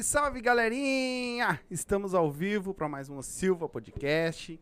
Salve, 0.00 0.02
salve, 0.02 0.40
galerinha! 0.40 1.60
Estamos 1.70 2.14
ao 2.14 2.30
vivo 2.30 2.72
para 2.72 2.88
mais 2.88 3.08
um 3.08 3.20
Silva 3.22 3.68
Podcast. 3.68 4.60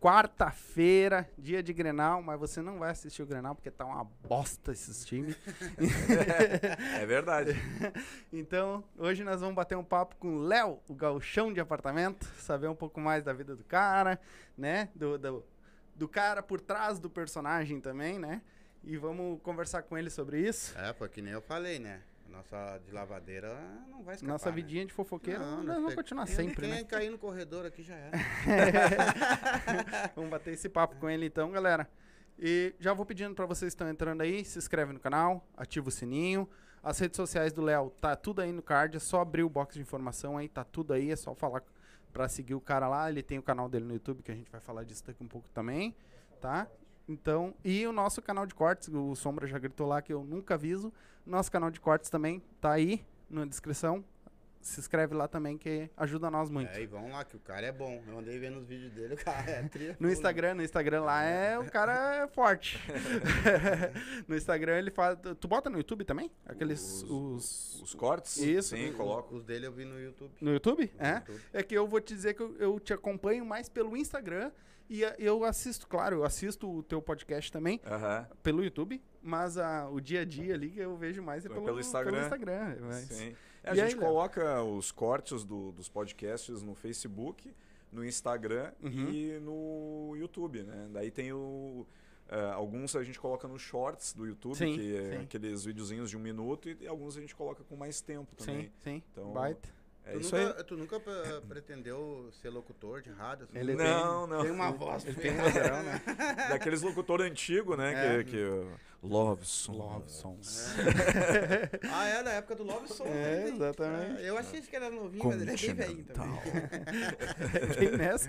Quarta-feira, 0.00 1.28
dia 1.38 1.62
de 1.62 1.72
Grenal, 1.72 2.22
mas 2.22 2.38
você 2.38 2.60
não 2.60 2.78
vai 2.78 2.90
assistir 2.90 3.22
o 3.22 3.26
Grenal 3.26 3.54
porque 3.54 3.70
tá 3.70 3.84
uma 3.84 4.04
bosta 4.04 4.72
esses 4.72 5.04
times. 5.04 5.36
É 7.00 7.06
verdade. 7.06 7.54
então, 8.32 8.84
hoje 8.96 9.24
nós 9.24 9.40
vamos 9.40 9.54
bater 9.54 9.76
um 9.76 9.84
papo 9.84 10.16
com 10.16 10.36
o 10.36 10.38
Léo, 10.38 10.80
o 10.88 10.94
gauchão 10.94 11.52
de 11.52 11.60
apartamento, 11.60 12.24
saber 12.38 12.68
um 12.68 12.76
pouco 12.76 13.00
mais 13.00 13.22
da 13.24 13.32
vida 13.32 13.54
do 13.54 13.64
cara, 13.64 14.20
né? 14.56 14.88
Do, 14.94 15.18
do, 15.18 15.44
do 15.94 16.08
cara 16.08 16.42
por 16.42 16.60
trás 16.60 16.98
do 16.98 17.10
personagem 17.10 17.80
também, 17.80 18.18
né? 18.18 18.42
E 18.84 18.96
vamos 18.96 19.40
conversar 19.42 19.82
com 19.82 19.96
ele 19.96 20.10
sobre 20.10 20.40
isso. 20.40 20.76
É, 20.78 20.92
foi 20.92 21.08
que 21.08 21.22
nem 21.22 21.32
eu 21.32 21.42
falei, 21.42 21.78
né? 21.78 22.02
Nossa 22.36 22.78
de 22.84 22.92
lavadeira 22.92 23.54
não 23.88 24.02
vai 24.02 24.14
escapar. 24.14 24.32
Nossa 24.32 24.50
né? 24.50 24.54
vidinha 24.54 24.84
de 24.84 24.92
fofoqueiro, 24.92 25.40
Não, 25.40 25.56
nós 25.56 25.66
nós 25.66 25.76
vamos 25.76 25.94
continuar 25.94 26.26
sempre, 26.26 26.54
quem 26.54 26.70
né? 26.70 26.84
cair 26.84 27.10
no 27.10 27.18
corredor 27.18 27.64
aqui 27.64 27.82
já 27.82 27.94
era. 27.94 28.12
Vamos 30.14 30.30
bater 30.30 30.52
esse 30.52 30.68
papo 30.68 30.96
com 30.96 31.08
ele 31.08 31.26
então, 31.26 31.50
galera. 31.50 31.88
E 32.38 32.74
já 32.78 32.92
vou 32.92 33.06
pedindo 33.06 33.34
pra 33.34 33.46
vocês 33.46 33.72
que 33.72 33.74
estão 33.74 33.88
entrando 33.88 34.20
aí, 34.20 34.44
se 34.44 34.58
inscreve 34.58 34.92
no 34.92 35.00
canal, 35.00 35.46
ativa 35.56 35.88
o 35.88 35.90
sininho. 35.90 36.46
As 36.82 36.98
redes 36.98 37.16
sociais 37.16 37.52
do 37.52 37.62
Léo, 37.62 37.90
tá 38.00 38.14
tudo 38.14 38.42
aí 38.42 38.52
no 38.52 38.62
card, 38.62 38.96
é 38.96 39.00
só 39.00 39.22
abrir 39.22 39.42
o 39.42 39.48
box 39.48 39.74
de 39.74 39.80
informação 39.80 40.36
aí, 40.36 40.48
tá 40.48 40.62
tudo 40.62 40.92
aí, 40.92 41.10
é 41.10 41.16
só 41.16 41.34
falar 41.34 41.62
pra 42.12 42.28
seguir 42.28 42.54
o 42.54 42.60
cara 42.60 42.86
lá. 42.86 43.08
Ele 43.10 43.22
tem 43.22 43.38
o 43.38 43.42
canal 43.42 43.68
dele 43.68 43.86
no 43.86 43.94
YouTube, 43.94 44.22
que 44.22 44.30
a 44.30 44.34
gente 44.34 44.50
vai 44.50 44.60
falar 44.60 44.84
disso 44.84 45.04
daqui 45.06 45.22
um 45.24 45.28
pouco 45.28 45.48
também, 45.48 45.96
tá? 46.40 46.68
Então, 47.08 47.54
e 47.64 47.86
o 47.86 47.92
nosso 47.92 48.20
canal 48.20 48.46
de 48.46 48.54
cortes, 48.54 48.88
o 48.88 49.14
Sombra 49.14 49.46
já 49.46 49.58
gritou 49.58 49.86
lá 49.86 50.02
que 50.02 50.12
eu 50.12 50.24
nunca 50.24 50.54
aviso. 50.54 50.92
Nosso 51.24 51.50
canal 51.50 51.70
de 51.70 51.80
cortes 51.80 52.10
também 52.10 52.42
tá 52.60 52.72
aí 52.72 53.04
na 53.30 53.44
descrição. 53.44 54.04
Se 54.60 54.80
inscreve 54.80 55.14
lá 55.14 55.28
também 55.28 55.56
que 55.56 55.88
ajuda 55.96 56.28
nós 56.28 56.50
muito. 56.50 56.70
É, 56.76 56.82
e 56.82 56.86
vamos 56.86 57.12
lá, 57.12 57.24
que 57.24 57.36
o 57.36 57.38
cara 57.38 57.64
é 57.68 57.70
bom. 57.70 58.02
Eu 58.08 58.18
andei 58.18 58.36
vendo 58.36 58.58
os 58.58 58.66
vídeos 58.66 58.90
dele, 58.92 59.14
o 59.14 59.16
cara 59.16 59.48
é 59.48 59.62
tria. 59.68 59.96
No 60.00 60.10
Instagram, 60.10 60.54
no 60.54 60.62
Instagram 60.64 61.02
lá 61.02 61.22
é 61.22 61.56
o 61.56 61.70
cara 61.70 62.24
é 62.24 62.26
forte. 62.26 62.76
no 64.26 64.34
Instagram 64.36 64.78
ele 64.78 64.90
faz. 64.90 65.16
Tu 65.40 65.46
bota 65.46 65.70
no 65.70 65.76
YouTube 65.78 66.04
também? 66.04 66.28
Aqueles 66.44 67.04
Os- 67.04 67.10
os, 67.10 67.82
Os 67.82 67.94
cortes? 67.94 68.38
Isso. 68.38 68.76
Sim, 68.76 68.92
coloco. 68.94 69.36
Os 69.36 69.44
dele 69.44 69.68
eu 69.68 69.72
vi 69.72 69.84
no 69.84 70.00
YouTube. 70.00 70.32
no 70.40 70.52
YouTube? 70.52 70.92
No 70.98 71.04
É. 71.06 71.14
YouTube. 71.18 71.40
É 71.52 71.62
que 71.62 71.74
eu 71.76 71.86
vou 71.86 72.00
te 72.00 72.12
dizer 72.14 72.34
que 72.34 72.42
eu, 72.42 72.56
eu 72.56 72.80
te 72.80 72.92
acompanho 72.92 73.44
mais 73.46 73.68
pelo 73.68 73.96
Instagram 73.96 74.50
e 74.88 75.04
a- 75.04 75.14
eu 75.18 75.44
assisto, 75.44 75.86
claro, 75.86 76.16
eu 76.16 76.24
assisto 76.24 76.70
o 76.70 76.82
teu 76.82 77.00
podcast 77.02 77.50
também 77.52 77.80
pelo 78.42 78.62
YouTube, 78.62 79.02
mas 79.22 79.56
a, 79.58 79.88
o 79.88 80.00
dia 80.00 80.20
a 80.20 80.24
dia 80.24 80.54
ali 80.54 80.70
que 80.70 80.80
eu 80.80 80.96
vejo 80.96 81.22
mais 81.22 81.44
é 81.44 81.48
pelo, 81.48 81.64
Pelo 81.64 81.80
Instagram. 81.80 82.22
Instagram, 82.24 82.76
mas- 82.82 83.04
Sim. 83.04 83.34
É, 83.64 83.70
a 83.70 83.74
E 83.74 83.80
aí, 83.80 83.88
gente 83.90 83.98
Léo? 83.98 84.08
coloca 84.08 84.62
os 84.62 84.92
cortes 84.92 85.44
do- 85.44 85.72
dos 85.72 85.88
podcasts 85.88 86.62
no 86.62 86.74
Facebook, 86.74 87.52
no 87.90 88.04
Instagram 88.04 88.72
Uhum. 88.82 89.10
e 89.10 89.38
no 89.40 90.14
YouTube, 90.16 90.62
né? 90.62 90.88
Daí 90.92 91.10
tem 91.10 91.32
o. 91.32 91.86
eh, 92.28 92.50
alguns 92.52 92.94
a 92.96 93.02
gente 93.04 93.18
coloca 93.18 93.46
nos 93.48 93.62
shorts 93.62 94.12
do 94.12 94.26
YouTube, 94.26 94.56
Sim, 94.56 94.74
que 94.76 94.96
é 94.96 95.10
sim. 95.18 95.24
aqueles 95.24 95.64
videozinhos 95.64 96.10
de 96.10 96.16
um 96.16 96.20
minuto, 96.20 96.68
e 96.68 96.86
alguns 96.86 97.16
a 97.16 97.20
gente 97.20 97.34
coloca 97.34 97.62
com 97.64 97.76
mais 97.76 98.00
tempo 98.00 98.34
também. 98.36 98.64
Sim, 98.66 98.70
sim. 98.82 99.02
Então, 99.12 99.32
Baita. 99.32 99.68
É 100.06 100.12
tu, 100.12 100.20
isso 100.20 100.36
nunca, 100.36 100.56
aí. 100.56 100.64
tu 100.64 100.76
nunca 100.76 101.00
pre- 101.00 101.40
pretendeu 101.48 102.28
ser 102.40 102.48
locutor 102.50 103.02
de 103.02 103.10
rádio? 103.10 103.44
assim? 103.44 103.58
Ele 103.58 103.74
Não, 103.74 104.24
não. 104.26 104.42
Tem 104.42 104.52
uma 104.52 104.70
voz. 104.70 105.04
Ele 105.04 105.16
tem 105.16 105.32
razão, 105.36 105.82
né? 105.82 106.00
Daqueles 106.48 106.80
locutor 106.82 107.20
antigo, 107.20 107.76
né? 107.76 108.20
É. 108.20 108.24
Que, 108.24 108.30
que, 108.30 108.66
Love 109.02 109.44
Song. 109.44 109.78
Love 109.78 110.10
songs. 110.10 110.74
Ah, 111.92 112.06
é 112.06 112.22
da 112.22 112.30
época 112.32 112.54
do 112.56 112.62
Love 112.64 112.88
Song. 112.88 113.10
É, 113.10 113.12
né? 113.14 113.48
exatamente. 113.50 114.22
É, 114.22 114.30
eu 114.30 114.38
achei 114.38 114.60
que 114.60 114.74
era 114.76 114.90
novinho, 114.90 115.24
mas 115.24 115.42
ele 115.42 115.50
é 115.50 115.56
bem 115.56 115.74
velhinho 115.74 116.04
também. 116.04 116.40
Tem 117.78 117.90
nessa. 117.96 118.28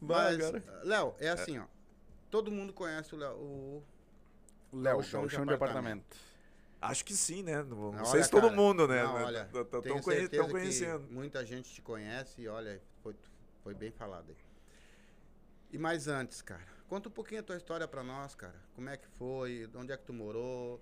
Mas. 0.00 0.38
Léo, 0.84 1.14
é 1.18 1.28
assim, 1.28 1.58
ó. 1.58 1.64
Todo 2.30 2.50
mundo 2.50 2.72
conhece 2.72 3.14
o 3.14 3.18
Léo. 3.18 3.34
O... 3.34 3.82
Léo, 4.72 4.96
Gauchão 4.96 5.28
chão, 5.28 5.42
de 5.42 5.48
de 5.48 5.54
apartamento. 5.54 6.02
apartamento. 6.02 6.16
Acho 6.90 7.04
que 7.04 7.14
sim, 7.14 7.42
né? 7.42 7.62
Não, 7.62 7.92
não 7.92 8.04
sei 8.04 8.22
se 8.22 8.30
todo 8.30 8.42
cara, 8.42 8.54
mundo, 8.56 8.86
né? 8.88 9.02
não, 9.02 9.12
mas 9.14 9.24
olha, 9.26 9.44
t- 9.44 9.52
t- 9.64 9.64
tenho 9.64 9.82
tão 9.82 10.00
conhe- 10.02 10.20
certeza 10.20 10.42
tão 10.42 10.46
que 10.46 10.52
conhecendo. 10.52 11.06
muita 11.10 11.44
gente 11.44 11.72
te 11.72 11.82
conhece 11.82 12.40
e 12.42 12.48
olha, 12.48 12.80
foi, 13.02 13.14
foi 13.62 13.74
bem 13.74 13.90
falado 13.90 14.30
aí. 14.30 14.36
E 15.72 15.78
mais 15.78 16.08
antes, 16.08 16.40
cara, 16.42 16.62
conta 16.88 17.08
um 17.08 17.12
pouquinho 17.12 17.40
a 17.40 17.42
tua 17.42 17.56
história 17.56 17.86
pra 17.88 18.02
nós, 18.02 18.34
cara. 18.34 18.54
Como 18.74 18.88
é 18.88 18.96
que 18.96 19.06
foi? 19.18 19.68
Onde 19.74 19.92
é 19.92 19.96
que 19.96 20.04
tu 20.04 20.12
morou? 20.12 20.80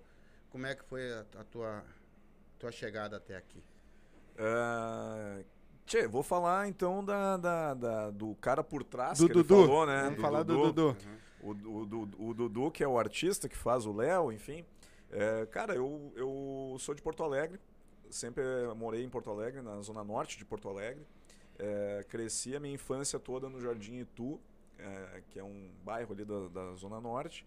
Como 0.49 0.65
é 0.65 0.75
que 0.75 0.83
foi 0.85 1.11
a, 1.11 1.25
a 1.39 1.43
tua, 1.43 1.83
tua 2.59 2.71
chegada 2.71 3.17
até 3.17 3.35
aqui? 3.35 3.61
Ah, 4.37 5.39
tchê, 5.85 6.07
vou 6.07 6.23
falar 6.23 6.67
então 6.67 7.03
da, 7.03 7.37
da- 7.37 7.73
da- 7.73 8.11
do 8.11 8.35
cara 8.35 8.63
por 8.63 8.83
trás 8.83 9.17
Do 9.17 9.27
que 9.27 9.33
Dudu. 9.33 9.55
ele 9.55 9.67
falou, 9.67 9.85
né? 9.85 10.03
Vamos 10.03 10.21
falar 10.21 10.43
do 10.43 10.71
Dudu. 10.71 10.97
O, 11.41 11.51
o, 11.51 11.85
Du- 11.85 12.09
o 12.29 12.33
Dudu, 12.33 12.71
que 12.71 12.83
é 12.83 12.87
o 12.87 12.97
artista 12.97 13.47
que 13.47 13.55
faz 13.55 13.85
o 13.85 13.93
Léo, 13.93 14.31
enfim. 14.31 14.65
É, 15.11 15.45
cara, 15.47 15.75
eu, 15.75 16.11
eu 16.15 16.75
sou 16.79 16.93
de 16.93 17.01
Porto 17.01 17.23
Alegre, 17.23 17.59
sempre 18.09 18.43
morei 18.75 19.03
em 19.03 19.09
Porto 19.09 19.29
Alegre, 19.29 19.61
na 19.61 19.81
zona 19.81 20.03
norte 20.03 20.37
de 20.37 20.45
Porto 20.45 20.69
Alegre. 20.69 21.05
É, 21.57 22.05
cresci 22.09 22.55
a 22.55 22.59
minha 22.59 22.73
infância 22.73 23.17
toda 23.19 23.49
no 23.49 23.61
Jardim 23.61 23.99
Itu, 23.99 24.39
é, 24.77 25.21
que 25.29 25.39
é 25.39 25.43
um 25.43 25.69
bairro 25.83 26.13
ali 26.13 26.25
da, 26.25 26.47
da 26.49 26.75
zona 26.75 26.99
norte. 26.99 27.45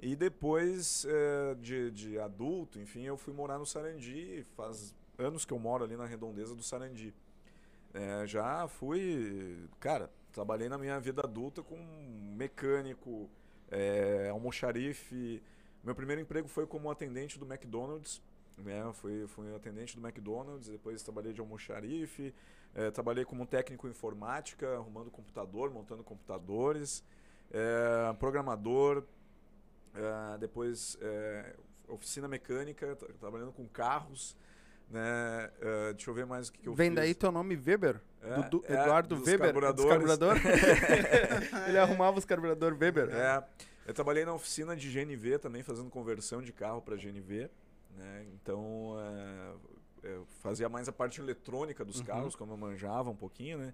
E 0.00 0.14
depois 0.14 1.06
é, 1.08 1.54
de, 1.54 1.90
de 1.90 2.18
adulto, 2.18 2.78
enfim, 2.78 3.02
eu 3.02 3.16
fui 3.16 3.32
morar 3.32 3.58
no 3.58 3.64
Sarandi. 3.64 4.44
Faz 4.54 4.94
anos 5.18 5.44
que 5.44 5.52
eu 5.52 5.58
moro 5.58 5.84
ali 5.84 5.96
na 5.96 6.04
redondeza 6.04 6.54
do 6.54 6.62
Sarandi. 6.62 7.14
É, 7.94 8.26
já 8.26 8.68
fui, 8.68 9.56
cara, 9.80 10.10
trabalhei 10.32 10.68
na 10.68 10.76
minha 10.76 11.00
vida 11.00 11.22
adulta 11.22 11.62
com 11.62 11.76
mecânico, 12.36 13.30
é, 13.70 14.28
almoxarife. 14.30 15.42
Meu 15.86 15.94
primeiro 15.94 16.20
emprego 16.20 16.48
foi 16.48 16.66
como 16.66 16.90
atendente 16.90 17.38
do 17.38 17.46
McDonald's. 17.46 18.20
Né? 18.58 18.90
Fui, 18.94 19.26
fui 19.28 19.54
atendente 19.54 19.96
do 19.96 20.04
McDonald's, 20.06 20.68
depois 20.68 21.00
trabalhei 21.02 21.32
de 21.32 21.40
almoxarife, 21.40 22.34
é, 22.74 22.90
trabalhei 22.90 23.24
como 23.24 23.46
técnico 23.46 23.86
em 23.86 23.90
informática, 23.90 24.74
arrumando 24.74 25.10
computador, 25.10 25.70
montando 25.70 26.02
computadores, 26.02 27.04
é, 27.52 28.12
programador, 28.14 29.04
é, 29.94 30.38
depois 30.38 30.98
é, 31.00 31.54
oficina 31.86 32.26
mecânica, 32.26 32.96
tra- 32.96 33.08
trabalhando 33.20 33.52
com 33.52 33.68
carros. 33.68 34.36
Né? 34.90 35.50
É, 35.60 35.92
deixa 35.92 36.10
eu 36.10 36.14
ver 36.14 36.26
mais 36.26 36.48
o 36.48 36.52
que, 36.52 36.60
que 36.62 36.68
eu 36.68 36.74
Vem 36.74 36.88
fiz. 36.90 36.96
daí 36.96 37.14
teu 37.14 37.30
nome 37.30 37.54
Weber? 37.56 38.00
É, 38.22 38.34
Dudu- 38.42 38.64
é, 38.66 38.72
Eduardo 38.72 39.14
dos 39.16 39.26
Weber? 39.26 39.46
carburadores. 39.52 39.84
Descarburador? 39.84 40.36
Ele 41.68 41.78
arrumava 41.78 42.18
os 42.18 42.24
carburadores 42.24 42.76
Weber. 42.80 43.08
É, 43.10 43.44
eu 43.86 43.94
trabalhei 43.94 44.24
na 44.24 44.34
oficina 44.34 44.76
de 44.76 44.90
GNV 44.90 45.38
também, 45.38 45.62
fazendo 45.62 45.88
conversão 45.90 46.42
de 46.42 46.52
carro 46.52 46.82
para 46.82 46.96
GNV. 46.96 47.48
Né? 47.96 48.26
Então, 48.34 48.94
é, 50.02 50.08
eu 50.08 50.26
fazia 50.42 50.68
mais 50.68 50.88
a 50.88 50.92
parte 50.92 51.20
eletrônica 51.20 51.84
dos 51.84 52.00
Uhum. 52.00 52.04
carros, 52.04 52.36
como 52.36 52.52
eu 52.52 52.56
manjava 52.56 53.08
um 53.10 53.16
pouquinho, 53.16 53.58
né? 53.58 53.72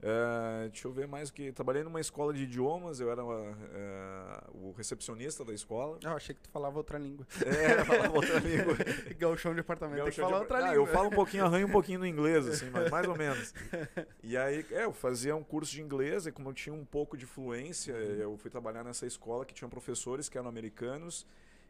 É, 0.00 0.68
deixa 0.68 0.86
eu 0.86 0.92
ver 0.92 1.08
mais 1.08 1.28
o 1.28 1.32
que. 1.32 1.50
Trabalhei 1.50 1.82
numa 1.82 2.00
escola 2.00 2.32
de 2.32 2.44
idiomas, 2.44 3.00
eu 3.00 3.10
era 3.10 3.22
é, 3.22 4.44
o 4.54 4.70
recepcionista 4.72 5.44
da 5.44 5.52
escola. 5.52 5.98
Eu 6.02 6.12
achei 6.12 6.34
que 6.34 6.40
tu 6.40 6.48
falava 6.50 6.76
outra 6.78 6.98
língua. 6.98 7.26
É, 7.44 7.84
falava 7.84 8.14
outra 8.14 8.38
língua. 8.40 8.76
Gauchão 9.18 9.52
de 9.54 9.60
apartamento 9.60 10.02
tem 10.04 10.12
que 10.12 10.20
falar 10.20 10.36
de- 10.36 10.42
outra 10.42 10.58
Ah, 10.58 10.60
língua. 10.60 10.74
Eu 10.76 10.86
falo 10.86 11.08
um 11.08 11.12
pouquinho, 11.12 11.44
arranho 11.44 11.66
um 11.66 11.70
pouquinho 11.72 11.98
no 11.98 12.06
inglês, 12.06 12.46
assim, 12.46 12.70
mas 12.70 12.88
mais 12.90 13.08
ou 13.08 13.16
menos. 13.16 13.52
E 14.22 14.36
aí, 14.36 14.64
é, 14.70 14.84
eu 14.84 14.92
fazia 14.92 15.34
um 15.34 15.42
curso 15.42 15.72
de 15.72 15.80
inglês 15.82 16.26
e 16.26 16.32
como 16.32 16.50
eu 16.50 16.54
tinha 16.54 16.74
um 16.74 16.84
pouco 16.84 17.16
de 17.16 17.26
fluência, 17.26 17.94
Uhum. 17.94 18.00
eu 18.00 18.36
fui 18.36 18.50
trabalhar 18.50 18.84
nessa 18.84 19.06
escola 19.06 19.44
que 19.44 19.54
tinha 19.54 19.68
professores 19.68 20.28
que 20.28 20.36
eram 20.38 20.48
americanos 20.48 21.26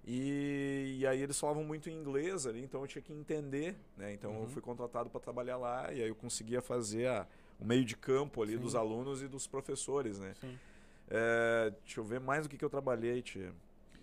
e, 0.07 0.97
e 1.01 1.07
aí 1.07 1.21
eles 1.23 1.39
falavam 1.39 1.63
muito 1.65 1.89
em 1.89 1.93
inglês 1.95 2.47
ali, 2.47 2.63
então 2.63 2.81
eu 2.81 2.87
tinha 2.87 3.03
que 3.03 3.13
entender, 3.13 3.77
né? 3.97 4.13
Então 4.13 4.33
eu 4.35 4.41
Uhum. 4.41 4.49
fui 4.49 4.61
contratado 4.63 5.09
para 5.11 5.21
trabalhar 5.21 5.57
lá 5.57 5.93
e 5.93 6.03
aí 6.03 6.09
eu 6.09 6.15
conseguia 6.15 6.61
fazer 6.61 7.07
a- 7.09 7.27
o 7.59 7.65
meio 7.65 7.85
de 7.85 7.97
campo 7.97 8.43
ali 8.43 8.55
Sim. 8.55 8.61
dos 8.61 8.75
alunos 8.75 9.23
e 9.23 9.29
dos 9.29 9.47
professores, 9.47 10.19
né? 10.19 10.35
Sim. 10.41 10.59
É, 11.11 11.73
deixa 11.85 12.01
eu 12.01 12.05
ver 12.05 12.21
mais 12.21 12.47
o 12.47 12.49
que, 12.49 12.57
que 12.57 12.65
eu 12.65 12.71
trabalhei, 12.71 13.23
tia. 13.23 13.53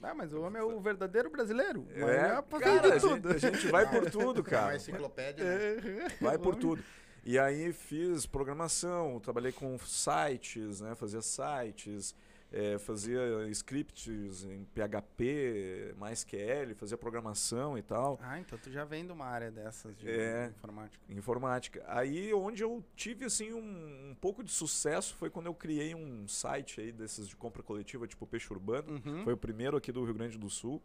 Ah, 0.02 0.14
mas 0.14 0.32
o 0.34 0.42
homem 0.42 0.62
é 0.62 0.64
o 0.64 0.80
verdadeiro 0.80 1.32
brasileiro. 1.32 1.88
É, 1.92 2.02
é 2.02 2.04
cara, 2.06 2.44
fazer 2.44 2.66
a 2.70 2.96
de 2.96 3.00
tudo. 3.02 3.34
gente, 3.34 3.46
a 3.46 3.52
gente 3.52 3.68
vai 3.68 3.90
por 3.90 4.10
tudo, 4.12 4.40
É 4.40 4.44
uma 4.44 4.44
cara. 4.44 4.76
enciclopédia, 4.76 5.44
né? 5.44 6.08
Vai 6.22 6.38
por 6.40 6.56
tudo. 6.56 6.84
E 7.24 7.40
aí 7.40 7.74
fiz 7.74 8.28
programação, 8.28 9.20
trabalhei 9.20 9.52
com 9.52 9.76
sites, 9.80 10.82
né? 10.82 10.94
Fazia 10.94 11.22
sites, 11.22 12.14
eh, 12.58 12.78
fazia 12.80 13.20
scripts 13.50 14.46
em 14.46 14.64
PHP, 14.74 15.94
MySQL, 16.00 16.74
fazia 16.76 16.98
programação 16.98 17.78
e 17.78 17.82
tal. 17.82 18.18
Ah, 18.22 18.40
então 18.40 18.58
tu 18.58 18.72
já 18.72 18.86
vem 18.86 19.06
de 19.06 19.12
uma 19.12 19.26
área 19.26 19.52
dessas 19.52 19.94
de 19.98 20.10
É. 20.10 20.48
informática. 20.56 21.04
Informática. 21.10 21.84
Aí 21.88 22.34
onde 22.34 22.64
eu 22.64 22.82
tive 22.96 23.26
assim 23.26 23.52
um, 23.52 24.12
um 24.12 24.16
pouco 24.22 24.42
de 24.42 24.52
sucesso 24.52 25.14
foi 25.16 25.30
quando 25.30 25.48
eu 25.48 25.54
criei 25.54 25.94
um 25.94 26.26
site 26.30 26.80
aí 26.80 26.92
desses 26.94 27.28
de 27.28 27.36
compra 27.36 27.62
coletiva, 27.62 28.08
tipo 28.08 28.26
Peixe 28.26 28.52
Urbano. 28.54 29.02
Uhum. 29.06 29.24
Foi 29.26 29.34
o 29.34 29.38
primeiro 29.38 29.76
aqui 29.76 29.92
do 29.92 30.04
Rio 30.06 30.14
Grande 30.14 30.38
do 30.38 30.50
Sul. 30.50 30.82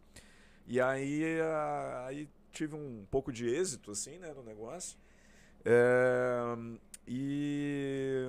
E 0.67 0.81
aí, 0.81 1.41
a- 1.41 2.07
aí 2.09 2.29
tive 2.53 2.75
um 2.75 3.07
pouco 3.11 3.33
de 3.33 3.49
êxito, 3.49 3.93
assim, 3.93 4.19
né, 4.19 4.33
no 4.35 4.43
negócio. 4.43 4.99
É, 5.65 6.57
e 7.13 8.29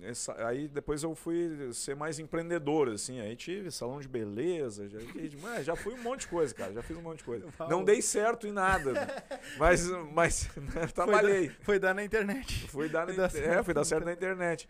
essa, 0.00 0.34
aí 0.46 0.68
depois 0.68 1.02
eu 1.02 1.14
fui 1.14 1.70
ser 1.74 1.94
mais 1.94 2.18
empreendedor, 2.18 2.88
assim. 2.88 3.20
Aí 3.20 3.36
tive 3.36 3.70
salão 3.70 4.00
de 4.00 4.08
beleza, 4.08 4.88
já, 4.88 4.98
já 5.62 5.76
fui 5.76 5.92
um 5.92 6.02
monte 6.02 6.20
de 6.20 6.28
coisa, 6.28 6.54
cara. 6.54 6.72
Já 6.72 6.82
fiz 6.82 6.96
um 6.96 7.02
monte 7.02 7.18
de 7.18 7.24
coisa. 7.24 7.46
Não 7.68 7.84
dei 7.84 8.00
certo 8.00 8.46
em 8.46 8.52
nada, 8.52 9.06
mas, 9.58 9.86
mas 10.14 10.48
né, 10.56 10.86
trabalhei. 10.86 11.48
Foi 11.48 11.58
dar, 11.58 11.64
foi 11.64 11.78
dar 11.78 11.94
na 11.94 12.04
internet. 12.04 12.68
Fui 12.68 12.88
dar, 12.88 13.06
na, 13.06 13.12
dar 13.12 13.36
é, 13.36 13.62
fui 13.62 13.74
dar 13.74 13.84
certo 13.84 14.06
na 14.06 14.14
internet. 14.14 14.66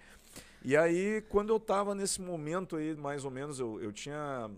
E 0.65 0.77
aí, 0.77 1.23
quando 1.29 1.51
eu 1.51 1.61
tava 1.61 1.95
nesse 1.95 2.21
momento 2.21 2.75
aí, 2.75 2.97
mais 2.97 3.25
ou 3.25 3.31
menos, 3.31 3.61
eu, 3.61 3.81
eu 3.81 3.93
tinha 3.93 4.51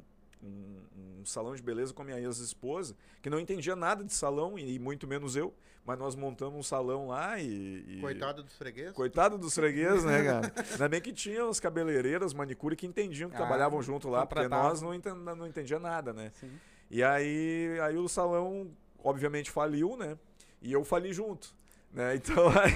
um, 0.42 1.20
um, 1.20 1.24
salão 1.24 1.54
de 1.54 1.62
beleza 1.62 1.92
com 1.92 2.02
a 2.02 2.04
minha 2.04 2.18
ex-esposa, 2.18 2.96
que 3.22 3.28
não 3.28 3.38
entendia 3.38 3.74
nada 3.74 4.04
de 4.04 4.12
salão, 4.12 4.58
e, 4.58 4.74
e, 4.74 4.78
muito 4.78 5.06
menos 5.06 5.36
eu, 5.36 5.54
mas 5.84 5.98
nós 5.98 6.14
montamos 6.14 6.58
um 6.58 6.62
salão 6.62 7.08
lá 7.08 7.38
e. 7.40 7.84
e... 7.86 8.00
Coitado 8.00 8.42
dos 8.42 8.56
fregueses? 8.56 8.92
Coitado 8.92 9.38
dos 9.38 9.54
fregueses, 9.54 10.04
né, 10.04 10.24
cara? 10.24 10.52
Ainda 10.72 10.88
bem 10.88 11.00
que 11.00 11.12
tinha 11.12 11.44
os 11.44 11.58
cabeleireiras, 11.58 12.32
manicure 12.34 12.76
que 12.76 12.86
entendiam, 12.86 13.30
que 13.30 13.36
ah, 13.36 13.38
trabalhavam 13.38 13.80
junto 13.82 14.08
lá, 14.08 14.26
porque 14.26 14.48
nós 14.48 14.82
não, 14.82 14.94
entend, 14.94 15.16
não 15.16 15.46
entendia 15.46 15.78
nada, 15.78 16.12
né? 16.12 16.30
Sim. 16.40 16.50
E 16.90 17.02
aí, 17.02 17.78
aí 17.82 17.96
o 17.96 18.08
salão, 18.08 18.70
obviamente, 19.02 19.50
faliu, 19.50 19.96
né? 19.96 20.16
E 20.62 20.72
eu 20.72 20.84
fali 20.84 21.12
junto. 21.12 21.54
Né? 21.92 22.16
Então 22.20 22.48
aí. 22.48 22.74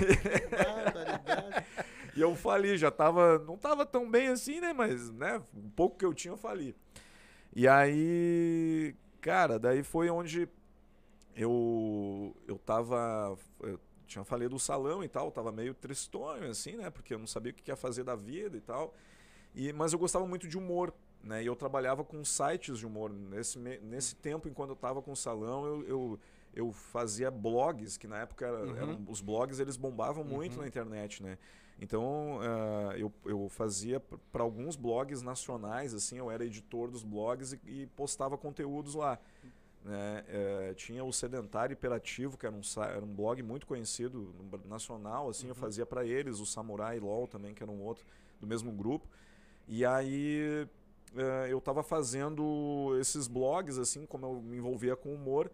e 2.17 2.21
eu 2.21 2.35
fali, 2.35 2.77
já 2.77 2.91
tava. 2.91 3.39
Não 3.41 3.57
tava 3.57 3.87
tão 3.87 4.11
bem 4.11 4.29
assim, 4.29 4.61
né? 4.61 4.73
Mas, 4.73 5.11
né? 5.11 5.43
Um 5.55 5.71
pouco 5.71 5.99
que 5.99 6.05
eu 6.05 6.15
tinha, 6.15 6.33
eu 6.33 6.39
fali. 6.39 6.75
E 7.55 7.69
aí, 7.69 8.95
cara, 9.21 9.59
daí 9.59 9.83
foi 9.83 10.09
onde 10.09 10.49
eu 11.37 12.35
eu 12.47 12.59
tava 12.59 13.37
eu 13.61 13.79
tinha 14.07 14.25
falei 14.25 14.49
do 14.49 14.59
salão 14.59 15.03
e 15.03 15.09
tal, 15.09 15.31
tava 15.31 15.53
meio 15.53 15.75
tristonho 15.75 16.51
assim, 16.51 16.77
né, 16.77 16.91
porque 16.91 17.15
eu 17.15 17.19
não 17.19 17.27
sabia 17.27 17.53
o 17.53 17.55
que 17.55 17.71
ia 17.71 17.77
fazer 17.77 18.05
da 18.05 18.15
vida 18.15 18.57
e 18.57 18.61
tal. 18.61 18.95
E 19.55 19.73
mas 19.73 19.93
eu 19.93 19.99
gostava 19.99 20.27
muito 20.27 20.49
de 20.49 20.57
humor, 20.57 20.95
né? 21.23 21.43
E 21.43 21.47
eu 21.47 21.55
trabalhava 21.55 22.03
com 22.05 22.25
sites 22.25 22.79
de 22.79 22.87
humor 22.87 23.13
nesse 23.13 23.59
nesse 23.59 24.15
tempo 24.17 24.49
enquanto 24.49 24.71
eu 24.71 24.77
tava 24.77 25.03
com 25.03 25.13
o 25.13 25.17
salão, 25.17 25.67
eu, 25.67 25.85
eu 25.85 26.21
eu 26.55 26.73
fazia 26.73 27.31
blogs, 27.31 27.97
que 27.97 28.07
na 28.07 28.19
época 28.19 28.47
era, 28.47 28.65
uhum. 28.65 28.77
eram, 28.77 29.05
os 29.09 29.21
blogs 29.21 29.59
eles 29.59 29.77
bombavam 29.77 30.23
muito 30.23 30.57
uhum. 30.57 30.63
na 30.63 30.69
internet, 30.69 31.23
né? 31.23 31.39
Então 31.81 32.39
uh, 32.39 32.93
eu, 32.97 33.13
eu 33.25 33.49
fazia 33.49 34.01
para 34.31 34.43
alguns 34.43 34.77
blogs 34.77 35.21
nacionais, 35.23 35.93
assim, 35.93 36.19
eu 36.19 36.31
era 36.31 36.45
editor 36.45 36.91
dos 36.91 37.03
blogs 37.03 37.53
e, 37.53 37.61
e 37.67 37.87
postava 37.97 38.39
conteúdos 38.39 38.95
lá. 38.95 39.19
Né? 39.85 40.25
Uh, 40.29 40.75
tinha 40.75 41.03
o 41.05 41.13
Sedentário 41.13 41.75
Imperativo, 41.75 42.39
que 42.39 42.47
era 42.47 42.55
um, 42.55 42.61
era 42.83 43.05
um 43.05 43.13
blog 43.13 43.43
muito 43.43 43.67
conhecido 43.67 44.33
nacional, 44.65 45.29
assim, 45.29 45.47
uhum. 45.47 45.51
eu 45.51 45.55
fazia 45.57 45.85
para 45.85 46.07
eles, 46.07 46.39
o 46.39 46.47
Samurai 46.47 47.01
LOL 47.01 47.27
também, 47.27 47.53
que 47.53 47.63
era 47.63 47.73
um 47.73 47.83
outro 47.83 48.05
do 48.41 48.47
mesmo 48.47 48.71
grupo. 48.71 49.09
E 49.67 49.85
aí 49.85 50.69
uh, 51.15 51.47
eu 51.49 51.59
estava 51.59 51.83
fazendo 51.83 52.97
esses 53.01 53.27
blogs, 53.27 53.77
assim, 53.79 54.07
como 54.07 54.27
eu 54.27 54.41
me 54.41 54.59
envolvia 54.59 54.95
com 54.95 55.13
humor. 55.13 55.51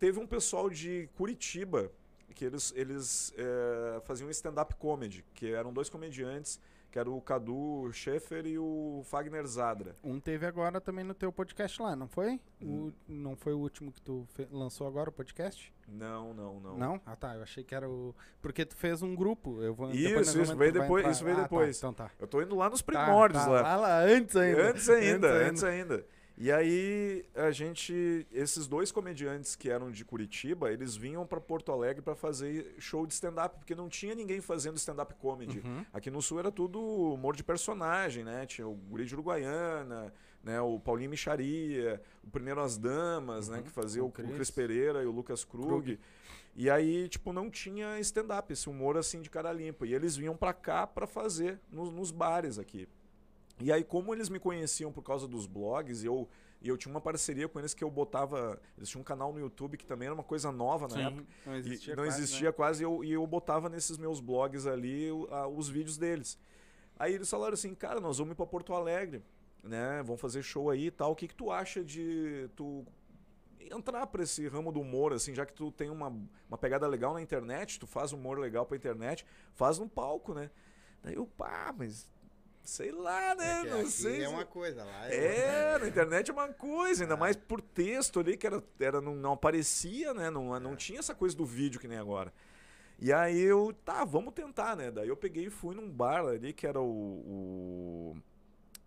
teve 0.00 0.18
um 0.18 0.26
pessoal 0.26 0.68
de 0.68 1.08
Curitiba 1.16 1.92
que 2.34 2.44
eles, 2.44 2.72
eles 2.76 3.32
é, 3.36 4.00
faziam 4.04 4.30
stand-up 4.30 4.74
comedy, 4.76 5.24
que 5.34 5.52
eram 5.52 5.72
dois 5.72 5.88
comediantes, 5.88 6.60
que 6.94 6.98
era 7.00 7.10
o 7.10 7.20
Cadu 7.20 7.90
Schaefer 7.92 8.46
e 8.46 8.56
o 8.56 9.02
Fagner 9.04 9.44
Zadra. 9.46 9.96
Um 10.02 10.20
teve 10.20 10.46
agora 10.46 10.80
também 10.80 11.04
no 11.04 11.12
teu 11.12 11.32
podcast 11.32 11.82
lá, 11.82 11.96
não 11.96 12.06
foi? 12.06 12.40
Hum. 12.62 12.92
O, 13.08 13.12
não 13.12 13.34
foi 13.34 13.52
o 13.52 13.58
último 13.58 13.90
que 13.90 14.00
tu 14.00 14.24
lançou 14.52 14.86
agora, 14.86 15.10
o 15.10 15.12
podcast? 15.12 15.74
Não, 15.88 16.32
não, 16.32 16.60
não. 16.60 16.78
Não? 16.78 17.00
Ah, 17.04 17.16
tá. 17.16 17.34
Eu 17.34 17.42
achei 17.42 17.64
que 17.64 17.74
era 17.74 17.90
o. 17.90 18.14
Porque 18.40 18.64
tu 18.64 18.76
fez 18.76 19.02
um 19.02 19.12
grupo. 19.12 19.60
Eu 19.60 19.74
vou, 19.74 19.90
isso, 19.90 20.40
isso 20.40 20.56
veio 20.56 20.72
depois. 20.72 21.06
Isso 21.08 21.24
veio 21.24 21.36
ah, 21.36 21.40
tá, 21.40 21.42
depois. 21.42 21.80
Tá, 21.80 21.88
então 21.88 22.06
tá. 22.06 22.10
Eu 22.16 22.28
tô 22.28 22.40
indo 22.40 22.54
lá 22.54 22.70
nos 22.70 22.80
primórdios 22.80 23.42
tá, 23.42 23.48
tá, 23.48 23.52
lá. 23.52 23.62
Lá, 23.62 23.76
lá. 23.76 23.98
Antes 23.98 24.36
ainda. 24.36 24.70
Antes 24.70 24.88
ainda, 24.88 25.28
antes 25.28 25.28
ainda. 25.28 25.48
Antes 25.48 25.64
ainda. 25.64 26.06
E 26.36 26.50
aí 26.50 27.24
a 27.34 27.52
gente, 27.52 28.26
esses 28.32 28.66
dois 28.66 28.90
comediantes 28.90 29.54
que 29.54 29.70
eram 29.70 29.90
de 29.90 30.04
Curitiba, 30.04 30.72
eles 30.72 30.96
vinham 30.96 31.24
para 31.24 31.40
Porto 31.40 31.70
Alegre 31.70 32.02
para 32.02 32.16
fazer 32.16 32.74
show 32.78 33.06
de 33.06 33.14
stand-up, 33.14 33.56
porque 33.58 33.74
não 33.74 33.88
tinha 33.88 34.14
ninguém 34.16 34.40
fazendo 34.40 34.76
stand-up 34.76 35.14
comedy. 35.14 35.60
Uhum. 35.64 35.84
Aqui 35.92 36.10
no 36.10 36.20
Sul 36.20 36.40
era 36.40 36.50
tudo 36.50 36.80
humor 36.80 37.36
de 37.36 37.44
personagem, 37.44 38.24
né? 38.24 38.46
Tinha 38.46 38.66
o 38.66 38.74
Guri 38.74 39.04
de 39.04 39.14
Uruguaiana, 39.14 40.12
né? 40.42 40.60
O 40.60 40.80
Paulinho 40.80 41.10
Micharia, 41.10 42.02
o 42.24 42.30
Primeiro 42.30 42.60
As 42.60 42.76
Damas, 42.76 43.48
né? 43.48 43.58
uhum. 43.58 43.62
né? 43.62 43.68
Que 43.68 43.72
fazia 43.72 44.02
o, 44.02 44.08
o, 44.08 44.10
Cris. 44.10 44.28
o 44.28 44.34
Cris 44.34 44.50
Pereira 44.50 45.04
e 45.04 45.06
o 45.06 45.12
Lucas 45.12 45.44
Krug. 45.44 45.68
Krug. 45.68 46.00
E 46.56 46.68
aí, 46.68 47.08
tipo, 47.08 47.32
não 47.32 47.48
tinha 47.48 47.98
stand-up, 48.00 48.52
esse 48.52 48.68
humor 48.68 48.96
assim 48.96 49.20
de 49.20 49.30
cara 49.30 49.52
limpa. 49.52 49.86
E 49.86 49.94
eles 49.94 50.16
vinham 50.16 50.36
para 50.36 50.52
cá 50.52 50.84
para 50.84 51.06
fazer 51.06 51.60
nos, 51.70 51.90
nos 51.90 52.10
bares 52.10 52.58
aqui. 52.58 52.88
E 53.60 53.72
aí, 53.72 53.84
como 53.84 54.12
eles 54.12 54.28
me 54.28 54.38
conheciam 54.38 54.92
por 54.92 55.02
causa 55.02 55.28
dos 55.28 55.46
blogs, 55.46 56.02
e 56.02 56.06
eu, 56.06 56.28
e 56.60 56.68
eu 56.68 56.76
tinha 56.76 56.90
uma 56.92 57.00
parceria 57.00 57.48
com 57.48 57.58
eles 57.58 57.72
que 57.74 57.84
eu 57.84 57.90
botava. 57.90 58.60
Eles 58.76 58.88
tinham 58.88 59.02
um 59.02 59.04
canal 59.04 59.32
no 59.32 59.38
YouTube 59.38 59.76
que 59.76 59.86
também 59.86 60.06
era 60.06 60.14
uma 60.14 60.24
coisa 60.24 60.50
nova 60.50 60.88
na 60.88 60.94
Sim, 60.94 61.02
época. 61.02 61.26
Não 61.46 61.56
existia 61.56 61.92
e, 61.92 61.96
não 61.96 62.04
quase. 62.04 62.22
Existia 62.22 62.48
né? 62.48 62.52
quase 62.52 62.82
e, 62.82 62.84
eu, 62.84 63.04
e 63.04 63.12
eu 63.12 63.26
botava 63.26 63.68
nesses 63.68 63.96
meus 63.96 64.20
blogs 64.20 64.66
ali 64.66 65.10
os 65.54 65.68
vídeos 65.68 65.96
deles. 65.96 66.38
Aí 66.98 67.14
eles 67.14 67.28
falaram 67.28 67.54
assim, 67.54 67.74
cara, 67.74 68.00
nós 68.00 68.18
vamos 68.18 68.32
ir 68.32 68.36
para 68.36 68.46
Porto 68.46 68.72
Alegre, 68.72 69.22
né? 69.62 70.02
Vamos 70.04 70.20
fazer 70.20 70.42
show 70.42 70.70
aí 70.70 70.86
e 70.86 70.90
tal. 70.90 71.12
O 71.12 71.16
que, 71.16 71.28
que 71.28 71.34
tu 71.34 71.50
acha 71.50 71.84
de 71.84 72.48
tu 72.56 72.84
entrar 73.60 74.06
para 74.06 74.22
esse 74.22 74.46
ramo 74.48 74.70
do 74.72 74.80
humor, 74.80 75.12
assim, 75.12 75.34
já 75.34 75.44
que 75.46 75.52
tu 75.52 75.70
tem 75.70 75.90
uma, 75.90 76.08
uma 76.48 76.58
pegada 76.58 76.86
legal 76.86 77.14
na 77.14 77.20
internet, 77.20 77.78
tu 77.78 77.86
faz 77.86 78.12
humor 78.12 78.38
legal 78.38 78.66
pra 78.66 78.76
internet, 78.76 79.24
faz 79.52 79.78
no 79.78 79.88
palco, 79.88 80.34
né? 80.34 80.50
Daí 81.02 81.14
eu, 81.14 81.26
pá, 81.26 81.74
mas 81.76 82.08
Sei 82.64 82.90
lá, 82.90 83.34
né? 83.34 83.60
É 83.60 83.70
não 83.70 83.86
sei. 83.86 84.24
É 84.24 84.28
uma 84.28 84.46
coisa 84.46 84.82
lá. 84.82 85.08
É, 85.10 85.74
é 85.74 85.78
na 85.78 85.86
internet 85.86 86.30
é 86.30 86.32
uma 86.32 86.48
coisa, 86.48 87.04
ainda 87.04 87.14
ah. 87.14 87.16
mais 87.18 87.36
por 87.36 87.60
texto 87.60 88.18
ali, 88.18 88.36
que 88.36 88.46
era, 88.46 88.62
era, 88.80 89.00
não, 89.00 89.14
não 89.14 89.32
aparecia, 89.32 90.14
né? 90.14 90.30
Não, 90.30 90.58
não 90.58 90.72
é. 90.72 90.76
tinha 90.76 90.98
essa 90.98 91.14
coisa 91.14 91.36
do 91.36 91.44
vídeo 91.44 91.78
que 91.78 91.86
nem 91.86 91.98
agora. 91.98 92.32
E 92.98 93.12
aí 93.12 93.38
eu, 93.38 93.74
tá, 93.84 94.04
vamos 94.04 94.32
tentar, 94.32 94.76
né? 94.76 94.90
Daí 94.90 95.08
eu 95.08 95.16
peguei 95.16 95.46
e 95.46 95.50
fui 95.50 95.74
num 95.74 95.90
bar 95.90 96.24
ali 96.24 96.52
que 96.52 96.66
era 96.66 96.80
o. 96.80 96.86
o 96.86 98.16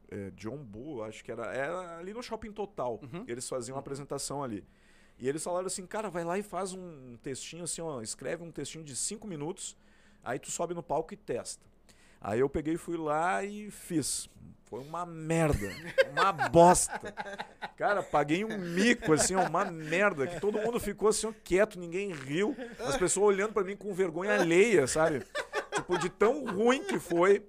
é, 0.10 0.32
John 0.32 0.58
Bull, 0.58 1.04
acho 1.04 1.24
que 1.24 1.32
era, 1.32 1.54
era 1.54 1.98
ali 2.00 2.14
no 2.14 2.24
Shopping 2.24 2.52
Total. 2.52 3.00
Uhum. 3.04 3.26
Eles 3.28 3.48
faziam 3.48 3.76
uma 3.76 3.82
apresentação 3.82 4.44
ali. 4.44 4.66
E 5.20 5.28
eles 5.28 5.44
falaram 5.44 5.68
assim, 5.68 5.86
cara, 5.86 6.10
vai 6.10 6.24
lá 6.24 6.38
e 6.38 6.44
faz 6.44 6.74
um 6.74 7.18
textinho 7.22 7.64
assim, 7.64 7.82
ó, 7.82 8.02
escreve 8.02 8.44
um 8.44 8.52
textinho 8.52 8.84
de 8.84 8.96
cinco 8.96 9.28
minutos, 9.28 9.76
aí 10.24 10.38
tu 10.38 10.52
sobe 10.52 10.74
no 10.74 10.84
palco 10.84 11.14
e 11.14 11.18
testa. 11.18 11.66
Aí 12.22 12.40
eu 12.40 12.50
peguei, 12.50 12.78
fui 12.78 12.98
lá 12.98 13.44
e 13.44 13.70
fiz. 13.72 14.30
Foi 14.66 14.82
uma 14.82 15.06
merda. 15.06 15.70
Uma 16.12 16.32
bosta. 16.34 17.14
Cara, 17.78 18.04
paguei 18.04 18.44
um 18.44 18.58
mico, 18.58 19.14
assim, 19.14 19.34
uma 19.36 19.64
merda. 19.64 20.28
Que 20.28 20.42
todo 20.42 20.60
mundo 20.60 20.78
ficou 20.78 21.08
assim, 21.08 21.34
quieto, 21.44 21.80
ninguém 21.80 22.12
riu. 22.12 22.56
As 22.80 22.98
pessoas 22.98 23.28
olhando 23.28 23.54
para 23.54 23.64
mim 23.64 23.78
com 23.78 23.94
vergonha 23.94 24.34
alheia, 24.34 24.86
sabe? 24.86 25.24
Tipo, 25.74 25.98
de 25.98 26.10
tão 26.10 26.44
ruim 26.46 26.84
que 26.84 27.00
foi. 27.00 27.46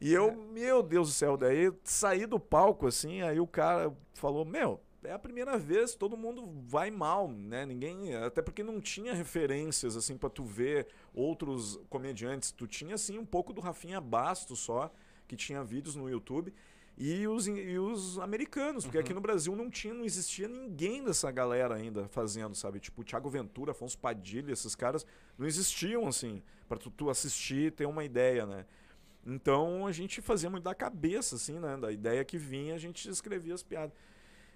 E 0.00 0.12
eu, 0.12 0.32
meu 0.32 0.82
Deus 0.82 1.08
do 1.08 1.14
céu, 1.14 1.36
daí 1.36 1.72
saí 1.82 2.26
do 2.26 2.38
palco, 2.38 2.86
assim, 2.86 3.22
aí 3.22 3.40
o 3.40 3.46
cara 3.46 3.92
falou, 4.12 4.44
meu, 4.44 4.80
é 5.04 5.12
a 5.12 5.18
primeira 5.18 5.58
vez, 5.58 5.94
todo 5.94 6.16
mundo 6.16 6.46
vai 6.66 6.90
mal, 6.90 7.28
né? 7.28 7.64
Ninguém, 7.66 8.14
até 8.16 8.42
porque 8.42 8.62
não 8.62 8.80
tinha 8.80 9.14
referências 9.14 9.96
assim 9.96 10.16
para 10.16 10.30
tu 10.30 10.44
ver 10.44 10.86
outros 11.14 11.80
comediantes. 11.88 12.50
Tu 12.50 12.66
tinha 12.66 12.94
assim 12.94 13.18
um 13.18 13.24
pouco 13.24 13.52
do 13.52 13.60
Rafinha 13.60 14.00
Bastos 14.00 14.60
só, 14.60 14.92
que 15.28 15.36
tinha 15.36 15.62
vídeos 15.62 15.94
no 15.94 16.08
YouTube. 16.08 16.52
E 16.96 17.26
os, 17.26 17.48
e 17.48 17.76
os 17.76 18.20
americanos, 18.20 18.84
porque 18.84 18.98
uhum. 18.98 19.04
aqui 19.04 19.12
no 19.12 19.20
Brasil 19.20 19.56
não 19.56 19.68
tinha, 19.68 19.92
não 19.92 20.04
existia 20.04 20.46
ninguém 20.46 21.02
dessa 21.02 21.28
galera 21.32 21.74
ainda 21.74 22.06
fazendo, 22.06 22.54
sabe? 22.54 22.78
Tipo, 22.78 23.02
Thiago 23.02 23.28
Ventura, 23.28 23.72
Afonso 23.72 23.98
Padilha, 23.98 24.52
esses 24.52 24.76
caras 24.76 25.04
não 25.36 25.44
existiam 25.44 26.06
assim, 26.06 26.40
para 26.68 26.78
tu, 26.78 26.92
tu 26.92 27.10
assistir 27.10 27.66
e 27.66 27.70
ter 27.72 27.86
uma 27.86 28.04
ideia, 28.04 28.46
né? 28.46 28.64
Então 29.26 29.86
a 29.86 29.90
gente 29.90 30.20
fazia 30.20 30.48
muito 30.48 30.62
da 30.62 30.74
cabeça, 30.74 31.34
assim, 31.34 31.58
né? 31.58 31.76
Da 31.76 31.90
ideia 31.90 32.24
que 32.24 32.38
vinha, 32.38 32.76
a 32.76 32.78
gente 32.78 33.08
escrevia 33.08 33.54
as 33.54 33.62
piadas. 33.64 33.92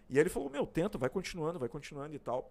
E 0.09 0.15
aí 0.15 0.21
ele 0.21 0.31
falou: 0.31 0.51
Meu, 0.51 0.67
tenta, 0.67 0.99
vai 0.99 1.09
continuando, 1.09 1.59
vai 1.59 1.69
continuando 1.69 2.15
e 2.15 2.19
tal. 2.19 2.51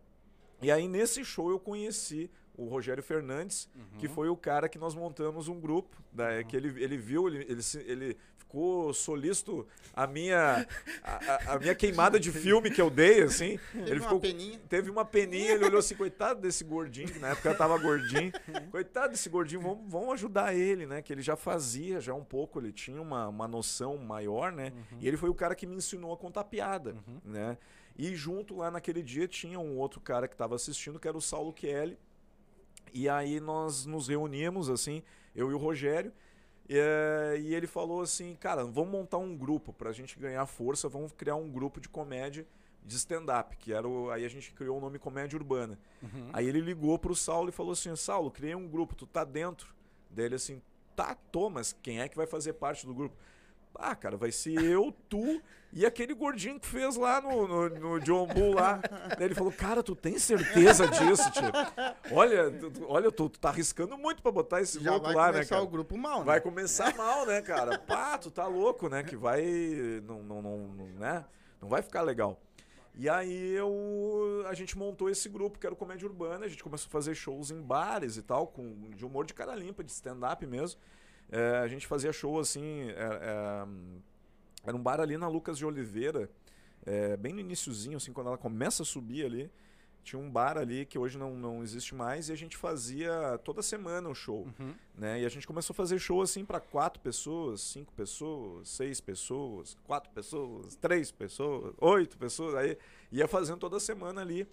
E 0.62 0.72
aí 0.72 0.88
nesse 0.88 1.24
show 1.24 1.50
eu 1.50 1.60
conheci 1.60 2.30
o 2.58 2.66
Rogério 2.66 3.04
Fernandes, 3.04 3.70
uhum. 3.76 4.00
que 4.00 4.08
foi 4.08 4.30
o 4.30 4.36
cara 4.36 4.68
que 4.68 4.80
nós 4.80 4.96
montamos 4.96 5.48
um 5.48 5.60
grupo, 5.60 5.96
né, 6.12 6.40
uhum. 6.40 6.44
que 6.46 6.58
ele, 6.58 6.84
ele 6.84 6.98
viu, 6.98 7.28
ele, 7.28 7.46
ele, 7.48 7.62
ele 7.86 8.18
ficou 8.48 8.94
solícito 8.94 9.68
a 9.94 10.08
minha 10.08 10.66
a, 11.04 11.54
a, 11.54 11.60
minha 11.60 11.76
queimada 11.76 12.20
de 12.20 12.32
filme 12.32 12.72
que 12.72 12.82
eu 12.82 12.90
dei, 12.90 13.22
assim. 13.22 13.60
Teve 13.72 13.92
ele 13.92 14.00
uma 14.00 14.04
ficou, 14.04 14.20
peninha. 14.20 14.60
Teve 14.70 14.90
uma 14.90 15.06
peninha, 15.06 15.52
ele 15.52 15.66
olhou 15.66 15.80
assim, 15.80 15.96
coitado 15.96 16.42
desse 16.42 16.64
gordinho, 16.64 17.12
que 17.12 17.20
na 17.20 17.30
época 17.30 17.50
eu 17.50 17.58
tava 17.58 17.78
gordinho. 17.78 18.32
Coitado 18.72 19.12
desse 19.12 19.30
gordinho, 19.30 19.62
vamos, 19.62 19.92
vamos 19.92 20.14
ajudar 20.14 20.56
ele, 20.56 20.86
né? 20.86 21.02
Que 21.02 21.14
ele 21.14 21.22
já 21.22 21.36
fazia 21.36 22.00
já 22.00 22.14
um 22.14 22.24
pouco, 22.24 22.60
ele 22.60 22.72
tinha 22.72 23.02
uma, 23.02 23.28
uma 23.28 23.48
noção 23.48 23.98
maior, 23.98 24.52
né? 24.52 24.72
Uhum. 24.76 24.98
E 25.02 25.08
ele 25.08 25.18
foi 25.18 25.30
o 25.30 25.36
cara 25.36 25.56
que 25.56 25.66
me 25.66 25.76
ensinou 25.76 26.14
a 26.14 26.18
contar 26.18 26.44
piada, 26.46 26.96
uhum. 27.08 27.20
né? 27.26 27.58
E 27.98 28.16
junto 28.16 28.56
lá 28.56 28.70
naquele 28.70 29.02
dia 29.02 29.28
tinha 29.28 29.60
um 29.60 29.78
outro 29.78 30.00
cara 30.00 30.28
que 30.28 30.36
estava 30.36 30.56
assistindo, 30.56 31.00
que 31.00 31.08
era 31.08 31.18
o 31.18 31.22
Saulo 31.22 31.52
Kelly. 31.52 31.98
E 32.94 33.08
aí 33.10 33.40
nós 33.40 33.86
nos 33.86 34.08
reunimos, 34.08 34.70
assim, 34.70 35.04
eu 35.36 35.52
e 35.52 35.54
o 35.54 35.58
Rogério. 35.58 36.12
É, 36.70 37.38
e 37.40 37.56
ele 37.56 37.66
falou 37.66 38.02
assim, 38.02 38.36
cara, 38.36 38.66
vamos 38.66 38.92
montar 38.92 39.18
um 39.18 39.36
grupo 39.36 39.72
para 39.72 39.90
a 39.90 39.94
gente 39.94 40.20
ganhar 40.20 40.46
força, 40.46 40.90
vamos 40.90 41.14
criar 41.14 41.36
um 41.36 41.50
grupo 41.50 41.80
de 41.80 41.88
comédia 41.88 42.46
de 42.84 42.96
stand-up, 42.96 43.56
que 43.58 43.74
era 43.74 43.88
o, 43.88 44.10
aí 44.10 44.24
a 44.26 44.30
gente 44.30 44.54
criou 44.54 44.78
o 44.78 44.82
nome 44.82 44.98
Comédia 44.98 45.38
Urbana. 45.38 45.78
Uhum. 46.02 46.30
Aí 46.32 46.48
ele 46.48 46.62
ligou 46.62 46.98
pro 46.98 47.16
Saulo 47.16 47.50
e 47.50 47.52
falou 47.52 47.74
assim, 47.74 47.94
Saulo, 47.96 48.32
criei 48.32 48.56
um 48.56 48.68
grupo, 48.68 48.96
tu 48.96 49.06
tá 49.06 49.24
dentro? 49.24 49.76
Dele 50.10 50.36
assim, 50.36 50.62
tá, 50.96 51.16
tô, 51.32 51.50
mas 51.50 51.76
quem 51.84 52.00
é 52.00 52.08
que 52.08 52.16
vai 52.16 52.26
fazer 52.26 52.54
parte 52.54 52.86
do 52.86 52.94
grupo? 52.94 53.16
Ah, 53.80 53.96
cara, 53.96 54.18
vai 54.18 54.32
ser 54.32 54.62
eu, 54.62 54.94
tu 55.08 55.42
e 55.74 55.86
aquele 55.86 56.14
gordinho 56.14 56.60
que 56.60 56.66
fez 56.66 56.96
lá 56.96 57.22
no, 57.22 57.48
no, 57.48 57.70
no 57.70 58.00
John 58.00 58.26
Bull 58.28 58.54
lá. 58.54 58.80
Daí 59.18 59.28
ele 59.28 59.36
falou, 59.36 59.52
cara, 59.52 59.84
tu 59.84 59.96
tem 59.96 60.18
certeza 60.18 60.88
disso, 60.88 61.30
tio? 61.32 61.52
Olha, 62.12 62.50
tu, 62.52 62.86
olha, 62.88 63.12
tu, 63.12 63.30
tu 63.30 63.40
tá 63.40 63.50
arriscando 63.50 63.98
muito 63.98 64.22
pra 64.22 64.32
botar 64.32 64.62
esse 64.62 64.80
Já 64.80 64.92
louco 64.92 65.06
vai 65.06 65.16
lá, 65.16 65.26
né, 65.28 65.32
começar 65.34 65.56
cara? 65.56 65.64
o 65.64 65.68
grupo 65.68 65.98
mal, 65.98 66.20
né? 66.20 66.26
Vai 66.26 66.42
começar 66.42 66.96
mal, 66.96 67.26
né, 67.26 67.42
cara? 67.42 67.78
Pá, 67.78 68.18
tu 68.18 68.32
tá 68.32 68.48
louco, 68.48 68.90
né? 68.90 69.04
Que 69.04 69.16
vai. 69.16 69.44
Não, 70.06 70.24
não, 70.24 70.42
não, 70.42 70.58
não, 70.58 70.86
né? 71.00 71.26
não 71.62 71.70
vai 71.70 71.82
ficar 71.82 72.02
legal. 72.02 72.40
E 72.96 73.08
aí 73.08 73.54
eu, 73.54 74.44
a 74.48 74.56
gente 74.56 74.76
montou 74.76 75.10
esse 75.10 75.30
grupo 75.30 75.60
que 75.60 75.68
era 75.68 75.74
o 75.74 75.78
Comédia 75.78 76.08
Urbana, 76.08 76.46
a 76.46 76.50
gente 76.50 76.64
começou 76.64 76.88
a 76.88 76.92
fazer 76.92 77.14
shows 77.14 77.52
em 77.52 77.62
bares 77.62 78.18
e 78.18 78.24
tal, 78.24 78.48
com, 78.48 78.90
de 78.90 79.06
humor 79.06 79.26
de 79.26 79.36
cara 79.36 79.54
limpa, 79.54 79.84
de 79.84 79.92
stand-up 79.92 80.44
mesmo. 80.48 80.80
É, 81.32 81.58
a 81.58 81.68
gente 81.68 81.86
fazia 81.86 82.12
show 82.14 82.40
assim. 82.40 82.90
É, 82.90 82.94
é, 82.94 83.68
era 84.66 84.76
um 84.76 84.82
bar 84.82 85.00
ali 85.00 85.18
na 85.18 85.28
Lucas 85.28 85.58
de 85.58 85.66
Oliveira, 85.66 86.30
é, 86.86 87.16
bem 87.16 87.34
no 87.34 87.40
iníciozinho, 87.40 87.98
assim, 87.98 88.12
quando 88.12 88.28
ela 88.28 88.38
começa 88.38 88.84
a 88.84 88.86
subir 88.86 89.26
ali. 89.26 89.52
Tinha 90.04 90.22
um 90.22 90.32
bar 90.32 90.58
ali 90.58 90.86
que 90.86 90.98
hoje 90.98 91.18
não, 91.18 91.36
não 91.36 91.62
existe 91.62 91.94
mais 91.94 92.30
e 92.30 92.32
a 92.32 92.36
gente 92.36 92.56
fazia 92.56 93.38
toda 93.44 93.62
semana 93.62 94.08
o 94.08 94.16
show. 94.16 94.48
Uhum. 94.58 94.74
Né? 94.96 95.22
E 95.22 95.26
a 95.26 95.30
gente 95.30 95.46
começou 95.46 95.74
a 95.74 95.76
fazer 95.76 96.00
show 96.00 96.22
assim 96.22 96.46
para 96.46 96.62
quatro 96.62 97.02
pessoas, 97.02 97.60
cinco 97.60 97.92
pessoas, 97.92 98.70
seis 98.70 99.02
pessoas, 99.02 99.76
quatro 99.86 100.10
pessoas, 100.12 100.78
três 100.78 101.12
pessoas, 101.12 101.74
oito 101.80 102.18
pessoas. 102.18 102.56
Aí 102.56 102.78
ia 103.12 103.28
fazendo 103.28 103.60
toda 103.60 103.82
semana 103.82 104.22
ali. 104.22 104.48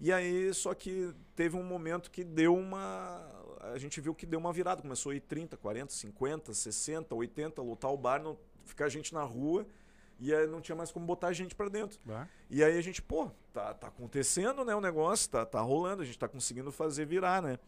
E 0.00 0.10
aí, 0.10 0.52
só 0.54 0.72
que 0.74 1.14
teve 1.36 1.56
um 1.56 1.62
momento 1.62 2.10
que 2.10 2.24
deu 2.24 2.56
uma. 2.56 3.22
A 3.60 3.78
gente 3.78 4.00
viu 4.00 4.14
que 4.14 4.26
deu 4.26 4.38
uma 4.38 4.52
virada. 4.52 4.82
Começou 4.82 5.12
a 5.12 5.14
ir 5.14 5.20
30, 5.20 5.56
40, 5.56 5.92
50, 5.92 6.52
60, 6.54 7.14
80, 7.14 7.62
lotar 7.62 7.92
o 7.92 7.96
bar, 7.96 8.22
não, 8.22 8.38
ficar 8.64 8.88
gente 8.88 9.12
na 9.12 9.22
rua. 9.22 9.66
E 10.18 10.34
aí 10.34 10.46
não 10.46 10.60
tinha 10.60 10.76
mais 10.76 10.90
como 10.92 11.06
botar 11.06 11.32
gente 11.32 11.54
para 11.54 11.68
dentro. 11.68 11.98
Bah. 12.04 12.28
E 12.50 12.62
aí 12.62 12.76
a 12.76 12.80
gente, 12.82 13.00
pô, 13.00 13.30
tá, 13.52 13.72
tá 13.72 13.86
acontecendo, 13.88 14.64
né, 14.64 14.74
o 14.74 14.80
negócio, 14.80 15.30
tá, 15.30 15.46
tá 15.46 15.60
rolando, 15.60 16.02
a 16.02 16.04
gente 16.04 16.18
tá 16.18 16.28
conseguindo 16.28 16.70
fazer 16.70 17.06
virar, 17.06 17.40
né? 17.40 17.58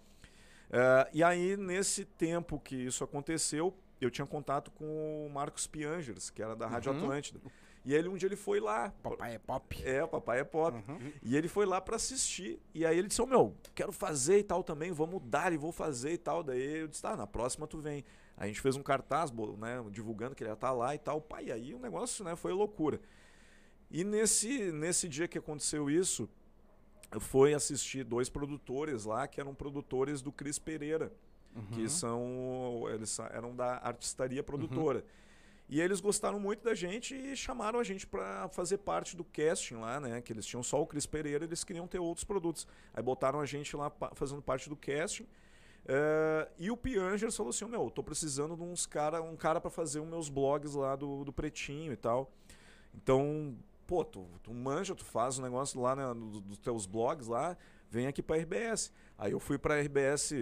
Eh, 0.70 1.08
e 1.14 1.24
aí, 1.24 1.56
nesse 1.56 2.04
tempo 2.04 2.58
que 2.60 2.76
isso 2.76 3.04
aconteceu, 3.04 3.74
eu 4.00 4.10
tinha 4.10 4.26
contato 4.26 4.70
com 4.70 5.26
o 5.26 5.30
Marcos 5.30 5.66
Piangers, 5.66 6.28
que 6.30 6.42
era 6.42 6.56
da 6.56 6.66
Rádio 6.66 6.92
Uhum. 6.92 6.98
Atlântida. 6.98 7.40
E 7.84 7.94
ele 7.94 8.08
um 8.08 8.16
dia 8.16 8.28
ele 8.28 8.36
foi 8.36 8.60
lá. 8.60 8.92
Papai 9.02 9.34
é 9.34 9.38
pop. 9.38 9.82
É, 9.84 10.04
o 10.04 10.08
papai 10.08 10.40
é 10.40 10.44
pop. 10.44 10.76
Uhum. 10.88 11.12
E 11.22 11.36
ele 11.36 11.48
foi 11.48 11.66
lá 11.66 11.80
pra 11.80 11.96
assistir. 11.96 12.60
E 12.74 12.86
aí 12.86 12.98
ele 12.98 13.08
disse: 13.08 13.20
Ô 13.20 13.26
meu, 13.26 13.56
quero 13.74 13.92
fazer 13.92 14.38
e 14.38 14.42
tal 14.42 14.62
também, 14.62 14.92
vamos 14.92 15.20
dar 15.24 15.52
e 15.52 15.56
vou 15.56 15.72
fazer 15.72 16.12
e 16.12 16.18
tal. 16.18 16.42
Daí 16.42 16.80
eu 16.80 16.88
disse: 16.88 17.02
tá, 17.02 17.16
na 17.16 17.26
próxima 17.26 17.66
tu 17.66 17.78
vem. 17.78 18.04
A 18.36 18.46
gente 18.46 18.60
fez 18.60 18.76
um 18.76 18.82
cartaz, 18.82 19.30
né, 19.30 19.84
divulgando 19.90 20.34
que 20.34 20.42
ele 20.42 20.50
ia 20.50 20.54
estar 20.54 20.72
lá 20.72 20.94
e 20.94 20.98
tal. 20.98 21.20
Pai, 21.20 21.50
aí 21.50 21.74
o 21.74 21.78
negócio 21.78 22.24
né, 22.24 22.34
foi 22.34 22.52
loucura. 22.52 23.00
E 23.90 24.04
nesse, 24.04 24.72
nesse 24.72 25.08
dia 25.08 25.28
que 25.28 25.36
aconteceu 25.36 25.90
isso, 25.90 26.28
eu 27.12 27.20
fui 27.20 27.52
assistir 27.52 28.04
dois 28.04 28.30
produtores 28.30 29.04
lá, 29.04 29.28
que 29.28 29.38
eram 29.38 29.54
produtores 29.54 30.22
do 30.22 30.32
Cris 30.32 30.58
Pereira, 30.58 31.12
que 31.72 31.88
são. 31.88 32.84
Eles 32.88 33.18
eram 33.18 33.54
da 33.54 33.76
Artistaria 33.76 34.42
Produtora. 34.42 35.04
E 35.72 35.80
eles 35.80 36.02
gostaram 36.02 36.38
muito 36.38 36.62
da 36.62 36.74
gente 36.74 37.14
e 37.14 37.34
chamaram 37.34 37.80
a 37.80 37.82
gente 37.82 38.06
para 38.06 38.46
fazer 38.50 38.76
parte 38.76 39.16
do 39.16 39.24
casting 39.24 39.76
lá, 39.76 39.98
né? 39.98 40.20
Que 40.20 40.30
eles 40.30 40.44
tinham 40.44 40.62
só 40.62 40.82
o 40.82 40.86
Cris 40.86 41.06
Pereira, 41.06 41.46
eles 41.46 41.64
queriam 41.64 41.86
ter 41.86 41.98
outros 41.98 42.24
produtos. 42.24 42.68
Aí 42.92 43.02
botaram 43.02 43.40
a 43.40 43.46
gente 43.46 43.74
lá 43.74 43.90
fazendo 44.12 44.42
parte 44.42 44.68
do 44.68 44.76
casting. 44.76 45.26
Eh, 45.86 46.48
e 46.58 46.70
o 46.70 46.76
Piangers 46.76 47.34
falou 47.34 47.48
assim: 47.48 47.64
Meu, 47.64 47.90
tô 47.90 48.02
precisando 48.02 48.54
de 48.54 48.62
uns 48.62 48.84
cara, 48.84 49.22
um 49.22 49.34
cara 49.34 49.62
para 49.62 49.70
fazer 49.70 50.00
os 50.00 50.06
meus 50.06 50.28
blogs 50.28 50.74
lá 50.74 50.94
do, 50.94 51.24
do 51.24 51.32
Pretinho 51.32 51.90
e 51.90 51.96
tal. 51.96 52.30
Então, 52.94 53.56
pô, 53.86 54.04
tu, 54.04 54.26
tu 54.42 54.52
manja, 54.52 54.94
tu 54.94 55.06
faz 55.06 55.38
um 55.38 55.42
negócio 55.42 55.80
lá 55.80 55.96
né, 55.96 56.04
dos 56.14 56.58
teus 56.58 56.84
blogs 56.84 57.28
lá, 57.28 57.56
vem 57.88 58.06
aqui 58.06 58.22
pra 58.22 58.36
RBS. 58.36 58.92
Aí 59.16 59.32
eu 59.32 59.40
fui 59.40 59.56
pra 59.56 59.80
RBS, 59.80 60.34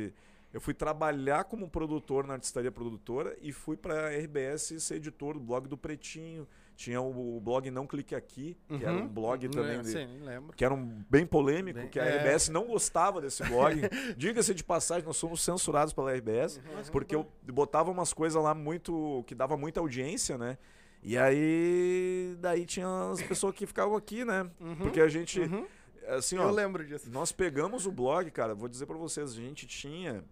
eu 0.53 0.61
fui 0.61 0.75
trabalhar 0.75 1.45
como 1.45 1.69
produtor 1.69 2.27
na 2.27 2.35
Artistaria 2.35 2.73
Produtora 2.73 3.37
e 3.41 3.53
fui 3.53 3.77
pra 3.77 4.09
RBS 4.11 4.75
ser 4.83 4.97
editor 4.97 5.35
do 5.35 5.41
blog 5.41 5.69
do 5.69 5.77
Pretinho. 5.79 6.47
Tinha 6.77 6.99
o, 7.01 7.37
o 7.37 7.41
blog 7.41 7.71
Não 7.71 7.87
Clique 7.87 8.15
Aqui, 8.15 8.57
que 8.67 8.83
era 8.85 8.95
um 8.97 9.07
blog 9.07 9.47
também 9.51 9.83
de, 9.83 9.91
Sim, 9.91 10.21
lembro. 10.23 10.57
que 10.57 10.65
era 10.65 10.73
um 10.73 11.05
bem 11.11 11.27
polêmico, 11.27 11.79
Bem- 11.79 11.89
que 11.91 12.01
a 12.01 12.05
é. 12.07 12.17
RBS 12.17 12.49
não 12.49 12.67
gostava 12.67 13.21
desse 13.21 13.45
blog. 13.45 13.79
Diga-se 14.17 14.55
de 14.55 14.65
passagem, 14.65 15.05
nós 15.05 15.19
somos 15.19 15.43
censurados 15.43 15.93
pela 15.93 16.11
RBS, 16.15 16.57
Uhum. 16.57 16.83
porque 16.91 17.15
eu 17.15 17.27
botava 17.53 17.91
umas 17.91 18.15
coisas 18.15 18.43
lá 18.43 18.55
muito. 18.55 19.23
que 19.27 19.35
dava 19.35 19.59
muita 19.59 19.79
audiência, 19.79 20.39
né? 20.39 20.57
E 21.03 21.19
aí. 21.19 22.35
Daí 22.41 22.65
tinha 22.65 23.11
as 23.13 23.23
pessoas 23.23 23.55
que 23.55 23.67
ficavam 23.67 23.95
aqui, 23.97 24.25
né? 24.25 24.51
Porque 24.79 25.01
a 25.01 25.09
gente. 25.09 25.41
Uhum. 25.41 25.67
Assim, 26.09 26.37
Eu 26.37 26.45
ó. 26.45 26.51
lembro 26.51 26.85
disso. 26.85 27.11
Nós 27.11 27.31
pegamos 27.31 27.87
o 27.87 27.93
blog, 27.93 28.31
cara, 28.31 28.55
vou 28.55 28.69
dizer 28.69 28.87
pra 28.87 28.97
vocês, 28.97 29.33
a 29.33 29.35
gente 29.35 29.67
tinha. 29.67 30.25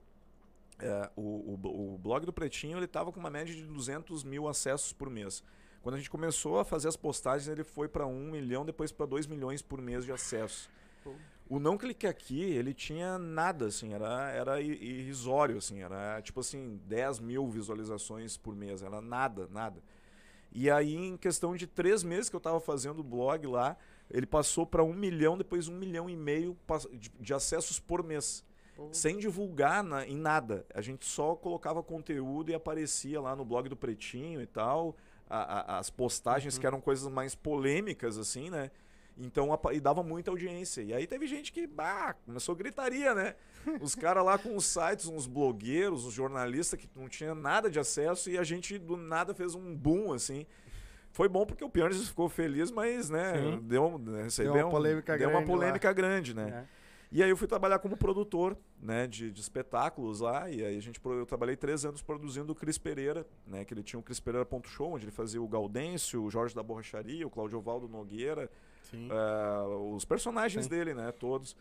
É, 0.80 1.10
o, 1.16 1.22
o, 1.54 1.94
o 1.94 1.98
blog 1.98 2.24
do 2.24 2.32
Pretinho 2.32 2.78
ele 2.78 2.86
tava 2.86 3.12
com 3.12 3.18
uma 3.20 3.30
média 3.30 3.54
de 3.54 3.64
200 3.64 4.24
mil 4.24 4.48
acessos 4.48 4.92
por 4.92 5.10
mês. 5.10 5.42
Quando 5.82 5.94
a 5.94 5.98
gente 5.98 6.10
começou 6.10 6.58
a 6.58 6.64
fazer 6.64 6.88
as 6.88 6.96
postagens, 6.96 7.48
ele 7.48 7.64
foi 7.64 7.88
para 7.88 8.06
1 8.06 8.30
milhão, 8.30 8.64
depois 8.64 8.92
para 8.92 9.06
2 9.06 9.26
milhões 9.26 9.62
por 9.62 9.80
mês 9.80 10.04
de 10.04 10.12
acessos. 10.12 10.68
O 11.48 11.58
Não 11.58 11.78
Clique 11.78 12.06
Aqui, 12.06 12.42
ele 12.42 12.74
tinha 12.74 13.16
nada, 13.16 13.66
assim, 13.66 13.94
era, 13.94 14.30
era 14.30 14.60
irrisório, 14.60 15.56
assim, 15.56 15.80
era 15.82 16.20
tipo 16.20 16.40
assim, 16.40 16.78
10 16.86 17.20
mil 17.20 17.48
visualizações 17.48 18.36
por 18.36 18.54
mês, 18.54 18.82
era 18.82 19.00
nada, 19.00 19.48
nada. 19.50 19.82
E 20.52 20.70
aí, 20.70 20.94
em 20.94 21.16
questão 21.16 21.56
de 21.56 21.66
três 21.66 22.02
meses 22.02 22.28
que 22.28 22.36
eu 22.36 22.40
tava 22.40 22.60
fazendo 22.60 23.00
o 23.00 23.04
blog 23.04 23.46
lá, 23.46 23.76
ele 24.10 24.26
passou 24.26 24.66
para 24.66 24.82
um 24.84 24.92
milhão, 24.92 25.38
depois 25.38 25.68
um 25.68 25.76
milhão 25.76 26.08
e 26.08 26.16
meio 26.16 26.56
de 27.18 27.32
acessos 27.32 27.78
por 27.78 28.02
mês. 28.02 28.44
Pô. 28.78 28.88
Sem 28.92 29.18
divulgar 29.18 29.82
na- 29.82 30.06
em 30.06 30.16
nada. 30.16 30.64
A 30.72 30.80
gente 30.80 31.04
só 31.04 31.34
colocava 31.34 31.82
conteúdo 31.82 32.50
e 32.52 32.54
aparecia 32.54 33.20
lá 33.20 33.34
no 33.34 33.44
blog 33.44 33.68
do 33.68 33.76
Pretinho 33.76 34.40
e 34.40 34.46
tal. 34.46 34.96
a- 35.30 35.74
a- 35.74 35.78
as 35.80 35.90
postagens 35.90 36.56
que 36.56 36.66
eram 36.66 36.80
coisas 36.80 37.06
mais 37.06 37.34
polêmicas, 37.34 38.16
assim, 38.16 38.48
né? 38.48 38.70
Então, 39.18 39.48
e 39.74 39.78
dava 39.78 40.02
muita 40.02 40.30
audiência. 40.30 40.80
E 40.80 40.94
aí 40.94 41.06
teve 41.06 41.26
gente 41.26 41.52
que, 41.52 41.66
bah, 41.66 42.14
começou 42.24 42.56
gritaria, 42.56 43.14
né? 43.14 43.34
Os 43.82 43.94
caras 43.94 44.24
lá 44.24 44.38
com 44.38 44.56
os 44.56 44.64
sites, 44.64 45.06
uns 45.06 45.26
blogueiros, 45.26 46.06
uns 46.06 46.14
jornalistas 46.14 46.80
que 46.80 46.88
não 46.96 47.10
tinha 47.10 47.34
nada 47.34 47.68
de 47.70 47.78
acesso 47.78 48.30
e 48.30 48.38
a 48.38 48.42
gente 48.42 48.78
do 48.78 48.96
nada 48.96 49.34
fez 49.34 49.54
um 49.54 49.76
boom, 49.76 50.14
assim. 50.14 50.46
Foi 51.10 51.28
bom 51.28 51.44
porque 51.44 51.62
o 51.62 51.68
Pianos 51.68 52.08
ficou 52.08 52.30
feliz, 52.30 52.70
mas, 52.70 53.10
né, 53.10 53.34
Sim. 53.34 53.60
deu, 53.64 53.98
né, 53.98 54.22
recebeu 54.22 54.52
Deu 54.54 54.62
uma 54.62 54.68
um- 54.68 54.70
polêmica 54.70 55.18
deu 55.18 55.28
uma 55.28 55.32
grande 55.40 55.50
lá. 55.50 55.56
polêmica 55.58 55.92
grande, 55.92 56.32
né? 56.34 56.64
É. 56.64 56.78
E 57.12 57.22
aí 57.22 57.28
eu 57.28 57.36
fui 57.36 57.46
trabalhar 57.46 57.80
como 57.80 57.98
produtor, 57.98 58.56
né, 58.80 59.06
de, 59.06 59.30
de 59.30 59.40
espetáculos 59.40 60.20
lá, 60.20 60.48
e 60.50 60.64
aí 60.64 60.76
a 60.76 60.80
gente, 60.80 61.00
eu 61.04 61.26
trabalhei 61.26 61.56
três 61.56 61.84
anos 61.84 62.00
produzindo 62.00 62.52
o 62.52 62.54
Cris 62.54 62.78
Pereira, 62.78 63.26
né, 63.46 63.64
que 63.64 63.74
ele 63.74 63.82
tinha 63.82 63.98
o 63.98 64.02
Cris 64.02 64.20
Pereira 64.20 64.46
Ponto 64.46 64.68
Show, 64.68 64.92
onde 64.92 65.04
ele 65.04 65.10
fazia 65.12 65.42
o 65.42 65.48
Gaudêncio, 65.48 66.22
o 66.22 66.30
Jorge 66.30 66.54
da 66.54 66.62
Borracharia, 66.62 67.26
o 67.26 67.30
Cláudio 67.30 67.60
Valdo 67.60 67.88
Nogueira, 67.88 68.48
eh, 68.92 69.66
os 69.94 70.04
personagens 70.04 70.64
Sim. 70.64 70.70
dele, 70.70 70.94
né, 70.94 71.10
todos. 71.12 71.56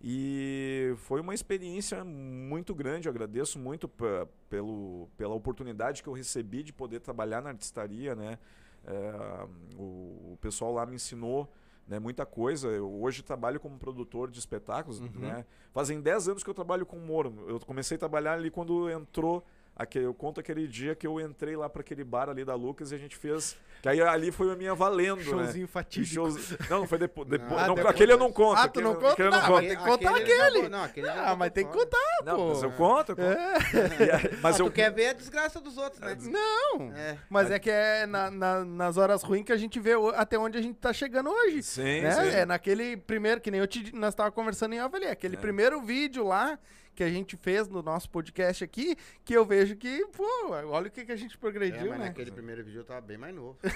E 0.00 0.94
foi 0.98 1.20
uma 1.20 1.34
experiência 1.34 2.04
muito 2.04 2.74
grande, 2.74 3.08
eu 3.08 3.10
agradeço 3.12 3.58
muito 3.58 3.88
pe- 3.88 4.28
pelo, 4.48 5.08
pela 5.16 5.34
oportunidade 5.34 6.02
que 6.02 6.08
eu 6.08 6.12
recebi 6.12 6.62
de 6.62 6.72
poder 6.72 7.00
trabalhar 7.00 7.42
na 7.42 7.50
artistaria, 7.50 8.14
né, 8.14 8.38
Eh, 8.86 9.46
o, 9.76 10.32
o 10.34 10.38
pessoal 10.40 10.72
lá 10.72 10.86
me 10.86 10.94
ensinou 10.94 11.52
né, 11.88 11.98
muita 11.98 12.26
coisa. 12.26 12.68
Eu 12.68 12.92
hoje 13.00 13.22
trabalho 13.22 13.58
como 13.58 13.78
produtor 13.78 14.30
de 14.30 14.38
espetáculos, 14.38 15.00
Uhum. 15.00 15.08
né? 15.16 15.44
Fazem 15.72 16.00
10 16.00 16.28
anos 16.28 16.44
que 16.44 16.50
eu 16.50 16.54
trabalho 16.54 16.84
com 16.86 16.96
humor. 16.96 17.32
Eu 17.46 17.58
comecei 17.60 17.96
a 17.96 17.98
trabalhar 17.98 18.34
ali 18.34 18.50
quando 18.50 18.88
entrou 18.90 19.44
Aquele, 19.78 20.06
eu 20.06 20.12
conto 20.14 20.40
aquele 20.40 20.66
dia 20.66 20.96
que 20.96 21.06
eu 21.06 21.20
entrei 21.20 21.56
lá 21.56 21.68
para 21.68 21.82
aquele 21.82 22.02
bar 22.02 22.28
ali 22.28 22.44
da 22.44 22.56
Lucas 22.56 22.90
e 22.90 22.96
a 22.96 22.98
gente 22.98 23.16
fez. 23.16 23.56
Que 23.80 23.88
aí 23.88 24.00
ali 24.02 24.32
foi 24.32 24.52
a 24.52 24.56
minha 24.56 24.74
valendo, 24.74 25.22
Showzinho 25.22 25.66
né? 25.66 25.70
fatídico. 25.72 26.14
Shows... 26.16 26.50
Não, 26.68 26.80
não 26.80 26.86
foi 26.88 26.98
depo... 26.98 27.24
depois. 27.24 27.52
Ah, 27.62 27.68
não, 27.68 27.76
depois. 27.76 27.94
Aquele 27.94 28.12
eu 28.12 28.18
não 28.18 28.32
conto. 28.32 28.58
Ah, 28.58 28.66
tu 28.66 28.80
não 28.80 28.90
aquele- 28.90 29.00
conta? 29.06 29.12
aquele 29.12 29.30
não 29.30 29.38
Não, 29.38 29.46
conto. 29.46 29.52
mas 29.54 29.68
tem 29.68 29.76
que 29.76 29.84
contar 29.84 30.10
Aquele 30.10 30.30
ele 30.32 30.40
aquele. 30.42 30.62
já- 30.64 30.68
Não, 30.68 30.82
aquele 30.82 31.08
Ah, 31.08 31.36
mas 31.36 31.52
tem 31.52 31.64
que 31.64 31.72
contar, 31.72 32.18
Não, 32.24 32.36
pô. 32.36 32.48
mas 32.48 32.62
eu 32.64 32.72
conto, 32.72 33.12
eu 33.12 33.16
conto. 33.16 33.28
É. 33.28 33.54
Aí- 33.54 34.38
mas 34.42 34.56
Ah, 34.56 34.62
eu. 34.62 34.66
tu 34.66 34.72
quer 34.72 34.92
ver 34.92 35.10
a 35.10 35.12
desgraça 35.12 35.60
dos 35.60 35.78
outros, 35.78 36.00
né? 36.00 36.16
Não, 36.22 36.92
É. 36.92 37.16
mas 37.30 37.48
é 37.52 37.58
que 37.60 37.70
é 37.70 38.04
na- 38.04 38.32
na- 38.32 38.64
nas 38.64 38.96
horas 38.96 39.22
ruins 39.22 39.44
que 39.44 39.52
a 39.52 39.56
gente 39.56 39.78
vê 39.78 39.92
até 40.16 40.36
onde 40.36 40.58
a 40.58 40.60
gente 40.60 40.74
tá 40.80 40.92
chegando 40.92 41.30
hoje. 41.30 41.62
Sim, 41.62 42.00
né? 42.00 42.10
sim. 42.10 42.28
É 42.36 42.44
naquele 42.44 42.96
primeiro, 42.96 43.40
que 43.40 43.48
nem 43.48 43.60
eu 43.60 43.66
te, 43.68 43.94
nós 43.94 44.12
tava 44.12 44.32
conversando 44.32 44.74
em 44.74 44.80
ali, 44.80 45.06
aquele 45.06 45.36
É. 45.36 45.38
primeiro 45.38 45.80
vídeo 45.80 46.26
lá 46.26 46.58
que 46.98 47.04
a 47.04 47.08
gente 47.08 47.36
fez 47.36 47.68
no 47.68 47.80
nosso 47.80 48.10
podcast 48.10 48.64
aqui, 48.64 48.96
que 49.24 49.32
eu 49.32 49.44
vejo 49.44 49.76
que, 49.76 50.04
pô, 50.06 50.26
olha 50.50 50.88
o 50.88 50.90
que, 50.90 51.04
que 51.04 51.12
a 51.12 51.16
gente 51.16 51.36
É, 51.36 51.38
progrediu, 51.38 51.90
mas 51.90 51.98
né? 52.00 52.06
naquele 52.06 52.32
primeiro 52.32 52.64
vídeo 52.64 52.80
eu 52.80 52.84
tava 52.84 53.00
bem 53.00 53.16
mais 53.16 53.32
novo. 53.32 53.56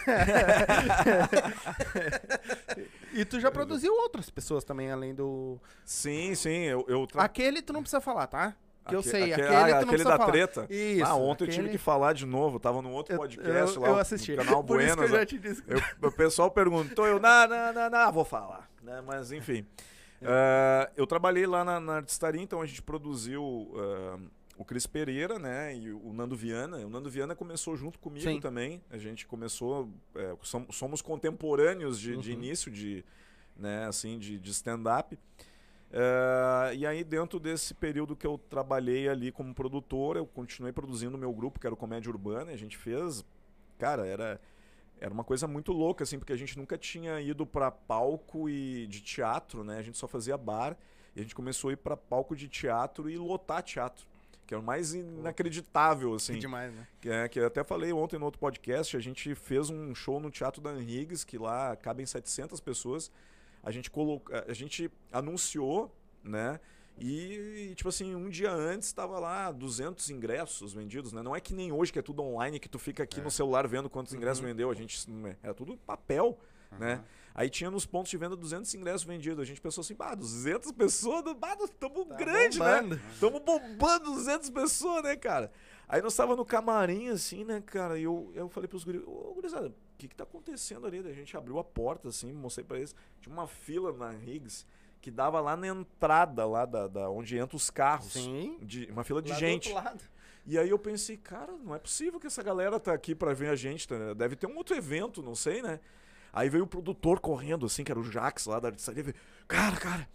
E 3.14 3.24
tu 3.24 3.38
já 3.38 3.50
produziu 3.50 3.92
outras 3.92 4.30
pessoas 4.30 4.64
também, 4.64 4.90
além 4.90 5.14
do. 5.14 5.58
Sim, 5.84 6.34
sim. 6.34 6.62
Eu, 6.64 6.84
eu 6.88 7.06
tra- 7.06 7.22
Aquele 7.22 7.60
tu 7.62 7.72
não 7.72 7.82
precisa 7.82 8.00
falar, 8.00 8.26
tá? 8.26 8.56
Que 8.88 8.96
eu 8.96 9.02
sei, 9.02 9.32
aquele, 9.32 9.46
aquele, 9.46 9.72
ah, 9.72 9.78
aquele 9.80 10.02
da 10.04 10.16
falar. 10.18 10.32
treta. 10.32 10.66
Isso. 10.68 11.04
ah, 11.04 11.14
ontem 11.14 11.44
eu 11.44 11.48
tive 11.48 11.60
aquele- 11.60 11.78
que 11.78 11.84
falar 11.84 12.14
de 12.14 12.26
novo. 12.26 12.58
Tava 12.58 12.82
num 12.82 12.90
outro 12.92 13.14
Eu- 13.14 13.18
podcast 13.20 13.76
eu, 13.76 13.82
lá. 13.82 13.88
eu 13.88 13.94
no 13.94 14.00
assisti. 14.00 14.34
canal 14.34 14.64
Por 14.64 14.80
isso 14.80 14.96
que 14.96 15.02
eu 15.04 15.08
Buenas. 15.08 15.20
já 15.20 15.26
te 15.26 15.38
disse. 15.38 15.62
Eu- 15.68 16.08
o 16.08 16.12
pessoal 16.12 16.50
perguntou, 16.50 17.06
eu, 17.06 17.20
não, 17.20 17.46
não, 17.46 17.72
não, 17.72 17.90
não, 17.90 18.12
vou 18.12 18.24
falar. 18.24 18.68
Né? 18.82 19.00
Mas, 19.06 19.30
enfim. 19.30 19.64
Ah, 20.24 20.90
eu 20.96 21.06
trabalhei 21.06 21.46
lá 21.46 21.64
na, 21.64 21.80
na 21.80 21.96
Artistaria, 21.96 22.40
então 22.42 22.60
a 22.60 22.66
gente 22.66 22.82
produziu 22.82 23.72
ah, 23.76 24.18
o 24.56 24.64
Cris 24.64 24.86
Pereira, 24.86 25.38
né, 25.38 25.74
e 25.76 25.90
o 25.92 26.12
Nando 26.12 26.36
Viana. 26.36 26.78
O 26.78 26.88
Nando 26.90 27.10
Viana 27.10 27.34
começou 27.34 27.76
junto 27.76 27.98
comigo 27.98 28.24
Sim. 28.26 28.40
também. 28.40 28.80
A 28.90 28.98
gente 28.98 29.26
começou, 29.26 29.88
é, 30.14 30.36
som- 30.42 30.66
somos 30.70 31.00
contemporâneos 31.02 31.98
de, 31.98 32.16
de 32.18 32.30
Uhum. 32.32 32.36
início 32.38 32.70
de, 32.70 33.04
né, 33.56 33.86
assim, 33.86 34.18
de, 34.18 34.38
de 34.38 34.50
stand-up. 34.50 35.18
Ah, 35.92 36.72
e 36.74 36.86
aí, 36.86 37.02
dentro 37.04 37.38
desse 37.40 37.74
período 37.74 38.14
que 38.16 38.26
eu 38.26 38.38
trabalhei 38.48 39.08
ali 39.08 39.30
como 39.32 39.54
produtor, 39.54 40.16
eu 40.16 40.26
continuei 40.26 40.72
produzindo 40.72 41.16
o 41.16 41.20
meu 41.20 41.32
grupo, 41.32 41.58
que 41.60 41.66
era 41.66 41.74
o 41.74 41.76
Comédia 41.76 42.10
Urbana, 42.10 42.50
e 42.50 42.54
a 42.54 42.58
gente 42.58 42.76
fez. 42.78 43.24
Cara, 43.78 44.06
era, 44.06 44.40
era 45.02 45.12
uma 45.12 45.24
coisa 45.24 45.48
muito 45.48 45.72
louca, 45.72 46.04
assim, 46.04 46.16
porque 46.16 46.32
a 46.32 46.36
gente 46.36 46.56
nunca 46.56 46.78
tinha 46.78 47.20
ido 47.20 47.44
pra 47.44 47.72
palco 47.72 48.48
e 48.48 48.86
de 48.86 49.00
teatro, 49.00 49.64
né? 49.64 49.78
A 49.78 49.82
gente 49.82 49.98
só 49.98 50.06
fazia 50.06 50.36
bar, 50.36 50.76
e 51.16 51.18
a 51.18 51.22
gente 51.24 51.34
começou 51.34 51.70
a 51.70 51.72
ir 51.72 51.76
pra 51.76 51.96
palco 51.96 52.36
de 52.36 52.46
teatro 52.46 53.10
e 53.10 53.18
lotar 53.18 53.64
teatro. 53.64 54.06
Que 54.46 54.54
era 54.54 54.60
o 54.60 54.64
mais 54.64 54.94
inacreditável, 54.94 56.14
assim. 56.14 56.34
Que 56.34 56.38
demais, 56.38 56.72
né? 56.72 56.86
Que, 57.00 57.10
é, 57.10 57.28
que 57.28 57.40
eu 57.40 57.46
até 57.48 57.64
falei 57.64 57.92
ontem 57.92 58.16
no 58.16 58.24
outro 58.24 58.38
podcast, 58.38 58.96
a 58.96 59.00
gente 59.00 59.34
fez 59.34 59.70
um 59.70 59.92
show 59.92 60.20
no 60.20 60.30
Teatro 60.30 60.62
da 60.62 60.72
Henrigues, 60.72 61.24
que 61.24 61.36
lá 61.36 61.74
cabem 61.74 62.06
700 62.06 62.60
pessoas. 62.60 63.10
A 63.60 63.72
gente, 63.72 63.90
coloca, 63.90 64.44
a 64.48 64.54
gente 64.54 64.88
anunciou, 65.10 65.92
né? 66.22 66.60
E, 66.98 67.72
tipo 67.74 67.88
assim, 67.88 68.14
um 68.14 68.28
dia 68.28 68.52
antes 68.52 68.88
estava 68.88 69.18
lá 69.18 69.50
200 69.50 70.08
ingressos 70.10 70.72
vendidos, 70.72 71.12
né? 71.12 71.22
Não 71.22 71.34
é 71.34 71.40
que 71.40 71.52
nem 71.54 71.72
hoje, 71.72 71.92
que 71.92 71.98
é 71.98 72.02
tudo 72.02 72.22
online, 72.22 72.60
que 72.60 72.68
tu 72.68 72.78
fica 72.78 73.02
aqui 73.02 73.20
no 73.20 73.30
celular 73.30 73.66
vendo 73.66 73.90
quantos 73.90 74.12
ingressos 74.14 74.40
Uhum. 74.40 74.48
vendeu. 74.50 74.70
A 74.70 74.74
gente, 74.74 75.04
era 75.42 75.54
tudo 75.54 75.76
papel, 75.76 76.38
né? 76.78 76.94
Aham. 76.94 77.04
Aí 77.34 77.48
tinha 77.48 77.70
nos 77.70 77.86
pontos 77.86 78.10
de 78.10 78.16
venda 78.18 78.36
200 78.36 78.72
ingressos 78.74 79.04
vendidos. 79.04 79.40
A 79.40 79.44
gente 79.44 79.58
pensou 79.60 79.80
assim, 79.80 79.94
bah, 79.94 80.14
200 80.14 80.70
pessoas, 80.72 81.24
bah, 81.38 81.56
estamos 81.64 82.06
Tá 82.06 82.14
grande, 82.14 82.58
né? 82.58 82.82
bombando. 82.82 83.00
Estamos 83.14 83.40
bombando 83.40 84.04
200 84.12 84.50
pessoas, 84.50 85.02
né, 85.02 85.16
cara? 85.16 85.50
Aí 85.88 86.02
nós 86.02 86.14
tava 86.14 86.36
no 86.36 86.44
camarim, 86.44 87.08
assim, 87.08 87.42
né, 87.42 87.62
cara? 87.64 87.98
E 87.98 88.02
eu, 88.02 88.30
eu 88.34 88.48
falei 88.50 88.68
pros 88.68 88.84
guris, 88.84 89.02
ô, 89.06 89.32
gurizada, 89.34 89.68
o 89.68 89.74
que 89.96 90.08
que 90.08 90.14
tá 90.14 90.24
acontecendo 90.24 90.86
ali? 90.86 90.98
A 90.98 91.12
gente 91.14 91.34
abriu 91.34 91.58
a 91.58 91.64
porta, 91.64 92.08
assim, 92.10 92.30
mostrei 92.32 92.64
pra 92.66 92.76
eles. 92.76 92.94
Tinha 93.20 93.32
uma 93.32 93.46
fila 93.46 93.92
na 93.94 94.10
Riggs 94.10 94.66
que 95.02 95.10
dava 95.10 95.40
lá 95.40 95.56
na 95.56 95.66
entrada, 95.66 96.46
lá 96.46 96.64
da, 96.64 96.86
da 96.86 97.10
onde 97.10 97.36
entram 97.36 97.56
os 97.56 97.68
carros. 97.68 98.12
Sim. 98.12 98.56
De, 98.62 98.86
uma 98.90 99.02
fila 99.02 99.20
de 99.20 99.32
Lá 99.32 99.36
gente. 99.36 99.74
E 100.46 100.56
aí 100.56 100.70
eu 100.70 100.78
pensei, 100.78 101.16
cara, 101.16 101.52
não 101.52 101.74
é 101.74 101.78
possível 101.78 102.18
que 102.20 102.26
essa 102.28 102.42
galera 102.42 102.78
tá 102.78 102.92
aqui 102.92 103.14
pra 103.14 103.34
ver 103.34 103.48
a 103.48 103.56
gente, 103.56 103.86
tá? 103.86 104.14
deve 104.14 104.36
ter 104.36 104.46
um 104.46 104.56
outro 104.56 104.76
evento, 104.76 105.20
não 105.22 105.34
sei, 105.34 105.60
né? 105.60 105.80
Aí 106.32 106.48
veio 106.48 106.64
o 106.64 106.66
produtor 106.66 107.20
correndo, 107.20 107.66
assim, 107.66 107.84
que 107.84 107.90
era 107.92 108.00
o 108.00 108.04
Jax 108.04 108.46
lá 108.46 108.58
da 108.58 108.68
artistaria, 108.68 109.02
veio, 109.02 109.16
cara, 109.46 109.76
cara, 109.76 110.08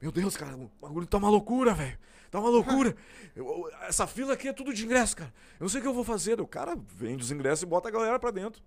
meu 0.00 0.12
Deus, 0.12 0.36
cara, 0.36 0.56
o 0.56 0.70
bagulho 0.80 1.06
tá 1.06 1.16
uma 1.16 1.28
loucura, 1.30 1.74
velho. 1.74 1.98
Tá 2.30 2.38
uma 2.38 2.50
loucura. 2.50 2.94
Eu- 3.34 3.68
essa 3.82 4.06
fila 4.06 4.34
aqui 4.34 4.48
é 4.48 4.52
tudo 4.52 4.72
de 4.74 4.84
ingresso, 4.84 5.16
cara. 5.16 5.32
Eu 5.58 5.64
não 5.64 5.68
sei 5.68 5.80
o 5.80 5.82
que 5.82 5.88
eu 5.88 5.94
vou 5.94 6.04
fazer. 6.04 6.38
O 6.40 6.46
cara 6.46 6.76
vende 6.76 7.22
os 7.22 7.30
ingressos 7.30 7.62
e 7.62 7.66
bota 7.66 7.88
a 7.88 7.90
galera 7.90 8.18
pra 8.18 8.30
dentro. 8.30 8.62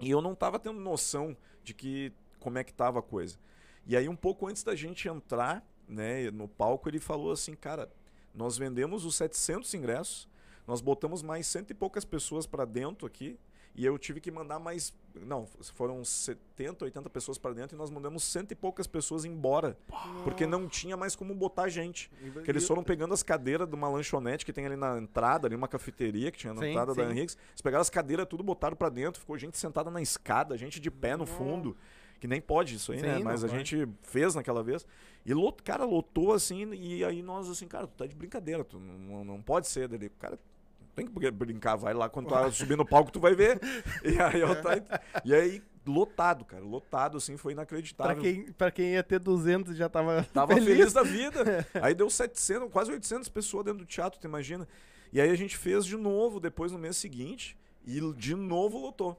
E 0.00 0.08
eu 0.10 0.22
não 0.22 0.34
tava 0.34 0.58
tendo 0.60 0.78
noção 0.78 1.36
de 1.64 1.74
que 1.74 2.12
como 2.38 2.58
é 2.58 2.64
que 2.64 2.72
tava 2.72 3.00
a 3.00 3.02
coisa. 3.02 3.36
E 3.86 3.96
aí, 3.96 4.08
um 4.08 4.16
pouco 4.16 4.48
antes 4.48 4.62
da 4.62 4.74
gente 4.74 5.08
entrar 5.08 5.64
né, 5.88 6.30
no 6.30 6.48
palco, 6.48 6.88
ele 6.88 6.98
falou 6.98 7.30
assim, 7.30 7.54
cara, 7.54 7.90
nós 8.34 8.58
vendemos 8.58 9.04
os 9.04 9.14
700 9.16 9.72
ingressos, 9.74 10.28
nós 10.66 10.80
botamos 10.80 11.22
mais 11.22 11.46
cento 11.46 11.70
e 11.70 11.74
poucas 11.74 12.04
pessoas 12.04 12.46
para 12.46 12.64
dentro 12.64 13.06
aqui, 13.06 13.38
e 13.74 13.84
eu 13.84 13.98
tive 13.98 14.20
que 14.20 14.30
mandar 14.30 14.58
mais. 14.58 14.92
Não, 15.14 15.46
foram 15.74 16.02
70, 16.02 16.86
80 16.86 17.10
pessoas 17.10 17.36
para 17.38 17.52
dentro, 17.52 17.76
e 17.76 17.78
nós 17.78 17.90
mandamos 17.90 18.24
cento 18.24 18.52
e 18.52 18.54
poucas 18.54 18.86
pessoas 18.86 19.24
embora, 19.26 19.76
porque 20.24 20.46
não 20.46 20.66
tinha 20.66 20.96
mais 20.96 21.14
como 21.14 21.34
botar 21.34 21.68
gente. 21.68 22.10
Que 22.42 22.50
eles 22.50 22.66
foram 22.66 22.82
pegando 22.82 23.12
as 23.12 23.22
cadeiras 23.22 23.68
de 23.68 23.74
uma 23.74 23.88
lanchonete 23.88 24.46
que 24.46 24.52
tem 24.52 24.64
ali 24.64 24.76
na 24.76 24.98
entrada, 24.98 25.46
ali 25.46 25.54
uma 25.54 25.68
cafeteria 25.68 26.30
que 26.30 26.38
tinha 26.38 26.54
na 26.54 26.62
Sim, 26.62 26.70
entrada 26.70 26.94
da 26.94 27.04
sim. 27.04 27.10
Henriques. 27.10 27.36
Eles 27.50 27.60
pegaram 27.60 27.82
as 27.82 27.90
cadeiras, 27.90 28.26
tudo 28.26 28.42
botaram 28.42 28.76
pra 28.76 28.88
dentro, 28.88 29.20
ficou 29.20 29.36
gente 29.38 29.58
sentada 29.58 29.90
na 29.90 30.00
escada, 30.00 30.56
gente 30.56 30.80
de 30.80 30.90
pé 30.90 31.14
no 31.14 31.26
fundo. 31.26 31.76
Que 32.20 32.26
nem 32.26 32.40
pode 32.40 32.74
isso 32.76 32.92
aí, 32.92 33.00
né? 33.02 33.18
Sim, 33.18 33.24
Mas 33.24 33.42
não 33.42 33.48
a 33.48 33.52
pode. 33.52 33.70
gente 33.70 33.88
fez 34.02 34.34
naquela 34.34 34.62
vez. 34.62 34.86
E, 35.24 35.34
lot, 35.34 35.62
cara, 35.62 35.84
lotou 35.84 36.32
assim, 36.32 36.72
e 36.72 37.04
aí 37.04 37.20
nós 37.22 37.48
assim, 37.50 37.66
cara, 37.66 37.86
tu 37.86 37.94
tá 37.96 38.06
de 38.06 38.14
brincadeira, 38.14 38.64
tu 38.64 38.78
não, 38.78 39.24
não 39.24 39.42
pode 39.42 39.66
ser 39.68 39.88
dele. 39.88 40.10
Cara, 40.18 40.38
tem 40.94 41.04
que 41.06 41.12
br- 41.12 41.30
brincar, 41.30 41.76
vai 41.76 41.92
lá 41.92 42.08
quando 42.08 42.28
tá 42.28 42.50
subir 42.50 42.76
no 42.76 42.86
palco, 42.86 43.10
tu 43.12 43.20
vai 43.20 43.34
ver. 43.34 43.60
E 44.04 44.18
aí, 44.20 44.40
eu 44.40 44.62
tá, 44.62 45.00
e 45.24 45.34
aí 45.34 45.62
lotado, 45.84 46.44
cara, 46.44 46.64
lotado, 46.64 47.16
assim, 47.18 47.36
foi 47.36 47.52
inacreditável. 47.52 48.14
Pra 48.14 48.22
quem, 48.22 48.52
pra 48.52 48.70
quem 48.70 48.92
ia 48.94 49.02
ter 49.02 49.18
200 49.20 49.76
já 49.76 49.88
tava, 49.88 50.24
Tava 50.32 50.54
feliz. 50.54 50.92
da 50.92 51.02
vida. 51.02 51.66
Aí 51.80 51.94
deu 51.94 52.08
700, 52.10 52.70
quase 52.72 52.90
800 52.90 53.28
pessoas 53.28 53.64
dentro 53.64 53.80
do 53.80 53.86
teatro, 53.86 54.18
tu 54.18 54.26
imagina? 54.26 54.66
E 55.12 55.20
aí 55.20 55.30
a 55.30 55.36
gente 55.36 55.56
fez 55.56 55.84
de 55.86 55.96
novo 55.96 56.40
depois 56.40 56.72
no 56.72 56.78
mês 56.78 56.96
seguinte 56.96 57.56
e 57.86 58.00
de 58.14 58.34
novo 58.34 58.78
lotou. 58.78 59.16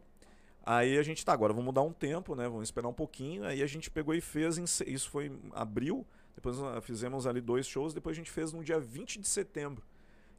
Aí 0.69 0.97
a 0.97 1.01
gente 1.01 1.23
tá, 1.23 1.31
agora 1.31 1.53
vamos 1.53 1.73
dar 1.73 1.81
um 1.81 1.93
tempo, 1.93 2.35
né? 2.35 2.43
Vamos 2.49 2.67
esperar 2.67 2.89
um 2.89 2.93
pouquinho. 2.93 3.45
Aí 3.45 3.63
a 3.63 3.65
gente 3.65 3.89
pegou 3.89 4.13
e 4.13 4.19
fez, 4.19 4.57
em 4.57 4.65
isso 4.65 5.09
foi 5.09 5.27
em 5.27 5.39
abril, 5.53 6.05
depois 6.35 6.57
nós 6.57 6.83
fizemos 6.83 7.25
ali 7.25 7.39
dois 7.39 7.65
shows, 7.65 7.93
depois 7.93 8.17
a 8.17 8.19
gente 8.19 8.29
fez 8.29 8.51
no 8.51 8.61
dia 8.61 8.77
20 8.77 9.17
de 9.17 9.27
setembro, 9.29 9.81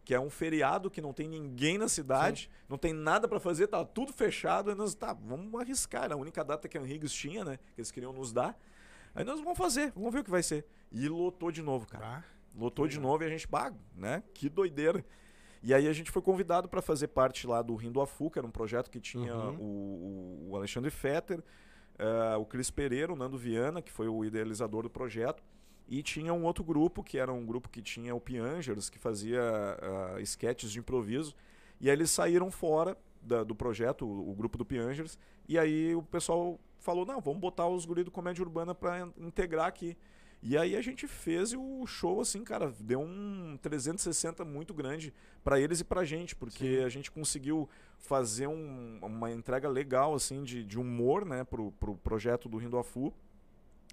que 0.04 0.14
é 0.14 0.20
um 0.20 0.28
feriado 0.28 0.90
que 0.90 1.00
não 1.00 1.14
tem 1.14 1.26
ninguém 1.26 1.78
na 1.78 1.88
cidade, 1.88 2.50
não 2.68 2.76
tem 2.76 2.92
nada 2.92 3.26
pra 3.26 3.40
fazer, 3.40 3.68
tá 3.68 3.82
tudo 3.86 4.12
fechado. 4.12 4.68
Aí 4.68 4.76
nós, 4.76 4.94
tá, 4.94 5.14
vamos 5.14 5.58
arriscar. 5.58 6.04
Era 6.04 6.12
a 6.12 6.18
única 6.18 6.44
data 6.44 6.68
que 6.68 6.76
a 6.76 6.82
Henriques 6.82 7.10
tinha, 7.10 7.42
né? 7.42 7.58
Que 7.74 7.80
eles 7.80 7.90
queriam 7.90 8.12
nos 8.12 8.30
dar. 8.30 8.54
Aí 9.14 9.24
nós 9.24 9.40
vamos 9.40 9.56
fazer, 9.56 9.92
vamos 9.92 10.12
ver 10.12 10.20
o 10.20 10.24
que 10.24 10.30
vai 10.30 10.42
ser. 10.42 10.66
E 10.92 11.08
lotou 11.08 11.50
de 11.50 11.62
novo, 11.62 11.86
cara. 11.86 12.06
Ah, 12.06 12.24
Lotou 12.54 12.86
de 12.86 13.00
novo 13.00 13.22
e 13.22 13.26
a 13.26 13.30
gente, 13.30 13.48
bah, 13.48 13.72
né? 13.94 14.22
Que 14.34 14.50
doideira. 14.50 15.02
E 15.62 15.74
aí 15.74 15.88
a 15.88 15.92
gente 15.92 16.10
foi 16.10 16.22
convidado 16.22 16.68
para 16.68 16.80
fazer 16.80 17.08
parte 17.08 17.46
lá 17.46 17.60
do 17.62 17.74
Rindo 17.74 18.00
a 18.00 18.06
Fu, 18.06 18.30
que 18.30 18.38
era 18.38 18.46
um 18.46 18.50
projeto 18.50 18.90
que 18.90 19.00
tinha 19.00 19.34
Uhum. 19.34 19.56
o, 19.58 20.48
o- 20.50 20.56
Alexandre 20.56 20.90
Fetter, 20.90 21.42
eh, 21.98 22.36
o 22.36 22.44
Cris 22.44 22.70
Pereira, 22.70 23.12
o 23.12 23.16
Nando 23.16 23.36
Viana, 23.36 23.82
que 23.82 23.90
foi 23.90 24.08
o 24.08 24.24
idealizador 24.24 24.82
do 24.84 24.90
projeto, 24.90 25.42
e 25.88 26.02
tinha 26.02 26.32
um 26.32 26.44
outro 26.44 26.62
grupo, 26.62 27.02
que 27.02 27.18
era 27.18 27.32
um 27.32 27.44
grupo 27.44 27.68
que 27.68 27.82
tinha 27.82 28.14
o 28.14 28.20
Piangers, 28.20 28.88
que 28.90 28.98
fazia 28.98 29.40
ah, 29.42 30.20
sketches 30.20 30.70
de 30.70 30.78
improviso, 30.78 31.34
e 31.80 31.88
aí 31.90 31.96
eles 31.96 32.10
saíram 32.10 32.50
fora 32.50 32.96
da- 33.22 33.42
do 33.42 33.54
projeto, 33.54 34.06
o, 34.06 34.30
o 34.30 34.34
grupo 34.34 34.56
do 34.58 34.64
Piangers, 34.64 35.18
e 35.48 35.58
aí 35.58 35.94
o 35.94 36.02
pessoal 36.02 36.58
falou, 36.78 37.04
não, 37.04 37.20
vamos 37.20 37.40
botar 37.40 37.66
os 37.66 37.84
guris 37.84 38.04
do 38.04 38.10
Comédia 38.10 38.42
Urbana 38.44 38.74
para 38.74 39.08
integrar 39.18 39.66
aqui. 39.66 39.96
E 40.40 40.57
aí 40.57 40.77
a 40.77 40.81
gente 40.81 41.07
fez 41.09 41.51
e 41.53 41.57
o 41.57 41.85
show, 41.87 42.20
assim, 42.20 42.44
cara, 42.44 42.72
deu 42.79 43.01
um 43.01 43.59
360 43.61 44.44
muito 44.44 44.72
grande 44.72 45.12
pra 45.42 45.59
eles 45.59 45.81
e 45.81 45.85
pra 45.85 46.05
gente, 46.05 46.37
porque 46.37 46.83
a 46.85 46.88
gente 46.88 47.11
conseguiu 47.11 47.68
fazer 47.98 48.46
um- 48.46 49.01
uma 49.03 49.33
entrega 49.33 49.68
legal, 49.68 50.14
assim, 50.14 50.44
de, 50.44 50.62
de 50.64 50.79
humor, 50.79 51.24
né, 51.24 51.42
pro, 51.42 51.72
pro 51.72 51.96
projeto 51.96 52.48
do 52.48 52.57
Rindo 52.57 52.79
a 52.79 52.85
Fu. 52.85 53.12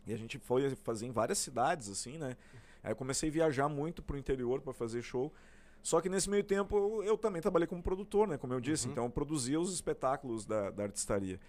E 0.05 0.13
a 0.13 0.17
gente 0.17 0.37
foi 0.37 0.75
fazer 0.75 1.07
em 1.07 1.11
várias 1.11 1.39
cidades, 1.39 1.89
assim, 1.89 2.19
né. 2.19 2.37
Aí 2.83 2.91
eu 2.91 2.95
comecei 2.95 3.29
a 3.29 3.31
viajar 3.31 3.67
muito 3.67 4.03
pro 4.03 4.15
interior 4.15 4.61
pra 4.61 4.71
fazer 4.71 5.01
show. 5.01 5.33
Só 5.81 5.99
que 5.99 6.09
nesse 6.09 6.29
meio 6.29 6.43
tempo 6.43 6.77
eu, 6.77 7.03
eu 7.03 7.17
também 7.17 7.41
trabalhei 7.41 7.67
como 7.67 7.81
produtor, 7.81 8.27
né, 8.27 8.37
como 8.37 8.53
eu 8.53 8.59
disse. 8.59 8.85
Uhum. 8.85 8.91
Então 8.91 9.03
eu 9.05 9.09
produzia 9.09 9.59
os 9.59 9.73
espetáculos 9.73 10.45
da, 10.45 10.69
da 10.69 10.83
artistaria. 10.83 11.39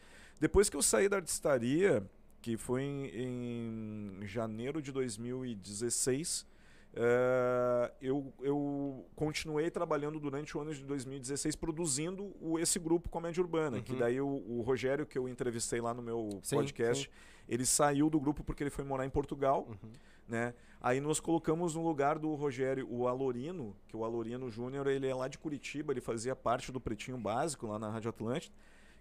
Depois 0.41 0.71
que 0.71 0.77
eu 0.77 0.83
saí 0.83 1.07
da 1.07 1.17
artistaria, 1.17 2.03
que 2.47 2.57
foi 2.57 2.85
em, 2.85 4.21
em 4.23 4.25
janeiro 4.25 4.81
de 4.81 4.93
2016, 4.93 6.47
eh, 6.95 7.93
eu, 8.01 8.33
eu 8.41 9.05
continuei 9.17 9.69
trabalhando 9.69 10.21
durante 10.21 10.57
o 10.57 10.61
ano 10.61 10.73
de 10.73 10.85
2016 10.85 11.57
produzindo 11.57 12.33
o, 12.41 12.57
esse 12.57 12.79
grupo 12.79 13.09
Comédia 13.09 13.43
Urbana, 13.43 13.83
que 13.83 13.95
Uhum. 13.95 13.99
daí 13.99 14.21
o, 14.21 14.29
o 14.47 14.63
Rogério, 14.63 15.05
que 15.05 15.19
eu 15.19 15.29
entrevistei 15.29 15.81
lá 15.81 15.93
no 15.93 16.01
meu 16.01 16.39
Sim, 16.41 16.55
podcast, 16.55 17.07
sim. 17.09 17.13
ele 17.49 17.67
saiu 17.67 18.09
do 18.09 18.21
grupo 18.21 18.45
porque 18.45 18.63
ele 18.63 18.71
foi 18.71 18.85
morar 18.85 19.05
em 19.05 19.11
Portugal, 19.11 19.67
Uhum. 19.69 19.91
né? 20.29 20.55
Aí 20.81 21.01
nós 21.01 21.19
colocamos 21.19 21.75
no 21.75 21.83
lugar 21.83 22.17
do 22.17 22.33
Rogério 22.37 22.87
o 22.89 23.09
Alorino, 23.09 23.75
que 23.89 23.97
o 23.97 24.05
Alorino 24.05 24.49
Júnior, 24.49 24.87
ele 24.87 25.09
é 25.09 25.13
lá 25.17 25.27
de 25.27 25.37
Curitiba, 25.37 25.93
ele 25.93 26.01
fazia 26.01 26.37
parte 26.37 26.71
do 26.71 26.81
Pretinho 26.81 27.19
Básico 27.19 27.67
lá 27.67 27.77
na 27.77 27.91
Rádio 27.91 28.11
Atlântida, 28.11 28.55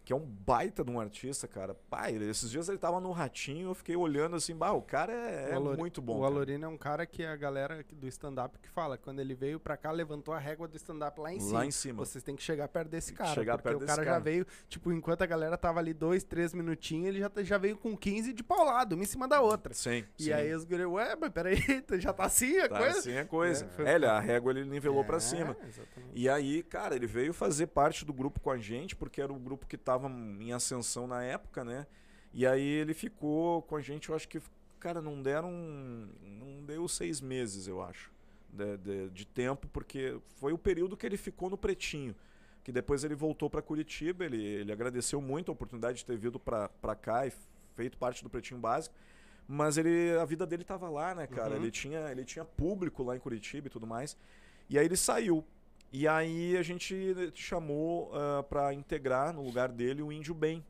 que 0.05 0.13
é 0.13 0.15
um 0.15 0.19
baita 0.25 0.83
de 0.85 0.91
um 0.91 0.99
artista, 0.99 1.47
cara. 1.47 1.73
Pai, 1.89 2.15
esses 2.15 2.51
dias 2.51 2.69
ele 2.69 2.77
tava 2.77 2.99
no 3.01 3.11
Ratinho, 3.11 3.69
eu 3.69 3.73
fiquei 3.73 3.95
olhando 3.95 4.35
assim, 4.35 4.55
bah, 4.55 4.71
o 4.71 4.81
cara 4.81 5.11
é, 5.11 5.49
é 5.49 5.53
O 5.53 5.55
Alori- 5.55 5.77
muito 5.79 6.01
bom. 6.01 6.17
O 6.19 6.21
cara. 6.21 6.33
Alorino 6.35 6.65
é 6.65 6.67
um 6.67 6.77
cara 6.77 7.05
que 7.07 7.25
a 7.25 7.35
galera 7.35 7.83
do 7.91 8.07
stand-up 8.07 8.57
que 8.59 8.69
fala. 8.69 8.97
Quando 8.97 9.19
ele 9.19 9.33
veio 9.33 9.59
pra 9.59 9.75
cá, 9.75 9.89
levantou 9.91 10.31
a 10.33 10.37
régua 10.39 10.67
do 10.67 10.77
stand-up 10.77 11.19
lá 11.19 11.33
em 11.33 11.39
cima. 11.39 11.53
Lá 11.59 11.65
em 11.65 11.71
cima. 11.71 12.05
Vocês 12.05 12.23
têm 12.23 12.35
que 12.35 12.43
chegar 12.43 12.67
perto 12.67 12.89
desse 12.89 13.13
cara. 13.13 13.33
chegar 13.33 13.53
porque 13.57 13.63
perto 13.69 13.77
o 13.77 13.79
desse 13.79 13.91
cara, 13.95 14.05
já 14.05 14.11
cara. 14.11 14.23
veio, 14.23 14.45
tipo, 14.69 14.91
enquanto 14.91 15.23
a 15.23 15.25
galera 15.25 15.57
tava 15.57 15.79
ali 15.79 15.93
dois, 15.93 16.23
três 16.23 16.53
minutinhos, 16.53 17.07
ele 17.07 17.19
já, 17.19 17.31
já 17.43 17.57
veio 17.57 17.75
com 17.75 17.97
15 17.97 18.31
de 18.31 18.43
paulado, 18.43 18.93
uma 18.93 19.03
em 19.03 19.07
cima 19.07 19.27
da 19.27 19.41
outra. 19.41 19.73
Sim, 19.73 20.05
E 20.19 20.25
sim. 20.25 20.31
aí 20.33 20.53
os 20.53 20.63
guri, 20.65 20.85
ué, 20.85 21.15
mas 21.19 21.31
peraí, 21.31 21.57
já 21.99 22.13
tá 22.13 22.25
assim 22.25 22.59
a 22.59 22.69
Tá, 22.69 22.77
coisa? 22.77 22.99
assim 22.99 23.11
é 23.13 23.23
coisa. 23.23 23.65
É, 23.65 23.67
foi- 23.69 23.85
É, 23.85 23.95
a 24.05 24.19
régua 24.19 24.51
ele 24.51 24.65
nivelou 24.65 25.01
É, 25.01 25.05
pra 25.05 25.19
cima. 25.19 25.57
exatamente. 25.67 26.11
E 26.13 26.29
aí, 26.29 26.61
cara, 26.61 26.95
ele 26.95 27.07
veio 27.07 27.33
fazer 27.33 27.67
parte 27.67 28.05
do 28.05 28.13
grupo 28.13 28.39
com 28.39 28.51
a 28.51 28.57
gente, 28.57 28.95
porque 28.95 29.19
era 29.21 29.33
o 29.33 29.39
grupo 29.39 29.65
que 29.65 29.77
tava 29.77 29.94
em 30.39 30.51
ascensão 30.53 31.07
na 31.07 31.23
época, 31.23 31.63
né? 31.63 31.85
E 32.33 32.45
aí 32.45 32.61
ele 32.67 32.93
ficou 32.93 33.61
com 33.63 33.75
a 33.75 33.81
gente, 33.81 34.09
eu 34.09 34.15
acho 34.15 34.27
que, 34.27 34.41
cara, 34.79 35.01
não 35.01 35.21
deram. 35.21 35.51
Não 36.21 36.63
deu 36.65 36.87
seis 36.87 37.21
meses, 37.21 37.67
eu 37.67 37.81
acho, 37.81 38.11
de, 38.51 38.77
de- 38.77 39.09
de 39.09 39.25
tempo, 39.25 39.67
porque 39.69 40.17
foi 40.37 40.51
o 40.53 40.57
período 40.57 40.97
que 40.97 41.05
ele 41.05 41.17
ficou 41.17 41.49
no 41.49 41.57
Pretinho. 41.57 42.15
Que 42.63 42.71
depois 42.71 43.03
ele 43.03 43.13
voltou 43.15 43.47
pra 43.49 43.61
Curitiba, 43.61 44.25
ele, 44.25 44.43
ele 44.43 44.71
agradeceu 44.71 45.21
muito 45.21 45.49
a 45.49 45.53
oportunidade 45.53 45.99
de 45.99 46.05
ter 46.05 46.17
vindo 46.17 46.39
pra 46.39 46.67
pra 46.67 46.95
cá 46.95 47.27
e 47.27 47.31
feito 47.75 47.95
parte 47.97 48.23
do 48.23 48.29
Pretinho 48.29 48.59
Básico. 48.59 48.95
Mas 49.47 49.77
ele, 49.77 50.17
a 50.19 50.25
vida 50.25 50.45
dele 50.47 50.63
tava 50.63 50.89
lá, 50.89 51.13
né, 51.13 51.27
cara? 51.27 51.51
Uhum. 51.51 51.57
Ele, 51.57 51.69
tinha, 51.71 52.09
ele 52.11 52.25
tinha 52.25 52.43
público 52.43 53.03
lá 53.03 53.15
em 53.15 53.19
Curitiba 53.19 53.67
e 53.67 53.69
tudo 53.69 53.85
mais. 53.85 54.17
E 54.67 54.79
aí 54.79 54.85
ele 54.85 54.97
saiu. 54.97 55.45
E 55.97 56.09
aí 56.09 56.57
a 56.57 56.61
gente 56.61 57.15
chamou 57.35 58.11
ah, 58.13 58.43
pra 58.43 58.73
integrar 58.73 59.31
no 59.31 59.41
lugar 59.41 59.69
dele 59.69 60.01
o 60.01 60.11
Índio 60.11 60.33
Bem. 60.33 60.61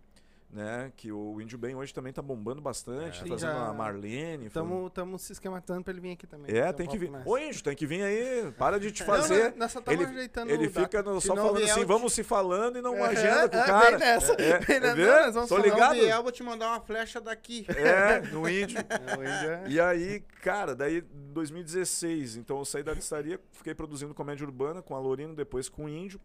Né? 0.47 0.89
Que 0.95 1.11
o 1.11 1.41
Índio 1.41 1.57
Bem 1.57 1.75
hoje 1.75 1.93
também 1.93 2.13
tá 2.13 2.21
bombando 2.21 2.61
bastante, 2.61 3.17
É. 3.19 3.23
tá 3.23 3.27
fazendo 3.27 3.51
já- 3.51 3.67
a 3.67 3.73
Marlene. 3.73 4.45
Estamos 4.45 5.21
se 5.21 5.33
esquematizando 5.33 5.83
pra 5.83 5.91
ele 5.91 5.99
vir 5.99 6.11
aqui 6.11 6.25
também. 6.25 6.55
É, 6.55 6.69
um 6.69 6.73
tem 6.73 6.87
que 6.87 6.97
vir. 6.97 7.09
nós. 7.11 7.25
Ô 7.25 7.37
Índio, 7.37 7.61
tem 7.61 7.75
que 7.75 7.85
vir 7.85 8.01
aí. 8.03 8.51
Para 8.57 8.79
de 8.79 8.89
te 8.91 9.01
Não, 9.01 9.07
fazer. 9.07 9.53
nós- 9.57 9.73
nós 9.73 9.83
ele 9.87 10.05
ajeitando 10.05 10.51
ele 10.51 10.69
fica 10.69 11.03
no- 11.03 11.19
só 11.19 11.35
não 11.35 11.47
falando 11.47 11.63
assim, 11.65 11.79
te- 11.81 11.85
vamos 11.85 12.13
se 12.13 12.23
falando 12.23 12.77
e 12.77 12.81
não 12.81 12.95
É, 12.95 13.01
agenda 13.01 13.49
com 13.49 13.57
o 13.57 13.59
é, 13.59 13.65
cara. 13.65 13.89
bem 13.89 13.99
nessa. 13.99 14.33
É, 14.33 14.59
Bem 14.65 14.77
é, 14.77 14.79
nessa. 14.79 14.95
vê? 14.95 15.05
Não, 15.07 15.25
nós 15.25 15.33
vamos 15.33 15.49
Tô 15.49 15.55
falar. 15.57 15.67
ligado? 15.67 16.07
Não 16.15 16.23
vou 16.23 16.31
te 16.31 16.43
mandar 16.43 16.67
uma 16.69 16.79
flecha 16.79 17.19
daqui. 17.19 17.65
É, 17.69 18.21
no 18.31 18.47
Índio. 18.49 18.77
É, 18.79 19.65
é- 19.65 19.69
E 19.69 19.79
aí, 19.81 20.21
cara, 20.41 20.73
daí 20.73 21.01
2016, 21.01 22.37
então 22.37 22.59
eu 22.59 22.63
saí 22.65 22.83
da 22.83 22.91
artistaria, 22.91 23.41
fiquei 23.51 23.73
produzindo 23.75 24.13
comédia 24.13 24.45
urbana 24.45 24.81
com 24.81 24.95
a 24.95 24.99
Lorino, 24.99 25.35
depois 25.35 25.67
com 25.67 25.85
o 25.85 25.89
Índio. 25.89 26.21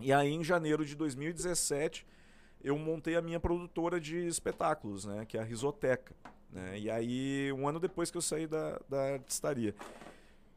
E 0.00 0.12
aí 0.12 0.32
em 0.32 0.42
janeiro 0.42 0.84
de 0.84 0.96
2017, 0.96 2.04
eu 2.64 2.78
montei 2.78 3.14
a 3.14 3.20
minha 3.20 3.38
produtora 3.38 4.00
de 4.00 4.26
espetáculos, 4.26 5.04
né, 5.04 5.26
que 5.26 5.36
é 5.36 5.40
a 5.40 5.44
Risoteca, 5.44 6.16
né? 6.50 6.78
E 6.78 6.90
aí 6.90 7.52
um 7.52 7.68
ano 7.68 7.78
depois 7.78 8.10
que 8.10 8.16
eu 8.16 8.22
saí 8.22 8.46
da, 8.46 8.80
da 8.88 9.12
artistaria. 9.12 9.74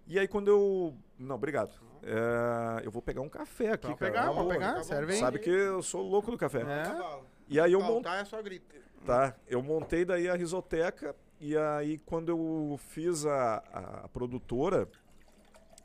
E 0.08 0.18
aí 0.18 0.28
quando 0.28 0.48
eu, 0.48 0.96
não, 1.20 1.36
obrigado. 1.36 1.72
É, 2.02 2.86
eu 2.86 2.92
vou 2.92 3.02
pegar 3.02 3.22
um 3.22 3.28
café 3.28 3.74
aqui, 3.74 3.88
Pode 3.88 4.00
cara. 4.00 4.12
pegar, 4.12 4.34
pode 4.34 4.48
pegar, 4.48 4.74
tá 4.76 4.84
serve 4.84 5.14
aí. 5.14 5.20
Sabe 5.20 5.40
que 5.40 5.50
eu 5.50 5.84
sou 5.84 6.02
louco 6.02 6.32
do 6.32 6.38
café. 6.38 6.62
É. 6.62 7.20
E 7.50 7.60
aí 7.60 7.74
eu 7.74 7.82
montei 7.82 8.04
Faltar 8.04 8.22
é 8.22 8.26
só 8.26 8.42
grito. 8.42 8.74
Tá, 9.06 9.36
eu 9.48 9.62
montei 9.62 10.06
daí 10.06 10.30
a 10.30 10.36
risoteca 10.36 11.16
e 11.42 11.58
aí 11.58 11.98
quando 12.00 12.30
eu 12.30 12.80
fiz 12.88 13.26
a, 13.26 13.58
a 14.04 14.08
produtora, 14.10 14.88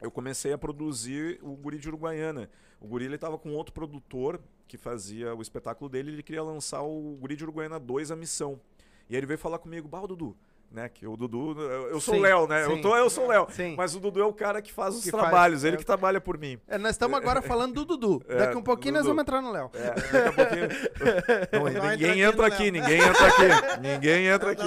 eu 0.00 0.10
comecei 0.10 0.52
a 0.52 0.58
produzir 0.58 1.40
o 1.42 1.56
Guri 1.56 1.78
de 1.78 1.88
Uruguaiana. 1.88 2.48
O 2.80 2.86
Guri 2.86 3.06
ele 3.06 3.18
tava 3.18 3.38
com 3.38 3.52
outro 3.52 3.72
produtor 3.72 4.40
que 4.72 4.78
fazia 4.78 5.34
o 5.34 5.42
espetáculo 5.42 5.90
dele, 5.90 6.12
ele 6.12 6.22
queria 6.22 6.42
lançar 6.42 6.80
o 6.80 7.14
Guri 7.20 7.36
de 7.36 7.44
Uruguaiana 7.44 7.78
2, 7.78 8.10
a 8.10 8.16
missão. 8.16 8.58
E 9.06 9.14
aí 9.14 9.18
ele 9.18 9.26
veio 9.26 9.38
falar 9.38 9.58
comigo, 9.58 9.86
bah, 9.86 10.00
Dudu, 10.06 10.34
né, 10.70 10.88
que 10.88 11.06
o 11.06 11.14
Dudu, 11.14 11.60
eu 11.60 11.88
eu 11.90 12.00
sou 12.00 12.14
o 12.14 12.18
Léo, 12.20 12.46
né? 12.48 12.64
Eu 12.64 12.76
sim. 12.76 12.80
tô, 12.80 12.96
eu 12.96 13.10
sou 13.10 13.26
o 13.26 13.28
Léo. 13.28 13.46
Sim. 13.50 13.74
Mas 13.76 13.94
o 13.94 14.00
Dudu 14.00 14.22
é 14.22 14.24
o 14.24 14.32
cara 14.32 14.62
que 14.62 14.72
faz 14.72 14.94
os 14.94 15.04
Que 15.04 15.10
faz- 15.10 15.22
trabalhos, 15.24 15.62
ele 15.64 15.76
é- 15.76 15.78
que 15.78 15.84
trabalha 15.84 16.18
por 16.22 16.38
mim. 16.38 16.58
É, 16.66 16.78
nós 16.78 16.92
estamos 16.92 17.18
agora 17.18 17.42
falando 17.52 17.74
do 17.74 17.84
Dudu. 17.84 18.22
É, 18.26 18.36
Daqui 18.36 18.56
um 18.56 18.62
pouquinho 18.62 18.94
do 18.94 18.96
nós 18.96 19.02
Dudu. 19.04 19.14
vamos 19.14 19.22
entrar 19.22 19.42
no 19.42 19.52
Léo. 19.52 19.70
É, 19.74 19.90
daqui 19.90 20.16
a 20.16 20.32
pouquinho. 20.32 20.68
Não, 21.52 21.60
uma 21.82 21.90
ninguém 21.90 22.20
entra 22.22 22.46
aqui, 22.46 22.70
ninguém 22.70 22.98
entra 23.02 23.26
aqui. 23.26 23.78
Ninguém 23.82 24.26
entra 24.28 24.50
aqui. 24.52 24.64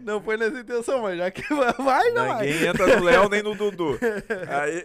Não. 0.00 0.14
Não 0.14 0.20
foi 0.20 0.36
nessa 0.36 0.58
intenção, 0.58 1.02
mas 1.02 1.16
já 1.16 1.30
que 1.30 1.42
vai, 1.54 2.10
não 2.10 2.26
vai. 2.26 2.46
Ninguém 2.46 2.66
entra 2.66 2.96
no 2.96 3.04
Léo 3.04 3.28
nem 3.28 3.42
no 3.44 3.54
Dudu. 3.54 3.96
Aí. 4.50 4.84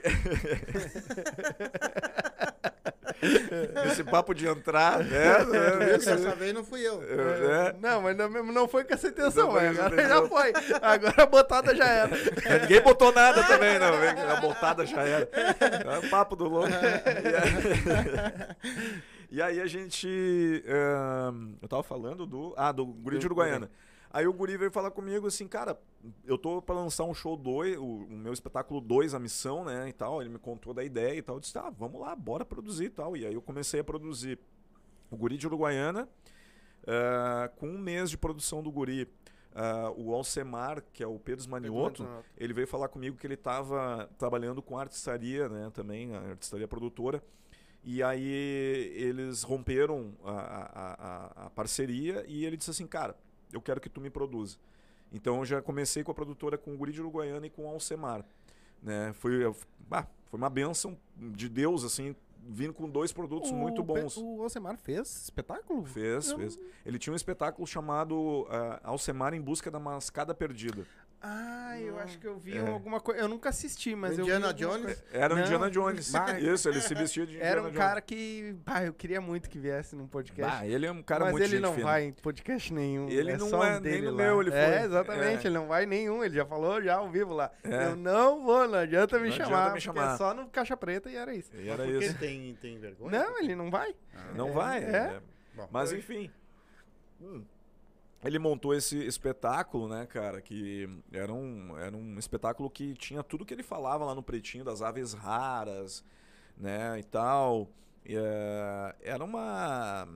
Esse 3.88 4.04
papo 4.04 4.34
de 4.34 4.48
entrar, 4.48 5.00
né? 5.00 5.44
né, 5.46 5.86
Dessa 5.88 6.16
vez 6.36 6.54
não 6.54 6.64
fui 6.64 6.82
eu. 6.82 7.02
é, 7.02 7.70
é. 7.70 7.76
Não, 7.80 8.02
mas 8.02 8.16
não, 8.18 8.30
não 8.30 8.68
foi 8.68 8.84
com 8.84 8.94
essa 8.94 9.08
intenção, 9.08 9.52
mas 9.52 9.78
agora 9.80 10.08
já 10.08 10.28
foi. 10.28 10.54
Agora 10.82 11.24
a 11.24 11.26
botada 11.26 11.76
já 11.76 11.86
era. 11.86 12.16
É, 12.46 12.60
Ninguém 12.60 12.82
botou 12.82 13.12
nada 13.12 13.44
também, 13.44 13.80
não. 13.80 13.94
A 14.32 14.36
botada 14.40 14.86
já 14.86 15.02
era. 15.02 15.28
É 15.34 15.98
o 16.06 16.10
papo 16.10 16.36
do 16.36 16.48
louco. 16.48 16.70
E 19.32 19.42
aí, 19.42 19.60
a 19.62 19.66
gente. 19.66 20.64
ahn, 20.68 21.56
eu 21.62 21.68
tava 21.68 21.84
falando 21.84 22.26
do. 22.26 22.54
Ah, 22.56 22.72
do 22.72 22.86
Guri 22.86 23.18
de 23.18 23.22
Do 23.22 23.26
Uruguaiana. 23.28 23.70
Aí 24.16 24.26
o 24.26 24.32
Guri 24.32 24.56
veio 24.56 24.72
falar 24.72 24.92
comigo 24.92 25.28
assim, 25.28 25.46
cara, 25.46 25.78
eu 26.24 26.38
tô 26.38 26.62
pra 26.62 26.74
lançar 26.74 27.04
um 27.04 27.14
show 27.14 27.36
2, 27.36 27.78
o, 27.78 27.84
o 27.84 28.12
meu 28.12 28.32
espetáculo 28.32 28.80
2, 28.80 29.14
a 29.14 29.20
missão, 29.20 29.66
né, 29.66 29.90
e 29.90 29.92
tal. 29.92 30.22
Ele 30.22 30.30
me 30.30 30.40
contou 30.40 30.74
da 30.74 30.86
ideia 30.86 31.18
e 31.18 31.22
tal. 31.22 31.36
Eu 31.36 31.42
disse, 31.42 31.58
ah, 31.58 31.70
vamos 31.70 32.00
lá, 32.00 32.16
bora 32.16 32.46
produzir 32.46 32.86
e 32.86 32.90
tal. 32.90 33.18
E 33.18 33.26
aí 33.26 33.34
eu 33.34 33.42
comecei 33.42 33.82
a 33.82 33.84
produzir 33.84 34.40
o 35.12 35.18
Guri 35.18 35.36
de 35.36 35.46
Uruguaiana. 35.48 36.08
ah, 36.88 37.50
com 37.58 37.68
um 37.68 37.78
mês 37.78 38.10
de 38.10 38.18
produção 38.18 38.64
do 38.64 38.72
Guri, 38.72 39.06
ah, 39.54 39.92
o 39.98 40.14
Alcemar, 40.14 40.82
que 40.94 41.04
é 41.04 41.08
o 41.08 41.20
Pedro 41.20 41.50
Manioto, 41.50 42.08
ele 42.38 42.54
veio 42.54 42.68
falar 42.68 42.88
comigo 42.88 43.18
que 43.18 43.28
ele 43.28 43.34
estava 43.34 44.10
trabalhando 44.18 44.62
com 44.62 44.78
artistaria, 44.78 45.50
né, 45.50 45.70
também, 45.74 46.16
a 46.16 46.22
artistaria 46.22 46.70
produtora. 46.70 47.22
E 47.84 48.02
aí 48.02 48.94
eles 48.96 49.44
romperam 49.44 50.14
a, 50.24 50.32
a, 50.32 51.44
a, 51.44 51.46
a 51.48 51.50
parceria 51.50 52.24
e 52.30 52.46
ele 52.46 52.56
disse 52.56 52.72
assim, 52.72 52.88
cara, 52.88 53.14
eu 53.56 53.62
quero 53.62 53.80
que 53.82 53.90
tu 53.90 54.00
me 54.02 54.10
produza. 54.10 54.58
Então 55.12 55.38
eu 55.40 55.46
já 55.46 55.62
comecei 55.62 56.04
com 56.04 56.12
a 56.12 56.14
produtora 56.14 56.58
com 56.58 56.74
o 56.74 56.78
Guri 56.78 56.92
de 56.92 57.00
Uruguaiana 57.02 57.48
e 57.48 57.50
com 57.50 57.66
o 57.66 57.70
Alcemar. 57.70 58.24
Né? 58.82 59.14
Foi, 59.14 59.44
ah, 59.92 60.06
foi 60.26 60.38
uma 60.38 60.50
benção 60.50 60.98
de 61.18 61.48
Deus, 61.48 61.84
assim, 61.84 62.16
vindo 62.48 62.74
com 62.74 62.88
dois 62.90 63.12
produtos 63.12 63.52
muito 63.52 63.82
bons. 63.82 64.18
O 64.18 64.44
Alcemar 64.44 64.78
fez 64.78 65.24
espetáculo? 65.24 65.84
Fez, 65.86 66.30
Eu- 66.30 66.38
fez. 66.38 66.60
Ele 66.86 67.00
tinha 67.00 67.14
um 67.14 67.16
espetáculo 67.16 67.66
chamado 67.66 68.46
ah, 68.50 68.82
Alcemar 68.84 69.34
em 69.34 69.42
Busca 69.42 69.72
da 69.72 69.80
Mascada 69.80 70.34
Perdida. 70.36 70.86
Ah, 71.28 71.80
eu 71.82 71.98
acho 72.00 72.20
que 72.20 72.28
eu 72.28 72.38
vi 72.38 72.56
É. 72.56 72.60
alguma 72.60 73.00
coisa. 73.00 73.20
Eu 73.20 73.28
nunca 73.28 73.50
assisti, 73.50 73.96
mas 73.96 74.20
Indiana 74.20 74.50
eu 74.50 74.54
Jones? 74.54 74.86
coisa. 74.86 75.04
Era 75.12 75.34
o 75.34 75.38
Não. 75.38 75.44
Indiana 75.44 75.72
Jones. 75.72 76.12
Bah. 76.12 76.40
Isso, 76.40 76.70
ele 76.70 76.80
se 76.82 76.94
vestia 76.94 77.26
de 77.26 77.32
Indiana 77.34 77.50
Era 77.50 77.62
um 77.62 77.64
Jones. 77.66 77.78
cara 77.80 78.00
que. 78.02 78.56
Ah, 78.64 78.84
eu 78.84 78.94
queria 78.94 79.20
muito 79.20 79.50
que 79.50 79.58
viesse 79.58 79.96
num 79.96 80.06
podcast. 80.08 80.56
Bah, 80.58 80.68
ele 80.68 80.86
é 80.86 80.92
um 80.92 81.02
cara 81.02 81.24
mas 81.26 81.32
muito 81.32 81.44
ele 81.44 81.54
gente 81.54 81.62
não 81.64 81.74
fina. 81.74 81.84
vai 81.86 82.04
em 82.04 82.14
podcast 82.14 82.72
nenhum. 82.72 83.10
Ele 83.10 83.32
é 83.32 83.38
não 83.38 83.50
só 83.50 83.66
é 83.66 83.78
um 83.78 83.80
nem 83.80 84.02
no 84.04 84.12
lá. 84.12 84.18
meu, 84.18 84.42
ele 84.42 84.52
É, 84.54 84.78
foi. 84.78 84.86
exatamente, 84.86 85.46
É. 85.46 85.50
ele 85.50 85.56
não 85.58 85.68
vai 85.68 85.86
nenhum. 85.88 86.24
Ele 86.24 86.36
já 86.36 86.46
falou 86.46 86.80
já 86.84 86.96
ao 86.98 87.10
vivo 87.10 87.34
lá. 87.34 87.52
É. 87.64 87.86
Eu 87.88 87.96
não 87.96 88.44
vou, 88.44 88.68
não 88.68 88.78
adianta 88.78 89.18
me 89.18 89.24
Não 89.30 89.34
adianta 89.34 89.50
chamar. 89.50 89.64
me 89.64 89.70
porque 89.72 89.82
chamar. 89.82 90.14
É 90.14 90.18
só 90.18 90.32
no 90.32 90.48
Caixa 90.48 90.78
Preta 90.78 91.10
e 91.10 91.16
era 91.16 91.34
isso. 91.34 91.50
E 91.56 91.68
era 91.68 91.84
Mas 91.84 91.92
por 91.92 92.00
que 92.02 92.06
isso. 92.06 92.18
tem, 92.20 92.56
tem 92.62 92.78
vergonha? 92.78 93.20
Não, 93.20 93.40
ele 93.40 93.56
não 93.56 93.72
vai. 93.72 93.96
Ah, 94.16 94.32
Não 94.36 94.50
É, 94.50 94.52
vai. 94.52 94.84
é. 94.84 94.88
é. 94.96 95.20
Bom, 95.56 95.68
Mas 95.72 95.90
foi. 95.90 95.98
enfim. 95.98 96.32
Hum. 97.20 97.44
Ele 98.26 98.40
montou 98.40 98.74
esse 98.74 98.98
espetáculo, 99.06 99.88
né, 99.88 100.06
cara? 100.06 100.42
Que 100.42 100.90
era 101.12 101.32
um, 101.32 101.78
era 101.78 101.96
um 101.96 102.18
espetáculo 102.18 102.70
que 102.70 102.94
tinha 102.96 103.24
tudo 103.24 103.46
que 103.46 103.54
ele 103.54 103.64
falava 103.64 104.06
lá 104.06 104.16
no 104.16 104.24
Pretinho, 104.24 104.64
das 104.64 104.82
aves 104.82 105.14
raras, 105.14 106.04
né, 106.58 107.00
e 107.00 107.04
tal. 107.04 107.70
E, 108.06 108.16
é, 108.16 108.96
era 109.02 109.24
uma. 109.24 110.08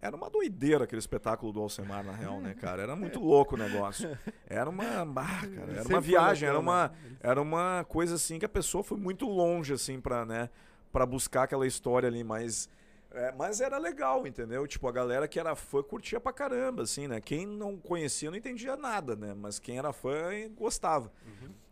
Era 0.00 0.14
uma 0.14 0.28
doideira 0.30 0.84
aquele 0.84 0.98
espetáculo 0.98 1.52
do 1.52 1.60
Alcemar, 1.60 2.04
na 2.04 2.12
real, 2.12 2.40
né, 2.40 2.54
cara? 2.54 2.82
Era 2.82 2.94
muito 2.94 3.18
louco 3.18 3.54
o 3.56 3.58
negócio. 3.58 4.16
Era 4.46 4.68
uma. 4.70 5.04
bah, 5.04 5.40
cara, 5.40 5.72
era 5.72 5.88
uma 5.88 6.00
viagem, 6.00 6.48
era 6.48 6.58
uma, 6.58 6.92
era 7.20 7.42
uma 7.42 7.84
coisa 7.88 8.14
assim 8.14 8.38
que 8.38 8.44
a 8.44 8.48
pessoa 8.48 8.84
foi 8.84 8.98
muito 8.98 9.26
longe, 9.26 9.72
assim, 9.72 10.00
pra, 10.00 10.24
né, 10.24 10.50
pra 10.92 11.04
buscar 11.04 11.44
aquela 11.44 11.66
história 11.66 12.08
ali, 12.08 12.22
mas. 12.22 12.68
É, 13.16 13.32
mas 13.32 13.62
era 13.62 13.78
legal, 13.78 14.26
entendeu? 14.26 14.66
Tipo, 14.66 14.86
a 14.88 14.92
galera 14.92 15.26
que 15.26 15.40
era 15.40 15.56
fã 15.56 15.82
curtia 15.82 16.20
pra 16.20 16.34
caramba, 16.34 16.82
assim, 16.82 17.08
né? 17.08 17.18
Quem 17.18 17.46
não 17.46 17.78
conhecia 17.78 18.30
não 18.30 18.36
entendia 18.36 18.76
nada, 18.76 19.16
né? 19.16 19.32
Mas 19.32 19.58
quem 19.58 19.78
era 19.78 19.90
fã 19.90 20.28
gostava. 20.54 21.10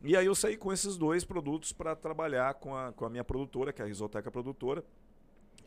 E 0.03 0.17
aí 0.17 0.25
eu 0.25 0.35
saí 0.35 0.57
com 0.57 0.73
esses 0.73 0.97
dois 0.97 1.23
produtos 1.23 1.71
para 1.71 1.95
trabalhar 1.95 2.55
com 2.55 2.75
a, 2.75 2.93
com 2.93 3.05
a 3.05 3.11
minha 3.11 3.23
produtora, 3.23 3.75
que 3.75 3.83
é 3.83 3.85
a 3.85 3.89
Risoteca 3.89 4.31
Produtora. 4.31 4.83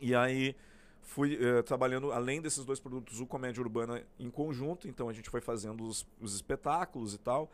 E 0.00 0.16
aí 0.16 0.56
fui 1.00 1.38
eh, 1.40 1.62
trabalhando, 1.62 2.10
além 2.10 2.42
desses 2.42 2.64
dois 2.64 2.80
produtos, 2.80 3.20
o 3.20 3.26
Comédia 3.26 3.62
Urbana 3.62 4.02
em 4.18 4.30
conjunto. 4.30 4.88
Então 4.88 5.08
a 5.08 5.12
gente 5.12 5.30
foi 5.30 5.40
fazendo 5.40 5.84
os, 5.84 6.04
os 6.20 6.34
espetáculos 6.34 7.14
e 7.14 7.18
tal. 7.18 7.48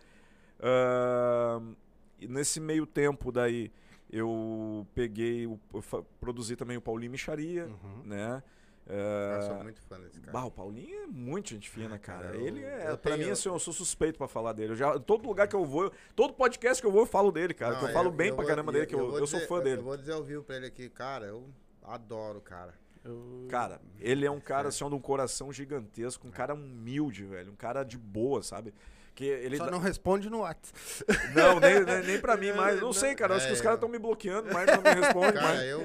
Ahn, 0.61 1.75
e 2.19 2.27
nesse 2.27 2.59
meio 2.59 2.87
tempo 2.87 3.31
daí, 3.31 3.71
eu 4.11 4.87
peguei, 4.95 5.47
o, 5.47 5.59
eu 5.73 5.83
produzi 6.21 6.57
também 6.57 6.77
o 6.77 6.81
Paulinho 6.81 7.13
Micharia, 7.13 7.67
Uhum. 7.67 8.03
né? 8.05 8.43
Eu 8.87 9.43
sou 9.43 9.63
muito 9.63 9.81
fã 9.83 9.99
desse 9.99 10.21
cara. 10.21 10.31
Bah, 10.33 10.45
o 10.45 10.51
Paulinho 10.51 11.05
é 11.05 11.07
muito 11.07 11.49
gente 11.51 11.71
fina, 11.71 11.99
cara. 11.99 12.25
cara, 12.27 12.37
eu- 12.37 12.47
ele 12.47 12.63
é, 12.63 12.91
eu 12.91 12.99
pra 12.99 13.13
tenho- 13.15 13.27
mim, 13.27 13.33
assim, 13.33 13.49
eu 13.49 13.59
sou 13.59 13.73
suspeito 13.73 14.19
pra 14.19 14.29
falar 14.29 14.53
dele. 14.53 14.73
Eu 14.73 14.77
já, 14.77 14.99
todo 14.99 15.27
lugar 15.27 15.49
que 15.49 15.57
eu 15.57 15.65
vou, 15.65 15.91
todo 16.15 16.35
podcast 16.35 16.83
que 16.83 16.87
eu 16.87 16.93
vou, 16.93 17.01
eu 17.03 17.07
falo 17.07 17.33
dele, 17.33 17.55
cara. 17.55 17.73
Não, 17.73 17.81
que 17.81 17.87
eu 17.87 17.93
falo 17.95 18.11
bem 18.11 18.29
pra 18.29 18.37
vou- 18.37 18.47
caramba 18.47 18.71
dele, 18.73 18.85
que 18.87 18.95
eu, 18.95 19.17
eu 19.17 19.27
sou 19.27 19.39
dizer- 19.39 19.49
fã 19.49 19.61
dele. 19.63 19.81
Eu 19.81 19.85
vou 19.85 19.97
dizer 19.97 20.13
ao 20.13 20.23
vivo 20.23 20.43
pra 20.43 20.57
ele 20.57 20.67
aqui, 20.67 20.91
cara, 20.91 21.25
eu 21.25 21.49
adoro 21.83 22.39
o 22.39 22.43
cara. 22.43 22.75
Eu- 23.03 23.47
Cara, 23.49 23.81
ele 24.01 24.25
é 24.27 24.31
um 24.31 24.41
cara, 24.41 24.69
assim, 24.69 24.87
de 24.87 24.95
um 24.95 25.01
coração 25.01 25.51
gigantesco, 25.53 26.27
um 26.27 26.31
cara 26.31 26.53
humilde, 26.55 27.25
velho. 27.25 27.53
Um 27.53 27.57
cara 27.57 27.85
de 27.85 27.97
boa, 27.99 28.43
sabe? 28.43 28.75
Que 29.15 29.25
ele 29.25 29.57
Só 29.57 29.67
dá- 29.67 29.71
não 29.71 29.79
responde 29.79 30.29
no 30.29 30.41
WhatsApp. 30.41 30.77
Não, 31.35 31.61
nem, 31.61 31.85
nem, 31.85 32.03
nem 32.05 32.21
pra 32.21 32.37
mim 32.39 32.53
mais. 32.53 32.81
Não 32.81 32.93
sei, 32.93 33.15
cara. 33.15 33.37
Acho 33.37 33.47
que 33.47 33.53
os 33.53 33.61
É, 33.61 33.63
caras 33.63 33.77
estão 33.77 33.89
me 33.89 33.99
bloqueando, 33.99 34.53
mas 34.53 34.67
não 34.67 34.83
me 34.83 35.01
respondem 35.01 35.33
Cara, 35.35 35.47
mais. 35.55 35.63
eu. 35.63 35.81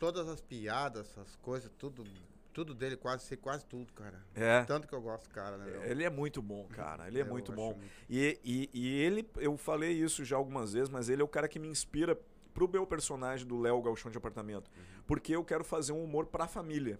Todas 0.00 0.26
as 0.28 0.40
piadas, 0.40 1.06
essas 1.10 1.36
coisas, 1.36 1.70
tudo. 1.78 2.04
Tudo 2.52 2.74
dele, 2.74 2.96
quase, 2.96 3.24
sei 3.24 3.36
quase 3.36 3.64
tudo, 3.66 3.92
cara. 3.92 4.20
É. 4.34 4.64
Tanto 4.64 4.88
que 4.88 4.92
eu 4.94 5.00
gosto 5.00 5.28
do 5.28 5.30
cara, 5.34 5.56
né, 5.58 5.66
meu? 5.70 5.84
Ele 5.84 6.02
é 6.02 6.10
muito 6.10 6.42
bom, 6.42 6.66
cara. 6.68 7.06
Ele 7.06 7.18
é 7.18 7.22
Eu 7.22 7.26
muito 7.26 7.52
bom. 7.52 7.78
E, 8.10 8.40
e, 8.42 8.68
e 8.74 9.00
ele, 9.02 9.28
eu 9.36 9.56
falei 9.56 9.92
isso 9.92 10.24
já 10.24 10.36
algumas 10.36 10.72
vezes, 10.72 10.88
mas 10.88 11.08
ele 11.08 11.22
é 11.22 11.24
o 11.24 11.28
cara 11.28 11.46
que 11.46 11.58
me 11.58 11.68
inspira 11.68 12.18
pro 12.52 12.66
meu 12.66 12.84
personagem 12.84 13.46
do 13.46 13.60
Léo 13.60 13.80
Galchão 13.80 14.10
de 14.10 14.18
Apartamento. 14.18 14.68
Porque 15.06 15.36
eu 15.36 15.44
quero 15.44 15.62
fazer 15.62 15.92
um 15.92 16.02
humor 16.02 16.26
pra 16.26 16.48
família. 16.48 16.98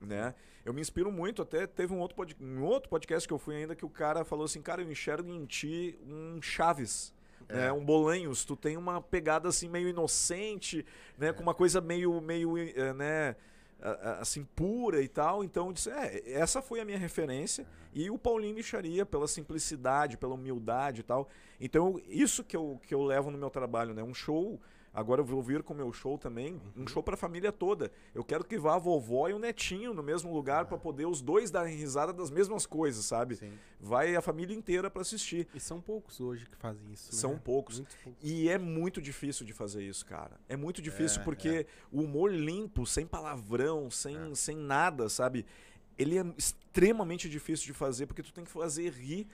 Né? 0.00 0.34
Eu 0.64 0.72
me 0.72 0.80
inspiro 0.80 1.10
muito, 1.10 1.42
até 1.42 1.66
teve 1.66 1.92
um 1.92 1.98
outro, 1.98 2.16
pod, 2.16 2.36
um 2.40 2.62
outro 2.62 2.88
podcast 2.88 3.26
que 3.26 3.34
eu 3.34 3.38
fui 3.38 3.56
ainda 3.56 3.74
que 3.74 3.84
o 3.84 3.90
cara 3.90 4.24
falou 4.24 4.44
assim, 4.44 4.60
cara, 4.62 4.82
eu 4.82 4.90
enxergo 4.90 5.30
em 5.32 5.44
ti 5.46 5.98
um 6.06 6.40
Chaves. 6.42 7.14
Né, 7.48 7.66
É. 7.66 7.72
um 7.72 7.82
Bolanhos, 7.82 8.44
tu 8.44 8.54
tem 8.54 8.76
uma 8.76 9.00
pegada 9.00 9.48
assim 9.48 9.68
meio 9.68 9.88
inocente, 9.88 10.84
né, 11.16 11.32
com 11.32 11.42
uma 11.42 11.54
coisa 11.54 11.80
meio 11.80 12.20
meio 12.20 12.58
eh, 12.58 12.92
né, 12.92 13.36
assim 14.20 14.44
pura 14.44 15.00
e 15.00 15.08
tal. 15.08 15.42
Então, 15.42 15.68
eu 15.68 15.72
disse, 15.72 15.90
é, 15.90 16.32
essa 16.32 16.60
foi 16.60 16.80
a 16.80 16.84
minha 16.84 16.98
referência 16.98 17.66
e 17.94 18.10
o 18.10 18.18
Paulinho 18.18 18.54
Micharia 18.54 19.06
pela 19.06 19.26
simplicidade, 19.26 20.16
pela 20.16 20.34
humildade 20.34 21.00
e 21.00 21.04
tal. 21.04 21.28
Então, 21.60 22.00
isso 22.06 22.44
que 22.44 22.56
eu, 22.56 22.78
que 22.86 22.94
eu 22.94 23.02
levo 23.02 23.30
no 23.30 23.38
meu 23.38 23.50
trabalho, 23.50 23.94
né? 23.94 24.02
Um 24.02 24.14
show, 24.14 24.60
agora 24.98 25.20
eu 25.20 25.24
vou 25.24 25.42
vir 25.42 25.62
com 25.62 25.72
o 25.72 25.76
meu 25.76 25.92
show 25.92 26.18
também, 26.18 26.60
um 26.76 26.86
show 26.86 27.02
pra 27.02 27.16
família 27.16 27.52
toda. 27.52 27.90
Eu 28.14 28.24
quero 28.24 28.44
que 28.44 28.58
vá 28.58 28.74
a 28.74 28.78
vovó 28.78 29.28
e 29.28 29.32
o 29.32 29.38
netinho 29.38 29.94
no 29.94 30.02
mesmo 30.02 30.32
lugar 30.34 30.66
pra 30.66 30.76
poder 30.76 31.06
os 31.06 31.20
dois 31.20 31.50
darem 31.50 31.76
risada 31.76 32.12
das 32.12 32.30
mesmas 32.30 32.66
coisas, 32.66 33.04
sabe? 33.04 33.36
Sim. 33.36 33.52
Vai 33.80 34.16
a 34.16 34.20
família 34.20 34.54
inteira 34.54 34.90
pra 34.90 35.02
assistir. 35.02 35.46
E 35.54 35.60
são 35.60 35.80
poucos 35.80 36.20
hoje 36.20 36.46
que 36.46 36.56
fazem 36.56 36.84
isso. 36.92 37.12
São 37.14 37.34
né? 37.34 37.40
poucos. 37.44 37.80
Poucos. 38.02 38.22
E 38.22 38.48
é 38.48 38.58
muito 38.58 39.00
difícil 39.00 39.46
de 39.46 39.52
fazer 39.52 39.82
isso, 39.84 40.04
cara. 40.04 40.38
É 40.48 40.56
muito 40.56 40.82
difícil 40.82 41.20
É, 41.20 41.24
porque 41.24 41.66
o 41.92 42.02
humor 42.02 42.32
limpo, 42.32 42.84
sem 42.84 43.06
palavrão, 43.06 43.90
sem, 43.90 44.16
É. 44.16 44.34
sem 44.34 44.56
nada, 44.56 45.08
sabe? 45.08 45.46
Ele 45.96 46.18
é 46.18 46.24
extremamente 46.36 47.28
difícil 47.28 47.66
de 47.66 47.72
fazer 47.72 48.06
porque 48.06 48.22
tu 48.22 48.32
tem 48.32 48.44
que 48.44 48.50
fazer 48.50 48.90
rir 48.92 49.26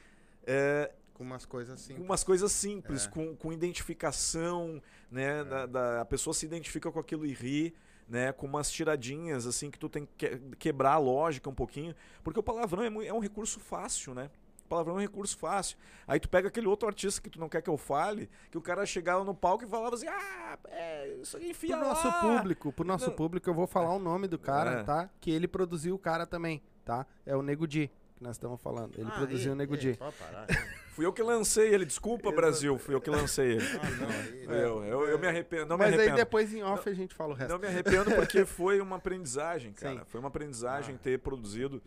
é, 0.47 0.91
Com 1.15 1.23
umas 1.25 1.47
coisas 1.47 1.81
assim. 1.81 1.95
com 1.95 2.03
umas 2.03 2.23
coisas 2.25 2.51
simples, 2.53 3.07
É. 3.07 3.09
com, 3.09 3.35
com 3.37 3.53
identificação, 3.53 4.83
né? 5.11 5.45
Da, 5.45 5.67
da- 5.67 6.01
a 6.01 6.05
pessoa 6.05 6.35
se 6.35 6.45
identifica 6.45 6.91
com 6.91 6.99
aquilo 6.99 7.25
e 7.25 7.33
ri. 7.33 7.75
Né, 8.07 8.33
com 8.33 8.45
umas 8.47 8.71
tiradinhas 8.71 9.47
assim 9.47 9.71
que 9.71 9.79
tu 9.79 9.89
tem 9.89 10.05
que 10.19 10.29
que- 10.29 10.57
quebrar 10.59 10.93
a 10.93 10.99
lógica 10.99 11.49
um 11.49 11.55
pouquinho, 11.55 11.95
porque 12.23 12.39
o 12.39 12.43
palavrão 12.43 12.83
é, 13.01 13.07
é 13.07 13.15
um 13.15 13.19
recurso 13.19 13.59
fácil, 13.59 14.13
né? 14.13 14.31
O 14.67 14.69
palavrão 14.69 14.97
é 14.97 14.99
um 14.99 15.01
recurso 15.01 15.39
fácil. 15.39 15.79
Aí 16.07 16.21
tu 16.21 16.29
pega 16.29 16.49
aquele 16.49 16.67
outro 16.67 16.87
artista 16.87 17.19
que 17.23 17.31
tu 17.31 17.41
não 17.41 17.49
quer 17.49 17.63
que 17.63 17.71
eu 17.71 17.79
fale, 17.79 18.29
que 18.51 18.59
o 18.59 18.61
cara 18.61 18.85
chegava 18.85 19.25
no 19.25 19.35
palco 19.35 19.65
e 19.65 19.67
falava 19.67 19.95
assim: 19.95 20.07
"Ah, 20.07 20.59
é, 20.67 21.15
isso 21.23 21.39
aí 21.39 21.49
enfia 21.49 21.79
Pro 21.79 21.87
nosso 21.89 22.07
lá". 22.07 22.21
público, 22.21 22.73
pro 22.75 22.85
nosso 22.87 23.07
Não. 23.09 23.17
público, 23.17 23.49
eu 23.49 23.55
vou 23.55 23.67
falar 23.67 23.95
o 23.95 23.99
nome 23.99 24.29
do 24.29 24.39
cara, 24.39 24.81
É. 24.81 24.83
tá? 24.83 25.09
Que 25.19 25.31
ele 25.31 25.49
produziu 25.49 25.95
o 25.95 25.99
cara 25.99 26.27
também, 26.27 26.63
tá? 26.85 27.07
É 27.25 27.35
o 27.35 27.41
Nego 27.41 27.67
Di, 27.67 27.91
nós 28.25 28.37
estamos 28.37 28.61
falando. 28.61 28.99
Ele 28.99 29.09
Ah, 29.09 29.13
produziu 29.13 29.53
o 29.53 29.55
Nego 29.55 29.77
Di. 29.77 29.97
Fui 30.95 31.05
eu 31.05 31.13
que 31.13 31.23
lancei 31.23 31.75
ele, 31.75 31.85
desculpa 31.85 32.31
Brasil, 32.31 32.79
fui 32.79 32.95
eu 32.95 33.01
que 33.01 33.11
lancei 33.11 33.53
ele. 33.53 33.65
Ah, 33.83 33.91
não, 34.01 34.09
aí- 34.09 34.45
Eu, 34.63 34.85
eu, 34.85 35.09
eu 35.09 35.19
me 35.19 35.27
arrependo, 35.27 35.67
não 35.67 35.77
Mas 35.77 35.89
me 35.89 35.95
aí 35.95 35.99
arrependo. 36.01 36.17
depois 36.19 36.55
em 36.55 36.63
off 36.63 36.89
a 36.89 36.95
gente 36.95 37.15
fala 37.15 37.33
o 37.33 37.37
resto. 37.37 37.51
Não 37.51 37.59
me 37.59 37.67
arrependo 37.67 38.13
porque 38.15 38.45
foi 38.47 38.81
uma 38.81 38.97
aprendizagem, 38.97 39.73
cara. 39.73 39.99
Sim. 39.99 40.03
Foi 40.07 40.21
uma 40.21 40.29
aprendizagem 40.29 40.95
Ah. 40.95 40.99
ter 41.03 41.19
produzido. 41.19 41.83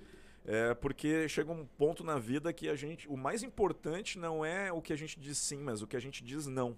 É, 0.45 0.73
porque 0.73 1.27
chega 1.29 1.51
um 1.51 1.65
ponto 1.65 2.03
na 2.03 2.17
vida 2.19 2.51
que 2.53 2.67
a 2.69 2.75
gente. 2.75 3.07
O 3.07 3.15
mais 3.17 3.43
importante 3.43 4.17
não 4.19 4.43
é 4.45 4.71
o 4.73 4.81
que 4.81 4.91
a 4.91 4.95
gente 4.97 5.17
diz 5.19 5.37
sim, 5.37 5.57
mas 5.59 5.81
o 5.81 5.87
que 5.87 5.95
a 5.95 5.99
gente 6.01 6.21
diz 6.23 6.45
não. 6.47 6.75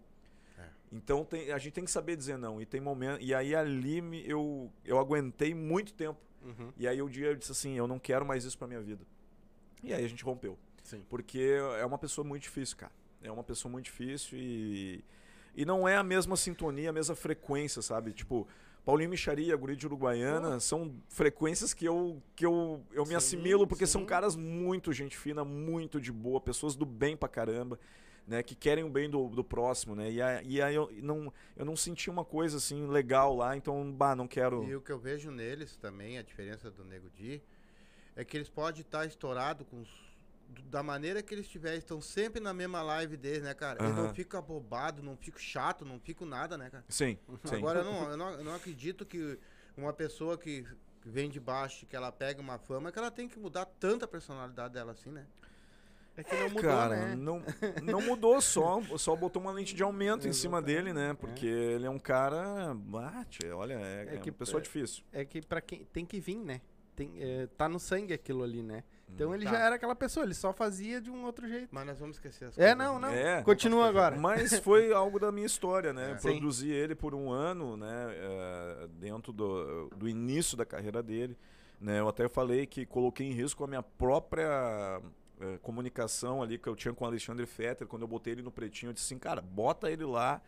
É. 0.57 0.63
Então 0.91 1.23
tem- 1.25 1.51
a 1.51 1.57
gente 1.57 1.73
tem 1.73 1.83
que 1.85 1.91
saber 1.91 2.15
dizer 2.15 2.37
não. 2.37 2.61
E 2.61 2.65
tem 2.65 2.79
momento. 2.81 3.21
E 3.23 3.33
aí 3.33 3.55
ali 3.55 4.01
me- 4.01 4.23
eu, 4.29 4.71
eu 4.85 4.99
aguentei 4.99 5.53
muito 5.55 5.93
tempo. 5.93 6.19
Uhum. 6.43 6.71
E 6.77 6.87
aí 6.87 7.01
o 7.01 7.09
dia 7.09 7.27
eu 7.27 7.35
disse 7.35 7.51
assim, 7.51 7.75
eu 7.77 7.87
não 7.87 7.97
quero 7.99 8.23
mais 8.25 8.43
isso 8.45 8.57
pra 8.57 8.67
minha 8.67 8.81
vida. 8.81 9.03
E 9.83 9.93
aí 9.93 10.03
a 10.03 10.07
gente 10.07 10.23
rompeu. 10.23 10.57
Sim. 10.83 11.05
Porque 11.09 11.55
é 11.79 11.85
uma 11.85 11.97
pessoa 11.97 12.25
muito 12.25 12.43
difícil, 12.43 12.77
cara. 12.77 12.91
É 13.21 13.31
uma 13.31 13.43
pessoa 13.43 13.71
muito 13.71 13.85
difícil 13.85 14.37
e. 14.37 15.03
E 15.55 15.65
não 15.65 15.87
é 15.87 15.97
a 15.97 16.03
mesma 16.03 16.37
sintonia, 16.37 16.89
a 16.89 16.93
mesma 16.93 17.15
frequência, 17.15 17.81
sabe? 17.81 18.13
Tipo, 18.13 18.47
Paulinho 18.85 19.09
Micharia, 19.09 19.55
Guri 19.57 19.75
de 19.75 19.85
Uruguaiana, 19.87 20.59
são 20.59 20.93
frequências 21.09 21.73
que 21.73 21.85
eu, 21.85 22.21
que 22.35 22.45
eu, 22.45 22.81
eu 22.93 23.03
me 23.03 23.09
Sim, 23.09 23.15
assimilo, 23.15 23.67
porque 23.67 23.85
são 23.85 24.01
sim. 24.01 24.07
caras 24.07 24.35
muito 24.35 24.93
gente 24.93 25.17
fina, 25.17 25.43
muito 25.43 25.99
de 25.99 26.11
boa, 26.13 26.39
pessoas 26.39 26.75
do 26.75 26.85
bem 26.85 27.17
pra 27.17 27.27
caramba, 27.27 27.77
né? 28.25 28.41
Que 28.41 28.55
querem 28.55 28.83
o 28.85 28.89
bem 28.89 29.09
do, 29.09 29.27
do 29.27 29.43
próximo, 29.43 29.95
né? 29.95 30.09
E, 30.11 30.21
aí- 30.21 30.45
e 30.47 30.61
aí 30.61 30.75
eu 30.75 30.89
não, 31.01 31.33
eu 31.57 31.65
não 31.65 31.75
senti 31.75 32.09
uma 32.09 32.23
coisa 32.23 32.57
assim 32.57 32.87
legal 32.87 33.35
lá, 33.35 33.57
então, 33.57 33.91
bah, 33.91 34.15
não 34.15 34.27
quero. 34.27 34.63
E 34.63 34.75
o 34.75 34.81
que 34.81 34.91
eu 34.91 34.99
vejo 34.99 35.29
neles 35.29 35.75
também, 35.75 36.17
a 36.17 36.21
diferença 36.21 36.71
do 36.71 36.85
Nego 36.85 37.09
Di, 37.09 37.41
é 38.19 38.25
que 38.25 38.35
eles 38.35 38.49
podem 38.49 38.81
estar 38.81 39.05
estourados 39.05 39.65
com 39.69 39.81
da 40.65 40.83
maneira 40.83 41.21
que 41.21 41.33
eles 41.33 41.45
estiverem, 41.45 41.77
estão 41.77 42.01
sempre 42.01 42.41
na 42.41 42.53
mesma 42.53 42.81
live 42.81 43.15
deles, 43.15 43.43
né, 43.43 43.53
cara? 43.53 43.79
Eles 43.81 43.95
não 43.95 44.05
Aham. 44.05 44.13
ficam 44.13 44.39
abobados, 44.39 45.03
não 45.03 45.15
ficam 45.15 45.39
chato, 45.39 45.85
não 45.85 45.99
ficam 45.99 46.27
nada, 46.27 46.57
né, 46.57 46.69
cara? 46.69 46.83
Sim, 46.89 47.17
sim. 47.45 47.55
Agora, 47.55 47.79
eu 47.79 47.83
não, 47.85 48.09
eu, 48.09 48.17
não, 48.17 48.29
eu 48.31 48.43
não 48.43 48.53
acredito 48.55 49.05
que 49.05 49.39
uma 49.77 49.93
pessoa 49.93 50.37
que 50.37 50.65
vem 51.05 51.29
de 51.29 51.39
baixo, 51.39 51.85
que 51.85 51.95
ela 51.95 52.11
pega 52.11 52.41
uma 52.41 52.57
fama, 52.57 52.91
que 52.91 52.99
ela 52.99 53.11
tem 53.11 53.29
que 53.29 53.39
mudar 53.39 53.65
tanta 53.79 54.07
personalidade 54.07 54.73
dela 54.73 54.91
assim, 54.91 55.11
né? 55.11 55.25
É 56.17 56.23
que 56.23 56.35
não 56.35 56.49
mudou, 56.49 56.61
Cara, 56.63 56.95
né? 56.95 57.15
não, 57.15 57.41
não 57.81 58.01
mudou 58.01 58.41
só, 58.41 58.81
só 58.97 59.15
botou 59.15 59.41
uma 59.41 59.51
lente 59.51 59.73
de 59.73 59.83
aumento 59.83 60.27
em 60.27 60.33
cima 60.33 60.61
dele, 60.61 60.91
né? 60.91 61.13
Porque 61.13 61.45
ele 61.45 61.85
é 61.85 61.89
um 61.89 61.99
cara, 61.99 62.73
bate, 62.73 63.45
olha, 63.51 63.75
é, 63.75 64.07
É 64.09 64.15
é 64.15 64.17
que 64.17 64.29
uma 64.31 64.35
pessoa 64.37 64.59
é- 64.59 64.63
difícil. 64.63 65.03
É 65.13 65.23
que 65.23 65.41
pra 65.41 65.61
quem 65.61 65.85
tem 65.85 66.05
que 66.05 66.19
vir, 66.19 66.39
né? 66.39 66.59
Tem, 66.99 67.13
é, 67.17 67.47
tá 67.55 67.69
no 67.69 67.79
sangue 67.79 68.13
aquilo 68.13 68.43
ali, 68.43 68.61
né? 68.61 68.83
Então 69.07 69.33
ele 69.33 69.45
Tá. 69.45 69.51
já 69.51 69.59
era 69.59 69.75
aquela 69.75 69.95
pessoa, 69.95 70.25
ele 70.25 70.33
só 70.33 70.51
fazia 70.51 70.99
de 70.99 71.09
um 71.09 71.23
outro 71.23 71.47
jeito. 71.47 71.69
Mas 71.71 71.85
nós 71.87 71.97
vamos 71.97 72.17
esquecer 72.17 72.45
as 72.45 72.57
É, 72.57 72.75
coisas. 72.75 72.77
não, 72.77 72.99
não. 72.99 73.07
É. 73.09 73.41
Continua 73.41 73.87
agora. 73.87 74.17
Mas 74.17 74.59
foi 74.59 74.91
algo 74.93 75.17
da 75.17 75.31
minha 75.31 75.45
história, 75.47 75.93
né? 75.93 76.11
É. 76.11 76.17
Sim. 76.17 76.31
Produzi 76.31 76.69
ele 76.69 76.93
por 76.95 77.15
um 77.15 77.31
ano, 77.31 77.77
né? 77.77 77.87
eh, 78.11 78.87
dentro 78.99 79.31
do, 79.31 79.89
do 79.95 80.09
início 80.09 80.57
da 80.57 80.65
carreira 80.65 81.01
dele. 81.01 81.37
Né? 81.79 82.01
Eu 82.01 82.09
até 82.09 82.27
falei 82.27 82.65
que 82.67 82.85
coloquei 82.85 83.25
em 83.27 83.31
risco 83.31 83.63
a 83.63 83.67
minha 83.67 83.81
própria 83.81 85.01
eh, 85.39 85.57
comunicação 85.61 86.43
ali 86.43 86.57
que 86.59 86.67
eu 86.67 86.75
tinha 86.75 86.93
com 86.93 87.05
o 87.05 87.07
Alexandre 87.07 87.45
Fetter. 87.45 87.87
Quando 87.87 88.01
eu 88.01 88.07
botei 88.09 88.33
ele 88.33 88.41
no 88.41 88.51
pretinho, 88.51 88.89
eu 88.89 88.93
disse 88.93 89.05
assim, 89.05 89.17
cara, 89.19 89.41
bota 89.41 89.89
ele 89.89 90.03
lá 90.03 90.41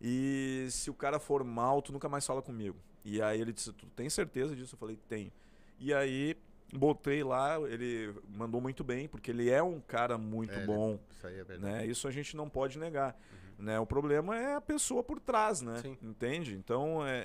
e 0.00 0.66
se 0.70 0.90
o 0.90 0.94
cara 0.94 1.18
for 1.18 1.42
mal, 1.42 1.80
tu 1.80 1.92
nunca 1.92 2.08
mais 2.10 2.26
fala 2.26 2.42
comigo. 2.42 2.76
E 3.04 3.20
aí 3.22 3.40
ele 3.40 3.52
disse, 3.52 3.72
tu 3.72 3.86
tem 3.96 4.08
certeza 4.10 4.54
disso? 4.54 4.74
Eu 4.74 4.78
falei, 4.78 4.98
tenho. 5.08 5.32
E 5.78 5.92
aí 5.92 6.36
botei 6.72 7.22
lá, 7.22 7.58
ele 7.68 8.12
mandou 8.28 8.60
muito 8.60 8.82
bem, 8.82 9.06
porque 9.08 9.30
ele 9.30 9.48
é 9.50 9.62
um 9.62 9.80
cara 9.80 10.18
muito 10.18 10.52
É, 10.52 10.56
ele- 10.58 10.66
bom. 10.66 10.98
Isso 11.10 11.26
aí 11.26 11.38
é 11.38 11.44
verdade. 11.44 11.72
Né? 11.72 11.86
Isso 11.86 12.08
a 12.08 12.10
gente 12.10 12.36
não 12.36 12.48
pode 12.48 12.78
negar. 12.78 13.16
Né? 13.56 13.78
O 13.78 13.86
problema 13.86 14.36
é 14.36 14.54
a 14.56 14.60
pessoa 14.60 15.02
por 15.02 15.20
trás, 15.20 15.60
né? 15.60 15.76
Sim. 15.80 15.96
Entende? 16.02 16.54
Então 16.56 17.06
é, 17.06 17.18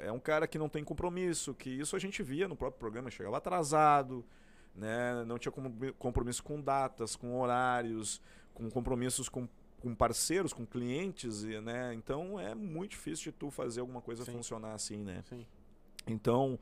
é, 0.00 0.06
é 0.08 0.12
um 0.12 0.18
cara 0.18 0.48
que 0.48 0.58
não 0.58 0.68
tem 0.68 0.82
compromisso, 0.82 1.54
que 1.54 1.70
isso 1.70 1.94
a 1.94 1.98
gente 2.00 2.20
via 2.22 2.48
no 2.48 2.56
próprio 2.56 2.80
programa, 2.80 3.10
chegava 3.10 3.36
atrasado, 3.36 4.24
né? 4.74 5.22
não 5.24 5.38
tinha 5.38 5.52
compromi- 5.52 5.92
compromisso 5.92 6.42
com 6.42 6.60
datas, 6.60 7.14
com 7.14 7.38
horários, 7.38 8.20
com 8.52 8.68
compromissos 8.68 9.28
com, 9.28 9.48
com 9.80 9.94
parceiros, 9.94 10.52
com 10.52 10.66
clientes, 10.66 11.44
e, 11.44 11.60
né? 11.60 11.94
Então 11.94 12.40
é 12.40 12.56
muito 12.56 12.90
difícil 12.92 13.30
de 13.30 13.38
tu 13.38 13.48
fazer 13.48 13.78
alguma 13.80 14.00
coisa 14.00 14.24
Sim. 14.24 14.32
funcionar 14.32 14.72
assim, 14.72 14.96
né? 15.04 15.22
Sim. 15.28 15.46
Então, 16.08 16.58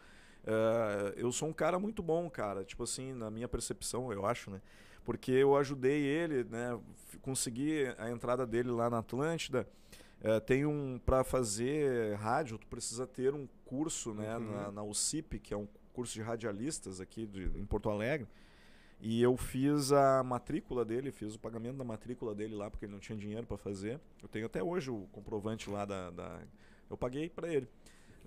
eh, 0.47 1.15
eu 1.17 1.31
sou 1.33 1.49
um 1.49 1.53
cara 1.53 1.79
muito 1.79 2.03
bom, 2.03 2.31
cara. 2.31 2.65
Tipo 2.65 2.85
assim, 2.85 3.13
na 3.13 3.31
minha 3.31 3.49
percepção, 3.49 4.13
eu 4.13 4.25
acho, 4.25 4.51
né? 4.51 4.61
Porque 5.05 5.31
eu 5.33 5.57
ajudei 5.57 6.03
ele, 6.03 6.45
né? 6.45 6.79
Consegui 7.23 7.85
a 7.99 8.11
entrada 8.11 8.47
dele 8.47 8.71
lá 8.71 8.89
na 8.91 8.99
Atlântida. 8.99 9.69
Eh, 10.23 10.41
tem 10.41 10.65
um 10.67 10.99
para 11.05 11.23
fazer 11.23 12.15
rádio, 12.17 12.59
tu 12.59 12.67
precisa 12.67 13.07
ter 13.07 13.35
um 13.35 13.47
curso, 13.65 14.15
né, 14.15 14.37
Uhum. 14.37 14.51
na, 14.53 14.71
na 14.73 14.83
UCIP, 14.83 15.39
que 15.39 15.53
é 15.53 15.57
um 15.57 15.69
curso 15.93 16.15
de 16.15 16.23
radialistas 16.23 17.01
aqui 17.01 17.27
de, 17.27 17.45
em 17.59 17.65
Porto 17.65 17.91
Alegre. 17.91 18.27
E 18.99 19.23
eu 19.23 19.37
fiz 19.37 19.93
a 19.93 20.23
matrícula 20.23 20.83
dele, 20.85 21.13
fiz 21.13 21.35
o 21.35 21.39
pagamento 21.39 21.77
da 21.77 21.85
matrícula 21.85 22.35
dele 22.35 22.55
lá, 22.55 22.71
porque 22.71 22.87
ele 22.87 22.93
não 22.93 22.99
tinha 22.99 23.17
dinheiro 23.19 23.47
para 23.47 23.59
fazer. 23.59 24.01
Eu 24.23 24.29
tenho 24.29 24.47
até 24.47 24.63
hoje 24.63 24.91
o 24.91 25.07
comprovante 25.13 25.69
lá 25.69 25.85
da. 25.85 26.11
da- 26.11 26.41
eu 26.89 26.97
paguei 26.97 27.29
para 27.29 27.53
ele. 27.53 27.69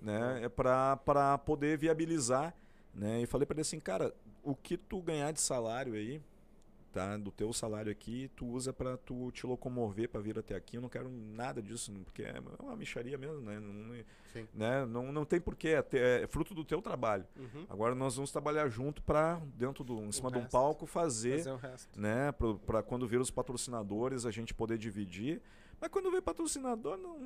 Né? 0.00 0.44
É 0.44 0.48
para 0.48 1.38
poder 1.38 1.76
viabilizar. 1.78 2.54
Né? 2.94 3.22
E 3.22 3.26
falei 3.26 3.46
para 3.46 3.54
ele 3.54 3.62
assim, 3.62 3.78
cara, 3.78 4.14
o 4.42 4.54
que 4.54 4.76
tu 4.76 5.00
ganhar 5.00 5.32
de 5.32 5.40
salário 5.40 5.94
aí, 5.94 6.20
tá? 6.92 7.16
Do 7.16 7.30
teu 7.30 7.52
salário 7.52 7.90
aqui, 7.92 8.28
tu 8.34 8.46
usa 8.46 8.72
para 8.72 8.96
tu 8.96 9.30
te 9.30 9.46
locomover 9.46 10.08
para 10.08 10.20
vir 10.20 10.36
até 10.38 10.56
aqui. 10.56 10.76
Eu 10.76 10.80
não 10.82 10.88
quero 10.88 11.08
nada 11.08 11.62
disso, 11.62 11.92
porque 12.04 12.22
é 12.22 12.34
uma 12.58 12.74
micharia 12.74 13.16
mesmo, 13.16 13.40
né? 13.42 13.60
Não, 13.60 13.94
Sim. 14.32 14.48
né? 14.52 14.84
não, 14.86 15.12
não 15.12 15.24
tem 15.24 15.40
porquê, 15.40 15.68
é, 15.92 16.22
é 16.22 16.26
fruto 16.26 16.52
do 16.52 16.64
teu 16.64 16.82
trabalho. 16.82 17.24
Uhum. 17.36 17.64
Agora 17.68 17.94
nós 17.94 18.16
vamos 18.16 18.32
trabalhar 18.32 18.68
junto 18.68 19.02
para 19.02 19.40
dentro 19.56 19.84
do 19.84 20.02
em 20.02 20.10
cima 20.10 20.30
de 20.30 20.38
um 20.38 20.40
resto. 20.42 20.52
palco 20.52 20.84
fazer, 20.86 21.38
Fazer 21.38 21.52
o 21.52 21.56
resto. 21.56 22.00
né, 22.00 22.32
para 22.66 22.82
quando 22.82 23.06
vir 23.06 23.20
os 23.20 23.30
patrocinadores 23.30 24.26
a 24.26 24.30
gente 24.32 24.52
poder 24.52 24.78
dividir. 24.78 25.40
Mas 25.80 25.90
quando 25.90 26.10
veio 26.10 26.22
patrocinador, 26.22 26.96
não, 26.98 27.16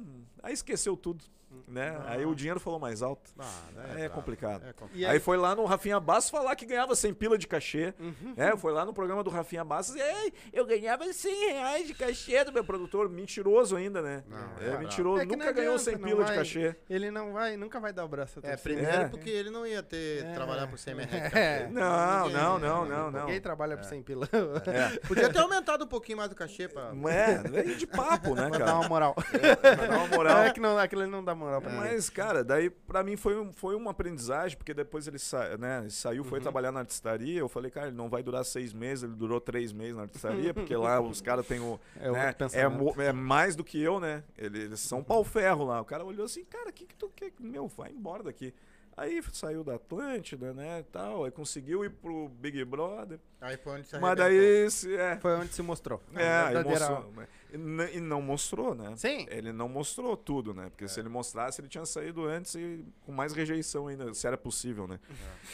aí 0.42 0.52
esqueceu 0.54 0.96
tudo, 0.96 1.24
né? 1.68 1.96
Ah. 2.00 2.12
Aí 2.12 2.24
o 2.26 2.34
dinheiro 2.34 2.60
falou 2.60 2.78
mais 2.78 3.02
alto. 3.02 3.30
Ah, 3.38 3.44
Aí 3.76 3.90
é 3.90 3.94
brabo. 4.08 4.14
complicado. 4.14 4.64
É 4.66 4.72
complicado. 4.72 4.96
E 5.00 5.04
aí, 5.06 5.18
foi 5.20 5.36
lá 5.36 5.54
no 5.54 5.64
Rafinha 5.64 5.98
Bastos 6.00 6.30
falar 6.30 6.54
que 6.56 6.64
ganhava 6.66 6.94
100 6.96 7.14
pila 7.14 7.36
de 7.38 7.46
cachê. 7.48 7.94
Uhum. 7.98 8.34
É, 8.36 8.56
foi 8.56 8.72
lá 8.72 8.84
no 8.84 8.92
programa 8.92 9.22
do 9.24 9.30
Rafinha 9.30 9.64
Bastos. 9.64 9.94
Ei, 9.96 10.32
eu 10.52 10.64
ganhava 10.66 11.10
100 11.12 11.52
reais 11.52 11.86
de 11.86 11.94
cachê 11.94 12.42
do 12.44 12.52
meu 12.52 12.64
produtor. 12.64 13.08
Mentiroso 13.08 13.76
ainda, 13.76 14.02
né? 14.02 14.24
Não, 14.28 14.38
é, 14.60 14.74
é 14.74 14.78
mentiroso. 14.78 15.22
É 15.22 15.24
Nunca 15.24 15.52
ganhou 15.52 15.74
adianta, 15.74 15.90
100 15.90 15.94
não 15.98 16.08
pila 16.08 16.20
de 16.24 16.28
vai- 16.30 16.36
cachê. 16.38 16.76
Ele 16.90 17.10
não 17.10 17.32
vai, 17.32 17.56
nunca 17.56 17.78
vai 17.80 17.92
dar 17.92 18.04
o 18.04 18.08
braço 18.08 18.38
a 18.38 18.46
É, 18.46 18.50
torcer. 18.56 18.62
primeiro 18.74 19.02
É. 19.02 19.08
porque 19.08 19.30
ele 19.30 19.50
não 19.50 19.64
ia 19.66 19.82
ter 19.82 20.24
É. 20.24 20.32
trabalhar 20.32 20.66
por 20.68 20.78
100 20.78 20.94
reais. 20.96 21.32
É. 21.34 21.68
Não, 21.74 22.28
não, 22.30 22.58
não, 22.58 22.84
não, 22.86 23.10
não. 23.10 23.20
Ninguém 23.26 23.40
trabalha 23.40 23.76
por 23.76 23.84
100 23.84 24.02
pila. 24.02 24.28
É. 24.32 24.98
Podia 25.06 25.32
ter 25.32 25.38
aumentado 25.38 25.84
um 25.84 25.88
pouquinho 25.88 26.18
mais 26.18 26.30
o 26.32 26.34
cachê 26.34 26.68
pra. 26.68 26.92
É, 27.08 27.60
é 27.60 27.62
de 27.74 27.86
papo, 27.86 28.34
né, 28.34 28.43
Dar 28.50 28.58
cara? 28.58 28.74
uma 28.78 28.88
moral. 28.88 29.14
Pra 29.60 29.86
dar 29.86 29.98
uma 29.98 30.06
moral. 30.08 30.38
É 30.42 30.50
que 30.52 30.60
não, 30.60 30.78
aquilo 30.78 31.02
ali 31.02 31.10
não 31.10 31.24
dá 31.24 31.34
moral 31.34 31.60
pra 31.60 31.72
ninguém. 31.72 31.92
Mas, 31.92 32.08
cara, 32.10 32.42
daí 32.44 32.70
pra 32.70 33.02
mim 33.02 33.16
foi, 33.16 33.36
um, 33.38 33.52
foi 33.52 33.74
uma 33.74 33.90
aprendizagem, 33.92 34.56
porque 34.56 34.72
depois 34.74 35.06
ele, 35.06 35.18
sa 35.18 35.56
né, 35.56 35.80
ele 35.80 35.90
saiu, 35.90 36.24
foi 36.24 36.38
Uhum. 36.38 36.42
trabalhar 36.42 36.72
na 36.72 36.80
artistaria. 36.80 37.38
Eu 37.40 37.48
falei, 37.48 37.70
cara, 37.70 37.88
ele 37.88 37.96
não 37.96 38.08
vai 38.08 38.22
durar 38.22 38.44
seis 38.44 38.72
meses, 38.72 39.04
ele 39.04 39.14
durou 39.14 39.40
três 39.40 39.72
meses 39.72 39.96
na 39.96 40.02
artistaria, 40.02 40.52
porque 40.54 40.76
lá 40.76 41.00
os 41.00 41.20
caras 41.20 41.46
têm 41.46 41.60
o. 41.60 41.78
É 42.00 42.10
né, 42.10 42.34
é, 42.52 43.06
é 43.06 43.12
mais 43.12 43.54
do 43.56 43.62
que 43.64 43.80
eu, 43.80 43.98
né? 44.00 44.22
Ele- 44.36 44.62
Eles 44.64 44.80
são 44.80 45.02
pau-ferro 45.02 45.64
lá. 45.64 45.80
O 45.80 45.84
cara 45.84 46.04
olhou 46.04 46.24
assim, 46.26 46.44
cara, 46.44 46.70
o 46.70 46.72
que, 46.72 46.86
que 46.86 46.96
tu 46.96 47.08
quer? 47.14 47.32
Meu, 47.38 47.68
vai 47.68 47.90
embora 47.90 48.22
daqui. 48.22 48.54
Aí 48.96 49.20
saiu 49.32 49.64
da 49.64 49.74
Atlântida, 49.74 50.54
né, 50.54 50.84
tal, 50.92 51.24
aí 51.24 51.30
conseguiu 51.32 51.84
ir 51.84 51.90
pro 51.90 52.28
Big 52.28 52.64
Brother. 52.64 53.18
Aí 53.40 53.56
foi 53.56 53.72
onde 53.78 53.88
se 53.88 53.98
Mas 53.98 54.16
daí, 54.16 54.70
se- 54.70 54.94
é, 54.96 55.16
Foi 55.16 55.32
onde 55.34 55.52
se 55.52 55.62
mostrou. 55.62 56.00
é, 56.14 56.28
A 56.28 56.46
aí 56.46 56.62
mostrou, 56.64 57.12
mas- 57.16 57.28
e 57.54 57.96
e 57.96 58.00
não 58.00 58.20
mostrou, 58.20 58.74
né? 58.74 58.94
Sim. 58.96 59.26
Ele 59.30 59.52
não 59.52 59.68
mostrou 59.68 60.16
tudo, 60.16 60.52
né? 60.52 60.68
Porque 60.70 60.88
se 60.88 60.98
ele 61.00 61.08
mostrasse, 61.08 61.60
ele 61.60 61.68
tinha 61.68 61.86
saído 61.86 62.24
antes 62.24 62.54
e 62.54 62.84
com 63.02 63.12
mais 63.12 63.32
rejeição 63.32 63.86
ainda, 63.86 64.12
se 64.12 64.26
era 64.26 64.36
possível, 64.36 64.86
né? 64.86 64.98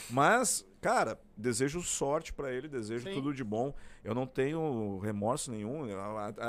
Mas, 0.08 0.66
cara, 0.80 1.20
desejo 1.36 1.82
sorte 1.82 2.32
pra 2.32 2.52
ele, 2.52 2.68
desejo 2.68 3.06
Sim. 3.08 3.14
tudo 3.14 3.34
de 3.34 3.44
bom. 3.44 3.74
Eu 4.02 4.14
não 4.14 4.26
tenho 4.26 4.98
remorso 4.98 5.50
nenhum. 5.50 5.82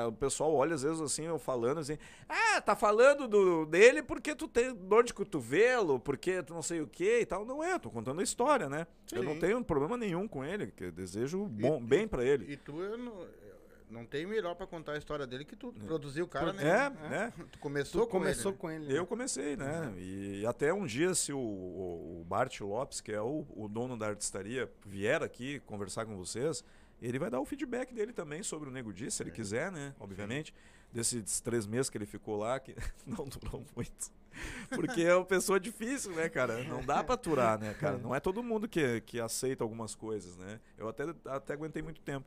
O 0.07 0.11
pessoal 0.13 0.53
olha 0.53 0.73
às 0.73 0.83
vezes 0.83 1.01
assim, 1.01 1.23
eu 1.25 1.37
falando 1.37 1.79
assim: 1.79 1.97
"Ah, 2.29 2.61
tá 2.61 2.75
falando 2.75 3.27
do 3.27 3.65
dele 3.65 4.01
porque 4.01 4.33
tu 4.33 4.47
tem 4.47 4.73
dor 4.73 5.03
de 5.03 5.13
cotovelo, 5.13 5.99
porque 5.99 6.41
tu 6.43 6.53
não 6.53 6.61
sei 6.61 6.79
o 6.79 6.87
que 6.87 7.19
e 7.19 7.25
tal". 7.25 7.43
Não 7.45 7.61
é, 7.61 7.77
tô 7.77 7.89
contando 7.89 8.21
a 8.21 8.23
história, 8.23 8.69
né? 8.69 8.87
Eu 9.11 9.23
não 9.23 9.33
Sim. 9.33 9.39
tenho 9.39 9.63
problema 9.65 9.97
nenhum 9.97 10.27
com 10.29 10.45
ele, 10.45 10.67
que 10.67 10.85
eu 10.85 10.91
desejo 10.93 11.45
bom, 11.45 11.83
bem 11.83 12.07
pra 12.07 12.23
ele. 12.23 12.53
E 12.53 12.55
tu, 12.55 12.81
eu 12.81 12.97
não, 12.97 13.13
não 13.91 14.05
tem 14.05 14.25
melhor 14.25 14.55
pra 14.55 14.65
contar 14.65 14.93
a 14.93 14.97
história 14.97 15.27
dele 15.27 15.43
que 15.43 15.55
tu 15.55 15.73
produziu 15.85 16.25
o 16.25 16.27
cara, 16.27 16.53
né? 16.53 16.63
É, 16.63 16.89
né? 17.09 17.33
Tu 17.51 17.59
começou 17.59 18.01
Tu 18.01 18.07
com 18.07 18.19
começou 18.19 18.51
ele, 18.51 18.55
né? 18.55 18.59
com 18.59 18.71
ele. 18.71 18.97
Eu 18.97 19.05
comecei, 19.05 19.55
né? 19.57 19.93
E 19.97 20.45
até 20.45 20.73
um 20.73 20.85
dia, 20.85 21.13
se 21.13 21.33
o, 21.33 21.37
o, 21.37 22.21
o 22.21 22.23
Bart 22.23 22.61
Lopes, 22.61 23.01
que 23.01 23.11
é 23.11 23.21
o, 23.21 23.45
o 23.55 23.67
dono 23.67 23.97
da 23.97 24.07
artistaria, 24.07 24.71
vier 24.85 25.21
aqui 25.21 25.59
conversar 25.61 26.05
com 26.05 26.15
vocês, 26.15 26.63
ele 27.01 27.19
vai 27.19 27.29
dar 27.29 27.39
o 27.39 27.45
feedback 27.45 27.93
dele 27.93 28.13
também 28.13 28.41
sobre 28.43 28.69
o 28.69 28.71
Nego 28.71 28.93
Di, 28.93 29.11
se 29.11 29.21
ele 29.21 29.31
quiser, 29.31 29.71
né? 29.71 29.93
Obviamente. 29.99 30.53
Desses 30.93 31.39
três 31.39 31.65
meses 31.65 31.89
que 31.89 31.97
ele 31.97 32.05
ficou 32.05 32.37
lá, 32.37 32.59
que 32.59 32.75
não 33.05 33.25
durou 33.25 33.65
muito. 33.75 34.11
Porque 34.69 35.01
é 35.01 35.15
uma 35.15 35.25
pessoa 35.25 35.59
difícil, 35.59 36.11
né, 36.13 36.29
cara? 36.29 36.63
Não 36.63 36.85
dá 36.85 37.03
pra 37.03 37.15
aturar, 37.15 37.59
né, 37.59 37.73
cara? 37.73 37.97
Não 37.97 38.15
é 38.15 38.19
todo 38.19 38.41
mundo 38.43 38.67
que, 38.67 39.01
que 39.01 39.19
aceita 39.19 39.63
algumas 39.63 39.95
coisas, 39.95 40.37
né? 40.37 40.59
Eu 40.77 40.87
até, 40.87 41.03
até 41.25 41.53
aguentei 41.53 41.81
muito 41.81 42.01
tempo. 42.01 42.25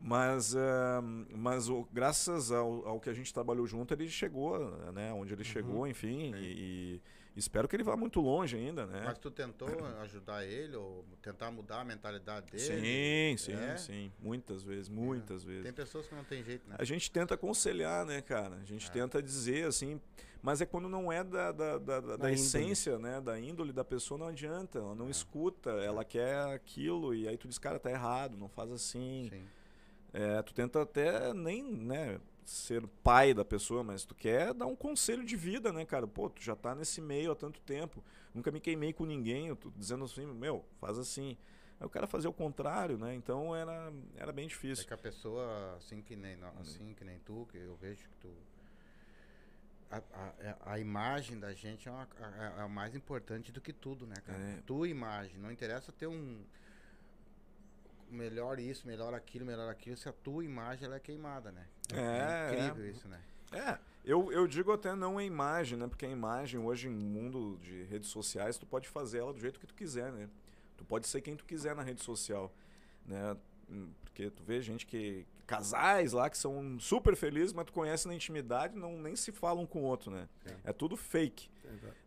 Mas, 0.00 0.54
ah, 0.54 1.00
mas 1.34 1.68
o, 1.68 1.86
graças 1.92 2.52
ao, 2.52 2.86
ao 2.86 3.00
que 3.00 3.10
a 3.10 3.12
gente 3.14 3.34
trabalhou 3.34 3.66
junto, 3.66 3.92
ele 3.92 4.08
chegou, 4.08 4.70
né? 4.92 5.12
Onde 5.12 5.32
ele 5.32 5.42
chegou, 5.44 5.86
enfim. 5.88 6.32
E, 6.36 7.00
e 7.34 7.38
espero 7.38 7.66
que 7.66 7.74
ele 7.74 7.82
vá 7.82 7.96
muito 7.96 8.20
longe 8.20 8.56
ainda, 8.56 8.86
né? 8.86 9.02
Mas 9.04 9.18
tu 9.18 9.28
tentou 9.30 9.68
ajudar 10.02 10.44
ele 10.46 10.76
ou 10.76 11.04
tentar 11.20 11.50
mudar 11.50 11.80
a 11.80 11.84
mentalidade 11.84 12.46
dele? 12.52 13.36
Sim, 13.36 13.36
sim, 13.36 13.52
É? 13.60 13.76
sim. 13.76 14.12
Muitas 14.20 14.62
vezes, 14.62 14.88
muitas 14.88 15.42
vezes. 15.42 15.64
Tem 15.64 15.72
pessoas 15.72 16.06
que 16.06 16.14
não 16.14 16.24
tem 16.24 16.44
jeito, 16.44 16.68
né? 16.68 16.76
A 16.78 16.84
gente 16.84 17.10
tenta 17.10 17.34
aconselhar, 17.34 18.06
né, 18.06 18.20
cara? 18.20 18.54
A 18.56 18.64
gente 18.64 18.88
tenta 18.92 19.20
dizer, 19.20 19.66
assim, 19.66 20.00
mas 20.40 20.60
é 20.60 20.66
quando 20.66 20.88
não 20.88 21.10
é 21.10 21.24
da, 21.24 21.50
da, 21.50 21.76
da, 21.78 22.00
da- 22.00 22.16
da 22.16 22.30
essência, 22.32 22.98
né? 23.00 23.20
Da 23.20 23.38
índole 23.38 23.72
da 23.72 23.84
pessoa, 23.84 24.16
não 24.16 24.28
adianta. 24.28 24.78
Ela 24.78 24.94
não 24.94 25.10
escuta, 25.10 25.70
ela 25.70 26.04
quer 26.04 26.36
aquilo, 26.54 27.12
e 27.16 27.26
aí 27.26 27.36
tu 27.36 27.48
diz, 27.48 27.58
cara, 27.58 27.80
tá 27.80 27.90
errado, 27.90 28.36
não 28.36 28.48
faz 28.48 28.70
assim. 28.70 29.28
Sim. 29.32 29.44
É, 30.12 30.42
tu 30.42 30.54
tenta 30.54 30.82
até 30.82 31.32
nem, 31.34 31.62
né, 31.62 32.20
ser 32.44 32.86
pai 33.04 33.34
da 33.34 33.44
pessoa, 33.44 33.84
mas 33.84 34.04
tu 34.04 34.14
quer 34.14 34.54
dar 34.54 34.66
um 34.66 34.74
conselho 34.74 35.24
de 35.24 35.36
vida, 35.36 35.70
né, 35.72 35.84
cara? 35.84 36.06
Pô, 36.06 36.30
tu 36.30 36.42
já 36.42 36.56
tá 36.56 36.74
nesse 36.74 37.00
meio 37.00 37.30
há 37.32 37.36
tanto 37.36 37.60
tempo, 37.60 38.02
nunca 38.34 38.50
me 38.50 38.58
queimei 38.60 38.92
com 38.92 39.04
ninguém, 39.04 39.48
eu 39.48 39.56
tô 39.56 39.70
dizendo 39.76 40.04
assim, 40.04 40.26
meu, 40.26 40.64
faz 40.80 40.98
assim. 40.98 41.36
Aí 41.80 41.86
o 41.86 41.90
cara 41.90 42.06
fazia 42.06 42.28
o 42.28 42.32
contrário, 42.32 42.98
né? 42.98 43.14
Então 43.14 43.54
era, 43.54 43.92
era 44.16 44.32
bem 44.32 44.46
É 44.46 44.48
difícil. 44.48 44.86
que 44.86 44.94
a 44.94 44.98
pessoa, 44.98 45.74
assim 45.76 46.02
que 46.02 46.16
nem, 46.16 46.36
assim 46.58 46.94
que 46.94 47.04
nem 47.04 47.18
tu, 47.20 47.46
que 47.52 47.58
eu 47.58 47.76
vejo 47.76 48.08
que 48.08 48.16
tu. 48.20 48.32
A, 49.90 50.02
a, 50.12 50.72
a 50.72 50.78
imagem 50.78 51.38
da 51.38 51.52
gente 51.54 51.88
é, 51.88 51.90
uma, 51.90 52.06
é, 52.20 52.58
é 52.58 52.62
a 52.62 52.68
mais 52.68 52.94
importante 52.94 53.50
do 53.52 53.60
que 53.60 53.72
tudo, 53.72 54.06
né, 54.06 54.16
cara? 54.26 54.38
É. 54.38 54.60
Tua 54.66 54.88
imagem. 54.88 55.38
Não 55.38 55.52
interessa 55.52 55.92
ter 55.92 56.06
um. 56.06 56.42
Melhor 58.10 58.58
isso, 58.58 58.86
melhor 58.86 59.12
aquilo, 59.14 59.44
melhor 59.44 59.68
aquilo, 59.68 59.96
se 59.96 60.08
a 60.08 60.12
tua 60.12 60.44
imagem 60.44 60.86
ela 60.86 60.96
é 60.96 61.00
queimada, 61.00 61.52
né? 61.52 61.66
É, 61.92 62.54
incrível 62.54 62.84
é. 62.84 62.88
isso, 62.88 63.08
né? 63.08 63.20
É, 63.52 63.78
eu, 64.04 64.30
eu 64.32 64.46
digo 64.46 64.72
até 64.72 64.94
não 64.94 65.18
a 65.18 65.24
imagem, 65.24 65.78
né? 65.78 65.86
Porque 65.86 66.06
a 66.06 66.10
imagem 66.10 66.60
hoje, 66.60 66.88
no 66.88 66.98
mundo 66.98 67.58
de 67.62 67.84
redes 67.84 68.08
sociais, 68.08 68.56
tu 68.58 68.66
pode 68.66 68.88
fazer 68.88 69.18
ela 69.18 69.32
do 69.32 69.40
jeito 69.40 69.58
que 69.58 69.66
tu 69.66 69.74
quiser, 69.74 70.12
né? 70.12 70.28
Tu 70.76 70.84
pode 70.84 71.06
ser 71.06 71.20
quem 71.20 71.36
tu 71.36 71.44
quiser 71.44 71.74
na 71.74 71.82
rede 71.82 72.02
social, 72.02 72.52
né? 73.04 73.36
Hum, 73.70 73.90
Porque 74.02 74.30
tu 74.30 74.42
vê 74.42 74.60
gente 74.60 74.86
que... 74.86 75.26
Casais 75.46 76.12
lá 76.12 76.28
que 76.28 76.36
são 76.36 76.78
super 76.78 77.16
felizes, 77.16 77.54
mas 77.54 77.64
tu 77.64 77.72
conhece 77.72 78.06
na 78.06 78.14
intimidade, 78.14 78.76
não 78.76 78.98
nem 78.98 79.16
se 79.16 79.32
falam 79.32 79.62
um 79.62 79.66
com 79.66 79.80
o 79.80 79.84
outro, 79.84 80.10
né? 80.10 80.28
Sim. 80.46 80.54
É 80.62 80.72
tudo 80.74 80.94
fake, 80.94 81.48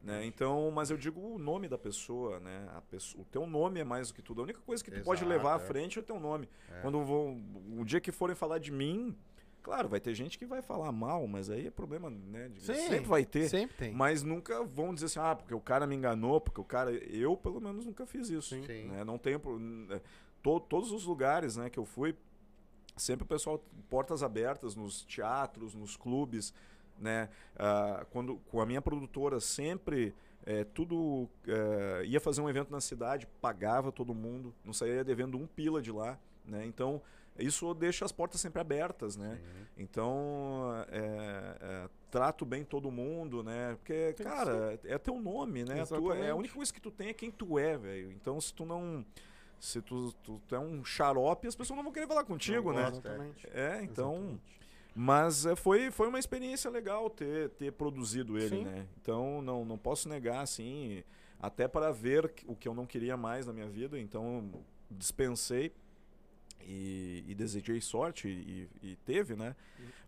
né? 0.03 0.25
Então, 0.25 0.71
mas 0.71 0.89
eu 0.89 0.97
digo 0.97 1.19
o 1.19 1.37
nome 1.37 1.67
da 1.67 1.77
pessoa, 1.77 2.39
né? 2.39 2.67
A 2.75 2.81
pessoa, 2.81 3.21
o 3.21 3.25
teu 3.25 3.45
nome 3.45 3.79
é 3.79 3.83
mais 3.83 4.07
do 4.09 4.13
que 4.13 4.21
tudo. 4.21 4.41
A 4.41 4.43
única 4.43 4.59
coisa 4.61 4.83
que 4.83 4.91
tu 4.91 5.01
pode 5.03 5.21
Exato, 5.23 5.29
levar 5.37 5.53
à 5.59 5.63
é. 5.63 5.65
frente 5.65 5.97
é 5.97 6.01
o 6.01 6.05
teu 6.05 6.19
nome. 6.19 6.47
É. 6.69 6.81
Quando 6.81 7.03
vão, 7.03 7.41
o 7.77 7.83
dia 7.85 7.99
que 8.01 8.11
forem 8.11 8.35
falar 8.35 8.57
de 8.59 8.71
mim, 8.71 9.15
claro, 9.61 9.87
vai 9.89 9.99
ter 9.99 10.13
gente 10.13 10.37
que 10.39 10.45
vai 10.45 10.61
falar 10.61 10.91
mal, 10.91 11.27
mas 11.27 11.49
aí 11.49 11.67
é 11.67 11.71
problema, 11.71 12.09
né? 12.09 12.49
de- 12.49 12.61
Sim, 12.61 12.73
sempre 12.73 13.05
vai 13.07 13.23
ter. 13.25 13.47
Sempre 13.49 13.75
tem. 13.77 13.93
Mas 13.93 14.23
nunca 14.23 14.63
vão 14.63 14.93
dizer 14.93 15.05
assim, 15.07 15.19
ah, 15.19 15.35
porque 15.35 15.53
o 15.53 15.61
cara 15.61 15.85
me 15.87 15.95
enganou, 15.95 16.39
porque 16.41 16.59
o 16.59 16.65
cara. 16.65 16.91
Eu, 16.91 17.35
pelo 17.37 17.59
menos, 17.61 17.85
nunca 17.85 18.05
fiz 18.05 18.29
isso. 18.29 18.55
Sim. 18.55 18.63
Sim. 18.65 18.85
né? 18.89 19.03
Não 19.03 19.17
tenho. 19.17 19.39
é, 19.91 20.01
to- 20.41 20.59
todos 20.59 20.91
os 20.91 21.05
lugares 21.05 21.55
né, 21.57 21.69
que 21.69 21.77
eu 21.79 21.85
fui, 21.85 22.15
sempre 22.97 23.23
o 23.23 23.27
pessoal, 23.27 23.63
portas 23.89 24.21
abertas 24.23 24.75
nos 24.75 25.03
teatros, 25.05 25.73
nos 25.75 25.95
clubes, 25.95 26.53
né? 27.01 27.27
Ah, 27.57 28.05
quando, 28.11 28.35
com 28.49 28.61
a 28.61 28.65
minha 28.65 28.81
produtora, 28.81 29.39
sempre. 29.39 30.13
é, 30.45 30.63
tudo 30.63 31.27
é, 31.47 32.03
ia 32.05 32.19
fazer 32.19 32.41
um 32.41 32.49
evento 32.49 32.71
na 32.71 32.79
cidade, 32.79 33.27
pagava 33.41 33.91
todo 33.91 34.13
mundo, 34.13 34.53
não 34.63 34.73
saía 34.73 35.03
devendo 35.03 35.37
um 35.37 35.45
pila 35.45 35.81
de 35.81 35.91
lá, 35.91 36.17
né? 36.45 36.65
Então 36.65 37.01
isso 37.37 37.73
deixa 37.73 38.05
as 38.05 38.11
portas 38.11 38.41
sempre 38.41 38.59
abertas, 38.59 39.15
né? 39.15 39.39
Então, 39.77 40.85
é, 40.89 41.57
é, 41.61 41.89
trato 42.11 42.45
bem 42.45 42.63
todo 42.63 42.91
mundo, 42.91 43.41
né? 43.43 43.75
Porque, 43.75 44.13
Tem 44.13 44.25
cara, 44.25 44.79
é 44.83 44.97
teu 44.97 45.19
nome, 45.19 45.63
né? 45.63 45.83
Tu 45.85 46.11
é, 46.11 46.29
a 46.29 46.35
única 46.35 46.53
coisa 46.53 46.73
que 46.73 46.81
tu 46.81 46.91
tem 46.91 47.09
é 47.09 47.13
quem 47.13 47.31
tu 47.31 47.57
é, 47.57 47.77
velho. 47.77 48.11
Então, 48.11 48.39
se 48.39 48.53
tu 48.53 48.65
não. 48.65 49.05
Se 49.59 49.81
tu, 49.81 50.11
tu, 50.23 50.41
tu 50.47 50.55
é 50.55 50.59
um 50.59 50.83
xarope, 50.83 51.47
as 51.47 51.55
pessoas 51.55 51.77
não 51.77 51.83
vão 51.83 51.93
querer 51.93 52.07
falar 52.07 52.23
contigo, 52.25 52.71
Não 52.73 52.79
né? 52.79 52.89
gosta. 52.89 53.07
Exatamente. 53.07 53.47
É, 53.53 53.81
então. 53.83 54.13
Exatamente. 54.15 54.41
Mas 54.93 55.45
é, 55.45 55.55
foi, 55.55 55.89
foi 55.89 56.07
uma 56.09 56.19
experiência 56.19 56.69
legal 56.69 57.09
ter, 57.09 57.49
ter 57.51 57.71
produzido 57.71 58.37
ele, 58.37 58.57
Sim. 58.57 58.63
né? 58.65 58.87
Então 59.01 59.41
não, 59.41 59.63
não 59.63 59.77
posso 59.77 60.09
negar, 60.09 60.41
assim, 60.41 61.03
até 61.39 61.67
para 61.67 61.91
ver 61.91 62.33
o 62.45 62.55
que 62.55 62.67
eu 62.67 62.73
não 62.73 62.85
queria 62.85 63.15
mais 63.15 63.45
na 63.47 63.53
minha 63.53 63.67
vida, 63.69 63.97
então 63.99 64.51
dispensei 64.89 65.71
e, 66.63 67.23
e 67.27 67.33
desejei 67.33 67.79
sorte 67.81 68.27
e, 68.27 68.69
e 68.83 68.95
teve, 68.97 69.35
né? 69.35 69.55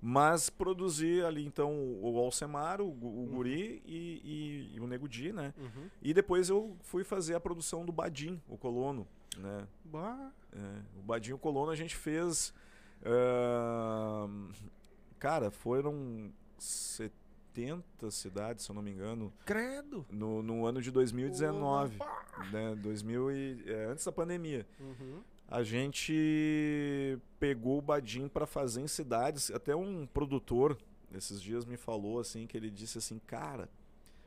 Mas 0.01 0.49
produzi 0.49 1.21
ali 1.21 1.45
então 1.45 1.71
o 2.01 2.17
Alcemar, 2.19 2.81
o, 2.81 2.89
o 2.89 3.27
Guri 3.31 3.81
e, 3.85 4.69
e- 4.75 4.79
o 4.79 4.85
Nego 4.85 5.07
Di, 5.07 5.31
né? 5.31 5.53
Uhum. 5.57 5.89
E 6.01 6.13
depois 6.13 6.49
eu 6.49 6.75
fui 6.81 7.03
fazer 7.05 7.35
a 7.35 7.39
produção 7.39 7.85
do 7.85 7.91
Badim, 7.93 8.39
o 8.49 8.57
Colono, 8.57 9.07
né? 9.37 9.65
Bah, 9.85 10.31
É, 10.51 10.81
o 10.99 11.01
Badinho 11.01 11.37
Colono 11.37 11.71
a 11.71 11.75
gente 11.75 11.95
fez. 11.95 12.53
Cara, 15.19 15.51
foram 15.51 16.31
70 16.57 18.09
cidades, 18.11 18.65
se 18.65 18.71
eu 18.71 18.75
não 18.75 18.81
me 18.81 18.91
engano, 18.91 19.31
credo. 19.45 20.05
no, 20.09 20.41
no 20.41 20.65
ano 20.65 20.81
de 20.81 20.91
2019. 20.91 21.97
Opa! 21.97 22.23
Né, 22.51 22.75
2000 22.75 23.31
e, 23.31 23.63
é, 23.67 23.85
antes 23.85 24.05
da 24.05 24.11
pandemia. 24.11 24.65
Uhum. 24.79 25.21
A 25.47 25.61
gente 25.61 27.19
pegou 27.39 27.77
o 27.77 27.81
Badim 27.81 28.27
para 28.27 28.45
fazer 28.47 28.81
em 28.81 28.87
cidades. 28.87 29.51
Até 29.51 29.75
um 29.75 30.05
produtor 30.07 30.77
esses 31.13 31.41
dias 31.41 31.63
me 31.65 31.77
falou 31.77 32.19
assim 32.19 32.47
que 32.47 32.57
ele 32.57 32.71
disse 32.71 32.97
assim, 32.97 33.19
cara, 33.27 33.69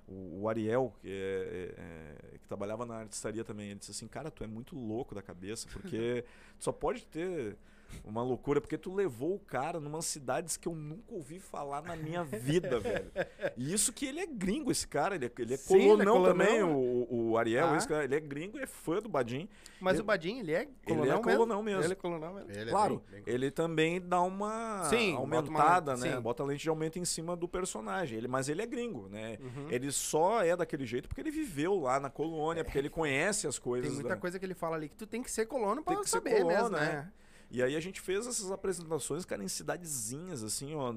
o, 0.06 0.42
o 0.42 0.48
Ariel 0.48 0.92
que, 1.00 1.08
é- 1.08 1.74
é- 1.76 2.34
é- 2.34 2.38
que 2.38 2.46
trabalhava 2.46 2.86
na 2.86 2.98
artistaria 2.98 3.42
também, 3.44 3.70
ele 3.70 3.78
disse 3.80 3.90
assim, 3.90 4.06
cara, 4.06 4.30
tu 4.30 4.44
é 4.44 4.46
muito 4.46 4.76
louco 4.76 5.14
da 5.14 5.22
cabeça 5.22 5.66
porque 5.72 6.24
tu 6.58 6.64
só 6.64 6.72
pode 6.72 7.04
ter 7.06 7.56
uma 8.04 8.22
loucura 8.22 8.60
porque 8.60 8.78
tu 8.78 8.94
levou 8.94 9.34
o 9.34 9.38
cara 9.38 9.80
numa 9.80 10.00
cidades 10.02 10.56
que 10.56 10.68
eu 10.68 10.74
nunca 10.74 11.14
ouvi 11.14 11.38
falar 11.38 11.82
na 11.82 11.96
minha 11.96 12.22
vida, 12.24 12.78
velho. 12.78 13.10
E 13.56 13.72
isso 13.72 13.92
que 13.92 14.06
ele 14.06 14.20
é 14.20 14.26
gringo, 14.26 14.70
esse 14.70 14.86
cara, 14.86 15.14
ele 15.14 15.26
é, 15.26 15.30
ele 15.38 15.54
é 15.54 15.56
Sim, 15.56 15.74
ele 15.74 15.82
é 15.84 15.88
colonão 15.88 16.12
colonão, 16.14 16.32
também, 16.46 16.58
né? 16.58 16.64
o, 16.64 17.06
o 17.30 17.38
Ariel, 17.38 17.68
Ah. 17.68 17.76
esse 17.76 17.88
cara, 17.88 18.04
ele 18.04 18.14
é 18.14 18.20
gringo 18.20 18.58
e 18.58 18.62
é 18.62 18.66
fã 18.66 19.00
do 19.00 19.08
Badim. 19.08 19.48
Mas 19.80 19.94
Ele- 19.94 20.02
o 20.02 20.04
Badinho, 20.04 20.40
ele 20.40 20.52
é 20.52 20.62
Ele 20.62 20.70
colonel 20.84 21.04
é 21.04 21.06
mesmo? 21.16 21.22
colonão 21.22 21.62
mesmo. 21.62 21.82
Ele 21.84 21.92
é 21.92 21.96
colonel 21.96 22.32
mesmo. 22.34 22.50
Ele 22.50 22.60
é 22.60 22.72
Claro, 22.72 23.02
bem- 23.10 23.22
bem- 23.22 23.34
ele 23.34 23.50
também 23.50 24.00
dá 24.00 24.20
uma 24.22 24.84
Sim, 24.84 25.12
bota 25.14 25.24
uma 25.24 25.36
aumentada, 25.38 25.92
lente, 25.94 26.04
né? 26.06 26.14
sim. 26.16 26.20
Bota 26.22 26.44
lente 26.44 26.62
de 26.62 26.68
aumento 26.68 26.98
em 26.98 27.04
cima 27.04 27.36
do 27.36 27.46
personagem. 27.48 28.16
Ele, 28.18 28.28
mas 28.28 28.48
ele 28.48 28.62
é 28.62 28.66
gringo, 28.66 29.08
né? 29.08 29.38
Uhum. 29.40 29.66
Ele 29.70 29.90
só 29.92 30.42
é 30.42 30.56
daquele 30.56 30.86
jeito 30.86 31.08
porque 31.08 31.20
ele 31.20 31.30
viveu 31.30 31.78
lá 31.80 32.00
na 32.00 32.08
colônia, 32.10 32.64
porque 32.64 32.78
ele 32.78 32.88
conhece 32.90 33.46
as 33.46 33.58
coisas. 33.58 33.86
Tem 33.88 33.94
muita 33.94 34.14
da- 34.14 34.20
coisa 34.20 34.38
que 34.38 34.44
ele 34.46 34.54
fala 34.54 34.76
ali 34.76 34.88
que 34.88 34.96
tu 34.96 35.06
tem 35.06 35.22
que 35.22 35.30
ser 35.30 35.46
colono 35.46 35.82
pra 35.82 35.94
Tem 35.94 36.02
que 36.02 36.08
ser 36.10 36.16
saber 36.16 36.42
colono, 36.42 36.48
mesmo, 36.48 36.70
né? 36.70 36.80
né? 36.80 37.12
E 37.50 37.62
aí 37.62 37.76
a 37.76 37.80
gente 37.80 38.00
fez 38.00 38.26
essas 38.26 38.50
apresentações, 38.50 39.24
cara, 39.24 39.42
em 39.42 39.48
cidadezinhas, 39.48 40.42
assim, 40.42 40.74
ó, 40.74 40.94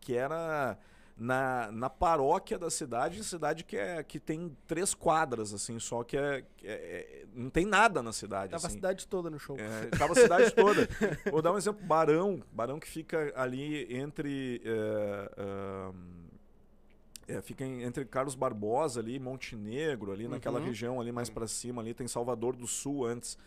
que 0.00 0.14
era 0.14 0.76
na, 1.16 1.70
na 1.70 1.88
paróquia 1.88 2.58
da 2.58 2.68
cidade, 2.68 3.22
cidade 3.22 3.62
que, 3.64 3.76
é, 3.76 4.02
que 4.02 4.18
tem 4.18 4.56
três 4.66 4.92
quadras, 4.94 5.54
assim, 5.54 5.78
só 5.78 6.02
que 6.02 6.16
é, 6.16 6.44
que 6.56 6.66
é- 6.66 6.72
é- 7.22 7.26
não 7.32 7.48
tem 7.48 7.64
nada 7.64 8.02
na 8.02 8.12
cidade, 8.12 8.50
Tava 8.50 8.64
a 8.64 8.66
assim. 8.66 8.76
cidade 8.76 9.06
toda 9.06 9.30
no 9.30 9.38
show. 9.38 9.56
É, 9.58 9.86
tava 9.96 10.12
a 10.12 10.16
cidade 10.16 10.50
toda. 10.54 10.88
Vou 11.30 11.40
dar 11.40 11.52
um 11.52 11.56
exemplo. 11.56 11.84
Barão. 11.86 12.42
Barão 12.52 12.80
que 12.80 12.88
fica 12.88 13.32
ali 13.36 13.86
entre... 13.94 14.60
é, 14.64 15.92
é, 17.36 17.40
fica 17.40 17.64
entre 17.64 18.04
Carlos 18.04 18.34
Barbosa 18.34 19.00
ali, 19.00 19.18
Montenegro, 19.18 20.12
ali 20.12 20.28
naquela 20.28 20.58
Uhum. 20.60 20.66
região 20.66 21.00
ali 21.00 21.10
mais 21.12 21.30
pra 21.30 21.46
cima, 21.46 21.80
ali 21.80 21.94
tem 21.94 22.06
Salvador 22.08 22.54
do 22.56 22.66
Sul 22.66 23.06
antes. 23.06 23.38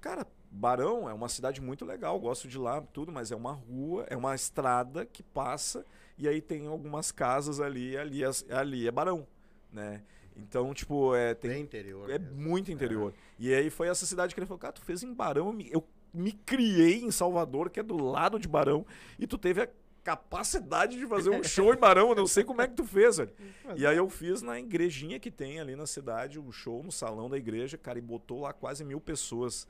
Cara, 0.00 0.26
Barão 0.56 1.06
é 1.06 1.12
uma 1.12 1.28
cidade 1.28 1.60
muito 1.60 1.84
legal, 1.84 2.18
gosto 2.18 2.48
de 2.48 2.56
lá, 2.56 2.80
tudo, 2.80 3.12
mas 3.12 3.30
é 3.30 3.36
uma 3.36 3.52
rua, 3.52 4.06
é 4.08 4.16
uma 4.16 4.34
estrada 4.34 5.04
que 5.04 5.22
passa 5.22 5.84
e 6.16 6.26
aí 6.26 6.40
tem 6.40 6.66
algumas 6.66 7.12
casas 7.12 7.60
ali, 7.60 7.94
ali, 7.94 8.22
ali 8.50 8.88
é 8.88 8.90
Barão, 8.90 9.26
né? 9.70 10.02
Então, 10.34 10.72
tipo, 10.72 11.14
é, 11.14 11.34
tem 11.34 11.50
Bem 11.50 11.62
interior. 11.62 12.10
é 12.10 12.18
mesmo. 12.18 12.36
muito 12.36 12.72
interior. 12.72 13.12
E 13.38 13.52
aí 13.52 13.68
foi 13.68 13.88
essa 13.88 14.06
cidade 14.06 14.34
que 14.34 14.40
ele 14.40 14.46
falou, 14.46 14.58
cara, 14.58 14.72
tu 14.72 14.80
fez 14.82 15.02
em 15.02 15.12
Barão, 15.12 15.48
eu 15.48 15.52
me, 15.52 15.68
eu 15.70 15.86
me 16.12 16.32
criei 16.32 17.04
em 17.04 17.10
Salvador, 17.10 17.68
que 17.68 17.78
é 17.78 17.82
do 17.82 17.96
lado 17.96 18.38
de 18.38 18.48
Barão, 18.48 18.86
e 19.18 19.26
tu 19.26 19.36
teve 19.36 19.60
a 19.60 19.68
capacidade 20.02 20.96
de 20.96 21.06
fazer 21.06 21.30
um 21.30 21.42
show 21.42 21.74
em 21.74 21.76
Barão, 21.76 22.10
eu 22.10 22.14
não 22.14 22.26
sei 22.26 22.44
como 22.44 22.62
é 22.62 22.68
que 22.68 22.74
tu 22.74 22.84
fez, 22.84 23.18
velho. 23.18 23.30
Mas 23.62 23.78
E 23.78 23.86
aí 23.86 23.96
eu 23.96 24.08
fiz 24.08 24.40
na 24.40 24.58
igrejinha 24.58 25.20
que 25.20 25.30
tem 25.30 25.60
ali 25.60 25.76
na 25.76 25.86
cidade, 25.86 26.38
o 26.38 26.50
show 26.50 26.82
no 26.82 26.92
salão 26.92 27.28
da 27.28 27.36
igreja, 27.36 27.76
cara, 27.76 27.98
e 27.98 28.02
botou 28.02 28.40
lá 28.40 28.54
quase 28.54 28.84
mil 28.84 29.00
pessoas 29.00 29.66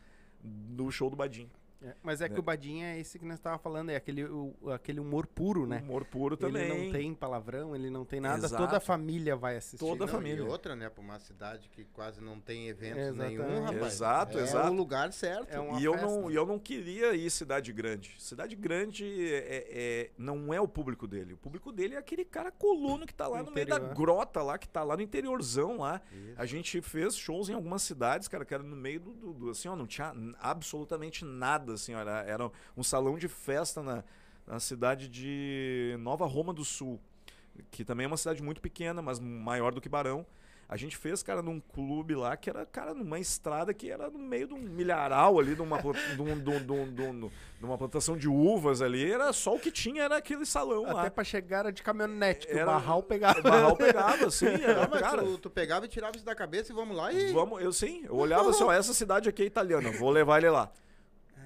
no 0.47 0.91
show 0.91 1.11
do 1.11 1.17
Badim. 1.17 1.49
É, 1.83 1.95
mas 2.03 2.21
é 2.23 2.27
que 2.29 2.35
né? 2.35 2.41
o 2.41 2.43
Badinho 2.43 2.85
é 2.87 2.99
esse 2.99 3.19
que 3.19 3.25
nós 3.27 3.39
tava 3.39 3.59
falando, 3.59 3.91
é 3.91 3.97
aquele, 3.97 4.25
o- 4.25 4.55
aquele 4.73 4.99
humor 4.99 5.27
puro, 5.27 5.67
né? 5.67 5.81
Humor 5.83 6.05
puro 6.07 6.35
também. 6.37 6.71
Ele 6.71 6.85
não 6.87 6.93
tem 6.93 7.15
palavrão, 7.15 7.77
ele 7.77 7.91
não 7.91 8.05
tem 8.05 8.19
nada, 8.19 8.47
Exato. 8.47 8.63
toda 8.65 8.79
a 8.79 8.81
família 8.81 9.37
vai 9.37 9.57
assistir. 9.59 9.77
Toda 9.79 10.05
a 10.05 10.07
Não, 10.07 10.13
família. 10.15 10.43
E 10.43 10.49
outra, 10.49 10.75
né? 10.75 10.89
Pra 10.89 11.03
uma 11.03 11.19
cidade 11.19 11.69
que 11.69 11.85
quase 11.85 12.21
não 12.23 12.41
tem 12.41 12.69
eventos 12.69 12.99
Exatamente. 13.09 13.39
nenhum, 13.43 13.63
rapaz. 13.63 13.93
Exato, 13.95 14.39
é 14.39 14.43
exato. 14.43 14.71
o 14.71 14.73
lugar 14.75 15.13
certo. 15.13 15.51
É 15.53 15.81
E 15.81 15.85
eu 15.85 15.93
festa. 15.93 16.07
não, 16.07 16.31
e 16.31 16.35
eu 16.35 16.47
não 16.47 16.59
queria 16.59 17.15
ir 17.15 17.31
cidade 17.31 17.73
grande. 17.75 18.15
Cidade 18.19 18.57
grande 18.57 19.05
é, 19.35 19.67
é- 19.71 20.11
não 20.17 20.53
é 20.55 20.61
o 20.61 20.67
público 20.67 21.07
dele. 21.07 21.35
O 21.35 21.37
público 21.39 21.71
dele 21.71 21.95
é 21.95 21.99
aquele 21.99 22.25
cara 22.25 22.51
coluno 22.51 23.07
que 23.07 23.15
tá 23.15 23.29
lá 23.29 23.43
no 23.43 23.53
meio 23.53 23.67
da 23.67 23.79
grota 23.79 24.43
lá, 24.43 24.57
que 24.57 24.69
tá 24.69 24.83
lá 24.83 24.97
no 24.97 25.03
interiorzão 25.03 25.79
lá. 25.79 26.01
Isso. 26.11 26.35
A 26.39 26.47
gente 26.47 26.81
fez 26.81 27.17
shows 27.17 27.51
em 27.51 27.53
algumas 27.55 27.83
cidades, 27.83 28.29
cara, 28.29 28.45
que 28.47 28.55
era 28.55 28.63
no 28.63 28.75
meio 28.77 28.99
do, 29.01 29.13
do- 29.13 29.33
do- 29.35 29.51
assim, 29.51 29.69
ó, 29.69 29.77
não 29.77 29.87
tinha 29.87 30.13
absolutamente 30.39 31.25
nada, 31.25 31.66
assim, 31.73 31.95
ó, 31.95 32.01
era, 32.01 32.51
um 32.77 32.83
salão 32.83 33.17
de 33.19 33.29
festa 33.29 33.83
na, 33.83 34.05
na 34.47 34.61
cidade 34.61 35.09
de 35.09 35.97
Nova 36.01 36.27
Roma 36.27 36.53
do 36.53 36.65
Sul, 36.65 37.01
que 37.71 37.85
também 37.85 38.05
é 38.05 38.07
uma 38.07 38.17
cidade 38.17 38.43
muito 38.43 38.61
pequena, 38.61 39.01
mas 39.03 39.19
maior 39.19 39.73
do 39.73 39.81
que 39.81 39.89
Barão. 39.89 40.27
A 40.69 40.77
gente 40.77 40.97
fez, 40.97 41.23
cara, 41.23 41.41
num 41.43 41.61
clube 41.61 42.17
lá 42.17 42.37
que 42.37 42.51
era, 42.51 42.67
cara, 42.67 42.93
numa 42.93 43.21
estrada 43.21 43.73
que 43.73 43.89
era 43.89 44.11
no 44.11 44.19
meio 44.19 44.49
de 44.49 44.55
um 44.55 44.59
milharal 44.59 45.39
ali, 45.39 45.55
de 45.55 45.63
uma, 45.63 45.81
de 45.81 45.87
um- 45.87 45.93
de 45.93 46.23
um- 46.23 46.41
de 46.41 46.51
um- 46.73 46.93
de 46.93 47.03
um- 47.03 47.21
de 47.61 47.65
uma 47.65 47.79
plantação 47.79 48.17
de 48.17 48.29
uvas 48.29 48.83
ali. 48.83 49.09
Era 49.13 49.33
só 49.33 49.55
o 49.55 49.61
que 49.61 49.71
tinha, 49.71 50.03
era 50.03 50.17
aquele 50.17 50.45
salão 50.45 50.83
Até 50.85 50.93
lá. 50.93 51.11
pra 51.13 51.23
chegar 51.23 51.59
era 51.61 51.73
de 51.73 51.85
caminhonete, 51.85 52.49
que 52.49 52.53
Era- 52.53 52.65
o 52.65 52.67
barral 52.67 53.01
pegava. 53.01 53.39
O 53.39 53.43
barral 53.45 53.77
pegava, 53.77 54.27
assim, 54.27 54.47
era, 54.47 54.83
Não, 54.83 54.89
mas 54.91 55.01
cara. 55.03 55.23
tu, 55.23 55.39
tu 55.39 55.51
pegava 55.51 55.87
e 55.87 55.89
tirava 55.89 56.17
isso 56.17 56.25
da 56.27 56.35
cabeça 56.35 56.73
e 56.73 56.75
vamos 56.75 56.97
lá 56.97 57.13
e. 57.13 57.33
Vamos, 57.33 57.63
eu 57.63 57.73
sim, 57.73 58.03
eu 58.05 58.17
olhava 58.17 58.51
assim, 58.51 58.65
ó, 58.65 58.73
essa 58.73 58.93
cidade 58.93 59.29
aqui 59.29 59.45
é 59.45 59.47
italiana, 59.47 59.93
vou 59.93 60.11
levar 60.11 60.39
ele 60.39 60.51
lá. 60.51 60.69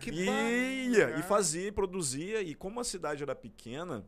Que 0.01 0.11
e 0.11 0.89
ia, 0.89 1.19
e 1.19 1.23
fazia, 1.23 1.69
e 1.69 1.73
produzia, 1.73 2.43
e 2.43 2.55
como 2.55 2.81
a 2.81 2.85
cidade 2.85 3.23
era 3.23 3.35
pequena, 3.35 4.05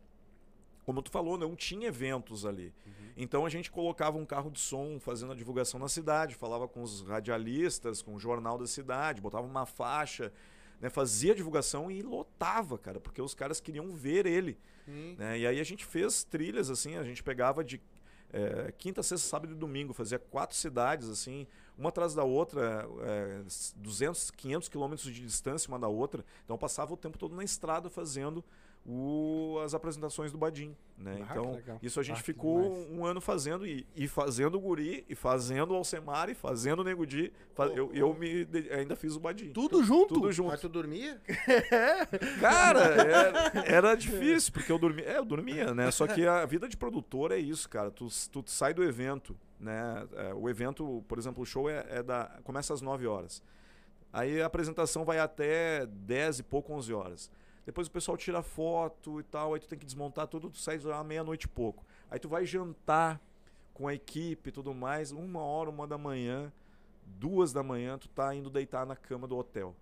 como 0.85 1.03
tu 1.03 1.11
falou, 1.11 1.39
não 1.39 1.55
tinha 1.55 1.89
eventos 1.89 2.45
ali. 2.45 2.73
Então 3.17 3.45
a 3.45 3.49
gente 3.49 3.71
colocava 3.71 4.17
um 4.17 4.25
carro 4.25 4.51
de 4.51 4.59
som 4.59 4.99
fazendo 4.99 5.33
a 5.33 5.35
divulgação 5.35 5.79
na 5.79 5.89
cidade, 5.89 6.35
falava 6.35 6.67
com 6.67 6.83
os 6.83 7.03
radialistas, 7.03 8.03
com 8.03 8.15
o 8.15 8.19
jornal 8.19 8.59
da 8.59 8.67
cidade, 8.67 9.21
botava 9.21 9.47
uma 9.47 9.67
faixa, 9.67 10.33
né, 10.81 10.89
fazia 10.89 11.35
divulgação 11.35 11.91
e 11.91 12.03
lotava, 12.03 12.79
cara, 12.79 12.99
porque 12.99 13.21
os 13.21 13.35
caras 13.35 13.61
queriam 13.61 13.93
ver 13.93 14.27
ele. 14.27 14.59
Hum. 14.89 15.15
né? 15.17 15.39
E 15.39 15.47
aí 15.47 15.61
a 15.61 15.65
gente 15.65 15.85
fez 15.85 16.25
trilhas, 16.25 16.71
assim, 16.71 16.97
a 16.97 17.05
gente 17.05 17.23
pegava 17.23 17.63
de 17.63 17.81
é, 18.33 18.73
quinta, 18.77 19.03
sexta, 19.03 19.29
sábado 19.29 19.53
e 19.53 19.57
domingo, 19.57 19.93
fazia 19.93 20.19
quatro 20.19 20.57
cidades, 20.57 21.09
assim, 21.09 21.47
uma 21.79 21.89
atrás 21.89 22.15
da 22.15 22.25
outra, 22.25 22.87
é, 23.03 23.41
200, 23.77 24.31
500 24.31 24.69
quilômetros 24.69 25.13
de 25.13 25.21
distância 25.23 25.69
uma 25.69 25.79
da 25.79 25.89
outra. 25.89 26.25
Então 26.45 26.57
passava 26.59 26.93
o 26.93 26.97
tempo 26.97 27.19
todo 27.19 27.35
na 27.35 27.43
estrada 27.45 27.89
fazendo 27.91 28.45
o- 28.85 29.61
as 29.65 29.75
apresentações 29.75 30.33
do 30.33 30.39
Badim, 30.39 30.77
né? 30.99 31.19
Ah, 31.21 31.29
então 31.31 31.53
legal. 31.55 31.79
isso 31.81 32.01
a 32.01 32.03
gente 32.03 32.19
Ah, 32.19 32.23
ficou 32.25 32.63
demais. 32.63 32.91
um 32.91 33.07
ano 33.07 33.21
fazendo 33.21 33.65
e, 33.65 33.87
e 33.95 34.09
fazendo 34.09 34.57
o 34.57 34.61
Guri, 34.61 35.05
e 35.09 35.15
fazendo 35.15 35.71
o 35.71 35.77
Alcemar, 35.77 36.29
e 36.29 36.35
fazendo 36.35 36.81
o 36.81 36.85
Nego 36.85 37.07
Di. 37.07 37.33
Fa- 37.55 37.67
eu, 37.67 37.93
eu 37.95 38.13
me 38.13 38.45
de- 38.45 38.73
ainda 38.73 38.97
fiz 38.97 39.15
o 39.15 39.21
Badim. 39.21 39.53
Tudo 39.53 39.85
junto? 39.85 40.15
Tudo 40.15 40.33
junto. 40.33 40.51
Mas 40.51 40.61
tu 40.61 40.69
dormia? 40.69 41.21
Cara, 42.41 42.81
era, 42.81 43.53
era 43.67 43.95
difícil, 43.97 44.53
porque 44.53 44.71
eu 44.71 44.79
dormia. 44.79 45.05
É, 45.05 45.19
eu 45.19 45.25
dormia, 45.25 45.73
né? 45.75 45.91
Só 45.91 46.07
que 46.07 46.27
a 46.27 46.45
vida 46.47 46.69
de 46.69 46.77
produtor 46.77 47.31
é 47.33 47.39
isso, 47.39 47.69
cara. 47.69 47.91
Tu, 47.91 48.09
tu 48.31 48.43
sai 48.47 48.75
do 48.75 48.83
evento, 48.83 49.37
né? 49.63 50.07
É, 50.15 50.35
o 50.35 50.49
evento, 50.51 51.05
por 51.07 51.19
exemplo, 51.19 51.43
o 51.43 51.47
show 51.47 51.71
é, 51.71 51.87
é 51.89 52.03
da. 52.03 52.41
Começa 52.45 52.75
às 52.75 52.83
9 52.83 53.07
horas. 53.07 53.43
Aí 54.13 54.43
a 54.43 54.47
apresentação 54.47 55.05
vai 55.05 55.19
até 55.19 55.87
10 55.87 56.41
e 56.41 56.43
pouco, 56.43 56.73
11 56.73 56.93
horas. 56.93 57.31
Depois 57.65 57.87
o 57.87 57.91
pessoal 57.91 58.17
tira 58.17 58.43
foto 58.43 59.21
e 59.21 59.23
tal, 59.23 59.55
aí 59.55 59.61
tu 59.61 59.69
tem 59.69 59.79
que 59.79 59.87
desmontar 59.87 60.27
tudo, 60.27 60.51
tu 60.51 60.59
sai 60.59 60.79
à 60.93 61.05
meia-noite 61.05 61.47
e 61.47 61.49
pouco. 61.49 61.85
Aí 62.11 62.19
tu 62.19 62.29
vai 62.29 62.45
jantar 62.45 63.21
com 63.73 63.87
a 63.87 63.95
equipe 63.95 64.49
e 64.49 64.53
tudo 64.53 64.75
mais, 64.75 65.13
uma 65.13 65.41
hora, 65.41 65.71
uma 65.71 65.87
da 65.87 65.97
manhã, 65.97 66.53
duas 67.07 67.53
da 67.53 67.63
manhã, 67.63 67.97
tu 67.97 68.09
tá 68.09 68.35
indo 68.35 68.51
deitar 68.51 68.85
na 68.85 68.97
cama 68.97 69.29
do 69.29 69.37
hotel. 69.37 69.75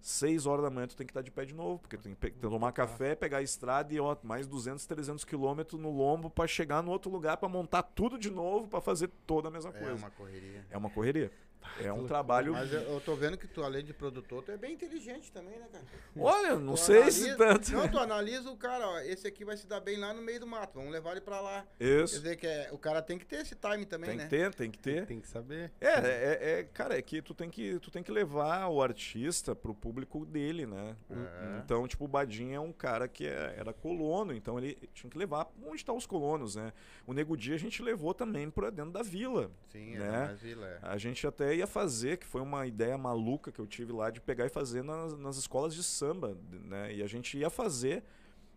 6 0.00 0.46
horas 0.46 0.64
da 0.64 0.70
manhã 0.70 0.86
tu 0.86 0.96
tem 0.96 1.06
que 1.06 1.10
estar 1.10 1.22
de 1.22 1.30
pé 1.30 1.44
de 1.44 1.54
novo, 1.54 1.78
porque 1.80 1.96
tu 1.96 2.02
tem 2.04 2.14
que 2.14 2.20
pe- 2.20 2.30
tomar 2.30 2.72
café, 2.72 3.14
pegar 3.14 3.38
a 3.38 3.42
estrada 3.42 3.92
e 3.92 3.98
ó, 4.00 4.16
mais 4.22 4.46
200, 4.46 4.86
300 4.86 5.24
quilômetros 5.24 5.80
no 5.80 5.90
lombo 5.90 6.30
pra 6.30 6.46
chegar 6.46 6.82
no 6.82 6.90
outro 6.90 7.10
lugar 7.10 7.36
pra 7.36 7.48
montar 7.48 7.82
tudo 7.82 8.16
de 8.18 8.30
novo 8.30 8.68
pra 8.68 8.80
fazer 8.80 9.08
toda 9.26 9.48
a 9.48 9.50
mesma 9.50 9.70
É 9.70 9.78
coisa. 9.78 9.94
uma 9.96 10.10
correria. 10.10 10.64
É 10.70 10.78
uma 10.78 10.90
correria. 10.90 11.32
É 11.80 11.92
um 11.92 12.06
trabalho. 12.06 12.52
Mas 12.52 12.72
eu, 12.72 12.80
eu 12.80 13.00
tô 13.00 13.14
vendo 13.14 13.36
que 13.38 13.46
tu, 13.46 13.62
além 13.62 13.84
de 13.84 13.92
produtor, 13.92 14.42
tu 14.42 14.50
é 14.50 14.56
bem 14.56 14.72
inteligente 14.74 15.30
também, 15.30 15.58
né, 15.58 15.66
cara? 15.70 15.84
Olha, 16.18 16.58
não 16.58 16.74
Tu 16.74 16.80
sei 16.80 17.10
se 17.10 17.30
analisa- 17.30 17.36
tanto. 17.36 17.72
Não, 17.72 17.88
tu 17.88 17.98
analisa 17.98 18.50
o 18.50 18.56
cara, 18.56 18.88
ó, 18.88 18.98
esse 19.00 19.26
aqui 19.28 19.44
vai 19.44 19.56
se 19.56 19.66
dar 19.66 19.78
bem 19.80 19.96
lá 19.98 20.12
no 20.12 20.20
meio 20.22 20.40
do 20.40 20.46
mato, 20.46 20.74
vamos 20.74 20.90
levar 20.90 21.12
ele 21.12 21.20
pra 21.20 21.40
lá. 21.40 21.64
Quer 21.78 22.04
Isso. 22.04 22.14
dizer 22.16 22.36
que 22.36 22.46
é, 22.46 22.68
o 22.72 22.78
cara 22.78 23.00
tem 23.02 23.16
que 23.18 23.24
ter 23.26 23.36
esse 23.42 23.54
time 23.54 23.84
também, 23.86 24.10
Tem 24.10 24.18
né? 24.18 24.24
que 24.24 24.30
ter, 24.30 24.54
tem 24.54 24.70
que 24.70 24.78
ter. 24.78 25.06
Tem 25.06 25.20
que 25.20 25.28
saber. 25.28 25.70
É, 25.80 25.86
é, 25.88 26.58
é, 26.60 26.62
cara, 26.64 26.98
é 26.98 27.02
que 27.02 27.22
tu 27.22 27.32
tem 27.34 27.48
que, 27.48 27.78
tu 27.80 27.90
tem 27.90 28.02
que 28.02 28.10
levar 28.10 28.66
o 28.68 28.82
artista 28.82 29.54
pro 29.54 29.72
público 29.74 30.26
dele, 30.26 30.66
né? 30.66 30.96
É. 31.10 31.60
Então, 31.64 31.86
tipo, 31.86 32.04
o 32.04 32.08
Badinha 32.08 32.56
é 32.56 32.60
um 32.60 32.72
cara 32.72 33.06
que 33.06 33.26
é- 33.26 33.54
era 33.56 33.72
colono, 33.72 34.32
então 34.34 34.58
ele 34.58 34.76
tinha 34.94 35.10
que 35.10 35.18
levar 35.18 35.46
onde 35.64 35.76
estão 35.76 35.96
os 35.96 36.06
colonos, 36.06 36.56
né? 36.56 36.72
O 37.06 37.12
Nego 37.12 37.36
Dia 37.36 37.54
a 37.54 37.58
gente 37.58 37.82
levou 37.82 38.12
também 38.14 38.50
pra 38.50 38.70
dentro 38.70 38.90
da 38.92 39.02
vila. 39.02 39.50
Sim, 39.68 39.94
é 39.94 39.98
né? 39.98 40.24
mais 40.26 40.40
vila, 40.40 40.66
é. 40.66 40.78
A 40.82 40.96
gente 40.98 41.26
até 41.26 41.47
ia 41.54 41.66
fazer, 41.66 42.18
que 42.18 42.26
foi 42.26 42.40
uma 42.40 42.66
ideia 42.66 42.96
maluca 42.96 43.52
que 43.52 43.60
eu 43.60 43.66
tive 43.66 43.92
lá, 43.92 44.10
de 44.10 44.20
pegar 44.20 44.46
e 44.46 44.48
fazer 44.48 44.82
nas, 44.82 45.16
nas 45.18 45.36
escolas 45.36 45.74
de 45.74 45.82
samba, 45.82 46.36
né? 46.64 46.94
E 46.94 47.02
a 47.02 47.06
gente 47.06 47.36
ia 47.38 47.50
fazer, 47.50 48.02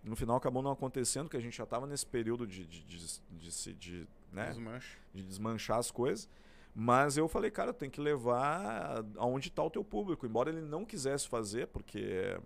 no 0.04 0.16
final 0.16 0.36
acabou 0.36 0.62
não 0.62 0.72
acontecendo, 0.72 1.30
que 1.30 1.38
a 1.38 1.42
gente 1.42 1.58
já 1.58 1.66
tava 1.66 1.86
nesse 1.86 2.06
período 2.06 2.48
de, 2.48 2.66
de, 2.66 2.84
de, 2.84 2.98
de, 3.32 3.74
de, 3.74 4.08
né? 4.32 4.50
De 5.14 5.24
desmanchar 5.24 5.78
as 5.78 5.92
coisas. 5.92 6.30
Mas 6.74 7.18
eu 7.18 7.28
falei, 7.28 7.52
cara, 7.52 7.74
tem 7.74 7.90
que 7.90 8.00
levar 8.00 9.04
aonde 9.18 9.50
está 9.50 9.62
o 9.64 9.70
teu 9.70 9.84
público. 9.84 10.26
Embora 10.26 10.50
ele 10.50 10.62
não 10.62 10.86
quisesse 10.86 11.28
fazer, 11.28 11.68
porque. 11.68 12.40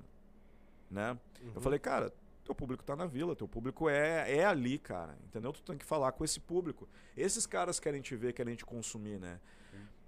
Né? 0.90 1.18
Eu 1.54 1.62
falei, 1.62 1.78
cara, 1.78 2.12
teu 2.44 2.56
público 2.56 2.84
tá 2.84 2.96
na 2.96 3.06
vila, 3.06 3.36
teu 3.36 3.48
público 3.48 3.88
é, 3.88 4.38
é 4.38 4.46
ali, 4.46 4.80
cara. 4.80 5.18
Entendeu? 5.26 5.54
Tu 5.54 5.62
tem 5.62 5.78
que 5.78 5.86
falar 5.86 6.12
com 6.12 6.24
esse 6.24 6.40
público. 6.40 6.88
Esses 7.16 7.46
caras 7.46 7.80
querem 7.80 8.02
te 8.02 8.16
ver, 8.16 8.34
querem 8.34 8.56
te 8.56 8.66
consumir, 8.66 9.20
né? 9.20 9.40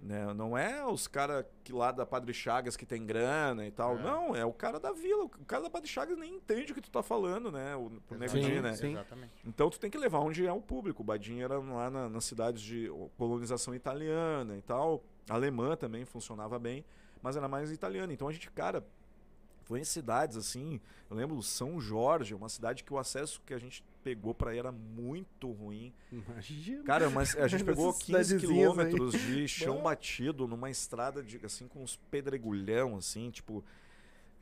Né? 0.00 0.32
Não 0.32 0.56
é 0.56 0.86
os 0.86 1.08
caras 1.08 1.44
que 1.64 1.72
lá 1.72 1.90
da 1.90 2.06
Padre 2.06 2.32
Chagas 2.32 2.76
que 2.76 2.86
tem 2.86 3.04
grana 3.04 3.66
e 3.66 3.70
tal. 3.70 3.98
É. 3.98 4.02
Não, 4.02 4.36
é 4.36 4.44
o 4.44 4.52
cara 4.52 4.78
da 4.78 4.92
vila. 4.92 5.24
O 5.24 5.28
cara 5.44 5.64
da 5.64 5.70
Padre 5.70 5.88
Chagas 5.88 6.16
nem 6.16 6.36
entende 6.36 6.70
o 6.70 6.74
que 6.74 6.80
tu 6.80 6.90
tá 6.90 7.02
falando, 7.02 7.50
né? 7.50 7.74
O, 7.74 7.90
pro 8.06 8.16
Nego 8.16 8.36
né? 8.62 8.74
sim. 8.74 8.92
Exatamente. 8.92 9.32
Então 9.44 9.68
tu 9.68 9.80
tem 9.80 9.90
que 9.90 9.98
levar 9.98 10.20
onde 10.20 10.46
é 10.46 10.52
o 10.52 10.60
público. 10.60 11.02
O 11.02 11.04
Badinho 11.04 11.42
era 11.44 11.58
lá 11.58 11.90
na- 11.90 12.08
nas 12.08 12.24
cidades 12.24 12.62
de 12.62 12.88
colonização 13.16 13.74
italiana 13.74 14.56
e 14.56 14.62
tal. 14.62 15.02
Alemã 15.28 15.74
também 15.76 16.04
funcionava 16.04 16.58
bem, 16.60 16.84
mas 17.20 17.36
era 17.36 17.48
mais 17.48 17.72
italiana. 17.72 18.12
Então 18.12 18.28
a 18.28 18.32
gente, 18.32 18.48
cara, 18.52 18.86
foi 19.64 19.80
em 19.80 19.84
cidades 19.84 20.36
assim. 20.36 20.80
Eu 21.10 21.16
lembro 21.16 21.42
São 21.42 21.80
Jorge, 21.80 22.34
uma 22.34 22.48
cidade 22.48 22.84
que 22.84 22.94
o 22.94 22.98
acesso 22.98 23.42
que 23.44 23.52
a 23.52 23.58
gente 23.58 23.84
pegou 24.02 24.34
pra 24.34 24.54
ir 24.54 24.58
era 24.58 24.72
muito 24.72 25.50
ruim. 25.50 25.92
Imagina. 26.10 26.82
Cara, 26.84 27.10
mas 27.10 27.36
a 27.36 27.46
gente 27.48 27.64
pegou 27.64 27.90
Essas 27.90 28.02
15 28.02 28.24
cidadezinhas 28.28 28.78
aí. 28.78 28.90
quilômetros 28.90 29.12
de 29.12 29.46
chão 29.48 29.82
batido 29.82 30.46
numa 30.46 30.70
estrada 30.70 31.22
de, 31.22 31.44
assim 31.44 31.68
com 31.68 31.82
uns 31.82 31.96
pedregulhão 32.10 32.96
assim, 32.96 33.30
tipo, 33.30 33.64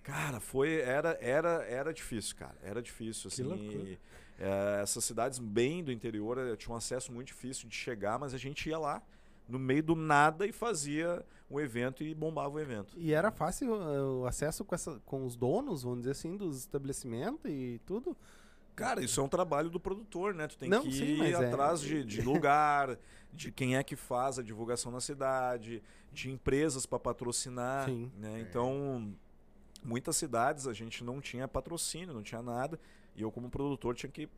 cara, 0.02 0.40
foi 0.40 0.80
era 0.80 1.18
era 1.20 1.64
era 1.64 1.92
difícil, 1.92 2.36
cara, 2.36 2.56
era 2.62 2.82
difícil 2.82 3.28
assim. 3.28 3.44
e, 3.44 3.98
é, 4.38 4.80
essas 4.82 5.04
cidades 5.04 5.38
bem 5.38 5.82
do 5.82 5.90
interior 5.90 6.38
eh, 6.38 6.56
tinham 6.56 6.74
um 6.74 6.76
acesso 6.76 7.10
muito 7.10 7.28
difícil 7.28 7.68
de 7.68 7.74
chegar, 7.74 8.18
mas 8.18 8.34
a 8.34 8.38
gente 8.38 8.68
ia 8.68 8.78
lá 8.78 9.02
no 9.48 9.58
meio 9.58 9.82
do 9.82 9.94
nada 9.94 10.46
e 10.46 10.52
fazia 10.52 11.24
um 11.50 11.60
evento 11.60 12.02
e 12.02 12.14
bombava 12.14 12.54
o 12.54 12.60
evento. 12.60 12.94
E 12.96 13.12
era 13.12 13.30
fácil 13.30 13.72
uh, 13.72 14.22
o 14.22 14.26
acesso 14.26 14.64
com, 14.64 14.74
essa, 14.74 15.00
com 15.06 15.24
os 15.24 15.36
donos, 15.36 15.84
vamos 15.84 16.00
dizer 16.00 16.10
assim, 16.12 16.36
dos 16.36 16.58
estabelecimentos 16.58 17.50
e 17.50 17.80
tudo? 17.86 18.16
Cara, 18.76 19.02
isso 19.02 19.18
é 19.18 19.22
um 19.22 19.28
trabalho 19.28 19.70
do 19.70 19.80
produtor, 19.80 20.34
né? 20.34 20.46
Tu 20.46 20.58
tem 20.58 20.68
Não, 20.68 20.82
que 20.82 20.92
sim, 20.92 21.22
ir 21.22 21.32
é- 21.32 21.34
atrás 21.34 21.80
de, 21.80 22.04
de 22.04 22.20
lugar, 22.22 22.98
de 23.32 23.50
quem 23.50 23.76
é 23.76 23.82
que 23.82 23.96
faz 23.96 24.38
a 24.38 24.42
divulgação 24.42 24.92
na 24.92 25.00
cidade, 25.00 25.82
de 26.12 26.30
empresas 26.30 26.84
para 26.86 26.98
patrocinar, 26.98 27.86
Sim. 27.86 28.12
né? 28.18 28.38
Então, 28.40 29.12
muitas 29.82 30.16
cidades 30.16 30.66
a 30.66 30.72
gente 30.74 31.02
não 31.02 31.20
tinha 31.20 31.48
patrocínio, 31.48 32.12
não 32.14 32.22
tinha 32.22 32.42
nada, 32.42 32.78
e 33.14 33.22
eu 33.22 33.32
como 33.32 33.48
produtor 33.48 33.94
tinha 33.94 34.10
que 34.10 34.28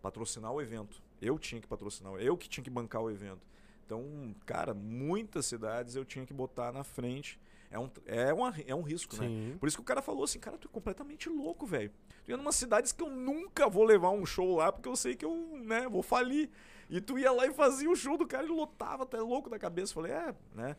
patrocinar 0.00 0.50
o 0.50 0.60
evento. 0.62 1.02
Eu 1.20 1.38
tinha 1.38 1.60
que 1.60 1.66
patrocinar, 1.66 2.14
eu 2.14 2.36
que 2.36 2.48
tinha 2.48 2.64
que 2.64 2.70
bancar 2.70 3.02
o 3.02 3.10
evento. 3.10 3.40
Então, 3.84 4.34
cara, 4.46 4.72
muitas 4.72 5.44
cidades 5.44 5.94
eu 5.94 6.04
tinha 6.06 6.24
que 6.24 6.32
botar 6.32 6.72
na 6.72 6.82
frente. 6.84 7.38
É 7.74 7.78
um, 7.78 7.90
é 8.06 8.32
uma, 8.32 8.54
é 8.68 8.72
um 8.72 8.82
risco, 8.82 9.16
né? 9.16 9.26
Sim. 9.26 9.56
Por 9.58 9.66
isso 9.66 9.76
que 9.76 9.82
o 9.82 9.84
cara 9.84 10.00
falou 10.00 10.22
assim, 10.22 10.38
cara, 10.38 10.56
tu 10.56 10.68
é 10.68 10.70
completamente 10.70 11.28
louco, 11.28 11.66
velho. 11.66 11.90
Tu 12.24 12.30
ia 12.30 12.36
numa 12.36 12.52
cidades 12.52 12.92
que 12.92 13.02
eu 13.02 13.10
nunca 13.10 13.68
vou 13.68 13.82
levar 13.82 14.10
um 14.10 14.24
show 14.24 14.58
lá, 14.58 14.70
porque 14.70 14.88
eu 14.88 14.94
sei 14.94 15.16
que 15.16 15.24
eu, 15.24 15.34
né, 15.64 15.88
vou 15.88 16.00
falir. 16.00 16.48
E 16.88 17.00
tu 17.00 17.18
ia 17.18 17.32
lá 17.32 17.48
e 17.48 17.52
fazia 17.52 17.90
o 17.90 17.96
show 17.96 18.16
do 18.16 18.28
cara 18.28 18.46
e 18.46 18.48
lotava 18.48 19.02
até 19.02 19.18
louco 19.18 19.50
da 19.50 19.58
cabeça. 19.58 19.92
Falei, 19.92 20.12
é, 20.12 20.32
né? 20.54 20.76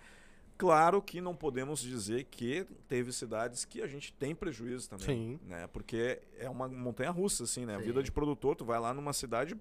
Claro 0.57 1.01
que 1.01 1.19
não 1.19 1.35
podemos 1.35 1.81
dizer 1.81 2.23
que 2.31 2.65
teve 2.87 3.11
cidades 3.11 3.65
que 3.65 3.81
a 3.81 3.87
gente 3.87 4.13
tem 4.13 4.33
prejuízo 4.33 4.89
também, 4.89 5.05
Sim. 5.05 5.39
né? 5.45 5.67
Porque 5.67 6.21
é 6.39 6.49
uma 6.49 6.69
montanha 6.69 7.11
russa, 7.11 7.43
assim, 7.43 7.65
né? 7.65 7.75
A 7.75 7.79
vida 7.79 8.01
de 8.01 8.09
produtor, 8.09 8.55
tu 8.55 8.63
vai 8.63 8.79
lá 8.79 8.93
numa 8.93 9.11
cidade, 9.11 9.57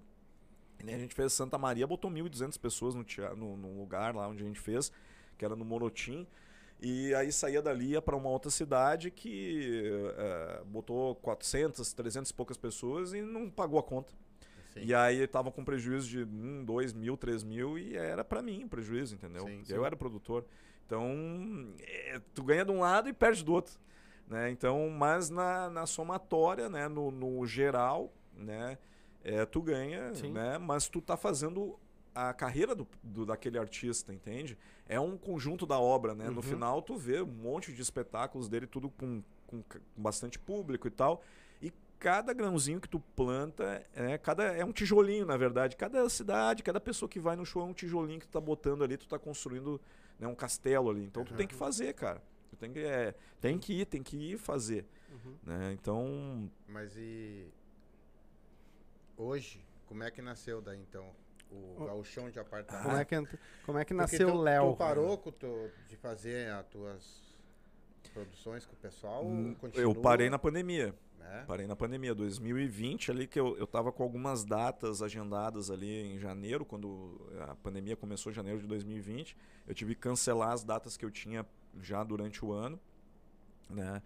a 0.79 0.97
gente 0.97 1.13
fez 1.13 1.33
Santa 1.33 1.57
Maria, 1.57 1.85
botou 1.85 2.09
1.200 2.09 2.57
pessoas 2.57 2.95
no, 2.95 3.03
no, 3.35 3.57
no 3.57 3.77
lugar 3.77 4.15
lá 4.15 4.25
onde 4.29 4.41
a 4.41 4.47
gente 4.47 4.59
fez, 4.61 4.89
que 5.37 5.43
era 5.43 5.53
no 5.53 5.65
Morotim. 5.65 6.25
E 6.79 7.15
aí 7.15 7.31
saía 7.31 7.61
dali 7.61 7.91
ia 7.91 8.01
para 8.01 8.15
uma 8.15 8.29
outra 8.29 8.51
cidade 8.51 9.09
que 9.09 9.93
eh, 10.17 10.61
botou 10.65 11.15
400, 11.15 11.93
300 11.93 12.29
e 12.29 12.33
poucas 12.33 12.57
pessoas 12.57 13.13
e 13.13 13.21
não 13.21 13.49
pagou 13.49 13.79
a 13.79 13.83
conta. 13.83 14.13
Sim. 14.73 14.81
E 14.83 14.93
aí 14.93 15.21
estavam 15.21 15.51
com 15.51 15.63
prejuízo 15.63 16.07
de 16.07 16.23
1, 16.23 16.65
2 16.65 16.93
mil, 16.93 17.15
3 17.15 17.43
mil 17.43 17.77
e 17.77 17.95
era 17.95 18.23
para 18.25 18.41
mim 18.41 18.65
o 18.65 18.69
prejuízo, 18.69 19.15
entendeu? 19.15 19.45
Sim, 19.45 19.63
sim. 19.63 19.73
Eu 19.73 19.85
era 19.85 19.95
produtor. 19.95 20.45
Então, 20.85 21.73
eh, 21.79 22.21
tu 22.33 22.43
ganha 22.43 22.65
de 22.65 22.71
um 22.71 22.81
lado 22.81 23.07
e 23.07 23.13
perde 23.13 23.43
do 23.43 23.53
outro. 23.53 23.79
Né? 24.27 24.51
Então, 24.51 24.89
mas 24.89 25.29
na, 25.29 25.69
na 25.69 25.85
somatória, 25.85 26.67
né? 26.67 26.87
no, 26.89 27.09
no 27.09 27.45
geral, 27.45 28.13
né? 28.33 28.77
eh, 29.25 29.43
tu 29.45 29.59
ganha, 29.59 30.11
né? 30.11 30.57
mas 30.59 30.87
tu 30.87 31.01
tá 31.01 31.17
fazendo 31.17 31.79
a 32.15 32.33
carreira 32.33 32.73
do, 32.73 32.87
do- 33.03 33.25
daquele 33.25 33.59
artista, 33.59 34.13
entende? 34.13 34.57
É 34.87 34.99
um 34.99 35.17
conjunto 35.17 35.65
da 35.65 35.77
obra, 35.79 36.15
né? 36.15 36.29
No 36.29 36.37
Uhum. 36.37 36.41
final 36.41 36.81
tu 36.81 36.95
vê 36.95 37.21
um 37.21 37.25
monte 37.27 37.73
de 37.73 37.81
espetáculos 37.81 38.47
dele, 38.47 38.65
tudo 38.65 38.89
com, 38.89 39.21
com, 39.45 39.61
com 39.61 39.79
bastante 39.97 40.39
público 40.39 40.87
e 40.87 40.91
tal. 40.91 41.21
E 41.61 41.71
cada 41.99 42.31
grãozinho 42.33 42.79
que 42.79 42.87
tu 42.87 42.99
planta, 43.15 43.85
é, 43.93 44.17
cada, 44.17 44.43
é 44.45 44.63
um 44.63 44.71
tijolinho, 44.71 45.25
na 45.25 45.35
verdade. 45.35 45.75
Cada 45.75 46.07
cidade, 46.09 46.63
cada 46.63 46.79
pessoa 46.79 47.09
que 47.09 47.19
vai 47.19 47.35
no 47.35 47.45
show 47.45 47.61
é 47.61 47.65
um 47.65 47.73
tijolinho 47.73 48.19
que 48.19 48.27
tu 48.27 48.31
tá 48.31 48.41
botando 48.41 48.83
ali, 48.83 48.95
tu 48.97 49.07
tá 49.07 49.19
construindo 49.19 49.81
né, 50.17 50.25
um 50.27 50.35
castelo 50.35 50.89
ali. 50.89 51.03
Então 51.03 51.25
tu 51.25 51.33
tem 51.33 51.45
que 51.47 51.55
fazer, 51.55 51.93
cara. 51.93 52.21
Tu 52.49 52.55
tem 52.55 52.71
que, 52.71 52.79
é, 52.79 53.13
tem 53.41 53.59
que 53.59 53.73
ir, 53.81 53.85
tem 53.85 54.01
que 54.01 54.15
ir 54.15 54.37
fazer. 54.37 54.85
Uhum. 55.11 55.35
Né? 55.43 55.73
Então, 55.73 56.49
Mas 56.67 56.95
e 56.95 57.47
hoje, 59.17 59.59
como 59.87 60.03
é 60.03 60.11
que 60.11 60.21
nasceu 60.21 60.61
daí 60.61 60.79
então 60.79 61.05
o 61.51 61.75
Oh. 61.79 61.85
gauchão 61.85 62.29
de 62.29 62.39
apartamento? 62.39 62.83
Como, 62.85 62.97
é 62.97 63.05
que, 63.05 63.37
como 63.65 63.77
é 63.79 63.85
que 63.85 63.93
nasceu 63.93 64.29
tu, 64.31 64.35
o 64.37 64.41
Léo? 64.41 64.71
Tu 64.73 64.77
parou 64.77 65.17
com 65.17 65.31
tu- 65.31 65.69
de 65.87 65.95
fazer 65.97 66.49
as 66.51 66.65
tuas 66.67 67.23
produções 68.13 68.65
com 68.65 68.73
o 68.73 68.77
pessoal? 68.77 69.25
hum, 69.25 69.55
eu 69.73 69.93
parei 69.95 70.29
na 70.29 70.39
pandemia. 70.39 70.93
né? 71.19 71.43
Parei 71.47 71.65
na 71.65 71.75
pandemia, 71.75 72.13
2020 72.13 73.09
ali 73.09 73.25
que 73.25 73.39
eu, 73.39 73.57
eu 73.57 73.65
tava 73.65 73.91
com 73.91 74.03
algumas 74.03 74.45
datas 74.45 75.01
agendadas 75.01 75.71
ali 75.71 76.13
em 76.13 76.19
janeiro, 76.19 76.63
quando 76.63 77.19
a 77.49 77.55
pandemia 77.55 77.95
começou 77.95 78.31
em 78.31 78.35
janeiro 78.35 78.59
de 78.59 78.67
2020. 78.67 79.35
Eu 79.67 79.73
tive 79.73 79.95
que 79.95 80.01
cancelar 80.01 80.51
as 80.51 80.63
datas 80.63 80.95
que 80.95 81.03
eu 81.03 81.09
tinha 81.09 81.43
já 81.81 82.03
durante 82.03 82.45
o 82.45 82.51
ano, 82.53 82.79
né? 83.69 84.03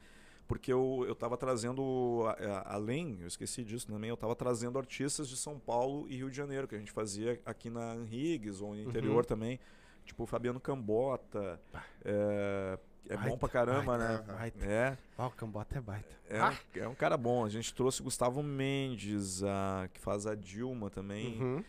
Porque 0.50 0.74
eu, 0.74 1.06
eu 1.08 1.14
tava 1.16 1.38
trazendo, 1.38 2.24
a- 2.26 2.32
a- 2.72 2.74
além, 2.74 3.20
eu 3.22 3.28
esqueci 3.28 3.64
disso 3.64 3.86
também, 3.88 4.10
eu 4.10 4.18
tava 4.18 4.36
trazendo 4.36 4.80
artistas 4.80 5.30
de 5.30 5.38
São 5.38 5.60
Paulo 5.60 6.08
e 6.10 6.16
Rio 6.18 6.30
de 6.32 6.36
Janeiro, 6.36 6.68
que 6.68 6.74
a 6.74 6.80
gente 6.80 6.92
fazia 6.92 7.40
aqui 7.46 7.70
na 7.70 7.96
Henrigues 7.96 8.60
ou 8.60 8.74
no 8.74 8.82
interior 8.82 9.24
também. 9.26 9.60
Tipo 10.04 10.24
o 10.24 10.26
Fabiano 10.26 10.60
Cambota. 10.60 11.62
É, 12.04 12.80
é 13.10 13.16
bom 13.16 13.22
Baita, 13.24 13.38
pra 13.38 13.50
caramba, 13.50 13.96
baita, 13.98 14.18
né? 14.28 14.34
baita. 14.34 14.66
É. 14.66 14.98
Ah, 15.18 15.28
o 15.28 15.32
Cambota 15.32 15.78
é 15.78 15.82
baita. 15.82 16.10
É, 16.28 16.44
um, 16.44 16.54
é 16.82 16.88
um 16.88 16.96
cara 16.96 17.16
bom. 17.16 17.46
A 17.46 17.50
gente 17.50 17.72
trouxe 17.74 18.02
Gustavo 18.02 18.42
Mendes, 18.42 19.44
ah, 19.44 19.88
que 19.94 20.00
faz 20.00 20.26
a 20.26 20.34
Dilma 20.34 20.90
também. 20.90 21.40
Uhum. 21.40 21.64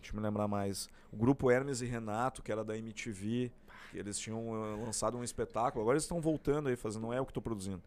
Deixa 0.00 0.12
eu 0.14 0.20
me 0.20 0.20
lembrar 0.26 0.48
mais. 0.48 0.88
O 1.12 1.16
grupo 1.16 1.50
Hermes 1.50 1.80
e 1.80 1.86
Renato, 1.86 2.42
que 2.42 2.50
era 2.52 2.64
da 2.64 2.76
MTV. 2.76 3.52
Eles 3.98 4.18
tinham 4.18 4.54
ah, 4.54 4.76
lançado 4.84 5.16
um 5.16 5.24
espetáculo. 5.24 5.82
Agora 5.82 5.94
eles 5.96 6.04
estão 6.04 6.20
voltando 6.20 6.68
aí, 6.68 6.76
fazendo. 6.76 7.02
Não 7.02 7.12
é 7.12 7.20
o 7.20 7.24
que 7.24 7.30
estou 7.30 7.42
produzindo. 7.42 7.82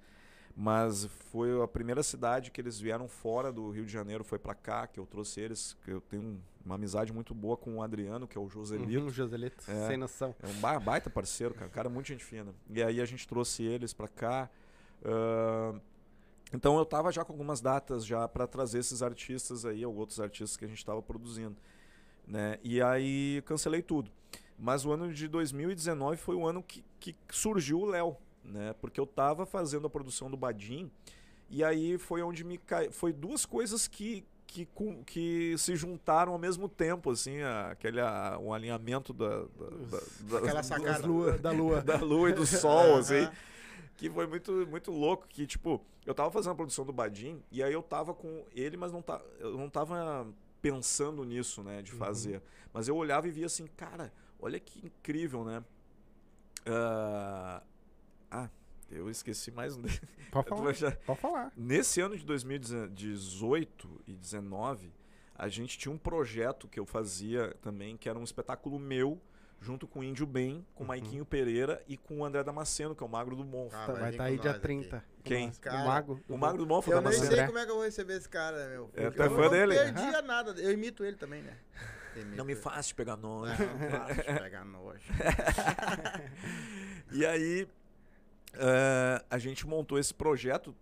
Mas 0.60 1.06
foi 1.32 1.62
a 1.62 1.68
primeira 1.68 2.02
cidade 2.02 2.50
que 2.50 2.60
eles 2.60 2.80
vieram 2.80 3.08
fora 3.08 3.52
do 3.52 3.70
Rio 3.70 3.86
de 3.86 3.92
Janeiro, 3.94 4.24
foi 4.24 4.40
para 4.40 4.56
cá, 4.56 4.88
que 4.88 5.00
eu 5.00 5.06
trouxe 5.06 5.40
eles. 5.40 5.78
Que 5.86 5.92
eu 5.92 6.02
tenho 6.02 6.42
uma 6.66 6.74
amizade 6.76 7.14
muito 7.14 7.36
boa 7.36 7.56
com 7.56 7.76
o 7.78 7.82
Adriano, 7.84 8.28
que 8.28 8.36
é 8.38 8.42
o 8.42 8.50
Joselito. 8.50 8.92
Uhum, 9.04 9.10
Joselito, 9.12 9.64
É. 9.70 9.88
sem 9.88 9.98
noção. 9.98 10.34
É 10.42 10.48
um 10.48 10.60
ba- 10.60 10.80
baita 10.80 11.12
parceiro, 11.12 11.54
cara. 11.54 11.70
Cara 11.70 11.90
muito 11.90 12.08
gente 12.08 12.24
fina. 12.24 12.56
E 12.70 12.82
aí 12.82 13.00
a 13.00 13.06
gente 13.06 13.28
trouxe 13.28 13.64
eles 13.64 13.94
pra 13.94 14.08
cá. 14.08 14.50
ahn, 15.06 15.80
então 16.52 16.76
eu 16.80 16.86
tava 16.86 17.12
já 17.12 17.24
com 17.24 17.34
algumas 17.34 17.62
datas 17.62 18.04
já 18.04 18.28
para 18.28 18.48
trazer 18.48 18.80
esses 18.80 19.04
artistas 19.04 19.64
aí, 19.64 19.86
ou 19.86 19.94
outros 19.96 20.20
artistas 20.20 20.58
que 20.58 20.66
a 20.66 20.68
gente 20.68 20.84
tava 20.84 21.04
produzindo. 21.04 21.56
Né? 22.26 22.58
E 22.64 22.82
aí 22.82 23.44
cancelei 23.46 23.82
tudo. 23.84 24.10
Mas 24.58 24.86
o 24.86 24.92
ano 24.92 25.14
de 25.14 25.28
2019 25.28 26.18
foi 26.18 26.36
o 26.36 26.46
ano 26.48 26.64
que, 26.64 26.84
que 27.00 27.16
surgiu 27.30 27.80
o 27.82 27.86
Léo, 27.86 28.18
né? 28.44 28.74
Porque 28.82 29.00
eu 29.00 29.06
tava 29.06 29.46
fazendo 29.46 29.86
a 29.88 29.90
produção 29.90 30.30
do 30.32 30.38
Badim 30.38 30.90
e 31.50 31.64
aí 31.64 31.98
foi 31.98 32.22
onde 32.24 32.44
me 32.44 32.58
cai... 32.58 32.90
foi 32.92 33.14
duas 33.14 33.46
coisas 33.46 33.88
que 33.88 34.26
que, 34.50 34.66
que 35.06 35.56
se 35.58 35.76
juntaram 35.76 36.32
ao 36.32 36.40
mesmo 36.40 36.70
tempo, 36.70 37.12
assim, 37.12 37.42
aquele 37.70 38.00
a, 38.00 38.38
o 38.42 38.54
alinhamento 38.54 39.12
da, 39.12 39.42
da, 39.42 40.00
da- 40.22 40.38
Aquela 40.38 40.54
da- 40.54 40.64
sacada. 40.64 41.06
lua, 41.06 41.38
da 41.38 41.52
lua. 41.52 41.82
da 41.84 41.98
lua 41.98 42.30
e 42.30 42.34
do 42.34 42.46
sol, 42.46 42.96
assim. 42.96 43.28
Que 43.98 44.10
foi 44.10 44.26
muito, 44.26 44.66
muito 44.66 44.90
louco. 44.90 45.28
Que, 45.28 45.46
tipo, 45.46 45.84
eu 46.06 46.14
tava 46.16 46.32
fazendo 46.32 46.54
a 46.54 46.56
produção 46.56 46.86
do 46.86 46.94
Badim 46.94 47.44
e 47.52 47.62
aí 47.62 47.74
eu 47.74 47.84
tava 47.84 48.14
com 48.14 48.46
ele, 48.56 48.78
mas 48.78 48.90
não 48.90 49.02
tá, 49.02 49.22
eu 49.38 49.58
não 49.58 49.70
tava 49.70 50.26
pensando 50.62 51.26
nisso, 51.26 51.62
né, 51.62 51.82
de 51.82 51.92
fazer. 51.92 52.42
Mas 52.72 52.88
eu 52.88 52.96
olhava 52.96 53.28
e 53.28 53.32
via 53.32 53.48
assim, 53.48 53.68
cara, 53.76 54.14
olha 54.40 54.60
que 54.60 54.86
incrível, 54.86 55.44
né? 55.44 55.64
Ah, 56.66 57.62
ah, 58.30 58.50
eu 58.90 59.10
esqueci 59.10 59.52
mais 59.52 59.76
um. 59.78 59.82
dele. 59.82 60.00
Pode 60.32 60.50
falar. 60.50 60.74
Já- 60.74 60.92
Pode 60.92 61.20
falar. 61.20 61.52
Nesse 61.56 62.02
ano 62.02 62.18
de 62.18 62.26
2018 62.26 64.02
e 64.06 64.14
19, 64.16 64.94
a 65.36 65.48
gente 65.48 65.78
tinha 65.78 65.92
um 65.94 65.98
projeto 65.98 66.68
que 66.68 66.80
eu 66.80 66.86
fazia 66.86 67.56
também, 67.62 67.96
que 67.98 68.10
era 68.10 68.18
um 68.20 68.24
espetáculo 68.24 68.78
meu, 68.80 69.22
junto 69.60 69.88
com 69.88 70.00
o 70.00 70.04
Índio 70.04 70.26
Bem, 70.28 70.66
com 70.76 70.84
o 70.84 70.88
Maiquinho 70.88 71.26
Pereira 71.26 71.82
e 71.88 71.96
com 71.98 72.20
o 72.20 72.26
André 72.26 72.44
Damasceno, 72.44 72.96
que 72.96 73.04
é 73.04 73.06
o 73.06 73.10
Magro 73.10 73.36
do 73.36 73.44
Monfo. 73.46 73.76
Ah, 73.76 73.86
Tá, 73.88 73.94
vai 73.94 74.12
estar 74.12 74.24
com 74.26 74.30
aí 74.30 74.38
dia 74.38 74.52
nós 74.52 74.62
30. 74.62 74.98
aqui. 74.98 75.06
Quem? 75.24 75.52
Cara, 75.52 75.84
o 75.84 75.86
Mago. 75.88 76.22
O 76.30 76.38
Magro 76.38 76.58
do 76.60 76.68
Monfo, 76.68 76.92
Eu 76.92 77.02
nem 77.02 77.12
sei 77.14 77.46
como 77.46 77.58
é 77.58 77.66
que 77.66 77.72
eu 77.72 77.76
vou 77.76 77.84
receber 77.84 78.16
esse 78.18 78.30
cara, 78.30 78.68
meu. 78.70 78.90
É, 78.94 79.04
é 79.04 79.08
eu 79.08 79.12
fã 79.14 79.28
não 79.30 79.50
dele? 79.50 79.76
perdia 79.76 80.22
nada. 80.22 80.52
Eu 80.60 80.72
imito 80.72 81.04
ele 81.04 81.18
também, 81.18 81.42
né? 81.42 81.58
Não 82.36 82.46
me 82.46 82.56
faz 82.56 82.92
pegar 82.92 83.18
nojo. 83.18 83.52
Não, 83.52 83.90
fácil 84.00 84.24
pegar 84.40 84.66
nojo. 84.66 85.02
E 87.12 87.26
aí, 87.26 87.68
eh, 88.54 89.24
a 89.30 89.38
gente 89.38 89.66
montou 89.66 89.98
esse 89.98 90.14
projeto. 90.14 90.76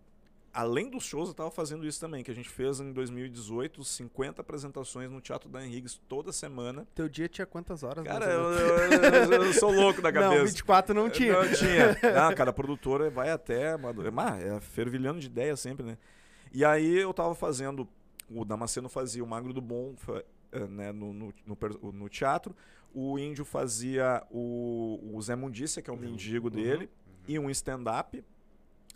Além 0.53 0.89
dos 0.89 1.03
shows, 1.03 1.27
eu 1.27 1.31
estava 1.31 1.51
fazendo 1.51 1.85
isso 1.85 1.99
também, 1.99 2.23
que 2.23 2.31
a 2.31 2.33
gente 2.33 2.47
fez 2.49 2.79
em 2.79 2.93
2018, 2.93 3.83
50 3.83 4.41
apresentações 4.41 5.11
no 5.11 5.19
Teatro 5.19 5.49
da 5.49 5.63
Henrigues 5.65 5.99
toda 6.07 6.31
semana. 6.31 6.87
Teu 6.95 7.09
dia 7.09 7.27
tinha 7.27 7.45
quantas 7.45 7.83
horas? 7.83 8.05
Cara, 8.05 8.25
eu, 8.25 8.51
eu- 8.53 8.93
eu- 9.33 9.43
eu 9.43 9.53
sou 9.53 9.69
louco 9.69 10.01
da 10.01 10.09
cabeça. 10.13 10.35
Não, 10.39 10.45
24 10.45 10.95
não 10.95 11.09
tinha. 11.09 11.33
Não 11.33 11.53
tinha. 11.53 11.87
Não, 12.29 12.33
cara, 12.33 12.51
a 12.51 12.53
produtora 12.53 13.09
vai 13.09 13.29
até. 13.31 13.75
Mas 14.13 14.43
é 14.43 14.59
fervilhando 14.61 15.19
de 15.19 15.27
ideia 15.27 15.55
sempre, 15.57 15.85
né? 15.85 15.97
E 16.53 16.63
aí 16.63 16.99
eu 16.99 17.13
tava 17.13 17.35
fazendo. 17.35 17.85
O 18.29 18.43
Damasceno 18.45 18.87
fazia 18.89 19.23
o 19.23 19.27
Magro 19.27 19.51
do 19.53 19.61
Bom 19.61 19.93
né, 20.69 20.91
no, 20.91 21.13
no, 21.13 21.33
no 21.45 21.91
no 21.91 22.09
teatro. 22.09 22.55
O 22.93 23.19
Índio 23.19 23.43
fazia 23.43 24.25
o, 24.31 24.99
o 25.13 25.21
Zé 25.21 25.35
Mundícia, 25.35 25.81
que 25.81 25.89
é 25.89 25.93
o 25.93 25.97
mendigo 25.97 26.49
dele, 26.49 26.89
e 27.27 27.37
um 27.37 27.49
stand-up. 27.49 28.23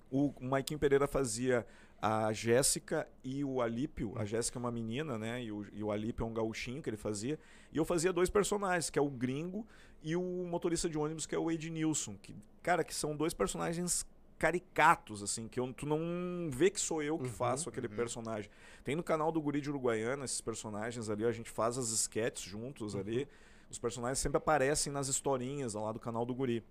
O 0.10 0.34
Maiquinho 0.39 0.80
Pereira 0.80 1.07
fazia 1.07 1.66
a 2.01 2.32
Jéssica 2.32 3.07
e 3.24 3.43
o 3.43 3.62
Alípio. 3.62 4.14
A 4.16 4.24
Jéssica 4.24 4.57
é 4.57 4.62
uma 4.62 4.72
menina, 4.72 5.18
né? 5.18 5.43
E 5.43 5.51
o, 5.51 5.66
e 5.74 5.84
o 5.84 5.91
Alípio 5.91 6.24
é 6.24 6.28
um 6.28 6.34
gauchinho 6.34 6.82
que 6.82 6.89
ele 6.89 6.97
fazia. 6.97 7.38
E 7.74 7.78
eu 7.78 7.86
fazia 7.86 8.14
dois 8.14 8.30
personagens, 8.30 8.89
que 8.89 8.97
é 8.97 9.01
o 9.01 9.10
gringo 9.10 9.68
e 10.01 10.16
o 10.16 10.47
motorista 10.49 10.89
de 10.89 10.97
ônibus, 10.97 11.26
que 11.26 11.36
é 11.36 11.38
o 11.38 11.51
Ednilson. 11.51 12.16
Que, 12.22 12.34
cara, 12.64 12.84
que 12.84 12.95
são 12.95 13.16
dois 13.16 13.34
personagens 13.34 14.05
caricatos, 14.40 15.22
assim, 15.22 15.48
que 15.48 15.60
eu, 15.60 15.72
tu 15.74 15.86
não 15.86 16.50
vê 16.50 16.70
que 16.72 16.80
sou 16.80 17.04
eu 17.04 17.20
que 17.20 17.28
Uhum, 17.28 17.30
faço 17.30 17.70
aquele 17.70 17.88
uhum. 17.88 17.96
personagem. 17.96 18.50
Tem 18.84 18.96
no 18.96 19.04
canal 19.04 19.32
do 19.32 19.42
Guri 19.42 19.62
de 19.62 19.70
Uruguaiana 19.70 20.26
esses 20.26 20.42
personagens 20.42 21.10
ali, 21.10 21.26
a 21.26 21.32
gente 21.32 21.50
faz 21.52 21.78
as 21.78 21.90
sketches 21.92 22.46
juntos 22.50 22.96
ali. 22.96 23.28
Os 23.70 23.78
personagens 23.78 24.20
sempre 24.20 24.38
aparecem 24.38 24.92
nas 24.92 25.08
historinhas 25.10 25.76
lá 25.76 25.92
do 25.92 26.00
canal 26.00 26.26
do 26.26 26.34
Guri. 26.34 26.64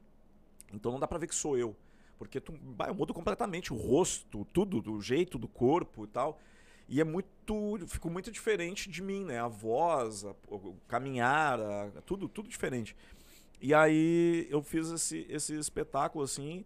Então 0.72 0.92
não 0.92 1.00
dá 1.00 1.06
pra 1.06 1.18
ver 1.18 1.26
que 1.28 1.34
sou 1.34 1.56
eu. 1.56 1.76
Porque 2.18 2.40
tu, 2.40 2.52
bah, 2.52 2.88
eu 2.88 2.94
mudo 2.94 3.14
completamente 3.14 3.72
o 3.72 3.76
rosto, 3.76 4.44
tudo, 4.52 4.82
do 4.82 5.00
jeito 5.00 5.38
do 5.38 5.46
corpo 5.48 6.04
e 6.04 6.08
tal. 6.08 6.40
E 6.88 7.00
é 7.00 7.04
muito. 7.04 7.78
Ficou 7.86 8.10
muito 8.10 8.30
diferente 8.30 8.90
de 8.90 9.02
mim, 9.02 9.24
né? 9.24 9.38
A 9.38 9.48
voz, 9.48 10.24
a- 10.24 10.34
o 10.48 10.74
caminhar, 10.88 11.60
a- 11.60 11.90
tudo, 12.04 12.28
tudo 12.28 12.48
diferente. 12.48 12.96
E 13.60 13.74
aí 13.74 14.46
eu 14.50 14.62
fiz 14.62 14.90
esse, 14.90 15.26
esse 15.28 15.54
espetáculo 15.58 16.24
assim. 16.24 16.64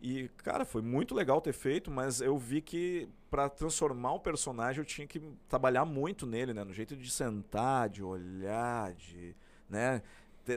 E, 0.00 0.28
cara, 0.38 0.64
foi 0.64 0.80
muito 0.82 1.14
legal 1.14 1.40
ter 1.40 1.52
feito, 1.52 1.90
mas 1.90 2.20
eu 2.20 2.38
vi 2.38 2.60
que 2.60 3.08
pra 3.30 3.48
transformar 3.48 4.12
o 4.12 4.20
personagem 4.20 4.80
eu 4.80 4.84
tinha 4.84 5.06
que 5.06 5.20
trabalhar 5.48 5.84
muito 5.84 6.26
nele, 6.26 6.54
né? 6.54 6.62
No 6.64 6.72
jeito 6.72 6.96
de 6.96 7.10
sentar, 7.10 7.88
de 7.88 8.02
olhar, 8.02 8.94
de. 8.94 9.34
né? 9.68 10.02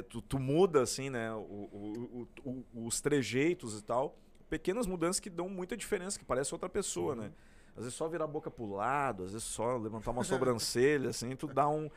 Tu, 0.09 0.21
tu 0.21 0.39
muda, 0.39 0.81
assim, 0.81 1.09
né? 1.09 1.33
O, 1.33 1.39
o- 1.39 2.27
o- 2.45 2.85
os 2.87 3.01
trejeitos 3.01 3.77
e 3.79 3.83
tal. 3.83 4.17
Pequenas 4.49 4.85
mudanças 4.87 5.19
que 5.19 5.29
dão 5.29 5.49
muita 5.49 5.75
diferença, 5.75 6.17
que 6.17 6.23
parece 6.25 6.53
outra 6.53 6.69
pessoa, 6.69 7.15
né? 7.15 7.31
Às 7.75 7.83
vezes 7.83 7.93
só 7.93 8.07
virar 8.07 8.25
a 8.25 8.27
boca 8.27 8.49
pro 8.51 8.65
lado, 8.73 9.23
às 9.23 9.31
vezes 9.33 9.47
só 9.47 9.75
levantar 9.77 10.11
uma 10.11 10.23
sobrancelha, 10.25 11.09
assim, 11.09 11.35
tu 11.35 11.47
dá 11.47 11.67
um. 11.67 11.89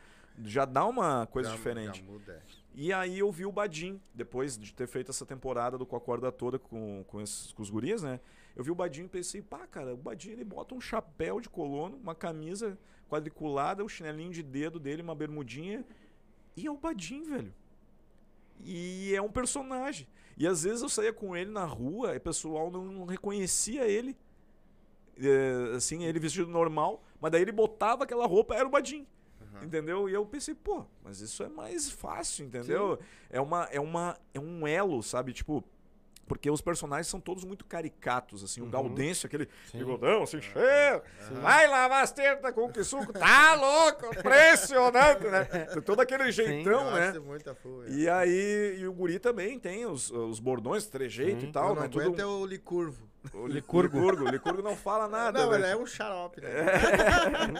Já 0.43 0.65
dá 0.65 0.85
uma 0.85 1.25
coisa 1.27 1.49
Já- 1.49 1.55
diferente. 1.55 1.99
já 1.99 2.05
muda, 2.05 2.33
é. 2.33 2.41
E 2.77 2.91
aí 2.91 3.19
eu 3.19 3.31
vi 3.31 3.45
o 3.45 3.51
Badim, 3.53 4.01
depois 4.13 4.57
de 4.57 4.73
ter 4.73 4.85
feito 4.85 5.09
essa 5.09 5.25
temporada 5.25 5.77
do 5.77 5.85
Com 5.85 5.95
a 5.95 6.01
Corda 6.01 6.29
Toda 6.29 6.59
com, 6.59 7.05
com, 7.07 7.21
esses, 7.21 7.53
com 7.53 7.61
os 7.61 7.69
guris, 7.69 8.03
né? 8.03 8.19
Eu 8.53 8.65
vi 8.65 8.69
o 8.69 8.75
Badim 8.75 9.05
e 9.05 9.07
pensei, 9.07 9.41
pá, 9.41 9.65
cara, 9.65 9.93
o 9.93 9.97
Badim 9.97 10.31
ele 10.31 10.43
bota 10.43 10.75
um 10.75 10.81
chapéu 10.81 11.39
de 11.39 11.49
colono, 11.49 11.95
uma 11.95 12.13
camisa 12.13 12.77
quadriculada, 13.09 13.81
o 13.81 13.87
chinelinho 13.87 14.31
de 14.31 14.43
dedo 14.43 14.77
dele, 14.77 15.01
uma 15.01 15.15
bermudinha. 15.15 15.85
E 16.57 16.67
é 16.67 16.71
o 16.71 16.75
Badim, 16.75 17.23
velho. 17.23 17.53
E 18.59 19.13
é 19.15 19.21
um 19.21 19.31
personagem. 19.31 20.05
E 20.37 20.45
às 20.45 20.63
vezes 20.63 20.81
eu 20.81 20.89
saía 20.89 21.13
com 21.13 21.33
ele 21.33 21.51
na 21.51 21.63
rua 21.63 22.13
e 22.13 22.17
o 22.17 22.21
pessoal 22.21 22.69
não, 22.69 23.05
reconhecia 23.05 23.87
ele. 23.87 24.17
É, 25.17 25.75
assim, 25.77 26.03
ele 26.03 26.19
vestido 26.19 26.51
normal, 26.51 27.01
mas 27.21 27.31
daí 27.31 27.41
ele 27.41 27.53
botava 27.53 28.03
aquela 28.03 28.25
roupa, 28.25 28.53
era 28.53 28.67
o 28.67 28.69
Badim. 28.69 29.07
Aham. 29.55 29.65
Entendeu? 29.65 30.09
E 30.09 30.13
eu 30.13 30.25
pensei, 30.25 30.53
pô, 30.55 30.85
mas 31.03 31.19
isso 31.21 31.43
é 31.43 31.49
mais 31.49 31.89
fácil, 31.89 32.45
entendeu? 32.45 32.99
É 33.29 33.39
uma 33.39 33.63
é 33.71 33.79
uma 33.79 34.17
é 34.33 34.39
um 34.39 34.67
elo, 34.67 35.01
sabe? 35.01 35.33
Tipo, 35.33 35.63
porque 36.27 36.49
os 36.49 36.61
personagens 36.61 37.07
são 37.07 37.19
todos 37.19 37.43
muito 37.43 37.63
caricatos, 37.65 38.43
assim, 38.43 38.59
o 38.61 38.65
Uhum. 38.65 38.69
Gaudêncio, 38.71 39.27
aquele 39.27 39.47
Sim. 39.69 39.77
bigodão, 39.77 40.23
assim, 40.23 40.41
cheio, 40.41 41.01
Aham. 41.29 41.41
vai 41.41 41.67
lavar 41.67 42.03
as 42.03 42.11
tetas 42.11 42.51
com 42.53 42.71
que 42.71 42.83
suco, 42.83 43.13
tá 43.13 43.53
louco, 43.53 44.07
impressionante, 44.17 45.23
né? 45.25 45.45
Tem 45.45 45.81
todo 45.83 45.99
aquele 45.99 46.31
jeitão, 46.31 46.87
Eu 46.89 46.91
né? 46.91 47.19
muita. 47.19 47.55
E 47.87 48.09
aí, 48.09 48.77
e 48.79 48.87
o 48.87 48.93
guri 48.93 49.19
também 49.19 49.59
tem 49.59 49.85
os, 49.85 50.09
os 50.09 50.39
bordões, 50.39 50.87
trejeito 50.87 51.41
Sim. 51.41 51.49
e 51.49 51.51
tal, 51.51 51.69
eu 51.69 51.75
não 51.75 51.81
né? 51.83 51.87
aguento 51.87 52.09
Tudo, 52.11 52.21
é 52.21 52.25
o 52.25 52.45
licurvo. 52.45 53.07
O 53.33 53.47
Licurgo. 53.47 53.97
Licurgo. 53.97 54.29
Licurgo 54.29 54.61
não 54.61 54.75
fala 54.75 55.07
nada, 55.07 55.45
não, 55.45 55.53
ele 55.53 55.65
é 55.65 55.75
um 55.75 55.85
xarope, 55.85 56.41
né? 56.41 56.49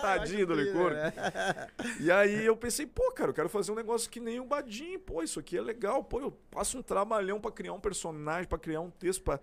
Tadinho 0.02 0.48
do 0.48 0.54
Licurgo. 0.54 0.96
né? 0.96 1.14
E 2.00 2.12
aí 2.12 2.46
eu 2.46 2.56
pensei, 2.56 2.86
pô, 2.86 3.12
cara, 3.12 3.30
eu 3.32 3.34
quero 3.34 3.50
fazer 3.50 3.72
um 3.72 3.76
negócio 3.76 4.10
que 4.10 4.20
nem 4.20 4.40
o 4.40 4.46
Badim, 4.46 4.98
pô, 5.00 5.22
isso 5.24 5.40
aqui 5.40 5.58
é 5.58 5.62
legal, 5.62 6.04
pô, 6.04 6.20
eu 6.20 6.32
passo 6.52 6.78
um 6.78 6.82
trabalhão 6.82 7.40
pra 7.40 7.52
criar 7.52 7.74
um 7.74 7.80
personagem, 7.80 8.48
pra 8.48 8.58
criar 8.58 8.82
um 8.82 8.90
texto, 8.90 9.24
pra... 9.24 9.40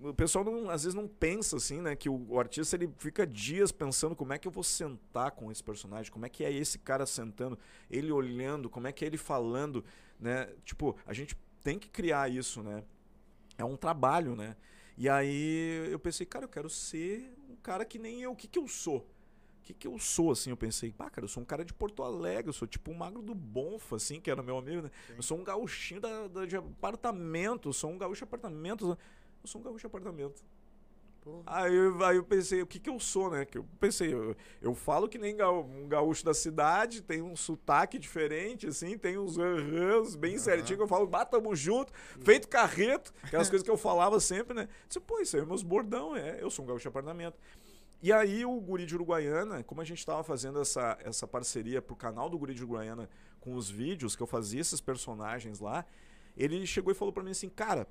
O 0.00 0.12
pessoal 0.12 0.44
não- 0.44 0.68
às 0.68 0.84
vezes 0.84 0.94
não 0.94 1.08
pensa 1.08 1.56
assim, 1.56 1.80
né, 1.80 1.96
que 1.96 2.08
o, 2.10 2.26
o 2.28 2.38
artista 2.38 2.76
ele 2.76 2.92
fica 2.98 3.26
dias 3.26 3.72
pensando 3.72 4.14
como 4.14 4.32
é 4.34 4.38
que 4.38 4.46
eu 4.46 4.52
vou 4.52 4.62
sentar 4.62 5.30
com 5.30 5.50
esse 5.50 5.64
personagem, 5.64 6.12
como 6.12 6.26
é 6.26 6.28
que 6.28 6.44
é 6.44 6.52
esse 6.52 6.78
cara 6.78 7.06
sentando, 7.06 7.58
ele 7.90 8.12
olhando, 8.12 8.68
como 8.68 8.86
é 8.86 8.92
que 8.92 9.04
é 9.04 9.08
ele 9.08 9.16
falando, 9.16 9.82
né? 10.20 10.48
Tipo, 10.64 10.94
a 11.06 11.12
gente 11.14 11.34
tem 11.62 11.78
que 11.78 11.88
criar 11.88 12.30
isso, 12.30 12.62
né? 12.62 12.84
É 13.56 13.64
um 13.64 13.76
trabalho, 13.76 14.36
né? 14.36 14.54
E 14.96 15.08
aí 15.08 15.88
eu 15.90 15.98
pensei, 15.98 16.24
cara, 16.26 16.44
eu 16.44 16.48
quero 16.48 16.68
ser 16.70 17.32
um 17.50 17.56
cara 17.56 17.84
que 17.84 17.98
nem 17.98 18.22
eu. 18.22 18.32
O 18.32 18.36
que, 18.36 18.46
que 18.46 18.58
eu 18.58 18.68
sou? 18.68 18.98
O 18.98 19.62
que, 19.66 19.72
que 19.74 19.86
eu 19.88 19.98
sou, 19.98 20.30
assim? 20.30 20.50
Eu 20.50 20.56
pensei, 20.56 20.92
pá, 20.92 21.08
cara, 21.08 21.24
eu 21.24 21.28
sou 21.28 21.42
um 21.42 21.46
cara 21.46 21.64
de 21.64 21.72
Porto 21.72 22.02
Alegre, 22.02 22.48
eu 22.50 22.52
sou 22.52 22.68
tipo 22.68 22.90
um 22.90 22.94
magro 22.94 23.22
do 23.22 23.34
Bonfa, 23.34 23.96
assim, 23.96 24.20
que 24.20 24.30
era 24.30 24.42
meu 24.42 24.58
amigo, 24.58 24.82
né? 24.82 24.90
Sim. 25.06 25.14
Eu 25.16 25.22
sou 25.22 25.38
um 25.38 25.44
gauchinho 25.44 26.00
da, 26.00 26.28
da- 26.28 26.44
de 26.46 26.56
apartamento, 26.56 27.68
eu 27.68 27.72
sou 27.72 27.90
um 27.90 27.98
gaúcho 27.98 28.18
de 28.20 28.24
apartamento. 28.24 28.96
Eu 29.42 29.48
sou 29.48 29.60
um 29.60 29.64
gaúcho 29.64 29.80
de 29.80 29.86
apartamento. 29.86 30.42
Aí, 31.46 31.74
eu- 31.74 32.04
aí 32.04 32.16
eu 32.16 32.24
pensei, 32.24 32.60
o 32.60 32.66
que 32.66 32.78
que 32.78 32.90
eu 32.90 32.98
sou, 33.00 33.30
né? 33.30 33.44
Que 33.44 33.58
eu 33.58 33.66
pensei, 33.80 34.12
eu, 34.12 34.36
eu 34.60 34.74
falo 34.74 35.08
que 35.08 35.16
nem 35.18 35.34
gaú- 35.36 35.64
um 35.64 35.88
gaúcho 35.88 36.24
da 36.24 36.34
cidade, 36.34 37.00
tem 37.02 37.22
um 37.22 37.34
sotaque 37.34 37.98
diferente, 37.98 38.66
assim, 38.66 38.98
tem 38.98 39.16
uns 39.18 39.38
arrãs 39.38 40.14
bem 40.16 40.36
certinho, 40.38 40.76
que 40.78 40.82
eu 40.82 40.88
falo, 40.88 41.06
bah, 41.06 41.24
tamo 41.24 41.54
junto, 41.56 41.92
feito 42.20 42.48
carreto, 42.48 43.12
aquelas 43.22 43.48
coisas 43.48 43.64
que 43.64 43.70
eu 43.70 43.76
falava 43.78 44.20
sempre, 44.20 44.54
né? 44.54 44.68
Disse, 44.86 45.00
pô, 45.00 45.18
isso 45.20 45.36
aí 45.36 45.42
é 45.42 45.46
meus 45.46 45.62
bordão, 45.62 46.14
é, 46.14 46.42
eu 46.42 46.50
sou 46.50 46.64
um 46.64 46.68
gaúcho 46.68 46.82
de 46.82 46.88
apartamento. 46.88 47.38
E 48.02 48.12
aí 48.12 48.44
o 48.44 48.60
Guri 48.60 48.84
de 48.84 48.94
Uruguaiana, 48.94 49.62
como 49.64 49.80
a 49.80 49.84
gente 49.84 49.98
estava 49.98 50.22
fazendo 50.22 50.60
essa, 50.60 50.98
essa 51.02 51.26
parceria 51.26 51.80
pro 51.80 51.96
canal 51.96 52.28
do 52.28 52.38
Guri 52.38 52.52
de 52.52 52.62
Uruguaiana 52.62 53.08
com 53.40 53.54
os 53.54 53.70
vídeos 53.70 54.14
que 54.14 54.22
eu 54.22 54.26
fazia 54.26 54.60
esses 54.60 54.78
personagens 54.80 55.58
lá, 55.58 55.86
ele 56.36 56.66
chegou 56.66 56.92
e 56.92 56.94
falou 56.94 57.12
pra 57.14 57.22
mim 57.22 57.30
assim, 57.30 57.48
cara, 57.48 57.86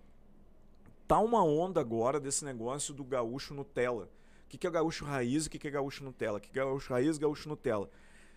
tá 1.07 1.19
uma 1.19 1.43
onda 1.43 1.79
agora 1.79 2.19
desse 2.19 2.45
negócio 2.45 2.93
do 2.93 3.03
gaúcho 3.03 3.53
Nutella. 3.53 4.05
O 4.45 4.49
que, 4.49 4.57
que 4.57 4.67
é 4.67 4.69
gaúcho 4.69 5.05
raiz 5.05 5.45
e 5.45 5.47
o 5.47 5.51
que, 5.51 5.59
que 5.59 5.67
é 5.67 5.71
gaúcho 5.71 6.03
Nutella? 6.03 6.37
O 6.37 6.41
que, 6.41 6.49
que 6.49 6.59
é 6.59 6.63
gaúcho 6.63 6.93
raiz 6.93 7.17
gaúcho 7.17 7.49
Nutella? 7.49 7.89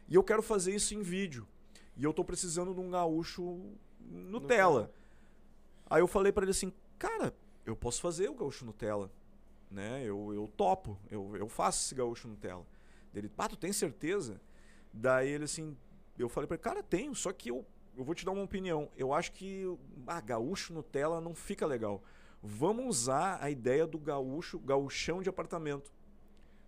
E 0.08 0.14
eu 0.14 0.22
quero 0.22 0.42
fazer 0.42 0.74
isso 0.74 0.94
em 0.94 1.02
vídeo. 1.02 1.46
E 1.96 2.04
eu 2.04 2.12
tô 2.12 2.24
precisando 2.24 2.74
de 2.74 2.80
um 2.80 2.90
gaúcho 2.90 3.60
Nutella. 4.00 4.90
Aí 5.88 6.00
eu 6.00 6.06
falei 6.06 6.32
pra 6.32 6.44
ele 6.44 6.50
assim, 6.50 6.72
cara, 6.98 7.34
eu 7.64 7.76
posso 7.76 8.00
fazer 8.00 8.28
o 8.28 8.34
gaúcho 8.34 8.64
Nutella. 8.64 9.10
Né? 9.70 10.02
Eu, 10.04 10.32
eu 10.32 10.48
topo, 10.56 10.98
eu, 11.10 11.36
eu 11.36 11.48
faço 11.48 11.84
esse 11.84 11.94
gaúcho 11.94 12.28
Nutella. 12.28 12.64
Ele, 13.14 13.28
pá, 13.28 13.48
tu 13.48 13.56
tem 13.56 13.72
certeza? 13.72 14.40
Daí 14.92 15.28
ele 15.28 15.44
assim, 15.44 15.76
eu 16.18 16.28
falei 16.28 16.46
pra 16.46 16.54
ele, 16.54 16.62
cara, 16.62 16.82
tenho, 16.82 17.14
só 17.14 17.32
que 17.32 17.50
eu, 17.50 17.64
eu 17.96 18.04
vou 18.04 18.14
te 18.14 18.24
dar 18.24 18.32
uma 18.32 18.42
opinião. 18.42 18.90
Eu 18.96 19.12
acho 19.12 19.32
que 19.32 19.64
ah, 20.06 20.20
gaúcho 20.20 20.72
Nutella 20.72 21.20
não 21.20 21.34
fica 21.34 21.66
legal. 21.66 22.02
Vamos 22.42 22.86
usar 22.86 23.38
a 23.40 23.50
ideia 23.50 23.86
do 23.86 23.98
gaúcho, 23.98 24.58
gaúchão 24.58 25.22
de 25.22 25.28
apartamento. 25.28 25.92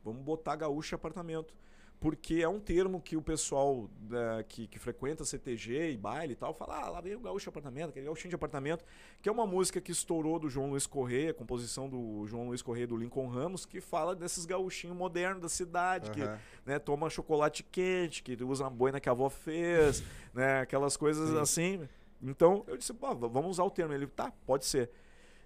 Vamos 0.05 0.23
botar 0.23 0.57
gaúcho 0.57 0.91
de 0.91 0.95
apartamento. 0.95 1.55
Porque 2.01 2.37
é 2.37 2.49
um 2.49 2.61
termo 2.61 3.01
que 3.01 3.17
o 3.17 3.23
pessoal 3.23 3.91
né, 4.09 4.45
que, 4.49 4.69
que 4.69 4.79
frequenta 4.79 5.25
CTG 5.25 5.91
e 5.91 5.97
baile 5.97 6.35
e 6.35 6.37
tal 6.37 6.55
fala, 6.55 6.81
ah, 6.81 6.89
lá 6.91 7.01
vem 7.01 7.17
o 7.17 7.21
gaúcho 7.21 7.45
de 7.45 7.49
apartamento, 7.49 7.89
aquele 7.89 8.07
gaúchinho 8.07 8.29
de 8.29 8.37
apartamento, 8.37 8.85
que 9.21 9.29
é 9.29 9.33
uma 9.33 9.47
música 9.47 9.81
que 9.81 9.91
estourou 9.91 10.39
do 10.39 10.49
João 10.49 10.71
Luiz 10.71 10.87
Correia, 10.87 11.35
composição 11.35 11.89
do 11.89 12.25
João 12.29 12.47
Luiz 12.47 12.63
Correia 12.63 12.87
do 12.87 12.97
Lincoln 12.97 13.27
Ramos, 13.27 13.67
que 13.67 13.81
fala 13.81 14.15
desses 14.15 14.47
gaúchinhos 14.47 14.97
modernos 14.97 15.43
da 15.43 15.49
cidade, 15.49 16.13
que 16.13 16.23
Aham. 16.23 16.39
né, 16.65 16.79
toma 16.79 17.11
chocolate 17.11 17.65
quente, 17.65 18.23
que 18.23 18.41
usa 18.45 18.63
uma 18.63 18.71
boina 18.71 19.01
que 19.01 19.09
a 19.09 19.13
avó 19.13 19.29
fez, 19.29 20.05
né, 20.33 20.61
aquelas 20.61 20.97
coisas 20.97 21.35
assim. 21.35 21.89
Então 22.23 22.65
eu 22.69 22.77
disse, 22.77 22.93
vamos 22.93 23.51
usar 23.51 23.65
o 23.65 23.71
termo. 23.71 23.93
Ele, 23.93 24.07
tá, 24.07 24.33
pode 24.47 24.67
ser. 24.67 24.89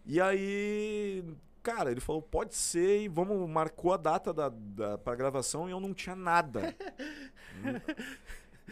E 0.05 0.21
aí, 0.21 1.25
cara, 1.63 1.91
ele 1.91 2.01
falou, 2.01 2.21
pode 2.23 2.55
ser, 2.55 3.03
e 3.03 3.09
vamos, 3.09 3.49
marcou 3.49 3.93
a 3.93 3.97
data 3.97 4.33
da, 4.33 4.49
da, 4.49 4.99
pra 4.99 5.15
gravação 5.15 5.69
e 5.69 5.73
eu 5.73 5.81
não 5.81 5.95
tinha 5.95 6.17
nada. 6.17 6.75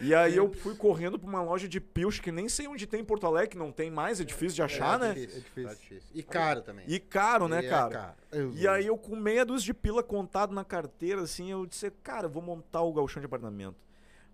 E 0.01 0.15
aí 0.15 0.35
eu 0.35 0.51
fui 0.51 0.73
correndo 0.73 1.19
pra 1.19 1.29
uma 1.29 1.43
loja 1.43 1.67
de 1.67 1.79
pilch 1.79 2.21
que 2.21 2.31
nem 2.31 2.49
sei 2.49 2.65
onde 2.67 2.87
tem 2.87 3.01
em 3.01 3.05
Porto 3.05 3.27
Alegre, 3.27 3.49
que 3.49 3.57
não 3.57 3.71
tem 3.71 3.91
mais, 3.91 4.19
é 4.19 4.23
difícil 4.23 4.55
de 4.55 4.63
achar, 4.63 4.95
é 4.99 5.07
né? 5.09 5.13
Difícil, 5.13 5.37
É 5.37 5.41
difícil. 5.43 5.67
tá 5.69 5.73
difícil. 5.75 6.09
E 6.15 6.23
caro 6.23 6.61
também. 6.61 6.85
E 6.87 6.99
caro, 6.99 7.47
né, 7.47 7.61
E 7.61 7.65
é 7.65 7.69
cara? 7.69 7.89
caro. 7.91 8.15
Eu- 8.31 8.53
E 8.53 8.67
aí 8.67 8.87
eu 8.87 8.97
com 8.97 9.15
meia 9.15 9.45
dúzia 9.45 9.65
de 9.65 9.73
pila 9.75 10.01
contado 10.01 10.53
na 10.55 10.63
carteira, 10.63 11.21
assim, 11.21 11.51
eu 11.51 11.67
disse, 11.67 11.91
cara, 12.01 12.25
eu 12.25 12.31
vou 12.31 12.41
montar 12.41 12.81
o 12.81 12.93
galchão 12.93 13.19
de 13.19 13.25
apartamento. 13.27 13.75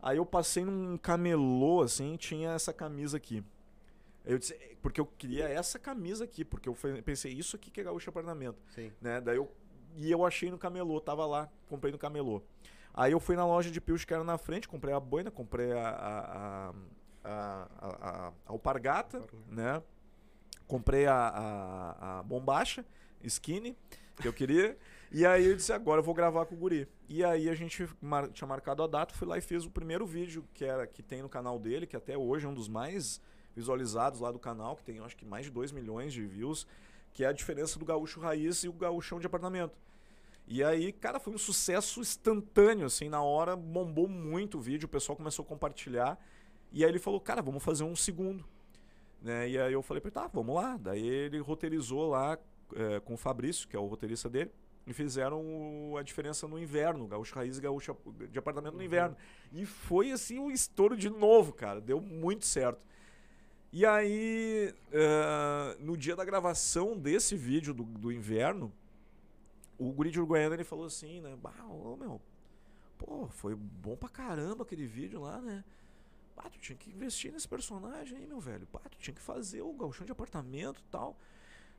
Aí 0.02 0.18
eu 0.18 0.26
passei 0.26 0.64
num 0.64 0.96
camelô, 0.96 1.82
assim, 1.82 2.16
tinha 2.16 2.52
essa 2.52 2.72
camisa 2.72 3.18
aqui. 3.18 3.44
Eu 4.28 4.38
disse, 4.38 4.54
porque 4.82 5.00
eu 5.00 5.06
queria 5.06 5.48
essa 5.48 5.80
camisa 5.80 6.26
aqui, 6.26 6.44
porque 6.44 6.68
eu 6.68 6.76
pensei, 7.04 7.32
isso 7.32 7.56
aqui 7.56 7.72
que 7.72 7.80
é 7.80 7.84
gaúcho 7.84 8.10
apartamento, 8.10 8.62
Sim. 8.76 8.92
né? 9.02 9.22
Daí 9.22 9.38
eu, 9.38 9.50
e 9.96 10.12
eu 10.12 10.26
achei 10.26 10.52
no 10.52 10.58
camelô, 10.58 11.00
tava 11.00 11.26
lá, 11.26 11.50
comprei 11.68 11.92
no 11.92 11.98
camelô. 11.98 12.44
Aí 12.94 13.12
eu 13.12 13.20
fui 13.20 13.36
na 13.36 13.46
loja 13.46 13.72
de 13.72 13.80
pilch 13.80 14.06
que 14.06 14.14
era 14.14 14.24
na 14.24 14.38
frente, 14.38 14.68
comprei 14.68 14.94
a 14.94 15.00
boina, 15.00 15.32
comprei 15.32 15.72
a, 15.72 15.90
a, 15.90 16.74
a, 17.24 17.68
a, 17.80 18.34
alpargata, 18.46 19.24
né? 19.48 19.82
Comprei 20.68 21.06
a, 21.06 21.16
a, 21.16 22.20
a 22.20 22.24
bombacha, 22.24 22.86
skinny, 23.24 23.78
que 24.18 24.28
eu 24.28 24.34
queria. 24.34 24.78
E 25.10 25.26
aí 25.26 25.46
eu 25.46 25.56
disse, 25.56 25.72
agora 25.72 26.00
eu 26.02 26.04
vou 26.04 26.14
gravar 26.14 26.46
com 26.46 26.54
o 26.54 26.58
guri. 26.58 26.86
E 27.08 27.24
aí 27.24 27.50
a 27.50 27.56
gente 27.56 27.88
mar- 28.02 28.28
tinha 28.28 28.46
marcado 28.46 28.84
a 28.84 28.88
data, 28.88 29.16
fui 29.16 29.26
lá 29.26 29.38
e 29.38 29.42
fiz 29.42 29.64
o 29.64 29.72
primeiro 29.72 30.06
vídeo 30.06 30.44
que, 30.54 30.66
era, 30.66 30.86
que 30.86 31.02
tem 31.02 31.22
no 31.22 31.30
canal 31.30 31.58
dele, 31.58 31.88
que 31.88 31.96
até 31.96 32.18
hoje 32.18 32.46
é 32.46 32.50
um 32.50 32.54
dos 32.54 32.68
mais 32.68 33.22
visualizados 33.58 34.20
lá 34.20 34.32
do 34.32 34.38
canal, 34.40 34.76
que 34.76 34.84
tem 34.84 35.00
acho 35.00 35.18
que 35.18 35.26
mais 35.26 35.46
de 35.46 35.52
2 35.52 35.72
milhões 35.72 36.14
de 36.14 36.26
views, 36.26 36.68
que 37.12 37.24
é 37.24 37.28
a 37.28 37.32
diferença 37.32 37.80
do 37.80 37.84
gaúcho 37.86 38.20
raiz 38.20 38.64
e 38.64 38.70
o 38.70 38.74
gaúchão 38.74 39.20
de 39.20 39.26
apartamento. 39.26 39.74
E 40.48 40.64
aí, 40.64 40.94
cara, 40.94 41.20
foi 41.20 41.34
um 41.34 41.38
sucesso 41.38 42.00
instantâneo, 42.00 42.86
assim, 42.86 43.10
na 43.10 43.22
hora 43.22 43.56
bombou 43.56 44.08
muito 44.08 44.60
o 44.60 44.62
vídeo, 44.62 44.86
o 44.86 44.90
pessoal 44.90 45.16
começou 45.16 45.44
a 45.44 45.48
compartilhar. 45.48 46.18
E 46.72 46.86
aí 46.86 46.92
ele 46.92 47.00
falou, 47.00 47.20
cara, 47.20 47.42
vamos 47.42 47.64
fazer 47.64 47.84
um 47.84 47.96
segundo. 47.96 48.46
Né? 49.22 49.50
E 49.50 49.60
aí 49.60 49.74
eu 49.74 49.82
falei 49.82 50.00
pra 50.00 50.10
ele, 50.10 50.14
tá, 50.14 50.28
vamos 50.34 50.56
lá. 50.56 50.78
Daí 50.78 51.06
ele 51.06 51.40
roteirizou 51.40 52.10
lá 52.10 52.38
eh, 52.76 53.00
com 53.02 53.16
o 53.16 53.18
Fabrício, 53.18 53.68
que 53.68 53.76
é 53.76 53.80
o 53.80 53.86
roteirista 53.88 54.30
dele, 54.30 54.52
e 54.86 54.94
fizeram 54.94 55.42
o- 55.92 55.98
a 55.98 56.04
diferença 56.04 56.48
no 56.48 56.60
inverno, 56.60 57.08
gaúcho 57.08 57.34
raiz 57.36 57.58
e 57.58 57.62
gaúcho 57.62 57.96
de 58.32 58.38
apartamento 58.40 58.76
no 58.76 58.84
inverno. 58.84 59.16
E 59.52 59.66
foi 59.66 60.12
assim 60.12 60.38
um 60.40 60.52
estouro 60.52 60.96
de 60.96 61.10
novo, 61.10 61.52
cara. 61.54 61.82
Deu 61.82 62.00
muito 62.00 62.46
certo. 62.46 62.80
E 63.78 63.86
aí, 63.86 64.74
eh, 64.92 65.78
no 65.80 65.96
dia 65.96 66.16
da 66.16 66.26
gravação 66.26 66.98
desse 66.98 67.36
vídeo 67.36 67.76
do, 67.76 67.84
do 67.84 68.12
inverno, 68.12 68.74
o 69.78 69.92
Guri 69.92 70.10
de 70.10 70.18
Uruguaiana 70.18 70.56
ele 70.56 70.64
falou 70.64 70.88
assim, 70.88 71.22
né? 71.22 71.38
Bah, 71.40 71.64
ô 71.70 71.96
meu, 71.96 72.20
pô, 72.98 73.28
foi 73.28 73.54
bom 73.54 73.96
pra 73.96 74.10
caramba 74.10 74.64
aquele 74.64 74.88
vídeo 74.88 75.22
lá, 75.22 75.40
né? 75.40 75.64
Bah, 76.36 76.50
tu 76.50 76.58
tinha 76.58 76.76
que 76.76 76.90
investir 76.90 77.32
nesse 77.32 77.48
personagem 77.48 78.18
aí, 78.18 78.26
meu 78.26 78.40
velho. 78.40 78.68
Bah, 78.74 78.82
tu 78.90 78.98
tinha 78.98 79.14
que 79.14 79.22
fazer 79.22 79.62
o 79.62 79.72
galchão 79.74 80.08
de 80.08 80.12
apartamento 80.12 80.80
e 80.80 80.90
tal. 80.90 81.16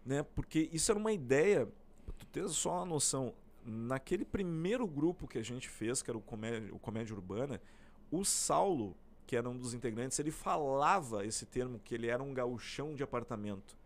Né? 0.07 0.23
Porque 0.23 0.71
isso 0.73 0.93
era 0.93 1.01
uma 1.01 1.11
ideia, 1.11 1.67
pra 2.07 2.15
tu 2.17 2.27
ter 2.27 2.49
só 2.49 2.77
uma 2.77 2.87
noção. 2.87 3.35
Naquele 3.67 4.25
primeiro 4.25 4.87
grupo 4.87 5.27
que 5.27 5.37
a 5.37 5.43
gente 5.43 5.69
fez, 5.69 6.01
que 6.01 6.09
era 6.09 6.17
o 6.17 6.23
Comédia, 6.23 6.73
o 6.73 6.79
Comédia 6.79 7.13
Urbana, 7.17 7.61
o 8.09 8.25
Saulo, 8.25 8.97
que 9.29 9.37
era 9.37 9.47
um 9.47 9.55
dos 9.59 9.75
integrantes, 9.75 10.19
ele 10.19 10.31
falava 10.31 11.23
esse 11.27 11.45
termo, 11.45 11.79
que 11.85 11.95
ele 11.95 12.07
era 12.07 12.23
um 12.23 12.33
gauchão 12.33 12.95
de 12.95 13.03
apartamento. 13.03 13.77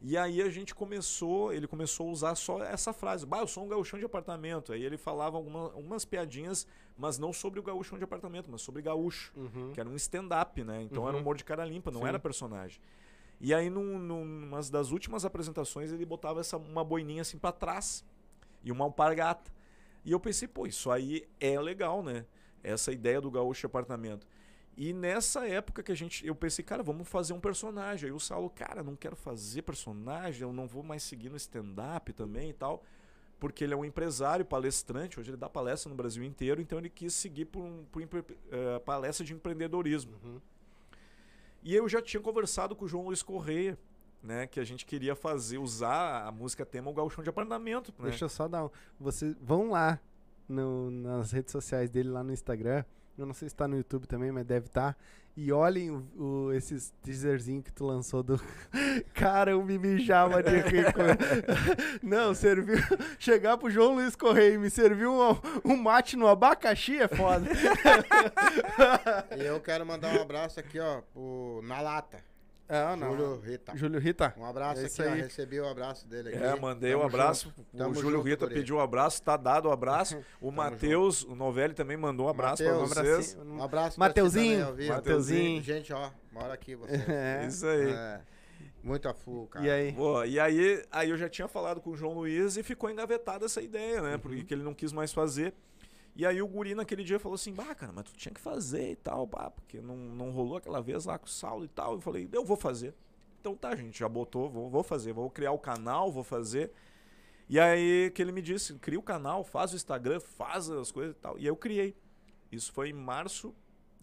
E 0.00 0.16
aí 0.16 0.40
a 0.40 0.48
gente 0.48 0.74
começou, 0.74 1.52
ele 1.52 1.66
começou 1.68 2.08
a 2.08 2.10
usar 2.10 2.34
só 2.34 2.60
essa 2.64 2.90
frase, 2.90 3.26
bah, 3.26 3.40
eu 3.40 3.46
sou 3.46 3.64
um 3.64 3.68
gauchão 3.68 3.98
de 3.98 4.06
apartamento. 4.06 4.72
Aí 4.72 4.82
ele 4.82 4.96
falava 4.96 5.36
alguma, 5.36 5.64
algumas 5.74 6.06
piadinhas, 6.06 6.66
mas 6.96 7.18
não 7.18 7.34
sobre 7.34 7.60
o 7.60 7.62
gauchão 7.62 7.98
de 7.98 8.04
apartamento, 8.04 8.50
mas 8.50 8.62
sobre 8.62 8.80
gaúcho 8.80 9.30
Uhum. 9.36 9.72
que 9.74 9.78
era 9.78 9.86
um 9.88 9.94
stand-up, 9.94 10.64
né? 10.64 10.82
Então 10.82 11.02
era 11.06 11.12
um 11.12 11.16
Uhum. 11.16 11.20
humor 11.22 11.36
de 11.36 11.44
cara 11.44 11.66
limpa, 11.66 11.90
não 11.90 12.00
Sim. 12.00 12.06
era 12.06 12.18
personagem. 12.18 12.80
E 13.38 13.52
aí, 13.52 13.68
num, 13.68 13.98
numa 13.98 14.60
das 14.62 14.90
últimas 14.90 15.26
apresentações, 15.26 15.92
ele 15.92 16.06
botava 16.06 16.40
essa, 16.40 16.56
uma 16.56 16.82
boininha 16.82 17.20
assim 17.20 17.36
pra 17.36 17.52
trás 17.52 18.02
e 18.64 18.72
uma 18.72 18.84
alpargata. 18.86 19.52
E 20.02 20.10
eu 20.12 20.18
pensei, 20.18 20.48
pô, 20.48 20.66
isso 20.66 20.90
aí 20.90 21.28
é 21.38 21.60
legal, 21.60 22.02
né? 22.02 22.24
Essa 22.64 22.90
ideia 22.90 23.20
do 23.20 23.30
gaúcho 23.30 23.60
de 23.60 23.66
apartamento. 23.66 24.26
E 24.76 24.92
nessa 24.92 25.46
época 25.46 25.82
que 25.82 25.92
a 25.92 25.94
gente, 25.94 26.26
eu 26.26 26.34
pensei, 26.34 26.64
cara, 26.64 26.82
vamos 26.82 27.06
fazer 27.08 27.32
um 27.34 27.40
personagem. 27.40 28.08
Aí 28.08 28.12
o 28.12 28.18
Saulo, 28.18 28.48
cara, 28.50 28.82
não 28.82 28.96
quero 28.96 29.14
fazer 29.14 29.62
personagem, 29.62 30.42
eu 30.42 30.52
não 30.52 30.66
vou 30.66 30.82
mais 30.82 31.02
seguir 31.02 31.28
no 31.28 31.36
stand-up 31.36 32.12
também 32.14 32.50
e 32.50 32.54
tal. 32.54 32.82
Porque 33.38 33.64
ele 33.64 33.74
é 33.74 33.76
um 33.76 33.84
empresário, 33.84 34.44
palestrante, 34.44 35.18
hoje 35.20 35.30
ele 35.30 35.36
dá 35.36 35.48
palestra 35.48 35.90
no 35.90 35.96
Brasil 35.96 36.22
inteiro, 36.24 36.60
então 36.60 36.78
ele 36.78 36.88
quis 36.88 37.12
seguir 37.12 37.46
por, 37.46 37.60
um, 37.62 37.84
por 37.84 38.24
eh, 38.50 38.78
palestra 38.84 39.26
de 39.26 39.34
empreendedorismo. 39.34 40.12
Uhum. 40.24 40.40
E 41.62 41.74
eu 41.74 41.88
já 41.88 42.00
tinha 42.00 42.20
conversado 42.20 42.74
com 42.74 42.84
o 42.84 42.88
João 42.88 43.04
Luiz 43.04 43.22
Correia, 43.22 43.76
né? 44.22 44.46
Que 44.46 44.58
a 44.60 44.64
gente 44.64 44.86
queria 44.86 45.14
fazer, 45.14 45.58
usar 45.58 46.24
a 46.26 46.32
música 46.32 46.64
tema 46.64 46.90
o 46.90 46.94
Gauchão 46.94 47.22
de 47.22 47.30
Apartamento, 47.30 47.92
né? 47.98 48.08
Deixa 48.10 48.24
eu 48.24 48.28
só 48.28 48.48
dar 48.48 48.64
um. 48.66 48.70
Vocês 48.98 49.34
vão 49.40 49.70
lá 49.70 50.00
no- 50.48 50.90
nas 50.90 51.32
redes 51.32 51.52
sociais 51.52 51.90
dele, 51.90 52.08
lá 52.10 52.22
no 52.22 52.32
Instagram. 52.32 52.84
Eu 53.18 53.26
não 53.26 53.34
sei 53.34 53.48
se 53.48 53.54
tá 53.54 53.68
no 53.68 53.76
YouTube 53.76 54.06
também, 54.06 54.32
mas 54.32 54.44
deve 54.46 54.66
estar. 54.66 54.96
E 55.34 55.50
olhem 55.50 55.90
o, 55.90 56.04
o- 56.16 56.52
esses 56.52 56.92
teaserzinhos 57.02 57.64
que 57.64 57.72
tu 57.72 57.86
lançou 57.86 58.22
do. 58.22 58.38
Cara, 59.14 59.52
eu 59.52 59.62
me 59.64 59.78
mijava 59.78 60.42
de 60.42 60.50
Não, 62.02 62.34
serviu. 62.34 62.76
Chegar 63.18 63.56
pro 63.56 63.70
João 63.70 63.94
Luiz 63.94 64.14
Correia 64.14 64.54
e 64.54 64.58
me 64.58 64.68
servir 64.68 65.06
um, 65.06 65.18
um 65.64 65.76
mate 65.76 66.16
no 66.16 66.26
abacaxi 66.26 66.98
é 67.00 67.08
foda. 67.08 67.46
E 69.38 69.44
eu 69.44 69.58
quero 69.60 69.86
mandar 69.86 70.14
um 70.16 70.20
abraço 70.22 70.60
aqui, 70.60 70.78
ó, 70.78 71.00
pro 71.12 71.60
Na 71.64 71.80
Lata. 71.80 72.18
Ah, 72.74 72.96
Júlio 72.96 73.40
Rita. 73.40 73.76
Júlio 73.76 74.00
Rita. 74.00 74.34
Um 74.38 74.44
abraço 74.46 74.80
É 74.80 74.86
aqui, 74.86 75.02
ó. 75.02 75.12
aí. 75.12 75.20
Recebi 75.22 75.60
o 75.60 75.68
abraço 75.68 76.06
dele 76.08 76.30
aqui. 76.30 76.38
É, 76.42 76.58
mandei 76.58 76.92
Tamo 76.92 77.02
um 77.02 77.06
abraço. 77.06 77.44
junto. 77.56 77.60
O 77.74 77.76
Tamo 77.76 77.94
Júlio 77.94 78.10
junto, 78.18 78.28
Rita 78.28 78.46
guri. 78.46 78.54
pediu 78.58 78.76
um 78.76 78.80
abraço, 78.80 79.22
tá 79.22 79.36
dado 79.36 79.68
o 79.68 79.72
abraço. 79.72 80.18
O 80.40 80.50
Matheus, 80.50 81.22
o 81.24 81.34
Novelli 81.34 81.74
também 81.74 81.96
mandou 81.96 82.26
um 82.26 82.28
abraço 82.30 82.62
pra 82.64 82.72
Mateus, 82.72 82.90
Um 82.90 82.94
vocês. 82.94 83.36
Um 83.44 83.62
abraço 83.62 83.96
pra 83.96 84.06
Mateuzinho. 84.08 84.74
vivo. 84.74 84.92
Mateuzinho. 84.94 85.62
Gente, 85.62 85.92
ó, 85.92 86.10
mora 86.32 86.54
aqui 86.54 86.74
você. 86.74 86.92
É. 87.12 87.46
Isso 87.46 87.66
aí. 87.66 87.92
É. 87.92 88.20
Muito 88.82 89.12
full, 89.14 89.46
cara. 89.46 89.64
E 89.66 89.70
aí? 89.70 89.92
Pô, 89.92 90.24
e 90.24 90.40
aí, 90.40 90.82
aí 90.90 91.10
eu 91.10 91.16
já 91.16 91.28
tinha 91.28 91.46
falado 91.46 91.80
com 91.80 91.90
o 91.90 91.96
João 91.96 92.14
Luiz 92.14 92.56
e 92.56 92.62
ficou 92.64 92.90
engavetada 92.90 93.44
essa 93.44 93.60
ideia, 93.62 94.02
Uhum. 94.02 94.10
né? 94.10 94.18
Porque 94.18 94.42
que 94.42 94.52
ele 94.54 94.62
não 94.64 94.74
quis 94.74 94.92
mais 94.92 95.12
fazer. 95.12 95.54
E 96.14 96.26
aí 96.26 96.42
o 96.42 96.46
guri 96.46 96.74
naquele 96.74 97.02
dia 97.02 97.18
falou 97.18 97.34
assim, 97.34 97.54
bah, 97.54 97.74
cara, 97.74 97.92
mas 97.92 98.04
tu 98.04 98.12
tinha 98.14 98.34
que 98.34 98.40
fazer 98.40 98.92
e 98.92 98.96
tal, 98.96 99.26
porque 99.26 99.80
não, 99.80 99.96
não 99.96 100.30
rolou 100.30 100.58
aquela 100.58 100.82
vez 100.82 101.06
lá 101.06 101.18
com 101.18 101.26
o 101.26 101.30
Saulo 101.30 101.64
e 101.64 101.68
tal. 101.68 101.94
Eu 101.94 102.00
falei, 102.00 102.28
eu 102.32 102.44
vou 102.44 102.56
fazer. 102.56 102.94
Então 103.40 103.56
tá, 103.56 103.74
gente, 103.74 103.98
já 103.98 104.08
botou, 104.08 104.48
vou, 104.50 104.68
vou 104.68 104.82
fazer, 104.82 105.12
vou 105.12 105.30
criar 105.30 105.52
o 105.52 105.58
canal, 105.58 106.12
vou 106.12 106.22
fazer. 106.22 106.70
E 107.48 107.58
aí 107.58 108.10
que 108.14 108.20
ele 108.20 108.30
me 108.30 108.42
disse, 108.42 108.74
cria 108.74 108.98
o 108.98 109.02
canal, 109.02 109.42
faz 109.42 109.72
o 109.72 109.76
Instagram, 109.76 110.20
faz 110.20 110.68
as 110.68 110.92
coisas 110.92 111.16
e 111.16 111.18
tal. 111.18 111.38
E 111.38 111.46
eu 111.46 111.56
criei. 111.56 111.96
Isso 112.50 112.72
foi 112.72 112.90
em 112.90 112.92
março 112.92 113.54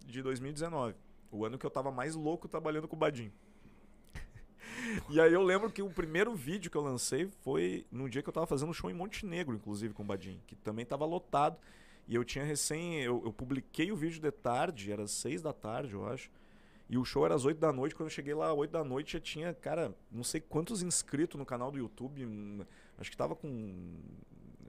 de 0.04 0.20
2019. 0.20 0.96
O 1.30 1.44
ano 1.44 1.56
que 1.56 1.64
eu 1.64 1.70
tava 1.70 1.92
mais 1.92 2.16
louco 2.16 2.48
trabalhando 2.48 2.88
com 2.88 2.96
o 2.96 2.98
Badinho. 2.98 3.32
E 5.08 5.20
aí 5.20 5.32
eu 5.32 5.42
lembro 5.42 5.70
que 5.70 5.82
o 5.82 5.90
primeiro 5.90 6.34
vídeo 6.34 6.70
que 6.70 6.76
eu 6.76 6.82
lancei 6.82 7.28
foi 7.42 7.86
no 7.90 8.08
dia 8.08 8.22
que 8.22 8.28
eu 8.28 8.32
tava 8.32 8.46
fazendo 8.46 8.70
um 8.70 8.72
show 8.72 8.90
em 8.90 8.94
Montenegro, 8.94 9.54
inclusive, 9.54 9.94
com 9.94 10.02
o 10.02 10.06
Badinho, 10.06 10.40
que 10.46 10.56
também 10.56 10.84
tava 10.84 11.04
lotado. 11.04 11.58
E 12.10 12.14
eu 12.16 12.24
tinha 12.24 12.44
recém. 12.44 13.00
Eu, 13.00 13.22
eu 13.24 13.32
publiquei 13.32 13.92
o 13.92 13.96
vídeo 13.96 14.20
de 14.20 14.32
tarde, 14.32 14.90
era 14.90 15.06
seis 15.06 15.40
da 15.40 15.52
tarde, 15.52 15.94
eu 15.94 16.04
acho. 16.08 16.28
E 16.88 16.98
o 16.98 17.04
show 17.04 17.24
era 17.24 17.36
às 17.36 17.44
8 17.44 17.56
da 17.56 17.72
noite. 17.72 17.94
Quando 17.94 18.08
eu 18.08 18.12
cheguei 18.12 18.34
lá 18.34 18.50
às 18.50 18.58
8 18.58 18.72
da 18.72 18.82
noite, 18.82 19.12
já 19.12 19.20
tinha, 19.20 19.54
cara, 19.54 19.94
não 20.10 20.24
sei 20.24 20.40
quantos 20.40 20.82
inscritos 20.82 21.38
no 21.38 21.46
canal 21.46 21.70
do 21.70 21.78
YouTube. 21.78 22.26
hum, 22.26 22.64
Acho 22.98 23.12
que 23.12 23.16
tava 23.16 23.36
com 23.36 23.96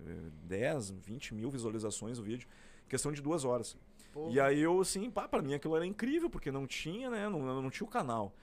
eh, 0.06 0.30
10, 0.44 0.92
20 0.92 1.34
mil 1.34 1.50
visualizações 1.50 2.20
o 2.20 2.24
vídeo. 2.24 2.48
Questão 2.88 3.12
de 3.12 3.24
duas 3.24 3.44
horas. 3.44 3.76
Pô, 4.14 4.30
E 4.30 4.40
aí 4.40 4.60
eu, 4.60 4.80
assim, 4.80 5.10
pá, 5.10 5.28
pra 5.28 5.42
mim 5.42 5.56
aquilo 5.56 5.76
era 5.76 5.84
incrível, 5.86 6.30
porque 6.30 6.52
não 6.52 6.68
tinha, 6.68 7.10
né? 7.10 7.28
Não, 7.28 7.60
não 7.60 7.72
tinha 7.72 7.88
o 7.88 7.90
canal. 7.90 8.36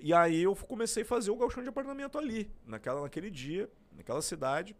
E 0.00 0.14
aí 0.14 0.42
eu 0.42 0.56
comecei 0.56 1.02
a 1.02 1.06
fazer 1.06 1.30
o 1.30 1.36
galchão 1.36 1.62
de 1.62 1.68
apartamento 1.68 2.16
ali, 2.16 2.50
naquela, 2.66 3.02
naquele 3.02 3.30
dia, 3.30 3.70
naquela 3.94 4.22
cidade. 4.22 4.74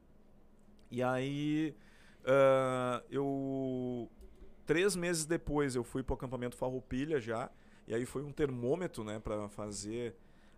E 0.90 1.02
aí 1.02 1.74
ah, 2.26 3.02
eu. 3.10 4.08
Três 4.66 4.94
meses 4.94 5.24
depois 5.24 5.74
eu 5.74 5.82
fui 5.84 6.02
pro 6.02 6.14
acampamento 6.14 6.56
Farroupilha 6.56 7.20
já. 7.20 7.50
E 7.86 7.94
aí 7.94 8.06
foi 8.06 8.22
um 8.22 8.30
termômetro, 8.32 9.02
né, 9.02 9.18
pra 9.18 9.48
fazer 9.48 10.14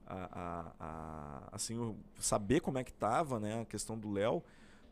a, 0.07 0.29
a- 0.41 0.73
a- 0.79 1.49
assim, 1.53 1.79
o- 1.79 1.97
saber 2.19 2.61
como 2.61 2.77
é 2.79 2.85
que 2.85 2.93
tava, 2.93 3.41
né, 3.41 3.63
a 3.63 3.65
questão 3.65 3.99
do 3.99 4.13
Léo. 4.13 4.43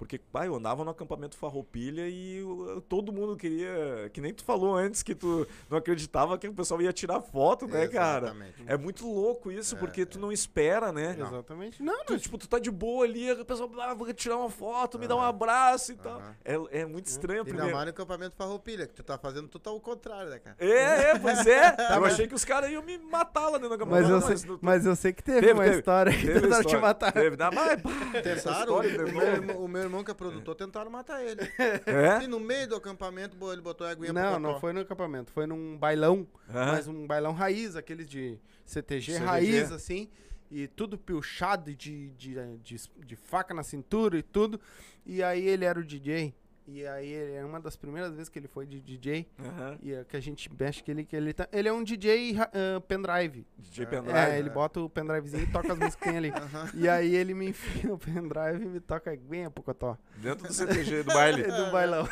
Porque, 0.02 0.18
pai, 0.18 0.48
eu 0.48 0.56
andava 0.56 0.82
no 0.84 0.90
acampamento 0.90 1.36
Farroupilha 1.36 2.08
e 2.08 2.42
o- 2.42 2.80
todo 2.88 3.12
mundo 3.12 3.36
queria. 3.36 4.10
Que 4.12 4.20
nem 4.20 4.34
tu 4.34 4.42
falou 4.42 4.74
antes 4.74 5.00
que 5.00 5.14
tu 5.14 5.46
não 5.70 5.78
acreditava 5.78 6.36
que 6.36 6.48
o 6.48 6.52
pessoal 6.52 6.82
ia 6.82 6.92
tirar 6.92 7.20
foto, 7.20 7.68
né, 7.68 7.86
cara? 7.86 8.26
Exatamente. 8.26 8.64
É 8.66 8.76
muito 8.76 9.06
louco 9.06 9.52
isso, 9.52 9.76
É, 9.76 9.78
porque 9.78 10.04
tu 10.04 10.18
não 10.18 10.32
espera, 10.32 10.90
né? 10.90 11.14
Não. 11.16 11.28
Exatamente. 11.28 11.80
Não, 11.80 12.04
Tu, 12.04 12.18
tipo, 12.18 12.36
tu 12.36 12.48
tá 12.48 12.58
de 12.58 12.68
boa 12.68 13.04
ali, 13.04 13.30
a 13.30 13.44
pessoa, 13.44 13.70
ah, 13.80 13.94
vou 13.94 14.12
tirar 14.12 14.38
uma 14.38 14.50
foto, 14.50 14.98
me 14.98 15.06
dá 15.06 15.14
um 15.14 15.20
abraço 15.22 15.92
e 15.92 15.94
tal. 15.94 16.20
É, 16.44 16.80
é 16.80 16.84
muito 16.84 17.06
estranho 17.06 17.42
a 17.42 17.42
Ainda 17.44 17.50
primeira. 17.54 17.72
mais 17.72 17.86
no 17.86 17.90
acampamento 17.90 18.34
Farroupilha, 18.34 18.88
que 18.88 18.94
tu 18.94 19.04
tá 19.04 19.16
fazendo 19.16 19.46
tudo 19.46 19.70
ao 19.70 19.78
contrário, 19.78 20.30
né, 20.30 20.40
cara? 20.40 20.56
É, 20.58 21.10
é, 21.12 21.18
pois 21.20 21.46
é. 21.46 21.76
eu 21.94 22.00
mas- 22.00 22.14
achei 22.14 22.26
que 22.26 22.34
os 22.34 22.44
caras 22.44 22.72
iam 22.72 22.82
me 22.82 22.98
matar 22.98 23.50
lá 23.50 23.58
dentro 23.58 23.78
do 23.78 23.86
mas, 23.86 24.04
acampamento. 24.04 24.32
eu 24.32 24.36
sei, 24.36 24.50
não- 24.50 24.58
mas 24.60 24.84
eu 24.84 24.96
sei 24.96 25.12
que 25.12 25.22
teve, 25.22 25.40
Teve, 25.42 25.52
uma 25.52 25.62
teve. 25.62 25.76
história 25.76 26.12
que 26.12 26.26
teve 26.26 26.40
tentaram 26.40 26.64
te 26.64 26.76
matar. 26.76 27.12
Teve, 27.12 27.36
não, 27.36 27.50
mas, 27.52 27.80
pá, 27.80 27.90
Tentaram, 28.20 28.74
o, 28.78 28.82
história 28.82 29.04
meu 29.40 29.60
o 29.62 29.68
meu 29.68 29.88
irmão 29.92 30.02
que 30.02 30.10
é 30.10 30.14
produtor 30.14 30.54
tentaram 30.54 30.90
matar 30.90 31.22
ele. 31.22 31.42
É? 31.86 32.24
E 32.24 32.26
no 32.26 32.40
meio 32.40 32.68
do 32.68 32.76
acampamento, 32.76 33.36
ele 33.52 33.60
botou 33.60 33.86
a 33.86 33.90
aguinha 33.90 34.12
Não, 34.12 34.38
não 34.38 34.58
foi 34.58 34.72
no 34.72 34.80
acampamento, 34.80 35.30
foi 35.30 35.46
num 35.46 35.76
bailão, 35.76 36.26
Aham. 36.48 36.72
mas 36.72 36.88
um 36.88 37.06
bailão 37.06 37.32
raiz, 37.32 37.76
aqueles 37.76 38.08
de 38.08 38.38
CTG, 38.64 39.12
CTG. 39.12 39.24
raiz, 39.24 39.72
assim, 39.72 40.08
e 40.50 40.66
tudo 40.66 40.96
pilchado 40.96 41.70
e 41.70 41.74
de, 41.74 42.10
de, 42.10 42.34
de, 42.58 42.76
de 43.04 43.16
faca 43.16 43.52
na 43.52 43.62
cintura 43.62 44.18
e 44.18 44.22
tudo. 44.22 44.60
E 45.04 45.22
aí 45.22 45.46
ele 45.46 45.64
era 45.64 45.78
o 45.78 45.84
DJ. 45.84 46.34
E 46.66 46.86
aí 46.86 47.08
ele 47.10 47.32
é 47.34 47.44
uma 47.44 47.58
das 47.60 47.74
primeiras 47.74 48.12
vezes 48.12 48.28
que 48.28 48.38
ele 48.38 48.46
foi 48.48 48.66
de 48.66 48.80
DJ. 48.80 49.26
Aham. 49.38 49.78
E 49.82 49.92
é 49.92 50.04
que 50.04 50.16
a 50.16 50.20
gente 50.20 50.48
mexe 50.58 50.82
que 50.82 50.90
ele 50.92 51.04
que 51.04 51.16
ele 51.16 51.32
tá, 51.32 51.48
ele 51.52 51.68
é 51.68 51.72
um 51.72 51.82
DJ 51.82 52.32
ra- 52.34 52.50
ah, 52.54 52.80
pendrive. 52.80 53.44
DJ 53.58 53.84
É, 53.84 53.86
Pendrive. 53.88 54.16
É, 54.16 54.28
né? 54.28 54.38
ele 54.38 54.48
bota 54.50 54.80
o 54.80 54.88
pendrivezinho 54.88 55.42
e 55.42 55.46
toca 55.48 55.72
as 55.72 55.78
músicas 55.78 55.96
que 55.96 56.04
tem 56.04 56.16
ali. 56.16 56.30
Aham. 56.36 56.70
E 56.74 56.88
aí 56.88 57.14
ele 57.16 57.34
me 57.34 57.48
enfia 57.48 57.92
o 57.92 57.98
pendrive 57.98 58.64
e 58.64 58.68
me 58.68 58.80
toca 58.80 59.16
bem 59.28 59.44
a 59.46 59.50
Pocotó. 59.50 59.98
Dentro 60.16 60.46
do 60.46 60.52
CTG, 60.52 61.02
do 61.02 61.12
baile. 61.12 61.42
Do 61.50 61.70
bailão. 61.72 62.06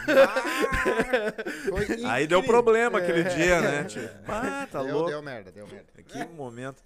Foi 1.68 1.86
Aí 2.10 2.26
deu 2.26 2.42
problema 2.42 2.98
aquele 2.98 3.20
É. 3.20 3.34
dia, 3.34 3.60
né? 3.60 3.84
Tipo, 3.84 4.08
ah, 4.28 4.66
tá 4.70 4.82
deu, 4.82 4.94
louco. 4.94 5.10
deu 5.10 5.22
merda, 5.22 5.50
deu 5.52 5.66
merda. 5.66 5.86
Que 6.06 6.24
momento. 6.34 6.82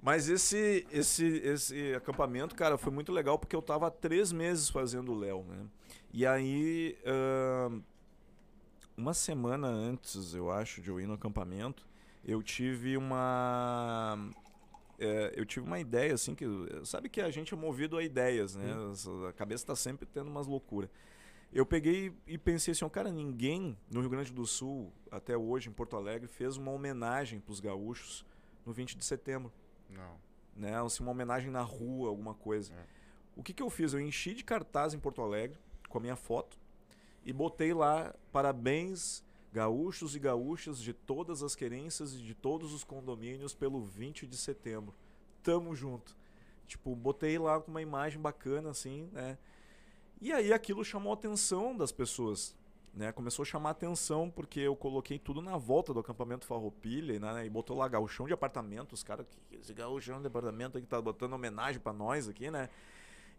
Mas 0.00 0.28
esse, 0.28 0.84
esse, 0.90 1.24
esse 1.44 1.94
acampamento, 1.94 2.54
cara, 2.56 2.76
foi 2.76 2.92
muito 2.92 3.12
legal 3.12 3.38
porque 3.38 3.54
eu 3.54 3.62
tava 3.62 3.86
há 3.86 3.90
três 3.90 4.32
meses 4.32 4.68
fazendo 4.68 5.12
o 5.12 5.18
Léo, 5.18 5.44
né? 5.48 5.58
E 6.12 6.26
aí, 6.26 6.98
ahn, 7.06 7.80
uma 8.96 9.14
semana 9.14 9.68
antes, 9.68 10.34
eu 10.34 10.50
acho, 10.50 10.82
de 10.82 10.90
eu 10.90 11.00
ir 11.00 11.06
no 11.06 11.14
acampamento, 11.14 11.86
eu 12.24 12.42
tive 12.42 12.96
uma. 12.96 14.18
é, 14.98 15.32
eu 15.34 15.46
tive 15.46 15.66
uma 15.66 15.80
ideia, 15.80 16.14
assim, 16.14 16.34
que. 16.34 16.44
Sabe 16.84 17.08
que 17.08 17.20
a 17.20 17.30
gente 17.30 17.54
é 17.54 17.56
movido 17.56 17.96
a 17.96 18.02
ideias, 18.02 18.54
né? 18.54 18.74
A 19.28 19.32
cabeça 19.32 19.66
tá 19.66 19.74
sempre 19.74 20.06
tendo 20.06 20.28
umas 20.28 20.46
loucuras. 20.46 20.90
Eu 21.52 21.66
peguei 21.66 22.14
e 22.26 22.38
pensei 22.38 22.72
assim, 22.72 22.88
cara, 22.88 23.10
ninguém 23.10 23.76
no 23.90 24.00
Rio 24.00 24.08
Grande 24.08 24.32
do 24.32 24.46
Sul, 24.46 24.90
até 25.10 25.36
hoje, 25.36 25.68
em 25.68 25.72
Porto 25.72 25.96
Alegre, 25.96 26.26
fez 26.26 26.56
uma 26.56 26.70
homenagem 26.70 27.40
pros 27.40 27.60
gaúchos 27.60 28.24
no 28.64 28.72
20 28.72 28.96
de 28.96 29.04
setembro 29.04 29.52
Não. 29.90 30.16
né? 30.56 30.80
Assim, 30.82 31.02
uma 31.02 31.12
homenagem 31.12 31.50
na 31.50 31.60
rua, 31.60 32.08
alguma 32.08 32.32
coisa. 32.32 32.72
É. 32.72 32.86
O 33.36 33.42
que, 33.42 33.52
que 33.52 33.62
eu 33.62 33.68
fiz? 33.68 33.92
Eu 33.92 34.00
enchi 34.00 34.32
de 34.32 34.44
cartaz 34.44 34.94
em 34.94 34.98
Porto 34.98 35.20
Alegre 35.20 35.58
com 35.92 35.98
a 35.98 36.00
minha 36.00 36.16
foto 36.16 36.58
e 37.24 37.32
botei 37.32 37.72
lá 37.72 38.14
parabéns 38.32 39.22
gaúchos 39.52 40.16
e 40.16 40.18
gaúchas 40.18 40.80
de 40.80 40.92
todas 40.92 41.42
as 41.42 41.54
querências 41.54 42.14
e 42.14 42.18
de 42.18 42.34
todos 42.34 42.72
os 42.72 42.82
condomínios 42.82 43.54
pelo 43.54 43.82
20 43.82 44.26
de 44.26 44.36
setembro. 44.36 44.94
Tamo 45.42 45.76
junto. 45.76 46.16
Tipo, 46.66 46.96
botei 46.96 47.38
lá 47.38 47.60
com 47.60 47.70
uma 47.70 47.82
imagem 47.82 48.18
bacana 48.18 48.70
assim, 48.70 49.10
né? 49.12 49.36
E 50.20 50.32
aí 50.32 50.52
aquilo 50.52 50.84
chamou 50.84 51.10
a 51.10 51.14
atenção 51.14 51.76
das 51.76 51.92
pessoas. 51.92 52.56
Né, 52.94 53.10
começou 53.10 53.42
a 53.42 53.46
chamar 53.46 53.70
a 53.70 53.72
atenção 53.72 54.30
porque 54.30 54.60
eu 54.60 54.76
coloquei 54.76 55.18
tudo 55.18 55.40
na 55.40 55.56
volta 55.56 55.94
do 55.94 56.00
acampamento 56.00 56.44
Farroupilha 56.44 57.18
né, 57.18 57.46
e 57.46 57.48
botou 57.48 57.74
lá 57.74 57.88
gauchão 57.88 58.26
de 58.26 58.34
apartamento, 58.34 58.92
os 58.92 59.02
caras, 59.02 59.24
que 59.48 59.56
esse 59.56 59.72
gauchão 59.72 60.20
de 60.20 60.26
apartamento 60.26 60.76
aqui 60.76 60.86
tá 60.86 61.00
botando 61.00 61.32
homenagem 61.32 61.80
pra 61.80 61.90
nós 61.90 62.28
aqui, 62.28 62.50
né? 62.50 62.68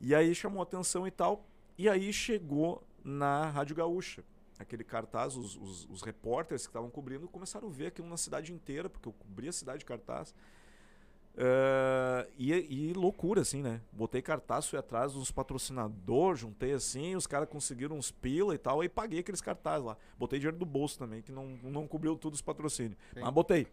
E 0.01 0.16
aí 0.16 0.34
chamou 0.34 0.60
a 0.60 0.64
atenção 0.64 1.08
e 1.08 1.12
tal. 1.12 1.45
E 1.78 1.89
aí 1.89 2.11
chegou 2.13 2.84
na 3.03 3.49
Rádio 3.49 3.76
Gaúcha. 3.76 4.24
Aquele 4.59 4.84
cartaz, 4.84 5.36
os, 5.36 5.55
os, 5.57 5.89
os 5.89 6.01
repórteres 6.01 6.63
que 6.65 6.69
estavam 6.69 6.89
cobrindo 6.89 7.28
começaram 7.28 7.67
a 7.67 7.71
ver 7.71 7.88
aquilo 7.88 8.07
na 8.07 8.17
cidade 8.17 8.53
inteira, 8.53 8.89
porque 8.89 9.09
eu 9.09 9.13
cobri 9.13 9.49
a 9.49 9.51
cidade 9.51 9.80
de 9.80 9.86
cartaz. 9.86 10.34
Eh, 11.36 12.30
e, 12.38 12.53
e 12.53 12.93
loucura, 12.93 13.41
assim, 13.41 13.61
né? 13.61 13.82
Botei 13.91 14.21
cartaz, 14.21 14.67
fui 14.67 14.78
atrás 14.78 15.13
dos 15.13 15.32
patrocinadores, 15.32 16.41
juntei 16.41 16.74
assim, 16.74 17.15
os 17.15 17.26
caras 17.26 17.49
conseguiram 17.49 17.97
uns 17.97 18.11
pila 18.11 18.53
e 18.53 18.57
tal, 18.57 18.82
aí 18.82 18.89
paguei 18.89 19.19
aqueles 19.19 19.41
cartazes 19.41 19.86
lá. 19.86 19.97
Botei 20.17 20.38
dinheiro 20.38 20.57
do 20.57 20.65
bolso 20.65 20.99
também, 20.99 21.21
que 21.21 21.32
não, 21.32 21.57
não 21.63 21.88
cobriu 21.88 22.15
tudo 22.15 22.36
os 22.36 22.41
patrocínios. 22.41 22.97
Sim. 23.13 23.21
Mas 23.21 23.34
botei. 23.34 23.67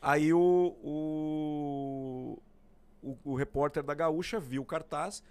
Aí 0.00 0.32
o, 0.32 0.76
o, 0.82 2.38
o, 3.02 3.18
o 3.24 3.34
repórter 3.34 3.82
da 3.82 3.94
Gaúcha 3.94 4.38
viu 4.38 4.62
o 4.62 4.66
cartaz, 4.66 5.22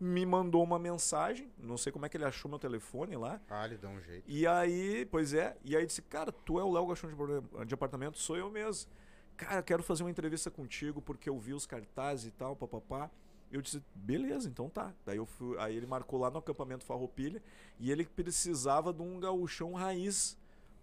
me 0.00 0.24
mandou 0.24 0.62
uma 0.64 0.78
mensagem, 0.78 1.52
não 1.58 1.76
sei 1.76 1.92
como 1.92 2.06
é 2.06 2.08
que 2.08 2.16
ele 2.16 2.24
achou 2.24 2.48
meu 2.48 2.58
telefone 2.58 3.16
lá, 3.16 3.38
Ah, 3.50 3.66
ele 3.66 3.76
dá 3.76 3.88
um 3.88 4.00
jeito. 4.00 4.24
e 4.26 4.46
aí, 4.46 5.04
pois 5.10 5.34
é, 5.34 5.56
e 5.62 5.76
aí 5.76 5.84
disse, 5.84 6.00
cara, 6.00 6.32
tu 6.32 6.58
é 6.58 6.64
o 6.64 6.72
Léo 6.72 6.86
Gachão 6.86 7.10
de, 7.10 7.66
de 7.66 7.74
apartamento? 7.74 8.18
Sou 8.18 8.36
eu 8.36 8.50
mesmo. 8.50 8.90
Cara, 9.36 9.62
quero 9.62 9.82
fazer 9.82 10.02
uma 10.02 10.10
entrevista 10.10 10.50
contigo 10.50 11.02
porque 11.02 11.28
eu 11.28 11.38
vi 11.38 11.52
os 11.52 11.66
cartazes 11.66 12.26
e 12.26 12.30
tal, 12.30 12.56
papapá. 12.56 13.10
Eu 13.52 13.60
disse, 13.60 13.82
beleza, 13.94 14.48
então 14.48 14.68
tá. 14.70 14.94
Daí 15.04 15.16
eu 15.18 15.26
fui, 15.26 15.58
aí 15.58 15.76
ele 15.76 15.86
marcou 15.86 16.18
lá 16.18 16.30
no 16.30 16.38
acampamento 16.38 16.84
Farroupilha 16.84 17.42
e 17.78 17.90
ele 17.90 18.04
precisava 18.06 18.92
de 18.92 19.02
um 19.02 19.18
gaúchão 19.20 19.72
raiz 19.74 20.38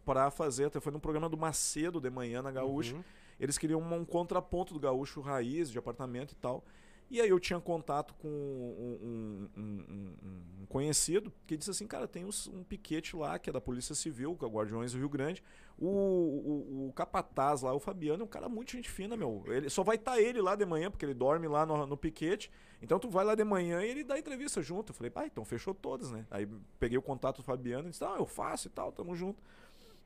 para 0.05 0.29
fazer, 0.29 0.65
até 0.65 0.79
foi 0.79 0.91
num 0.91 0.99
programa 0.99 1.27
do 1.29 1.37
Macedo 1.37 1.99
de 1.99 2.09
manhã 2.09 2.41
na 2.41 2.51
Gaúcha. 2.51 2.95
Uhum. 2.95 3.03
Eles 3.39 3.57
queriam 3.57 3.79
um, 3.81 3.93
um 3.95 4.05
contraponto 4.05 4.73
do 4.73 4.79
gaúcho 4.79 5.21
raiz, 5.21 5.69
de 5.71 5.77
apartamento 5.77 6.31
e 6.31 6.35
tal. 6.35 6.63
E 7.09 7.21
aí 7.21 7.29
eu 7.29 7.39
tinha 7.39 7.59
contato 7.59 8.13
com 8.15 8.27
um, 8.27 9.49
um- 9.55 9.61
um- 9.61 10.15
um- 10.61 10.65
conhecido 10.67 11.31
que 11.45 11.55
disse 11.55 11.71
assim, 11.71 11.87
cara, 11.87 12.07
tem 12.07 12.25
um 12.25 12.63
piquete 12.63 13.15
lá, 13.15 13.39
que 13.39 13.49
é 13.49 13.53
da 13.53 13.61
Polícia 13.61 13.95
Civil, 13.95 14.35
que 14.35 14.43
é 14.43 14.47
o 14.47 14.51
Guardiões 14.51 14.91
do 14.91 14.97
Rio 14.97 15.07
Grande. 15.07 15.41
O, 15.77 15.87
o, 15.87 16.87
o 16.89 16.93
capataz 16.93 17.61
lá, 17.61 17.73
o 17.73 17.79
Fabiano, 17.79 18.23
é 18.23 18.25
um 18.25 18.29
cara 18.29 18.49
muito 18.49 18.71
gente 18.73 18.89
fina, 18.89 19.15
meu. 19.15 19.43
Ele, 19.47 19.69
só 19.69 19.83
vai 19.83 19.95
estar 19.95 20.19
ele 20.19 20.41
lá 20.41 20.55
de 20.55 20.65
manhã, 20.65 20.91
porque 20.91 21.05
ele 21.05 21.13
dorme 21.13 21.47
lá 21.47 21.65
no, 21.65 21.85
no 21.85 21.95
piquete. 21.95 22.51
Então 22.81 22.99
tu 22.99 23.09
vai 23.09 23.23
lá 23.23 23.35
de 23.35 23.43
manhã 23.43 23.81
e 23.83 23.89
ele 23.89 24.03
dá 24.03 24.19
entrevista 24.19 24.61
junto. 24.61 24.91
Eu 24.91 24.95
falei, 24.95 25.09
pá, 25.09 25.25
então 25.25 25.45
fechou 25.45 25.73
todas, 25.73 26.11
né? 26.11 26.25
Aí 26.29 26.47
peguei 26.79 26.97
o 26.97 27.01
contato 27.01 27.37
do 27.37 27.43
Fabiano 27.43 27.87
e 27.87 27.91
disse, 27.91 28.03
ah, 28.03 28.15
eu 28.17 28.25
faço 28.25 28.67
e 28.67 28.71
tal, 28.71 28.91
tamo 28.91 29.15
junto. 29.15 29.41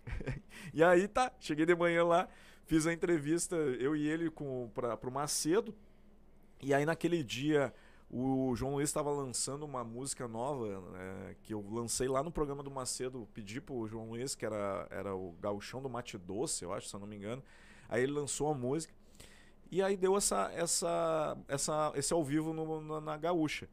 e 0.74 0.84
aí 0.84 1.08
tá, 1.08 1.32
cheguei 1.40 1.66
de 1.66 1.76
manhã 1.76 2.04
lá, 2.04 2.28
fiz 2.66 2.86
a 2.86 2.94
entrevista, 2.94 3.56
eu 3.56 3.96
e 3.96 4.08
ele 4.08 4.30
com, 4.30 4.70
pra, 4.74 4.96
pro 4.96 5.12
Macedo. 5.12 5.74
E 6.62 6.74
aí 6.74 6.86
naquele 6.86 7.24
dia 7.24 7.74
o 8.14 8.54
João 8.56 8.74
Luiz 8.74 8.90
estava 8.90 9.10
lançando 9.10 9.64
uma 9.64 9.84
música 9.86 10.28
nova 10.28 10.84
é, 10.98 11.36
que 11.42 11.54
eu 11.54 11.66
lancei 11.72 12.10
lá 12.10 12.22
no 12.22 12.32
programa 12.32 12.62
do 12.62 12.70
Macedo. 12.70 13.28
Pedi 13.34 13.62
pro 13.62 13.88
João 13.88 14.10
Luiz, 14.10 14.36
que 14.36 14.46
era, 14.46 14.86
era 14.92 15.16
o 15.16 15.32
Gauchão 15.40 15.82
do 15.82 15.90
Mate 15.90 16.18
Doce, 16.18 16.64
eu 16.64 16.74
acho, 16.74 16.88
se 16.90 16.96
eu 16.96 17.00
não 17.00 17.08
me 17.08 17.16
engano. 17.16 17.42
Aí 17.88 18.04
ele 18.04 18.12
lançou 18.12 18.50
a 18.50 18.54
música. 18.54 18.94
E 19.72 19.82
aí 19.82 19.96
deu 19.96 20.18
essa, 20.18 20.52
essa, 20.54 21.38
essa, 21.48 21.94
esse 21.96 22.12
ao 22.12 22.22
vivo 22.22 22.52
no, 22.52 22.82
na, 22.82 23.00
na 23.00 23.18
Gaúcha. 23.18 23.70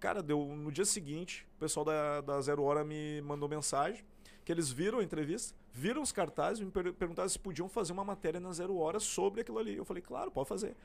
Cara, 0.00 0.20
deu 0.20 0.44
no 0.44 0.72
dia 0.72 0.84
seguinte, 0.84 1.46
o 1.56 1.60
pessoal 1.60 1.86
da, 1.86 2.20
da 2.20 2.40
Zero 2.40 2.64
Hora 2.64 2.84
me 2.84 3.22
mandou 3.22 3.48
mensagem 3.48 4.04
que 4.44 4.52
eles 4.52 4.70
viram 4.70 4.98
a 4.98 5.04
entrevista, 5.04 5.56
viram 5.72 6.02
os 6.02 6.12
cartazes 6.12 6.60
e 6.60 6.64
me 6.64 6.70
per 6.70 6.92
perguntaram 6.92 7.28
se 7.28 7.38
podiam 7.38 7.68
fazer 7.68 7.92
uma 7.92 8.04
matéria 8.04 8.38
na 8.38 8.52
Zero 8.52 8.76
Hora 8.76 9.00
sobre 9.00 9.40
aquilo 9.40 9.58
ali. 9.58 9.76
Eu 9.76 9.84
falei, 9.84 10.02
claro, 10.02 10.30
pode 10.30 10.48
fazer. 10.48 10.76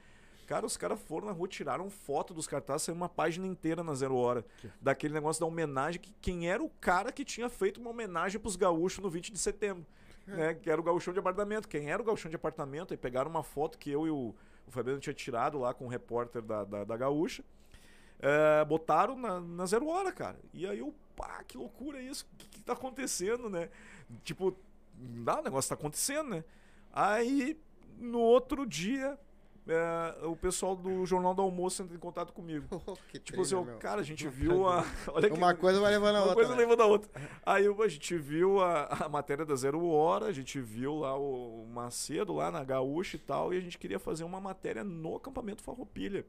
Cara, 0.49 0.65
os 0.65 0.75
caras 0.75 0.99
foram 0.99 1.27
na 1.27 1.31
rua, 1.31 1.47
tiraram 1.47 1.91
foto 1.91 2.33
dos 2.33 2.47
cartazes, 2.47 2.81
saiu 2.81 2.95
uma 2.95 3.07
página 3.07 3.45
inteira 3.45 3.83
na 3.83 3.93
Zero 3.93 4.15
Hora. 4.15 4.43
Que? 4.57 4.67
Daquele 4.81 5.13
negócio 5.13 5.39
da 5.39 5.45
homenagem, 5.45 6.01
que 6.01 6.11
quem 6.19 6.49
era 6.49 6.63
o 6.63 6.71
cara 6.81 7.11
que 7.11 7.23
tinha 7.23 7.47
feito 7.49 7.79
uma 7.79 7.91
homenagem 7.91 8.41
pros 8.41 8.55
gaúchos 8.55 8.97
no 8.97 9.11
20 9.11 9.31
de 9.31 9.37
setembro. 9.37 9.85
É. 10.27 10.31
Né, 10.31 10.53
que 10.55 10.67
era 10.67 10.81
o 10.81 10.83
gauchão 10.83 11.13
de 11.13 11.19
apartamento. 11.19 11.67
Quem 11.67 11.91
era 11.91 12.01
o 12.01 12.05
gauchão 12.05 12.31
de 12.31 12.35
apartamento? 12.35 12.91
Aí 12.91 12.97
pegaram 12.97 13.29
uma 13.29 13.43
foto 13.43 13.77
que 13.77 13.91
eu 13.91 14.07
e 14.07 14.09
o, 14.09 14.33
o 14.65 14.71
Fabiano 14.71 14.99
tinha 14.99 15.13
tirado 15.13 15.59
lá 15.59 15.71
com 15.71 15.85
o 15.85 15.87
repórter 15.87 16.41
da, 16.41 16.63
da, 16.63 16.83
da 16.83 16.97
gaúcha. 16.97 17.43
É, 18.19 18.65
botaram 18.65 19.15
na, 19.15 19.39
na, 19.39 19.67
Zero 19.67 19.85
Hora, 19.87 20.11
cara. 20.11 20.39
E 20.51 20.65
aí 20.65 20.79
eu, 20.79 20.95
pá, 21.15 21.43
que 21.43 21.59
loucura 21.59 22.01
isso. 22.01 22.25
O 22.33 22.37
que, 22.37 22.47
que 22.47 22.63
tá 22.63 22.73
acontecendo, 22.73 23.51
né? 23.51 23.69
Tipo, 24.23 24.57
dá, 24.95 25.41
o 25.41 25.43
negócio 25.43 25.69
tá 25.69 25.75
acontecendo, 25.75 26.31
né? 26.31 26.43
Aí, 26.91 27.55
no 27.99 28.19
outro 28.19 28.65
dia, 28.65 29.15
é, 29.67 30.25
o 30.25 30.35
pessoal 30.35 30.75
do 30.75 31.05
Jornal 31.05 31.33
do 31.33 31.41
Almoço 31.41 31.83
entra 31.83 31.95
em 31.95 31.99
contato 31.99 32.33
comigo. 32.33 32.67
Oh, 32.89 33.19
tipo 33.19 33.41
assim, 33.41 33.55
cara, 33.79 34.01
a 34.01 34.03
gente 34.03 34.27
viu 34.27 34.67
a. 34.67 34.83
Olha 35.13 35.31
Uma 35.33 35.53
coisa 35.53 35.79
vai 35.79 35.91
levando 35.91 36.15
a 36.15 36.19
outra. 36.19 36.29
Uma 36.29 36.35
coisa 36.35 36.55
né? 36.55 36.57
levando 36.57 36.81
a 36.81 36.85
outra. 36.85 37.11
Aí 37.45 37.67
a 37.67 37.87
gente 37.87 38.17
viu 38.17 38.59
a, 38.61 38.85
a 38.85 39.09
matéria 39.09 39.45
da 39.45 39.55
Zero 39.55 39.85
Hora, 39.85 40.25
a 40.25 40.31
gente 40.31 40.59
viu 40.59 40.95
lá 40.95 41.15
o, 41.15 41.63
o 41.63 41.67
Macedo, 41.67 42.33
lá 42.33 42.49
na 42.49 42.63
Gaúcha 42.63 43.15
e 43.15 43.19
tal, 43.19 43.53
e 43.53 43.57
a 43.57 43.59
gente 43.59 43.77
queria 43.77 43.99
fazer 43.99 44.23
uma 44.23 44.39
matéria 44.39 44.83
no 44.83 45.15
acampamento 45.15 45.61
Farroupilha. 45.61 46.25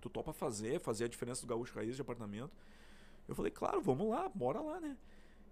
Tu 0.00 0.08
topa 0.08 0.32
fazer, 0.32 0.78
fazer 0.80 1.04
a 1.04 1.08
diferença 1.08 1.42
do 1.42 1.48
Gaúcho 1.48 1.74
Raiz 1.74 1.96
de 1.96 2.02
apartamento. 2.02 2.52
Eu 3.28 3.34
falei, 3.34 3.50
claro, 3.50 3.80
vamos 3.80 4.08
lá, 4.08 4.28
bora 4.28 4.60
lá, 4.60 4.80
né? 4.80 4.96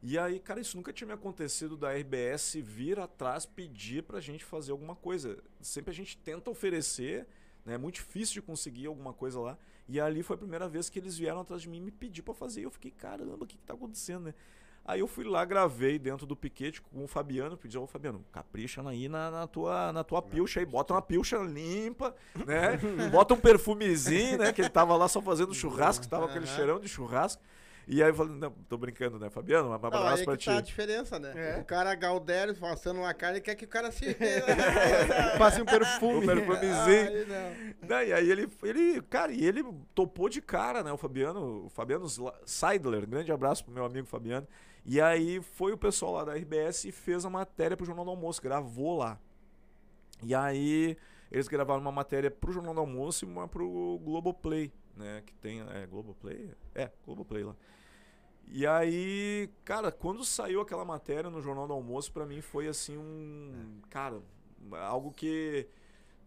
E 0.03 0.19
aí, 0.19 0.41
cara, 0.41 0.61
isso 0.61 0.77
nunca 0.77 0.93
tinha 0.93 1.07
me 1.07 1.13
acontecido 1.13 1.77
da 1.77 1.93
RBS 1.93 2.55
vir 2.63 2.99
atrás 2.99 3.45
pedir 3.45 4.03
pra 4.03 4.19
gente 4.19 4.45
fazer 4.45 4.73
alguma 4.73 4.97
coisa. 4.97 5.39
Sempre 5.61 5.91
a 5.91 5.95
gente 5.95 6.17
tenta 6.17 6.51
oferecer, 6.51 7.27
né? 7.65 7.75
É 7.75 7.79
muito 7.79 7.97
difícil 7.97 8.35
de 8.35 8.43
conseguir 8.43 8.87
alguma 8.87 9.13
coisa 9.13 9.39
lá. 9.39 9.59
E 9.87 10.01
ali 10.01 10.23
foi 10.23 10.37
a 10.37 10.39
primeira 10.39 10.69
vez 10.69 10.89
que 10.89 10.99
eles 10.99 11.19
vieram 11.19 11.41
atrás 11.41 11.63
de 11.63 11.69
mim 11.69 11.79
e 11.79 11.81
me 11.81 11.91
pedir 11.91 12.23
para 12.23 12.33
fazer. 12.33 12.63
E 12.63 12.65
eu 12.65 12.71
fiquei, 12.71 12.91
caramba, 12.91 13.45
o 13.45 13.47
que, 13.47 13.59
que 13.59 13.65
tá 13.65 13.75
acontecendo, 13.75 14.25
né? 14.25 14.35
Aí 14.85 15.01
eu 15.01 15.07
fui 15.07 15.25
lá, 15.25 15.45
gravei 15.45 15.99
dentro 15.99 16.27
do 16.27 16.35
piquete 16.35 16.81
com 16.81 17.05
o 17.05 17.07
Fabiano, 17.07 17.57
pedi 17.57 17.77
ao 17.77 17.87
Fabiano, 17.87 18.25
capricha 18.33 18.83
aí 18.89 19.09
na, 19.09 19.31
na 19.31 19.47
tua, 19.47 19.93
na 19.93 20.03
tua 20.03 20.23
pilcha 20.23 20.59
aí, 20.59 20.67
bota 20.67 20.95
uma 20.95 21.03
pilcha 21.03 21.37
limpa, 21.37 22.15
né? 22.47 22.79
bota 23.11 23.35
um 23.35 23.39
perfumezinho, 23.39 24.39
né? 24.39 24.53
Que 24.53 24.63
ele 24.63 24.71
tava 24.71 24.97
lá 24.97 25.07
só 25.07 25.21
fazendo 25.21 25.53
churrasco, 25.55 26.09
tava 26.09 26.25
aquele 26.25 26.47
cheirão 26.47 26.81
de 26.81 26.89
churrasco. 26.89 27.43
E 27.93 28.01
aí 28.05 28.09
eu 28.09 28.15
falei, 28.15 28.37
não, 28.37 28.53
tô 28.69 28.79
brincando, 28.79 29.19
né, 29.19 29.29
Fabiano? 29.29 29.69
Um 29.69 29.73
abraço 29.73 30.19
não, 30.19 30.25
pra 30.25 30.37
ti. 30.37 30.45
Tá 30.45 30.59
a 30.59 30.61
diferença, 30.61 31.19
né? 31.19 31.33
É. 31.35 31.61
O 31.61 31.65
cara 31.65 31.93
Galdério 31.97 32.55
passando 32.55 32.99
uma 32.99 33.13
cara 33.13 33.39
e 33.39 33.41
quer 33.41 33.57
que 33.57 33.65
o 33.65 33.69
cara 33.69 33.91
se. 33.91 34.15
Passe 35.37 35.61
um 35.61 35.65
perfume. 35.65 36.19
Um 36.19 36.27
perfumezinho. 36.27 37.27
Ah, 37.33 37.75
Daí, 37.83 38.13
aí 38.13 38.31
ele, 38.31 38.49
ele, 38.63 39.03
cara, 39.03 39.33
e 39.33 39.45
ele 39.45 39.65
topou 39.93 40.29
de 40.29 40.41
cara, 40.41 40.85
né? 40.85 40.93
O 40.93 40.97
Fabiano, 40.97 41.67
o 41.67 41.69
Fabiano 41.69 42.07
Seidler, 42.47 43.09
grande 43.09 43.33
abraço 43.33 43.65
pro 43.65 43.75
meu 43.75 43.85
amigo 43.85 44.07
Fabiano. 44.07 44.47
E 44.87 45.01
aí 45.01 45.43
foi 45.43 45.73
o 45.73 45.77
pessoal 45.77 46.13
lá 46.13 46.25
da 46.25 46.35
RBS 46.35 46.85
e 46.85 46.93
fez 46.93 47.25
a 47.25 47.31
matéria 47.31 47.77
pro 47.77 47.85
Jornal 47.85 48.05
do 48.05 48.13
Almoço, 48.13 48.41
gravou 48.41 48.99
lá. 48.99 49.19
E 50.23 50.33
aí 50.33 50.97
eles 51.29 51.49
gravaram 51.49 51.81
uma 51.81 51.91
matéria 51.91 52.31
pro 52.31 52.53
Jornal 52.53 52.73
do 52.73 52.81
Almoço 52.81 53.25
e 53.25 53.29
uma 53.29 53.49
pro 53.49 53.99
Globoplay, 54.05 54.73
né? 54.97 55.25
Que 55.27 55.35
tem. 55.35 55.61
É, 55.61 55.89
Globoplay? 55.89 56.53
É, 56.73 56.89
Globoplay 57.05 57.43
lá. 57.43 57.57
E 58.53 58.67
aí, 58.67 59.49
cara, 59.65 59.93
quando 59.93 60.25
saiu 60.25 60.61
aquela 60.61 60.85
matéria 60.85 61.31
no 61.31 61.41
Jornal 61.41 61.69
do 61.69 61.73
Almoço, 61.73 62.13
para 62.13 62.27
mim 62.27 62.41
foi 62.41 62.67
assim 62.67 62.99
um. 62.99 63.81
Cara, 63.89 64.21
algo 64.73 65.13
que. 65.13 65.69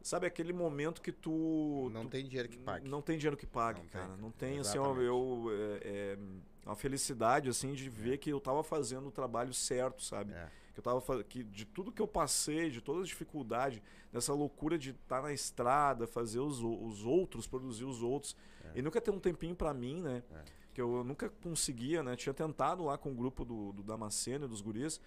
Sabe 0.02 0.26
aquele 0.26 0.54
momento 0.54 1.02
que 1.02 1.12
tu. 1.12 1.90
Não 1.92 2.04
tu, 2.06 2.12
tem 2.12 2.26
dinheiro 2.26 2.48
que 2.48 2.58
pague. 2.58 2.88
Não 2.88 3.02
tem 3.02 3.18
dinheiro 3.18 3.36
que 3.36 3.46
pague, 3.46 3.82
não 3.82 3.88
cara. 3.90 4.08
Tem. 4.08 4.18
Não 4.18 4.32
tem, 4.32 4.58
Exatamente. 4.58 5.00
assim, 5.00 5.06
eu. 5.06 5.46
É, 5.52 5.80
é, 5.84 6.18
uma 6.66 6.76
felicidade, 6.78 7.50
assim, 7.50 7.74
de 7.74 7.90
ver 7.90 8.18
que 8.18 8.30
eu 8.30 8.40
tava 8.40 8.64
fazendo 8.64 9.08
o 9.08 9.12
trabalho 9.12 9.54
certo, 9.54 10.02
sabe? 10.02 10.34
É. 10.34 10.50
Que 10.74 10.80
eu 10.80 10.84
tava 10.84 11.24
que 11.26 11.44
de 11.44 11.66
tudo 11.66 11.92
que 11.92 12.02
eu 12.02 12.08
passei, 12.08 12.70
de 12.70 12.80
toda 12.80 13.02
a 13.02 13.04
dificuldade, 13.04 13.84
dessa 14.14 14.34
loucura 14.34 14.78
de 14.78 14.92
estar 14.92 15.18
tá 15.18 15.22
na 15.24 15.34
estrada, 15.34 16.08
fazer 16.08 16.40
os, 16.40 16.62
os 16.62 17.06
outros, 17.06 17.48
produzir 17.48 17.84
os 17.84 18.02
outros. 18.02 18.36
É. 18.64 18.80
E 18.80 18.82
nunca 18.82 19.02
ter 19.02 19.12
um 19.12 19.20
tempinho 19.20 19.56
para 19.56 19.74
mim, 19.74 20.02
né? 20.02 20.24
É 20.32 20.63
que 20.74 20.82
eu 20.82 21.04
nunca 21.04 21.30
conseguia, 21.30 22.02
né? 22.02 22.16
Tinha 22.16 22.34
tentado 22.34 22.84
lá 22.84 22.98
com 22.98 23.12
o 23.12 23.16
grupo 23.16 23.46
do, 23.46 23.72
do 23.74 23.84
Damasceno 23.84 24.46
e 24.46 24.48
dos 24.48 24.62
guris, 24.62 25.00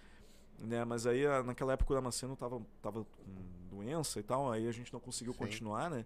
né? 0.59 0.85
Mas 0.85 1.05
aí 1.05 1.23
naquela 1.43 1.73
época 1.73 1.93
o 1.93 1.95
Damasceno 1.95 2.35
tava, 2.35 2.61
tava 2.81 3.03
com 3.03 3.75
doença 3.75 4.19
e 4.19 4.23
tal, 4.23 4.51
aí 4.51 4.67
a 4.67 4.71
gente 4.71 4.91
não 4.93 4.99
conseguiu 4.99 5.33
Sim. 5.33 5.39
continuar, 5.39 5.89
né? 5.89 6.05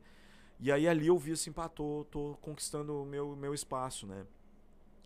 E 0.59 0.71
aí 0.71 0.87
ali 0.87 1.07
eu 1.07 1.17
vi 1.17 1.31
assim, 1.31 1.51
pá, 1.51 1.69
tô, 1.69 2.05
tô 2.11 2.37
conquistando 2.41 3.01
o 3.01 3.05
meu, 3.05 3.35
meu 3.35 3.53
espaço, 3.53 4.05
né? 4.05 4.25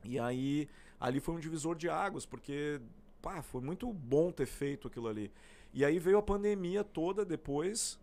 E 0.03 0.19
aí 0.19 0.69
ali 0.99 1.19
foi 1.19 1.35
um 1.35 1.39
divisor 1.39 1.75
de 1.75 1.89
águas, 1.89 2.25
porque 2.25 2.79
pá, 3.21 3.41
foi 3.41 3.61
muito 3.61 3.91
bom 3.91 4.31
ter 4.31 4.45
feito 4.45 4.87
aquilo 4.87 5.07
ali. 5.07 5.31
E 5.73 5.83
aí 5.83 5.99
veio 5.99 6.17
a 6.17 6.21
pandemia 6.21 6.85
toda 6.85 7.25
depois, 7.25 7.99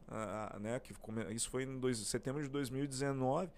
né? 0.60 0.78
Que 0.80 0.92
isso 1.34 1.48
foi 1.48 1.62
em 1.62 1.78
dois, 1.78 1.98
setembro 1.98 2.42
de 2.42 2.48
2019. 2.48 3.50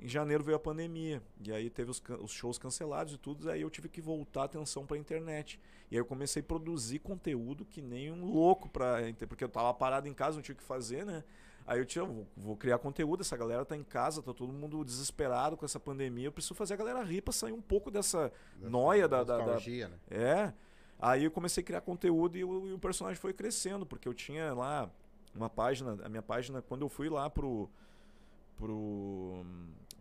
Em 0.00 0.08
janeiro 0.08 0.44
veio 0.44 0.56
a 0.56 0.60
pandemia. 0.60 1.22
E 1.44 1.52
aí 1.52 1.70
teve 1.70 1.90
os, 1.90 2.02
os 2.20 2.30
shows 2.30 2.58
cancelados 2.58 3.14
e 3.14 3.18
tudo. 3.18 3.50
Aí 3.50 3.62
eu 3.62 3.70
tive 3.70 3.88
que 3.88 4.00
voltar 4.00 4.42
a 4.42 4.44
atenção 4.44 4.86
para 4.86 4.96
a 4.96 5.00
internet. 5.00 5.58
E 5.90 5.94
aí 5.94 6.00
eu 6.00 6.04
comecei 6.04 6.42
a 6.42 6.44
produzir 6.44 6.98
conteúdo 6.98 7.64
que 7.64 7.80
nem 7.80 8.10
um 8.12 8.24
louco 8.26 8.68
para 8.68 8.98
porque 9.28 9.44
eu 9.44 9.48
tava 9.48 9.72
parado 9.72 10.08
em 10.08 10.14
casa, 10.14 10.36
não 10.36 10.42
tinha 10.42 10.54
o 10.54 10.58
que 10.58 10.64
fazer, 10.64 11.04
né? 11.04 11.24
Aí 11.66 11.80
eu 11.80 11.84
tinha, 11.84 12.04
vou, 12.04 12.26
vou, 12.36 12.56
criar 12.56 12.78
conteúdo, 12.78 13.22
essa 13.22 13.36
galera 13.36 13.64
tá 13.64 13.76
em 13.76 13.82
casa, 13.82 14.22
tá 14.22 14.32
todo 14.32 14.52
mundo 14.52 14.84
desesperado 14.84 15.56
com 15.56 15.64
essa 15.64 15.80
pandemia. 15.80 16.28
Eu 16.28 16.32
preciso 16.32 16.54
fazer 16.54 16.74
a 16.74 16.76
galera 16.76 17.02
rir 17.02 17.22
para 17.22 17.32
sair 17.32 17.52
um 17.52 17.60
pouco 17.60 17.90
dessa 17.90 18.32
da, 18.56 18.68
noia 18.68 19.08
da, 19.08 19.24
da, 19.24 19.38
da, 19.38 19.58
né? 19.88 19.90
É. 20.08 20.52
Aí 20.98 21.24
eu 21.24 21.30
comecei 21.30 21.62
a 21.62 21.66
criar 21.66 21.80
conteúdo 21.80 22.36
e 22.36 22.44
o, 22.44 22.68
e 22.68 22.72
o 22.72 22.78
personagem 22.78 23.20
foi 23.20 23.32
crescendo, 23.32 23.84
porque 23.84 24.06
eu 24.06 24.14
tinha 24.14 24.54
lá 24.54 24.88
uma 25.34 25.50
página, 25.50 25.98
a 26.04 26.08
minha 26.08 26.22
página, 26.22 26.62
quando 26.62 26.82
eu 26.82 26.88
fui 26.88 27.08
lá 27.08 27.28
pro 27.28 27.68
pro 28.56 29.44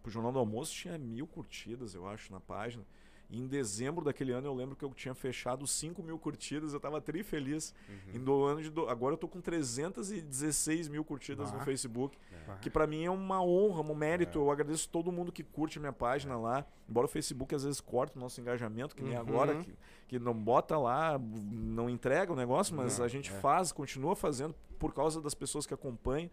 o 0.10 0.12
Jornal 0.12 0.32
do 0.32 0.40
Almoço 0.40 0.74
tinha 0.74 0.98
mil 0.98 1.28
curtidas, 1.28 1.94
eu 1.94 2.08
acho, 2.08 2.32
na 2.32 2.40
página. 2.40 2.86
E 3.30 3.40
em 3.40 3.48
dezembro 3.48 4.06
daquele 4.06 4.32
ano 4.32 4.48
eu 4.48 4.54
lembro 4.54 4.76
que 4.76 4.86
eu 4.86 4.94
tinha 4.94 5.14
fechado 5.14 5.66
5 5.66 6.02
mil 6.04 6.18
curtidas, 6.20 6.74
eu 6.74 6.78
estava 6.78 7.02
tri 7.02 7.24
feliz. 7.24 7.74
Uhum. 8.14 8.24
Do 8.24 8.44
ano 8.44 8.62
de 8.62 8.70
do... 8.70 8.88
Agora 8.88 9.14
eu 9.14 9.18
tô 9.18 9.28
com 9.28 9.42
316 9.42 10.88
mil 10.88 11.04
curtidas 11.04 11.52
ah. 11.52 11.58
no 11.58 11.64
Facebook. 11.64 12.18
É. 12.32 12.56
Que 12.62 12.70
para 12.70 12.86
mim 12.86 13.04
é 13.04 13.10
uma 13.10 13.42
honra, 13.44 13.82
um 13.82 13.96
mérito. 13.96 14.40
É. 14.40 14.42
Eu 14.42 14.52
agradeço 14.52 14.88
todo 14.90 15.12
mundo 15.12 15.32
que 15.32 15.44
curte 15.44 15.78
a 15.80 15.82
minha 15.82 15.94
página 15.94 16.36
é. 16.36 16.38
lá. 16.38 16.66
Embora 16.88 17.06
o 17.06 17.10
Facebook 17.10 17.54
às 17.56 17.64
vezes 17.64 17.82
corte 17.82 18.16
o 18.16 18.20
nosso 18.20 18.40
engajamento, 18.40 18.96
que 18.96 19.04
nem 19.04 19.14
uhum. 19.14 19.20
agora, 19.20 19.56
que, 19.56 19.74
que 20.08 20.20
não 20.20 20.34
bota 20.34 20.78
lá, 20.78 21.20
não 21.20 21.90
entrega 21.90 22.32
o 22.32 22.36
negócio, 22.36 22.76
mas 22.76 23.00
não, 23.00 23.06
a 23.06 23.08
gente 23.08 23.32
é. 23.32 23.34
faz, 23.40 23.72
continua 23.72 24.16
fazendo 24.16 24.54
por 24.78 24.94
causa 24.94 25.20
das 25.20 25.34
pessoas 25.34 25.66
que 25.66 25.74
acompanham. 25.74 26.30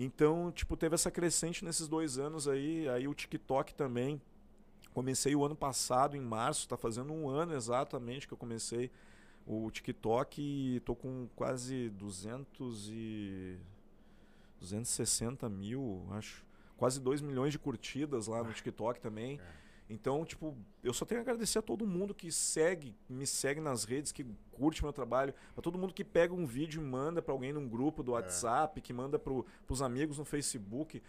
Então, 0.00 0.52
tipo, 0.52 0.76
teve 0.76 0.94
essa 0.94 1.10
crescente 1.10 1.64
nesses 1.64 1.88
dois 1.88 2.18
anos 2.18 2.46
aí. 2.46 2.88
Aí 2.88 3.08
o 3.08 3.14
TikTok 3.14 3.74
também. 3.74 4.22
Comecei 4.94 5.34
o 5.34 5.44
ano 5.44 5.56
passado, 5.56 6.16
em 6.16 6.20
março, 6.20 6.60
está 6.62 6.76
fazendo 6.76 7.12
um 7.12 7.28
ano 7.28 7.54
exatamente 7.54 8.26
que 8.26 8.32
eu 8.32 8.38
comecei 8.38 8.90
o 9.46 9.70
TikTok 9.70 10.40
e 10.40 10.80
tô 10.80 10.94
com 10.94 11.28
quase 11.34 11.90
200 11.90 12.88
e 12.90 13.58
260 14.60 15.48
mil, 15.48 16.06
acho. 16.12 16.44
Quase 16.76 17.00
2 17.00 17.20
milhões 17.20 17.52
de 17.52 17.58
curtidas 17.58 18.28
lá 18.28 18.42
no 18.42 18.52
TikTok 18.52 19.00
também. 19.00 19.40
É. 19.40 19.57
Então, 19.90 20.24
tipo, 20.24 20.54
eu 20.84 20.92
só 20.92 21.06
tenho 21.06 21.20
a 21.20 21.22
agradecer 21.22 21.58
a 21.58 21.62
todo 21.62 21.86
mundo 21.86 22.14
que 22.14 22.30
segue, 22.30 22.94
me 23.08 23.26
segue 23.26 23.60
nas 23.60 23.84
redes, 23.84 24.12
que 24.12 24.26
curte 24.52 24.82
meu 24.82 24.92
trabalho, 24.92 25.32
a 25.56 25.62
todo 25.62 25.78
mundo 25.78 25.94
que 25.94 26.04
pega 26.04 26.34
um 26.34 26.44
vídeo 26.44 26.82
e 26.82 26.84
manda 26.84 27.22
para 27.22 27.32
alguém 27.32 27.54
num 27.54 27.66
grupo 27.66 28.02
do 28.02 28.10
é. 28.10 28.14
WhatsApp, 28.14 28.78
é. 28.78 28.82
que 28.82 28.92
manda 28.92 29.18
para 29.18 29.32
os 29.68 29.80
amigos 29.80 30.18
no 30.18 30.26
Facebook. 30.26 31.02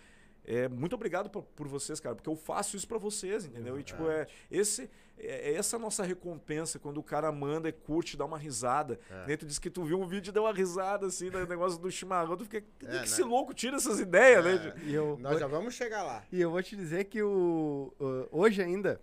É, 0.50 0.68
muito 0.68 0.96
obrigado 0.96 1.30
por, 1.30 1.44
por 1.44 1.68
vocês, 1.68 2.00
cara, 2.00 2.16
porque 2.16 2.28
eu 2.28 2.36
faço 2.36 2.76
isso 2.76 2.88
pra 2.88 2.98
vocês, 2.98 3.46
entendeu? 3.46 3.80
E 3.80 3.84
tipo, 3.84 4.10
é, 4.10 4.26
esse, 4.50 4.90
é, 5.16 5.52
é 5.52 5.54
essa 5.54 5.76
a 5.76 5.80
nossa 5.80 6.04
recompensa 6.04 6.80
quando 6.80 6.98
o 6.98 7.04
cara 7.04 7.32
manda 7.32 7.70
e 7.70 7.72
curte, 7.72 8.18
dá 8.18 8.26
uma 8.26 8.38
risada. 8.38 9.00
É. 9.28 9.38
Tu 9.38 9.46
disse 9.46 9.62
que 9.62 9.70
tu 9.70 9.84
viu 9.84 10.00
um 10.02 10.08
vídeo 10.08 10.32
e 10.32 10.34
deu 10.34 10.44
uma 10.46 10.52
risada, 10.52 11.06
assim, 11.06 11.30
do 11.30 11.46
negócio 11.46 11.80
do 11.80 11.92
chimarrão. 11.92 12.36
Tu 12.36 12.46
fica, 12.46 12.62
que, 12.62 12.86
É, 12.88 12.90
que 12.90 12.96
né? 12.96 13.04
esse 13.04 13.22
louco 13.22 13.54
tira 13.54 13.78
essas 13.78 14.00
ideias, 14.00 14.44
né? 14.44 14.74
É, 14.76 14.90
E 14.90 14.94
eu, 14.96 15.18
Nós 15.20 15.40
já 15.40 15.46
vamos 15.46 15.76
chegar 15.76 16.02
lá. 16.02 16.24
e 16.32 16.42
eu 16.42 16.50
vou 16.50 16.64
te 16.64 16.76
dizer 16.76 17.04
que 17.06 17.22
o, 17.22 17.94
hoje 18.32 18.60
ainda, 18.60 19.00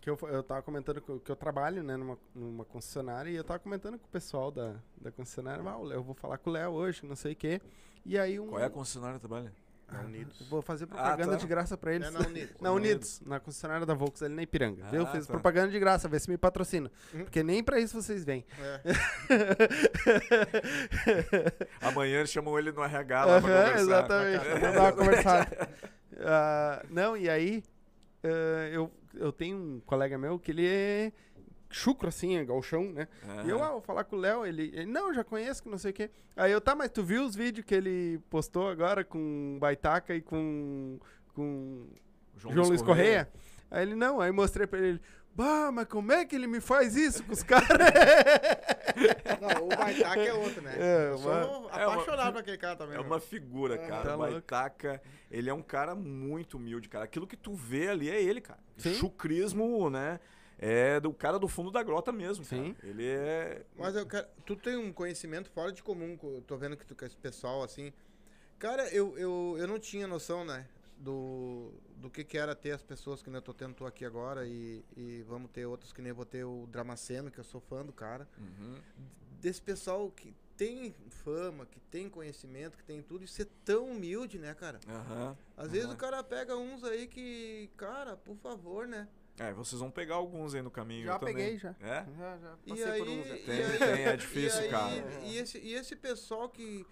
que 0.00 0.10
eu, 0.10 0.18
eu 0.22 0.42
tava 0.42 0.62
comentando 0.62 1.00
que 1.00 1.08
eu, 1.08 1.20
que 1.20 1.30
eu 1.30 1.36
trabalho 1.36 1.80
né, 1.84 1.96
numa, 1.96 2.18
numa 2.34 2.64
concessionária, 2.64 3.30
e 3.30 3.36
eu 3.36 3.44
tava 3.44 3.60
comentando 3.60 3.98
com 4.00 4.06
o 4.06 4.10
pessoal 4.10 4.50
da, 4.50 4.74
da 5.00 5.12
concessionária, 5.12 5.62
ah, 5.64 5.76
o 5.78 5.84
Léo, 5.84 5.98
eu 5.98 6.02
vou 6.02 6.14
falar 6.16 6.38
com 6.38 6.50
o 6.50 6.52
Léo 6.52 6.72
hoje, 6.72 7.06
não 7.06 7.14
sei 7.14 7.34
o 7.34 7.36
quê. 7.36 7.60
E 8.04 8.18
aí 8.18 8.40
um. 8.40 8.48
Qual 8.48 8.60
é 8.60 8.64
a 8.64 8.70
concessionária 8.70 9.14
que 9.20 9.20
trabalha? 9.28 9.52
Na 9.90 10.00
Unidos. 10.00 10.40
Eu 10.40 10.46
Vou 10.48 10.60
fazer 10.60 10.86
propaganda 10.86 11.32
tá. 11.32 11.36
de 11.38 11.46
graça 11.46 11.76
pra 11.76 11.94
eles. 11.94 12.08
É 12.08 12.10
na 12.10 12.20
Unidos. 12.20 12.56
Na 12.60 12.72
Unidos, 12.72 13.20
na 13.24 13.40
concessionária 13.40 13.86
da 13.86 13.94
Volks 13.94 14.22
ali 14.22 14.34
na 14.34 14.42
Ipiranga. 14.42 14.84
Ah, 14.84 14.90
viu? 14.90 15.06
Fiz 15.06 15.26
tá. 15.26 15.32
propaganda 15.32 15.70
de 15.70 15.78
graça, 15.78 16.08
vê 16.08 16.18
se 16.18 16.28
me 16.30 16.36
patrocina. 16.36 16.90
Hum. 17.14 17.24
Porque 17.24 17.42
nem 17.42 17.62
pra 17.62 17.80
isso 17.80 18.00
vocês 18.00 18.24
vêm. 18.24 18.44
É. 18.60 18.80
Amanhã 21.80 22.24
chamam 22.26 22.58
ele 22.58 22.72
no 22.72 22.82
RH 22.82 23.24
lá 23.24 23.40
pra 23.40 23.50
Aham, 23.50 23.60
conversar. 23.60 23.80
exatamente. 23.80 24.44
Vamos 24.48 24.60
dar 24.74 24.80
uma 24.80 24.92
conversada. 24.92 25.68
Ah, 26.20 26.84
não, 26.90 27.16
e 27.16 27.30
aí, 27.30 27.62
ah, 28.24 28.68
eu, 28.72 28.90
eu 29.14 29.30
tenho 29.30 29.56
um 29.56 29.80
colega 29.86 30.18
meu 30.18 30.36
que 30.36 30.50
ele 30.50 30.66
é 30.66 31.12
chucro 31.70 32.08
assim, 32.08 32.36
é 32.36 32.44
galchão, 32.44 32.84
né? 32.92 33.08
E 33.44 33.48
eu, 33.50 33.62
ah, 33.62 33.72
vou 33.72 33.80
falar 33.80 34.04
com 34.04 34.16
o 34.16 34.18
Léo, 34.18 34.46
ele, 34.46 34.70
ele, 34.74 34.86
não, 34.86 35.12
já 35.12 35.22
conheço, 35.22 35.62
que 35.62 35.68
não 35.68 35.78
sei 35.78 35.90
o 35.90 35.94
quê. 35.94 36.10
Aí 36.36 36.50
eu, 36.52 36.60
tá, 36.60 36.74
mas 36.74 36.90
tu 36.90 37.02
viu 37.02 37.24
os 37.24 37.34
vídeos 37.36 37.66
que 37.66 37.74
ele 37.74 38.18
postou 38.30 38.68
agora 38.68 39.04
com 39.04 39.58
Baitaca 39.60 40.14
e 40.14 40.20
com, 40.22 40.98
com 41.34 41.86
João, 42.36 42.54
Luiz 42.68 42.80
Correia? 42.82 43.28
Aí 43.70 43.82
ele, 43.82 43.94
não, 43.94 44.20
aí 44.20 44.32
mostrei 44.32 44.66
pra 44.66 44.78
ele, 44.78 45.00
bah, 45.34 45.70
mas 45.70 45.86
como 45.88 46.10
é 46.10 46.24
que 46.24 46.34
ele 46.34 46.46
me 46.46 46.60
faz 46.60 46.96
isso 46.96 47.22
com 47.24 47.32
os 47.32 47.42
caras? 47.44 47.68
Não, 49.40 49.66
o 49.66 49.68
Baitaca 49.68 50.20
é 50.20 50.32
outro, 50.32 50.62
né? 50.62 50.74
É, 50.78 51.10
eu 51.10 51.18
sou 51.18 51.30
uma- 51.30 51.40
É 51.78 51.86
uma- 51.86 51.92
apaixonado 51.94 52.32
por 52.32 52.38
aquele 52.40 52.58
cara 52.58 52.76
também. 52.76 52.96
É 52.96 53.00
uma 53.00 53.20
figura, 53.20 53.74
É. 53.74 53.86
cara. 53.86 54.02
Tá 54.04 54.14
o 54.14 54.18
louco. 54.18 54.32
Baitaca, 54.32 55.02
ele 55.30 55.50
é 55.50 55.54
um 55.54 55.62
cara 55.62 55.94
muito 55.94 56.56
humilde, 56.56 56.88
cara. 56.88 57.04
Aquilo 57.04 57.26
que 57.26 57.36
tu 57.36 57.52
vê 57.54 57.88
ali 57.88 58.08
é 58.10 58.22
ele, 58.22 58.40
cara. 58.40 58.60
Sim. 58.76 58.94
Chucrismo, 58.94 59.90
né? 59.90 60.18
É 60.58 60.98
do 60.98 61.12
cara 61.12 61.38
do 61.38 61.46
fundo 61.46 61.70
da 61.70 61.82
grota 61.82 62.10
mesmo, 62.10 62.44
Sim. 62.44 62.74
cara. 62.74 62.88
Ele 62.88 63.06
é... 63.06 63.64
Mas 63.76 63.94
eu 63.94 64.04
quero, 64.04 64.26
tu 64.44 64.56
tem 64.56 64.76
um 64.76 64.92
conhecimento 64.92 65.48
fora 65.50 65.70
de 65.70 65.82
comum, 65.82 66.18
tô 66.46 66.56
vendo 66.56 66.76
que 66.76 66.84
tu 66.84 66.96
com 66.96 67.04
esse 67.04 67.16
pessoal 67.16 67.62
assim. 67.62 67.92
Cara, 68.58 68.88
eu, 68.88 69.16
eu, 69.16 69.56
eu 69.56 69.68
não 69.68 69.78
tinha 69.78 70.06
noção, 70.06 70.44
né? 70.44 70.66
Do, 70.96 71.72
do 71.96 72.10
que, 72.10 72.24
que 72.24 72.36
era 72.36 72.56
ter 72.56 72.72
as 72.72 72.82
pessoas 72.82 73.22
que 73.22 73.30
nem 73.30 73.36
eu 73.36 73.42
tô 73.42 73.54
tendo 73.54 73.72
tu 73.72 73.86
aqui 73.86 74.04
agora 74.04 74.48
e, 74.48 74.84
e 74.96 75.22
vamos 75.28 75.48
ter 75.52 75.64
outros 75.64 75.92
que 75.92 76.02
nem 76.02 76.10
vou 76.10 76.24
ter 76.24 76.42
o 76.42 76.66
Dramaceno, 76.66 77.30
que 77.30 77.38
eu 77.38 77.44
sou 77.44 77.60
fã 77.60 77.86
do 77.86 77.92
cara. 77.92 78.28
Uhum. 78.36 78.74
Desse 79.40 79.62
pessoal 79.62 80.10
que 80.10 80.34
tem 80.56 80.92
fama, 81.08 81.64
que 81.66 81.78
tem 81.78 82.08
conhecimento, 82.10 82.76
que 82.76 82.82
tem 82.82 83.00
tudo, 83.00 83.24
e 83.24 83.28
ser 83.28 83.44
tão 83.64 83.92
humilde, 83.92 84.40
né, 84.40 84.52
cara? 84.54 84.80
Aham. 84.88 85.36
Às 85.56 85.70
vezes 85.70 85.86
Aham. 85.86 85.94
o 85.94 85.96
cara 85.96 86.24
pega 86.24 86.56
uns 86.56 86.82
aí 86.82 87.06
que, 87.06 87.70
cara, 87.76 88.16
por 88.16 88.36
favor, 88.38 88.88
né? 88.88 89.06
É, 89.38 89.52
vocês 89.52 89.80
vão 89.80 89.90
pegar 89.90 90.16
alguns 90.16 90.54
aí 90.54 90.62
no 90.62 90.70
caminho. 90.70 91.06
Já 91.06 91.18
também. 91.18 91.34
peguei, 91.34 91.58
já. 91.58 91.74
É? 91.80 92.04
Já, 92.18 92.38
já 92.38 92.54
E 92.66 92.70
passei 92.70 92.84
aí, 92.90 92.98
por 92.98 93.08
uns. 93.08 93.26
já. 93.26 93.36
e 93.36 93.38
Tem, 93.44 93.64
aí- 93.64 93.78
tem, 93.78 94.04
é 94.06 94.16
difícil, 94.16 94.60
e 94.60 94.64
aí- 94.64 94.70
cara. 94.70 95.20
E 95.24 95.36
esse, 95.38 95.58
e 95.58 95.74
esse 95.74 95.94
pessoal 95.96 96.48
que 96.48 96.84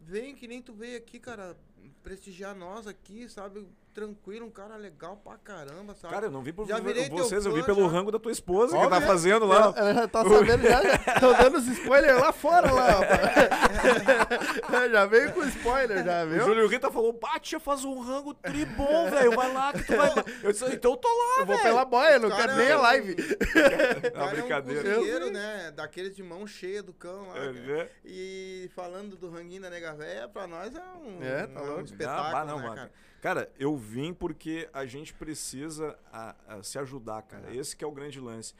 vem, 0.00 0.34
que 0.34 0.48
nem 0.48 0.60
tu 0.60 0.72
veio 0.74 0.98
aqui, 0.98 1.18
cara, 1.20 1.56
prestigiar 2.02 2.54
nós 2.54 2.86
aqui, 2.86 3.28
sabe? 3.28 3.66
Tranquilo, 3.94 4.46
um 4.46 4.50
cara 4.50 4.74
legal 4.76 5.18
pra 5.22 5.36
caramba, 5.36 5.94
sabe? 5.94 6.14
Cara, 6.14 6.26
eu 6.26 6.30
não 6.30 6.40
vi 6.42 6.50
por 6.50 6.66
Já 6.66 6.78
virei 6.80 7.10
vocês, 7.10 7.44
eu 7.44 7.52
vi 7.52 7.62
pelo 7.62 7.82
já. 7.82 7.88
rango 7.88 8.10
da 8.10 8.18
tua 8.18 8.32
esposa 8.32 8.70
que 8.72 8.78
Óbvio, 8.82 8.98
tá 8.98 9.04
é. 9.04 9.06
fazendo 9.06 9.44
lá. 9.44 9.74
Ela, 9.76 10.08
tá 10.08 10.24
sabendo 10.24 10.62
já. 10.66 10.80
Tô 11.20 11.34
dando 11.34 11.58
os 11.58 11.68
spoilers 11.68 12.18
lá 12.18 12.32
fora, 12.32 12.72
lá, 12.72 12.88
já 14.90 15.06
veio 15.06 15.32
com 15.32 15.42
spoiler, 15.44 16.04
já, 16.04 16.24
O 16.24 16.28
viu? 16.28 16.44
Júlio 16.44 16.66
Rita 16.68 16.90
falou, 16.90 17.12
Batia, 17.12 17.60
faz 17.60 17.84
um 17.84 18.00
rango 18.00 18.34
tribom, 18.34 19.10
velho. 19.10 19.32
Vai 19.32 19.52
lá 19.52 19.72
que 19.72 19.84
tu 19.84 19.96
vai. 19.96 20.10
Eu 20.42 20.52
disse, 20.52 20.64
então 20.74 20.92
eu 20.92 20.96
tô 20.96 21.08
lá, 21.08 21.40
Eu 21.40 21.46
vou 21.46 21.56
velho. 21.56 21.68
pela 21.68 21.84
boia, 21.84 22.18
não 22.18 22.30
quero 22.30 22.54
nem 22.56 22.66
a 22.68 22.70
eu- 22.70 22.80
live. 22.80 23.12
O 23.12 23.16
Não, 23.16 24.12
cara 24.12 24.14
é 24.14 24.26
um 24.26 24.30
brincadeira. 24.30 24.94
cozinheiro, 24.94 25.30
né? 25.30 25.72
Daqueles 25.74 26.14
de 26.16 26.22
mão 26.22 26.46
cheia 26.46 26.82
do 26.82 26.92
cão 26.92 27.28
lá. 27.28 27.38
É, 27.38 27.52
né? 27.52 27.88
E 28.04 28.70
falando 28.74 29.16
do 29.16 29.30
ranguinho 29.30 29.62
da 29.62 29.70
nega 29.70 29.94
véia, 29.94 30.28
pra 30.28 30.46
nós 30.46 30.74
é 30.74 30.80
um, 30.80 31.22
É, 31.22 31.46
tá 31.46 31.62
um 31.62 31.66
louco. 31.66 31.82
espetáculo, 31.84 32.26
Ah, 32.28 32.32
bah, 32.32 32.44
não, 32.44 32.56
né, 32.56 32.62
mano. 32.62 32.76
cara? 32.76 32.90
Cara, 33.22 33.50
eu 33.58 33.74
vim 33.76 34.12
porque 34.12 34.68
a 34.72 34.84
gente 34.84 35.14
precisa 35.14 35.96
a- 36.12 36.34
a 36.46 36.62
se 36.62 36.78
ajudar, 36.78 37.22
cara. 37.22 37.50
É. 37.50 37.56
Esse 37.56 37.74
que 37.76 37.82
é 37.84 37.86
o 37.86 37.92
grande 37.92 38.20
lance. 38.20 38.52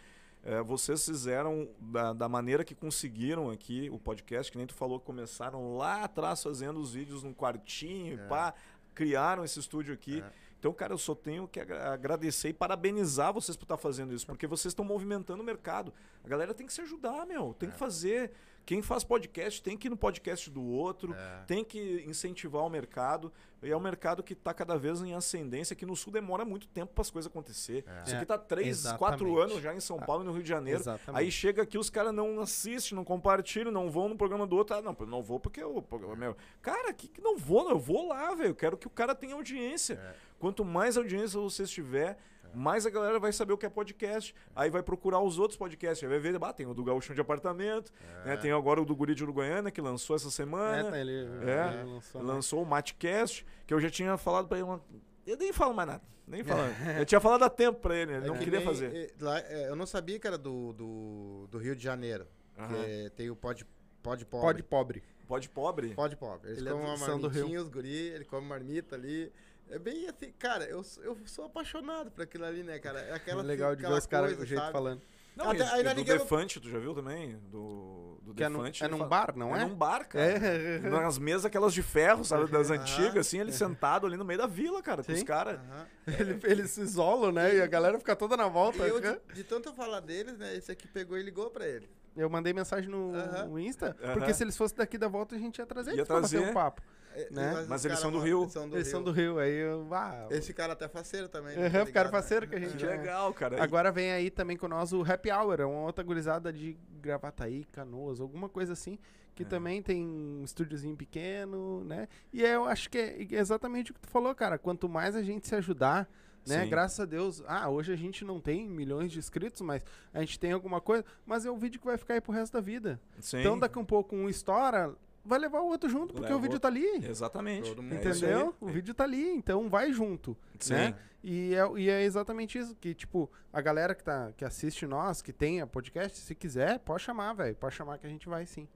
É, 0.44 0.62
vocês 0.62 1.04
fizeram 1.04 1.68
da, 1.80 2.12
da 2.12 2.28
maneira 2.28 2.64
que 2.64 2.74
conseguiram 2.74 3.50
aqui 3.50 3.90
o 3.92 3.98
podcast, 3.98 4.50
que 4.50 4.56
nem 4.58 4.66
tu 4.66 4.74
falou 4.74 4.98
começaram 5.00 5.76
lá 5.76 6.04
atrás 6.04 6.42
fazendo 6.42 6.80
os 6.80 6.94
vídeos 6.94 7.22
num 7.24 7.34
quartinho, 7.34 8.18
É. 8.20 8.26
pá, 8.28 8.54
criaram 8.94 9.44
esse 9.44 9.58
estúdio 9.60 9.92
aqui. 9.94 10.20
É. 10.20 10.32
Então, 10.58 10.72
cara, 10.72 10.92
eu 10.94 10.98
só 10.98 11.12
tenho 11.14 11.48
que 11.48 11.58
agra- 11.58 11.92
agradecer 11.92 12.50
e 12.50 12.52
parabenizar 12.52 13.32
vocês 13.32 13.56
por 13.56 13.64
estar 13.64 13.76
fazendo 13.76 14.14
isso, 14.14 14.24
porque 14.26 14.46
vocês 14.46 14.70
estão 14.70 14.84
movimentando 14.84 15.42
o 15.42 15.46
mercado. 15.46 15.92
A 16.24 16.28
galera 16.28 16.54
tem 16.54 16.66
que 16.66 16.72
se 16.72 16.80
ajudar, 16.82 17.26
meu. 17.26 17.52
Tem 17.58 17.68
É. 17.68 17.72
que 17.72 17.78
fazer. 17.78 18.30
Quem 18.64 18.80
faz 18.80 19.02
podcast 19.02 19.60
tem 19.62 19.76
que 19.76 19.88
ir 19.88 19.90
no 19.90 19.96
podcast 19.96 20.48
do 20.50 20.62
outro, 20.62 21.12
É. 21.14 21.42
tem 21.46 21.64
que 21.64 22.04
incentivar 22.06 22.62
o 22.64 22.70
mercado. 22.70 23.32
E 23.62 23.70
é 23.70 23.76
um 23.76 23.80
mercado 23.80 24.22
que 24.22 24.32
está 24.32 24.52
cada 24.54 24.76
vez 24.76 25.00
em 25.02 25.14
ascendência. 25.14 25.74
Aqui 25.74 25.84
no 25.86 25.94
Sul 25.94 26.12
demora 26.12 26.44
muito 26.44 26.66
tempo 26.68 26.92
para 26.92 27.02
as 27.02 27.10
coisas 27.10 27.30
acontecer. 27.30 27.84
É. 27.86 28.02
Isso 28.04 28.14
aqui 28.14 28.22
É, 28.22 28.24
tá 28.24 28.38
três, 28.38 28.68
exatamente. 28.68 28.98
quatro 28.98 29.38
anos 29.40 29.60
já 29.62 29.74
em 29.74 29.80
São 29.80 29.98
Paulo 30.00 30.22
e 30.24 30.26
no 30.26 30.32
Rio 30.32 30.42
de 30.42 30.48
Janeiro. 30.48 30.80
Exatamente. 30.80 31.20
Aí 31.20 31.30
chega 31.30 31.62
aqui, 31.62 31.76
os 31.78 31.88
caras 31.90 32.12
não 32.14 32.40
assistem, 32.40 32.96
não 32.96 33.04
compartilham, 33.04 33.70
não 33.70 33.90
vão 33.90 34.08
no 34.08 34.16
programa 34.16 34.46
do 34.46 34.56
outro. 34.56 34.74
Ah, 34.76 34.82
não, 34.82 34.96
eu 34.98 35.06
não 35.06 35.22
vou 35.22 35.38
porque 35.38 35.62
eu. 35.62 35.84
Meu, 36.16 36.36
cara, 36.60 36.92
que, 36.92 37.06
que 37.08 37.20
não 37.20 37.36
vou? 37.36 37.68
Eu 37.70 37.78
vou 37.78 38.08
lá, 38.08 38.34
velho. 38.34 38.50
Eu 38.50 38.54
quero 38.54 38.76
que 38.76 38.86
o 38.86 38.90
cara 38.90 39.14
tenha 39.14 39.34
audiência. 39.34 39.94
É. 39.94 40.14
Quanto 40.38 40.64
mais 40.64 40.96
audiência 40.96 41.38
vocês 41.38 41.70
tiver, 41.70 42.18
mais 42.54 42.86
a 42.86 42.90
galera 42.90 43.18
vai 43.18 43.32
saber 43.32 43.52
o 43.52 43.58
que 43.58 43.66
é 43.66 43.68
podcast. 43.68 44.34
Aí 44.54 44.70
vai 44.70 44.82
procurar 44.82 45.20
os 45.20 45.38
outros 45.38 45.56
podcasts. 45.58 46.02
Aí 46.02 46.08
vai 46.08 46.18
ver, 46.18 46.38
ah, 46.42 46.52
tem 46.52 46.66
o 46.66 46.74
do 46.74 46.84
Gauchão 46.84 47.14
de 47.14 47.20
Apartamento, 47.20 47.92
né? 48.24 48.36
tem 48.36 48.50
agora 48.52 48.80
o 48.80 48.84
do 48.84 48.94
Guri 48.94 49.14
de 49.14 49.22
Uruguaiana, 49.22 49.70
que 49.70 49.80
lançou 49.80 50.16
essa 50.16 50.28
É, 50.28 50.30
semana. 50.30 50.90
tá, 50.90 50.98
ele, 50.98 51.12
É, 51.12 51.80
ele 51.80 51.84
lançou, 51.92 52.22
né? 52.22 52.32
Lançou 52.32 52.62
o 52.62 52.66
Matcast, 52.66 53.46
que 53.66 53.72
eu 53.74 53.80
já 53.80 53.90
tinha 53.90 54.16
falado 54.16 54.48
pra 54.48 54.58
ele. 54.58 54.64
Uma... 54.66 54.80
Eu 55.26 55.36
nem 55.36 55.52
falo 55.52 55.72
mais 55.74 55.88
nada. 55.88 56.02
Nem 56.26 56.42
falando. 56.44 56.72
eu 57.00 57.04
tinha 57.04 57.20
falado 57.20 57.42
há 57.42 57.50
tempo 57.50 57.80
pra 57.80 57.96
ele, 57.96 58.12
ele 58.12 58.24
É 58.24 58.28
não 58.28 58.34
que 58.34 58.44
queria 58.44 58.60
nem- 58.60 58.68
fazer. 58.68 58.94
é, 58.94 59.10
lá, 59.24 59.38
é, 59.40 59.68
eu 59.68 59.76
não 59.76 59.86
sabia 59.86 60.18
que 60.18 60.26
era 60.26 60.38
do, 60.38 60.72
do, 60.72 61.46
do 61.50 61.58
Rio 61.58 61.74
de 61.76 61.82
Janeiro. 61.82 62.26
É- 62.56 63.10
tem 63.16 63.28
o 63.30 63.36
Pod, 63.36 63.66
pod 64.02 64.24
Pobre. 64.26 64.42
Pode 64.46 64.62
pobre. 64.62 65.02
Pode 65.26 65.48
pobre? 65.48 65.94
Pode 65.94 66.16
Pobre. 66.16 66.48
Eles 66.50 66.58
Ele 66.58 66.68
é 66.68 66.72
comem 66.72 66.86
do 66.86 66.90
uma 66.92 66.98
São 66.98 67.18
do 67.18 67.28
Rio. 67.28 67.40
marmitinha, 67.40 67.62
os 67.62 67.68
guri, 67.68 67.96
ele 68.08 68.24
come 68.24 68.46
marmita 68.46 68.94
ali. 68.96 69.32
É 69.74 69.78
bem 69.78 70.06
assim, 70.08 70.30
cara, 70.38 70.64
eu, 70.64 70.82
sou- 70.84 71.02
eu 71.02 71.16
sou 71.24 71.46
apaixonado 71.46 72.10
por 72.10 72.22
aquilo 72.22 72.44
ali, 72.44 72.62
né, 72.62 72.78
cara? 72.78 73.00
É 73.00 73.14
aquela, 73.14 73.42
É 73.42 73.44
legal 73.46 73.74
de 73.74 73.82
ver 73.82 73.92
os 73.92 74.06
caras 74.06 74.36
do 74.36 74.44
jeito 74.44 74.60
sabe? 74.60 74.72
falando. 74.72 75.00
Não, 75.34 75.48
Até- 75.48 75.62
aí 75.72 75.82
nós 75.82 75.94
do 75.94 76.04
Defante, 76.04 76.60
tu 76.60 76.68
já 76.68 76.78
viu 76.78 76.92
também? 76.94 77.38
Do, 77.50 78.18
do 78.22 78.34
Que 78.34 78.44
é, 78.44 78.50
num- 78.50 78.58
Defante. 78.58 78.84
é 78.84 78.88
num 78.88 78.98
fala- 78.98 79.08
bar, 79.08 79.32
não 79.34 79.56
é? 79.56 79.62
É 79.62 79.64
num 79.64 79.74
bar, 79.74 80.06
cara. 80.06 80.24
É. 80.26 80.78
Nas 80.90 81.18
mesas 81.18 81.46
aquelas 81.46 81.72
de 81.72 81.82
ferro, 81.82 82.22
sabe? 82.22 82.50
Das 82.50 82.70
antigas, 82.70 83.26
assim, 83.28 83.40
ele 83.40 83.50
sentado 83.50 84.06
ali 84.06 84.18
no 84.18 84.26
meio 84.26 84.38
da 84.40 84.46
vila, 84.46 84.82
cara, 84.82 85.02
com 85.02 85.10
os 85.10 85.18
Sim. 85.18 85.24
caras. 85.24 85.58
Aham. 85.58 85.86
Ele, 86.20 86.38
eles 86.44 86.70
se 86.72 86.82
isolam, 86.82 87.32
né? 87.32 87.54
E 87.54 87.62
a 87.62 87.66
galera 87.66 87.98
fica 87.98 88.14
toda 88.14 88.36
na 88.36 88.46
E 88.46 88.50
volta. 88.50 88.82
eu, 88.86 89.00
de, 89.00 89.18
de 89.34 89.44
tanto 89.44 89.70
eu 89.70 89.72
falar 89.72 90.00
deles, 90.00 90.36
né, 90.36 90.54
esse 90.54 90.70
aqui 90.70 90.86
pegou 90.86 91.16
e 91.16 91.22
ligou 91.22 91.48
pra 91.48 91.66
ele. 91.66 91.88
Eu 92.14 92.28
mandei 92.28 92.52
mensagem 92.52 92.90
no, 92.90 93.14
Aham. 93.14 93.44
no 93.46 93.58
Insta, 93.58 93.96
porque 94.12 94.34
se 94.34 94.44
eles 94.44 94.54
fossem 94.54 94.76
daqui 94.76 94.98
da 94.98 95.08
volta, 95.08 95.34
a 95.34 95.38
gente 95.38 95.58
ia 95.58 95.64
trazer 95.64 95.92
Ia 95.92 95.94
eles 95.98 96.06
pra 96.08 96.20
bater 96.20 96.28
trazer. 96.36 96.50
um 96.50 96.52
papo. 96.52 96.82
É, 97.14 97.28
Né? 97.30 97.60
os 97.62 97.68
Mas 97.68 97.84
eles 97.84 97.98
são 97.98 98.10
do 98.12 98.18
Rio. 98.20 98.42
Eles 98.42 98.52
são 98.52 98.68
do 98.68 98.76
Eles 98.76 98.86
Rio. 98.86 98.92
são 98.92 99.02
do 99.02 99.10
Rio, 99.12 99.38
aí 99.38 99.54
eu... 99.54 99.86
Ah, 99.92 100.26
Esse 100.30 100.52
cara 100.52 100.72
até 100.72 100.88
faceiro 100.88 101.28
também. 101.28 101.56
Aham, 101.56 101.62
tá 101.80 101.86
ficaram 101.86 102.08
ligado? 102.08 102.10
parceiro 102.10 102.48
que 102.48 102.54
a 102.56 102.60
gente 102.60 102.76
Que 102.76 102.84
é. 102.84 102.88
legal, 102.90 103.32
cara. 103.34 103.62
Agora 103.62 103.90
vem 103.92 104.12
aí 104.12 104.30
também 104.30 104.56
com 104.56 104.68
nós 104.68 104.92
o 104.92 105.02
Happy 105.02 105.30
Hour, 105.30 105.60
é 105.60 105.64
uma 105.64 105.82
outra 105.82 106.02
gurizada 106.04 106.52
de 106.52 106.76
Gravataí, 107.00 107.64
Canoas, 107.72 108.20
alguma 108.20 108.48
coisa 108.48 108.72
assim, 108.72 108.98
que 109.34 109.42
É. 109.42 109.46
também 109.46 109.82
tem 109.82 110.04
um 110.06 110.42
estúdiozinho 110.44 110.96
pequeno, 110.96 111.82
né? 111.84 112.08
E 112.32 112.42
eu 112.42 112.64
acho 112.66 112.88
que 112.90 112.98
é 112.98 113.26
exatamente 113.30 113.90
o 113.90 113.94
que 113.94 114.00
tu 114.00 114.08
falou, 114.08 114.34
cara. 114.34 114.58
Quanto 114.58 114.88
mais 114.88 115.16
a 115.16 115.22
gente 115.22 115.46
se 115.48 115.54
ajudar, 115.54 116.08
né? 116.46 116.64
Sim. 116.64 116.68
Graças 116.70 117.00
a 117.00 117.04
Deus. 117.04 117.42
Ah, 117.46 117.68
hoje 117.70 117.92
a 117.92 117.96
gente 117.96 118.24
não 118.24 118.40
tem 118.40 118.68
milhões 118.68 119.10
de 119.12 119.18
inscritos, 119.18 119.60
mas 119.62 119.80
a 120.12 120.20
gente 120.20 120.38
tem 120.38 120.52
alguma 120.52 120.80
coisa. 120.80 121.04
Mas 121.24 121.46
é 121.46 121.50
um 121.50 121.56
vídeo 121.58 121.80
que 121.80 121.86
vai 121.86 121.96
ficar 121.96 122.14
aí 122.14 122.20
pro 122.20 122.32
resto 122.32 122.52
da 122.52 122.60
vida. 122.60 123.00
Sim. 123.20 123.40
Então 123.40 123.58
daqui 123.58 123.78
um 123.78 123.84
pouco 123.84 124.14
um 124.16 124.28
estoura, 124.28 124.94
vai 125.24 125.38
levar 125.38 125.60
o 125.60 125.66
outro 125.66 125.88
junto, 125.88 126.12
porque 126.14 126.26
Leva 126.26 126.36
o 126.36 126.40
vídeo 126.40 126.58
tá 126.60 126.68
ali. 126.68 126.86
Exatamente. 127.06 127.68
Todo 127.68 127.82
mundo 127.82 127.94
É. 127.94 127.96
Entendeu? 127.96 128.54
O 128.60 128.66
vídeo 128.66 128.94
tá 128.94 129.04
ali, 129.04 129.28
então 129.30 129.68
vai 129.68 129.92
junto. 129.92 130.36
Sim. 130.58 130.74
né? 130.74 130.94
E 131.22 131.54
é, 131.54 131.78
e 131.78 131.88
é 131.88 132.02
exatamente 132.02 132.58
isso, 132.58 132.74
que, 132.74 132.92
tipo, 132.94 133.30
a 133.52 133.60
galera 133.60 133.94
que, 133.94 134.02
tá, 134.02 134.32
que 134.36 134.44
assiste 134.44 134.86
nós, 134.86 135.22
que 135.22 135.32
tem 135.32 135.60
a 135.60 135.66
podcast, 135.66 136.18
se 136.18 136.34
quiser, 136.34 136.80
pode 136.80 137.02
chamar, 137.02 137.32
velho. 137.34 137.54
Pode 137.54 137.74
chamar 137.74 137.98
que 137.98 138.06
a 138.06 138.10
gente 138.10 138.28
vai 138.28 138.44
sim. 138.44 138.68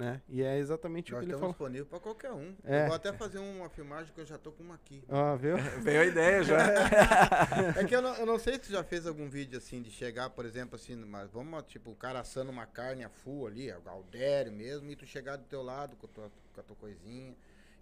Né? 0.00 0.22
E 0.28 0.42
é 0.42 0.56
exatamente 0.56 1.12
Nós 1.12 1.18
o 1.18 1.20
que 1.20 1.26
ele 1.26 1.34
estamos 1.34 1.56
falou. 1.56 1.70
disponíveis 1.70 1.88
para 1.88 2.00
qualquer 2.00 2.32
um. 2.32 2.56
É. 2.64 2.82
Eu 2.82 2.86
vou 2.86 2.96
até 2.96 3.12
fazer 3.12 3.38
uma 3.38 3.68
filmagem 3.68 4.12
que 4.14 4.20
eu 4.20 4.24
já 4.24 4.38
tô 4.38 4.50
com 4.50 4.62
uma 4.62 4.74
aqui. 4.74 5.04
Ó, 5.08 5.36
viu? 5.36 5.56
Veio 5.82 6.00
a 6.00 6.04
ideia 6.06 6.42
já. 6.42 6.58
É 7.78 7.84
que 7.84 7.94
eu 7.94 8.00
não, 8.00 8.14
eu 8.16 8.24
não 8.24 8.38
sei 8.38 8.54
se 8.54 8.60
tu 8.60 8.72
já 8.72 8.82
fez 8.82 9.06
algum 9.06 9.28
vídeo 9.28 9.58
assim 9.58 9.82
de 9.82 9.90
chegar, 9.90 10.30
por 10.30 10.46
exemplo, 10.46 10.76
assim, 10.76 10.96
mas 10.96 11.30
vamos, 11.30 11.62
tipo, 11.64 11.90
o 11.90 11.94
cara 11.94 12.20
assando 12.20 12.50
uma 12.50 12.66
carne 12.66 13.04
a 13.04 13.10
full 13.10 13.46
ali, 13.46 13.70
o 13.72 13.80
Galdério 13.82 14.50
mesmo, 14.50 14.90
e 14.90 14.96
tu 14.96 15.04
chegar 15.04 15.36
do 15.36 15.44
teu 15.44 15.62
lado 15.62 15.96
com 15.96 16.06
a 16.06 16.08
tua, 16.08 16.32
com 16.54 16.60
a 16.60 16.64
tua 16.64 16.76
coisinha 16.76 17.34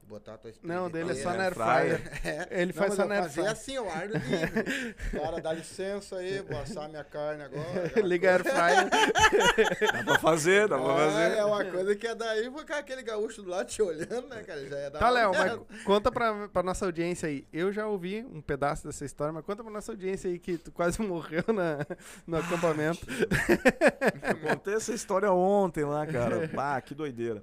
botar 0.09 0.35
a 0.35 0.39
tua 0.39 0.51
Não, 0.62 0.90
dele 0.90 1.12
é 1.12 1.14
só 1.14 1.32
na 1.35 1.44
air 1.44 1.55
fryer. 1.55 2.01
fryer. 2.20 2.48
Ele 2.51 2.66
Não, 2.72 2.72
faz 2.74 2.94
só 2.94 3.05
na 3.06 3.14
air 3.16 3.22
fazia 3.24 3.43
fryer. 3.43 3.52
assim, 3.52 3.74
eu 3.74 3.90
ar 3.90 4.09
livre. 4.09 4.94
Cara, 5.12 5.40
dá 5.40 5.52
licença 5.52 6.16
aí, 6.16 6.40
vou 6.40 6.59
assar 6.59 6.89
minha 6.89 7.05
carne 7.05 7.43
agora. 7.44 7.93
Liga 8.02 8.30
a 8.30 8.32
air 8.35 8.44
fryer. 8.44 8.89
Dá 10.05 10.05
pra 10.05 10.18
fazer, 10.18 10.68
dá 10.68 10.78
pra 10.78 10.93
É, 10.93 11.10
fazer. 11.10 11.36
é 11.39 11.44
uma 11.44 11.64
coisa 11.64 11.94
que 11.97 12.06
é 12.06 12.14
daí, 12.14 12.48
vou 12.48 12.60
ficar 12.60 12.78
aquele 12.78 13.02
gaúcho 13.02 13.43
do 13.43 13.51
lado 13.51 13.66
te 13.68 13.80
olhando, 13.82 14.26
né, 14.28 14.43
cara? 14.43 14.66
Já 14.66 14.78
ia 14.78 14.90
dar 14.90 14.98
Tá, 14.98 15.10
Léo, 15.10 15.32
mas 15.32 15.60
conta 15.85 16.10
pra, 16.10 16.48
pra 16.48 16.62
nossa 16.62 16.85
audiência 16.86 17.28
aí. 17.28 17.47
Eu 17.52 17.72
já 17.72 17.86
ouvi 17.86 18.24
um 18.32 18.40
pedaço 18.40 18.86
dessa 18.86 19.05
história, 19.05 19.32
mas 19.32 19.44
conta 19.44 19.62
pra 19.62 19.72
nossa 19.72 19.93
audiência 19.93 20.30
aí 20.30 20.39
que 20.39 20.56
tu 20.56 20.72
quase 20.72 21.01
morreu 21.02 21.44
na, 21.48 21.86
no 22.26 22.39
acampamento. 22.39 23.06
Eu 24.22 24.36
contei 24.48 24.74
essa 24.74 24.93
história 24.93 25.30
ontem 25.32 25.85
lá, 25.85 26.06
cara. 26.06 26.48
Bah, 26.52 26.80
que 26.80 26.94
doideira. 26.94 27.43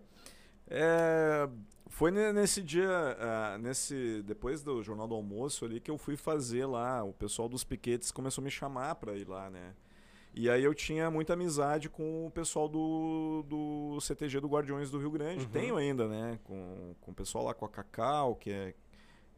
É, 0.68 1.48
foi 1.96 2.12
ne- 2.12 2.34
nesse 2.34 2.62
dia, 2.62 2.90
ah, 3.20 3.58
nesse 3.58 4.22
depois 4.24 4.62
do 4.62 4.84
Jornal 4.84 5.08
do 5.08 5.16
Almoço 5.16 5.64
ali, 5.64 5.80
que 5.80 5.90
eu 5.90 5.98
fui 5.98 6.18
fazer 6.18 6.66
lá. 6.66 7.02
O 7.06 7.14
pessoal 7.14 7.48
dos 7.48 7.64
piquetes 7.64 8.12
começou 8.12 8.42
a 8.42 8.44
me 8.44 8.52
chamar 8.52 8.96
pra 8.96 9.14
ir 9.16 9.26
lá, 9.26 9.50
né? 9.50 9.74
E 10.34 10.50
aí 10.50 10.62
eu 10.62 10.74
tinha 10.74 11.10
muita 11.10 11.32
amizade 11.32 11.90
com 11.90 12.28
o 12.28 12.32
pessoal 12.32 12.68
do, 12.68 13.46
do 13.48 14.02
CTG 14.02 14.42
do 14.42 14.48
Guardiões 14.50 14.92
do 14.92 15.00
Rio 15.00 15.10
Grande. 15.10 15.46
Uhum. 15.46 15.50
Tenho 15.52 15.78
ainda, 15.78 16.06
né? 16.06 16.38
Com, 16.44 16.94
com 17.00 17.12
o 17.12 17.16
pessoal 17.16 17.46
lá, 17.46 17.54
com 17.54 17.64
a 17.64 17.70
Cacau, 17.70 18.36
que 18.36 18.52
é, 18.52 18.74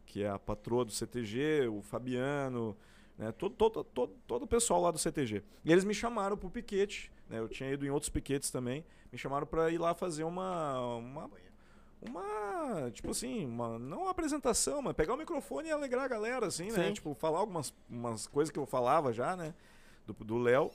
que 0.04 0.24
é 0.24 0.30
a 0.30 0.40
patroa 0.40 0.84
do 0.84 0.92
CTG, 0.92 1.68
o 1.68 1.84
Fabiano, 1.84 2.76
né? 3.20 3.32
Todo, 3.34 3.54
todo, 3.54 3.84
todo, 3.84 4.14
todo 4.26 4.44
o 4.44 4.48
pessoal 4.48 4.82
lá 4.82 4.90
do 4.90 4.98
CTG. 4.98 5.44
E 5.64 5.72
eles 5.72 5.84
me 5.84 5.94
chamaram 5.94 6.36
pro 6.36 6.50
piquete, 6.50 7.12
né? 7.30 7.38
Eu 7.38 7.48
tinha 7.48 7.72
ido 7.72 7.86
em 7.86 7.92
outros 7.92 8.10
piquetes 8.10 8.50
também. 8.50 8.84
Me 9.12 9.18
chamaram 9.20 9.46
para 9.46 9.70
ir 9.70 9.78
lá 9.78 9.94
fazer 9.94 10.24
uma, 10.24 10.98
uma 10.98 11.30
uma, 12.02 12.92
tipo 12.92 13.12
assim, 13.12 13.46
uma, 13.46 13.78
não 13.80 14.04
uma 14.04 14.12
apresentação, 14.12 14.82
mas 14.82 14.94
pegar 14.96 15.14
o 15.14 15.18
microfone 15.18 15.70
e 15.70 15.72
alegrar 15.72 16.06
a 16.06 16.08
galera, 16.08 16.48
assim, 16.48 16.72
né? 16.72 16.88
Sim. 16.88 16.94
Tipo, 16.94 17.14
falar 17.16 17.40
algumas 17.40 17.74
umas 17.90 18.28
coisas 18.28 18.52
que 18.52 18.60
eu 18.60 18.66
falava 18.66 19.12
já, 19.14 19.36
né? 19.36 19.54
Do 20.06 20.14
do 20.14 20.38
Léo. 20.38 20.72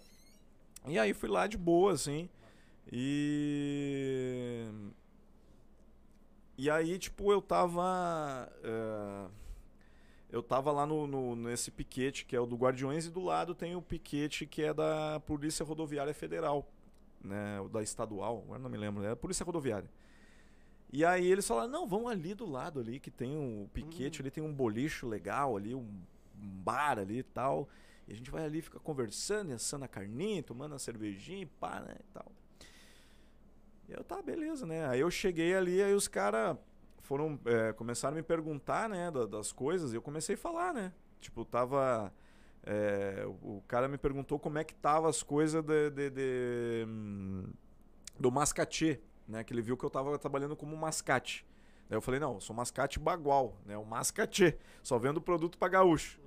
E 0.87 0.99
aí 0.99 1.15
fui 1.15 1.29
lá 1.29 1.47
de 1.47 1.57
boa, 1.57 1.93
assim. 1.93 2.29
E. 2.91 4.67
E 6.59 6.71
aí, 6.71 6.99
tipo, 6.99 7.33
eu 7.33 7.41
tava. 7.41 8.51
eh, 8.63 9.29
eu 10.31 10.43
tava 10.43 10.71
lá 10.73 10.87
no, 10.87 11.07
no- 11.07 11.37
nesse 11.37 11.71
piquete 11.71 12.25
que 12.25 12.35
é 12.37 12.41
o 12.41 12.47
do 12.47 12.57
Guardiões, 12.57 13.07
e 13.07 13.11
do 13.11 13.21
lado 13.23 13.55
tem 13.55 13.75
o 13.77 13.83
piquete 13.83 14.47
que 14.47 14.63
é 14.63 14.73
da 14.75 15.21
Polícia 15.27 15.65
Rodoviária 15.65 16.15
Federal, 16.15 16.67
né? 17.23 17.61
O 17.61 17.69
da 17.69 17.83
estadual, 17.83 18.43
agora 18.45 18.59
não 18.59 18.71
me 18.71 18.79
lembro, 18.79 19.05
é 19.05 19.11
a 19.13 19.17
Polícia 19.17 19.45
Rodoviária. 19.45 19.91
E 20.93 21.05
aí 21.05 21.27
eles 21.27 21.47
falaram, 21.47 21.71
não, 21.71 21.89
vamos 21.89 22.11
ali 22.13 22.35
do 22.35 22.45
lado 22.49 22.79
ali, 22.81 23.01
que 23.01 23.11
tem 23.11 23.37
um 23.37 23.67
piquete, 23.73 24.21
ali 24.21 24.31
tem 24.31 24.45
um 24.45 24.53
bolicho 24.53 25.09
legal 25.09 25.57
ali, 25.57 25.75
um, 25.75 25.89
bar 26.35 26.99
ali 26.99 27.19
e 27.21 27.23
tal. 27.23 27.69
E 28.07 28.13
a 28.13 28.17
gente 28.17 28.31
vai 28.31 28.45
ali, 28.45 28.61
fica 28.61 28.79
conversando, 28.79 29.53
assando 29.53 29.85
a 29.85 29.89
carninha, 29.89 30.43
tomando 30.43 30.75
a 30.75 30.79
cervejinha 30.79 31.43
e 31.43 31.47
pá, 31.47 31.81
né, 31.81 31.97
e 31.99 32.13
tal. 32.13 32.31
E 33.89 33.93
eu, 33.93 34.05
tá, 34.05 34.21
beleza, 34.23 34.67
né? 34.67 34.87
Aí 34.89 35.01
eu 35.01 35.11
cheguei 35.11 35.55
ali, 35.55 35.83
aí 35.83 35.95
os 35.95 36.09
caras 36.09 36.57
foram, 37.01 37.39
é, 37.45 37.73
começaram 37.73 38.15
a 38.15 38.17
me 38.17 38.23
perguntar, 38.23 38.89
né, 38.89 39.11
da- 39.11 39.27
das 39.27 39.51
coisas, 39.53 39.93
e 39.93 39.97
eu 39.97 40.03
comecei 40.03 40.35
a 40.35 40.39
falar, 40.39 40.73
né? 40.75 40.93
Tipo, 41.21 41.45
tava... 41.45 42.13
é, 42.65 43.25
o 43.27 43.57
o 43.59 43.63
cara 43.67 43.89
me 43.89 43.99
perguntou 43.99 44.39
como 44.39 44.59
é 44.59 44.65
que 44.65 44.75
tava 44.75 45.09
as 45.09 45.23
coisas 45.23 45.63
de, 45.65 45.91
de- 45.91 46.11
de, 46.11 46.85
hum, 46.89 47.45
do 48.19 48.31
mascate, 48.31 49.01
né? 49.33 49.43
Que 49.43 49.53
ele 49.53 49.63
viu 49.63 49.77
que 49.77 49.85
eu 49.85 49.91
tava 49.91 50.17
trabalhando 50.19 50.55
como 50.55 50.77
mascate. 50.77 51.45
Daí 51.89 51.97
eu 51.97 52.03
falei, 52.03 52.21
não, 52.21 52.35
eu 52.35 52.41
sou 52.41 52.55
mascate 52.55 53.01
bagual, 53.01 53.57
né? 53.65 53.77
O 53.77 53.85
mascate, 53.85 54.57
só 54.83 54.99
vendo 54.99 55.21
produto 55.21 55.59
pra 55.59 55.69
gaúcho. 55.69 56.21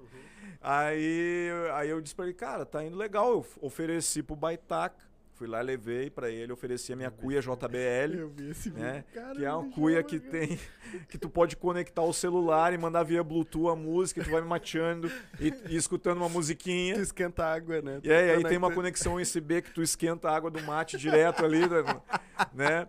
Aí, 0.59 1.49
aí 1.75 1.89
eu 1.89 2.01
disse 2.01 2.15
pra 2.15 2.25
ele, 2.25 2.33
cara, 2.33 2.65
tá 2.65 2.83
indo 2.83 2.97
legal. 2.97 3.29
Eu 3.29 3.45
ofereci 3.61 4.23
pro 4.23 4.35
Baitaca, 4.35 5.04
fui 5.35 5.47
lá, 5.47 5.59
levei 5.61 6.09
pra 6.09 6.29
ele, 6.29 6.51
ofereci 6.53 6.93
a 6.93 6.95
minha 6.95 7.11
cuia 7.11 7.41
JBL, 7.41 8.13
Eu 8.17 8.29
vi 8.29 8.49
esse 8.51 8.69
né? 8.71 9.03
Cara, 9.13 9.35
que 9.35 9.43
é 9.43 9.53
uma 9.53 9.69
cuia 9.69 10.01
que 10.01 10.19
tem 10.19 10.57
que 11.09 11.17
tu 11.17 11.29
pode 11.29 11.55
conectar 11.57 12.01
o 12.03 12.13
celular 12.13 12.73
e 12.73 12.77
mandar 12.77 13.03
via 13.03 13.23
Bluetooth 13.23 13.69
a 13.69 13.75
música, 13.75 14.21
e 14.21 14.23
tu 14.23 14.31
vai 14.31 14.41
me 14.41 14.47
mateando 14.47 15.11
e, 15.39 15.53
e 15.69 15.75
escutando 15.75 16.17
uma 16.17 16.29
musiquinha. 16.29 16.95
Tu 16.95 17.01
esquenta 17.01 17.43
a 17.43 17.53
água, 17.53 17.81
né? 17.81 17.99
E 18.03 18.11
aí, 18.11 18.31
aí 18.31 18.43
tem 18.49 18.57
uma 18.57 18.71
conexão 18.71 19.15
USB 19.21 19.61
que 19.61 19.71
tu 19.71 19.81
esquenta 19.81 20.29
a 20.29 20.35
água 20.35 20.49
do 20.49 20.61
mate 20.63 20.97
direto 20.97 21.43
ali, 21.43 21.61
né? 22.53 22.87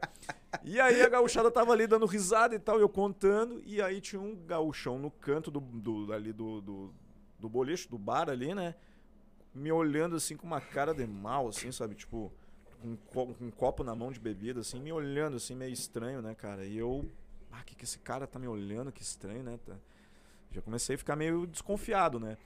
E 0.65 0.81
aí 0.81 1.03
a 1.03 1.09
gauchada 1.09 1.51
tava 1.51 1.73
ali 1.73 1.87
dando 1.87 2.07
risada 2.07 2.55
e 2.55 2.59
tal, 2.59 2.79
eu 2.81 2.89
contando, 2.89 3.61
e 3.67 3.83
aí 3.83 4.01
tinha 4.01 4.21
um 4.23 4.35
gauchão 4.37 4.99
no 4.99 5.11
canto 5.11 5.51
do, 5.51 5.61
do- 5.61 6.13
ali 6.13 6.33
do, 6.33 6.61
do, 6.61 6.95
do 7.39 7.49
boliche, 7.49 7.89
do 7.89 7.99
bar 7.99 8.31
ali, 8.31 8.55
né? 8.55 8.75
Me 9.57 9.73
olhando 9.73 10.17
assim 10.17 10.37
com 10.37 10.47
uma 10.47 10.61
cara 10.61 10.93
de 10.95 11.07
mal, 11.07 11.49
assim, 11.49 11.73
sabe? 11.73 11.95
Tipo, 11.95 12.33
com 12.83 12.89
um, 12.89 12.97
co- 12.97 13.35
um 13.41 13.51
copo 13.51 13.83
na 13.83 13.95
mão 13.95 14.13
de 14.13 14.21
bebida, 14.21 14.61
assim, 14.61 14.79
me 14.81 14.93
olhando 14.93 15.37
assim, 15.37 15.55
meio 15.55 15.73
estranho, 15.73 16.21
né, 16.21 16.35
cara? 16.35 16.65
E 16.65 16.77
eu. 16.77 17.05
Ah, 17.51 17.63
que, 17.65 17.75
que 17.75 17.85
esse 17.85 17.99
cara 17.99 18.27
tá 18.27 18.39
me 18.39 18.47
olhando, 18.47 18.93
que 18.93 19.03
estranho, 19.03 19.43
né? 19.43 19.59
Tá- 19.65 19.77
Já 20.53 20.61
comecei 20.61 20.95
a 20.95 20.99
ficar 20.99 21.17
meio 21.17 21.47
desconfiado, 21.47 22.21
né? 22.21 22.37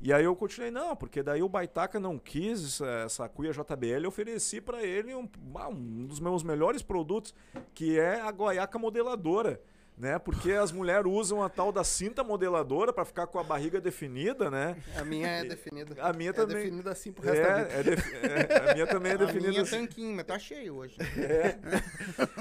E 0.00 0.12
aí 0.12 0.24
eu 0.24 0.34
continuei, 0.36 0.70
não, 0.70 0.94
porque 0.96 1.22
daí 1.22 1.42
o 1.42 1.48
Baitaca 1.48 2.00
não 2.00 2.18
quis 2.18 2.62
essa, 2.64 2.86
essa 3.04 3.28
cuia 3.28 3.52
JBL, 3.52 4.02
eu 4.04 4.08
ofereci 4.08 4.60
pra 4.60 4.82
ele 4.82 5.14
um, 5.14 5.28
ah, 5.54 5.68
um 5.68 6.04
dos 6.06 6.18
meus 6.20 6.42
melhores 6.42 6.82
produtos, 6.82 7.32
que 7.74 7.98
é 7.98 8.20
a 8.20 8.30
goiaca 8.30 8.78
modeladora, 8.78 9.60
né? 9.96 10.18
Porque 10.18 10.52
as 10.52 10.72
mulheres 10.72 11.06
usam 11.10 11.42
a 11.42 11.48
tal 11.48 11.70
da 11.70 11.84
cinta 11.84 12.24
modeladora 12.24 12.92
pra 12.92 13.04
ficar 13.04 13.26
com 13.26 13.38
a 13.38 13.44
barriga 13.44 13.80
definida, 13.80 14.50
né? 14.50 14.76
A 14.96 15.04
minha 15.04 15.28
é 15.28 15.44
definida. 15.44 15.94
A 16.02 16.12
minha 16.12 16.30
é 16.30 16.32
também. 16.32 16.56
definida 16.64 16.90
assim 16.90 17.12
pro 17.12 17.24
resto 17.24 17.42
da 17.42 17.54
vida. 17.62 17.72
É, 17.72 17.78
é 17.78 17.82
defi- 17.82 18.16
é, 18.16 18.70
a 18.70 18.74
minha 18.74 18.86
também 18.86 19.12
é 19.12 19.14
A 19.14 19.18
definida 19.18 19.48
minha 19.50 19.62
assim. 19.62 19.78
tanquinho, 19.86 20.16
mas 20.16 20.24
tá 20.26 20.38
cheio 20.38 20.76
hoje. 20.76 20.96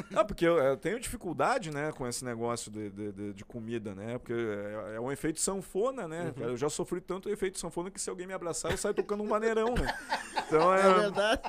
Não, 0.09 0.25
porque 0.25 0.45
eu, 0.45 0.57
eu 0.57 0.77
tenho 0.77 0.99
dificuldade, 0.99 1.71
né, 1.71 1.91
com 1.91 2.07
esse 2.07 2.23
negócio 2.25 2.71
de, 2.71 2.89
de, 2.89 3.11
de- 3.11 3.34
de 3.34 3.45
comida, 3.45 3.93
né? 3.95 4.17
Porque 4.17 4.34
é, 4.34 4.95
é 4.95 4.99
um 4.99 5.11
efeito 5.11 5.39
sanfona, 5.39 6.07
né? 6.07 6.34
cara? 6.38 6.51
Eu 6.51 6.57
já 6.57 6.69
sofri 6.69 7.01
tanto 7.01 7.30
efeito 7.30 7.59
sanfona 7.59 7.89
que 7.91 7.99
se 8.01 8.09
alguém 8.09 8.27
me 8.27 8.34
abraçar, 8.34 8.71
eu 8.71 8.77
saio 8.77 8.93
tocando 8.93 9.23
um 9.23 9.27
maneirão, 9.27 9.73
né? 9.75 9.93
Então 10.47 10.73
É 10.73 10.80
é. 10.81 10.93
verdade. 10.99 11.41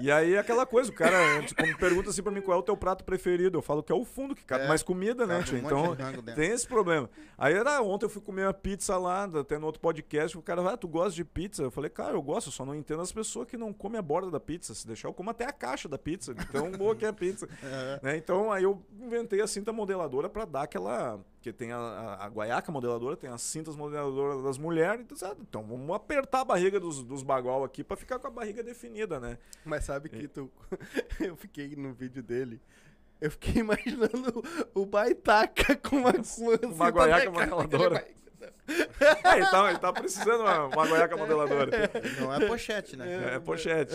E 0.00 0.10
aí 0.10 0.36
aquela 0.36 0.64
coisa, 0.66 0.90
o 0.90 0.94
cara 0.94 1.42
tipo, 1.44 1.62
me 1.62 1.76
pergunta 1.76 2.10
assim 2.10 2.22
pra 2.22 2.32
mim 2.32 2.40
qual 2.40 2.56
é 2.56 2.60
o 2.60 2.64
teu 2.64 2.76
prato 2.76 3.04
preferido. 3.04 3.58
Eu 3.58 3.62
falo 3.62 3.82
que 3.82 3.92
é 3.92 3.94
o 3.94 4.04
fundo, 4.04 4.34
que 4.34 4.44
cabe 4.44 4.64
É, 4.64 4.68
mais 4.68 4.82
comida, 4.92 5.26
né, 5.26 5.42
tio? 5.42 5.56
um 5.56 5.58
Então 5.58 5.96
de 5.96 6.34
tem 6.34 6.50
esse 6.50 6.66
problema. 6.66 7.08
Aí 7.36 7.54
era 7.54 7.82
ontem 7.82 8.06
eu 8.06 8.10
fui 8.10 8.22
comer 8.22 8.46
uma 8.46 8.54
pizza 8.54 8.96
lá, 8.96 9.24
até 9.24 9.58
no 9.58 9.66
outro 9.66 9.80
podcast, 9.80 10.38
o 10.38 10.42
cara, 10.42 10.62
ah, 10.72 10.76
tu 10.76 10.86
gosta 10.86 11.12
de 11.12 11.24
pizza? 11.24 11.62
Eu 11.62 11.70
falei, 11.70 11.90
cara, 11.90 12.12
eu 12.12 12.22
gosto, 12.22 12.48
eu 12.48 12.52
só 12.52 12.64
não 12.64 12.74
entendo 12.74 13.02
as 13.02 13.10
pessoas 13.10 13.48
que 13.48 13.56
não 13.56 13.72
comem 13.72 13.98
a 13.98 14.02
borda 14.02 14.30
da 14.30 14.38
pizza. 14.38 14.74
Se 14.74 14.86
deixar, 14.86 15.08
eu 15.08 15.12
como 15.12 15.30
até 15.30 15.44
a 15.44 15.52
caixa 15.52 15.88
da 15.88 15.98
pizza. 15.98 16.34
de 16.34 16.46
Tão 16.48 16.70
boa 16.70 16.94
que 16.94 17.04
é 17.04 17.08
a 17.08 17.12
pizza. 17.12 17.48
Né? 18.02 18.16
Então 18.16 18.52
aí 18.52 18.62
eu 18.62 18.80
inventei 19.00 19.40
a 19.40 19.46
cinta 19.46 19.72
modeladora 19.72 20.28
pra 20.28 20.44
dar 20.44 20.62
aquela. 20.62 21.18
Que 21.40 21.52
tem 21.52 21.72
a, 21.72 21.76
a, 21.76 22.26
a 22.26 22.28
guaiaca 22.28 22.70
modeladora, 22.70 23.16
tem 23.16 23.28
as 23.28 23.42
cintas 23.42 23.74
modeladoras 23.74 24.44
das 24.44 24.56
mulheres. 24.58 25.04
Então, 25.04 25.36
então 25.40 25.62
vamos 25.64 25.96
apertar 25.96 26.42
a 26.42 26.44
barriga 26.44 26.78
dos, 26.78 27.02
dos 27.02 27.24
bagual 27.24 27.64
aqui 27.64 27.82
pra 27.82 27.96
ficar 27.96 28.20
com 28.20 28.28
a 28.28 28.30
barriga 28.30 28.62
definida, 28.62 29.18
né? 29.18 29.36
Mas 29.64 29.84
sabe 29.84 30.08
que 30.08 30.28
tu. 30.28 30.48
Eu 31.18 31.34
fiquei 31.34 31.74
no 31.74 31.92
vídeo 31.92 32.22
dele. 32.22 32.60
Eu 33.22 33.30
fiquei 33.30 33.60
imaginando 33.62 34.42
o 34.74 34.84
Baitaca 34.84 35.76
com 35.76 35.96
uma, 35.98 36.12
com 36.12 36.66
Uma 36.66 36.88
guaiaca 36.90 37.30
modeladora. 37.30 38.04
É, 38.68 39.36
ele 39.36 39.46
tá, 39.46 39.70
ele 39.70 39.78
tá 39.78 39.92
precisando 39.92 40.40
uma, 40.40 40.66
uma 40.66 40.86
guaiaca 40.86 41.16
modeladora. 41.16 41.70
Não 42.20 42.34
é 42.34 42.46
pochete, 42.46 42.96
né? 42.96 43.36
É, 43.36 43.38
pochete. 43.38 43.94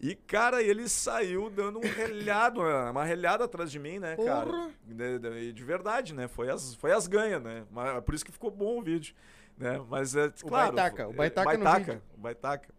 E, 0.00 0.14
cara, 0.14 0.60
ele 0.62 0.88
saiu 0.88 1.48
dando 1.48 1.78
um 1.78 1.82
relhado, 1.82 2.60
uma 2.60 3.04
relhada 3.04 3.44
atrás 3.44 3.70
de 3.70 3.78
mim, 3.78 3.98
né, 3.98 4.16
cara? 4.16 4.44
Porra! 4.46 4.70
De, 4.84 5.18
de- 5.18 5.52
de 5.52 5.64
verdade, 5.64 6.12
né? 6.12 6.28
Foi 6.28 6.50
as, 6.50 6.74
foi 6.74 6.92
as 6.92 7.06
ganhas, 7.06 7.40
né? 7.40 7.64
Mas, 7.70 8.04
por 8.04 8.14
isso 8.14 8.24
que 8.24 8.32
ficou 8.32 8.50
bom 8.50 8.80
o 8.80 8.82
vídeo. 8.82 9.14
Né? 9.56 9.80
Mas 9.88 10.14
é 10.16 10.30
claro. 10.42 10.74
Baitaca, 10.74 11.08
o 11.08 11.12
é, 11.12 11.14
Baitaca 11.14 11.56
no 11.56 11.64
Baitaca, 11.64 11.92
vídeo. 11.92 12.02
o 12.12 12.20
Baitaca. 12.20 12.74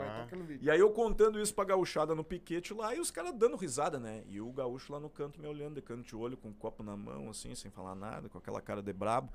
Ah. 0.00 0.26
E 0.60 0.70
aí 0.70 0.80
eu 0.80 0.90
contando 0.90 1.40
isso 1.40 1.54
pra 1.54 1.64
gauchada 1.64 2.14
no 2.14 2.24
piquete 2.24 2.74
lá 2.74 2.94
e 2.94 3.00
os 3.00 3.10
caras 3.10 3.32
dando 3.34 3.56
risada, 3.56 3.98
né? 3.98 4.22
E 4.28 4.40
o 4.40 4.50
gaúcho 4.52 4.92
lá 4.92 5.00
no 5.00 5.08
canto 5.08 5.40
me 5.40 5.46
olhando, 5.46 5.74
de 5.74 5.82
canto 5.82 6.02
de 6.02 6.16
olho, 6.16 6.36
com 6.36 6.48
um 6.48 6.52
copo 6.52 6.82
na 6.82 6.96
mão, 6.96 7.30
assim, 7.30 7.54
sem 7.54 7.70
falar 7.70 7.94
nada, 7.94 8.28
com 8.28 8.38
aquela 8.38 8.60
cara 8.60 8.82
de 8.82 8.92
brabo. 8.92 9.32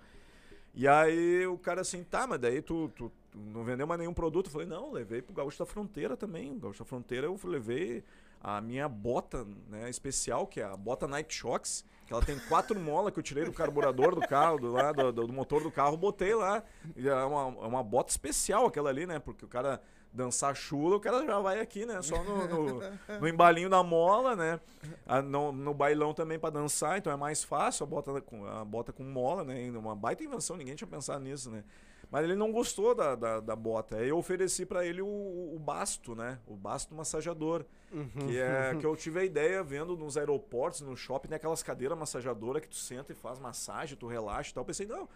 E 0.74 0.88
aí 0.88 1.46
o 1.48 1.58
cara 1.58 1.82
assim, 1.82 2.04
tá, 2.04 2.26
mas 2.26 2.40
daí 2.40 2.62
tu, 2.62 2.90
tu, 2.96 3.12
tu 3.30 3.38
não 3.38 3.64
vendeu 3.64 3.86
mais 3.86 4.00
nenhum 4.00 4.14
produto? 4.14 4.48
Eu 4.48 4.52
falei, 4.52 4.68
não, 4.68 4.92
levei 4.92 5.22
pro 5.22 5.34
Gaúcho 5.34 5.60
da 5.60 5.66
Fronteira 5.66 6.16
também. 6.16 6.52
O 6.52 6.60
Gaúcho 6.60 6.80
da 6.80 6.86
Fronteira 6.86 7.28
eu 7.28 7.38
levei 7.44 8.04
a 8.42 8.62
minha 8.62 8.88
bota 8.88 9.46
né, 9.70 9.90
especial, 9.90 10.48
que 10.48 10.62
é 10.62 10.64
a 10.64 10.76
bota 10.76 11.08
Nike 11.08 11.34
Shocks, 11.34 11.86
que 12.08 12.14
ela 12.14 12.24
tem 12.24 12.40
quatro 12.48 12.78
molas 12.80 13.14
que 13.14 13.20
eu 13.20 13.24
tirei 13.24 13.44
do 13.44 13.54
carburador 13.54 14.16
do 14.16 14.22
carro, 14.22 14.58
do, 14.60 14.72
lá, 14.72 14.92
do, 14.92 15.12
do 15.12 15.34
motor 15.34 15.62
do 15.62 15.72
carro, 15.72 15.98
botei 15.98 16.34
lá. 16.34 16.64
E 16.96 17.08
é 17.08 17.24
uma, 17.24 17.64
é 17.64 17.68
uma 17.68 17.84
bota 17.84 18.10
especial 18.10 18.66
aquela 18.66 18.90
ali, 18.90 19.06
né? 19.06 19.20
Porque 19.20 19.44
o 19.44 19.50
cara 19.50 19.82
dançar 20.14 20.56
chula, 20.56 20.98
o 20.98 21.00
cara 21.00 21.26
já 21.26 21.40
vai 21.40 21.60
aqui, 21.60 21.86
né? 21.86 22.02
Só 22.02 22.24
no, 22.24 22.48
no, 22.48 22.82
no 23.20 23.28
embalinho 23.28 23.70
da 23.70 23.82
mola, 23.82 24.36
né? 24.36 24.60
A, 25.06 25.22
no, 25.22 25.52
no, 25.52 25.74
bailão 25.74 26.14
também 26.14 26.38
para 26.38 26.50
dançar, 26.50 26.98
então 26.98 27.12
é 27.12 27.16
mais 27.16 27.44
fácil 27.44 27.84
a 27.84 27.88
bota 27.88 28.22
com, 28.22 28.46
a 28.46 28.66
bota 28.66 28.92
com 28.92 29.04
mola, 29.04 29.44
né? 29.44 29.70
Uma 29.72 29.96
baita 29.96 30.24
invenção, 30.24 30.58
ninguém 30.58 30.76
tinha 30.76 30.88
pensado 30.88 31.24
nisso, 31.24 31.50
né? 31.50 31.64
Mas 32.12 32.26
ele 32.26 32.36
não 32.36 32.52
gostou 32.52 32.94
da, 32.94 33.16
da, 33.16 33.40
da 33.40 33.56
bota. 33.56 33.96
Aí 33.96 34.10
eu 34.10 34.18
ofereci 34.18 34.66
para 34.66 34.86
ele 34.86 35.02
o, 35.02 35.08
o, 35.08 35.58
basto, 35.58 36.14
né? 36.14 36.40
O 36.46 36.58
basto 36.58 36.94
massageador. 36.94 37.64
Uhum. 37.90 38.28
Que 38.28 38.38
é 38.38 38.76
que 38.78 38.86
eu 38.86 38.94
tive 38.98 39.22
a 39.22 39.24
ideia 39.24 39.64
vendo 39.64 39.96
nos 39.96 40.18
aeroportos, 40.18 40.82
no 40.82 40.98
shopping, 40.98 41.30
né? 41.30 41.38
Aquelas 41.38 41.64
cadeiras 41.64 41.98
massageadoras 41.98 42.62
que 42.62 42.68
tu 42.68 42.76
senta 42.76 43.14
e 43.14 43.16
faz 43.16 43.40
massagem, 43.40 43.98
tu 43.98 44.08
relaxa 44.08 44.52
e 44.52 44.54
tal. 44.54 44.62
Eu 44.62 44.66
pensei, 44.66 44.86
não, 44.86 45.08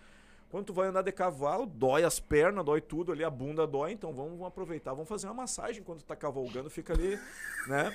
quando 0.50 0.66
tu 0.66 0.74
vai 0.74 0.88
andar 0.88 1.02
de 1.02 1.12
cavalo, 1.12 1.66
dói 1.66 2.04
as 2.04 2.20
pernas, 2.20 2.64
dói 2.64 2.82
tudo 2.82 3.12
ali, 3.12 3.24
a 3.24 3.30
bunda 3.30 3.66
dói, 3.68 3.92
então 3.92 4.14
vamos, 4.14 4.32
vamos 4.32 4.48
aproveitar, 4.48 4.94
vamos 4.94 5.10
fazer 5.10 5.28
uma 5.28 5.34
massagem 5.34 5.82
enquanto 5.82 6.00
tu 6.00 6.06
tá 6.06 6.16
cavalgando, 6.16 6.70
fica 6.70 6.94
ali, 6.94 7.20
né? 7.68 7.94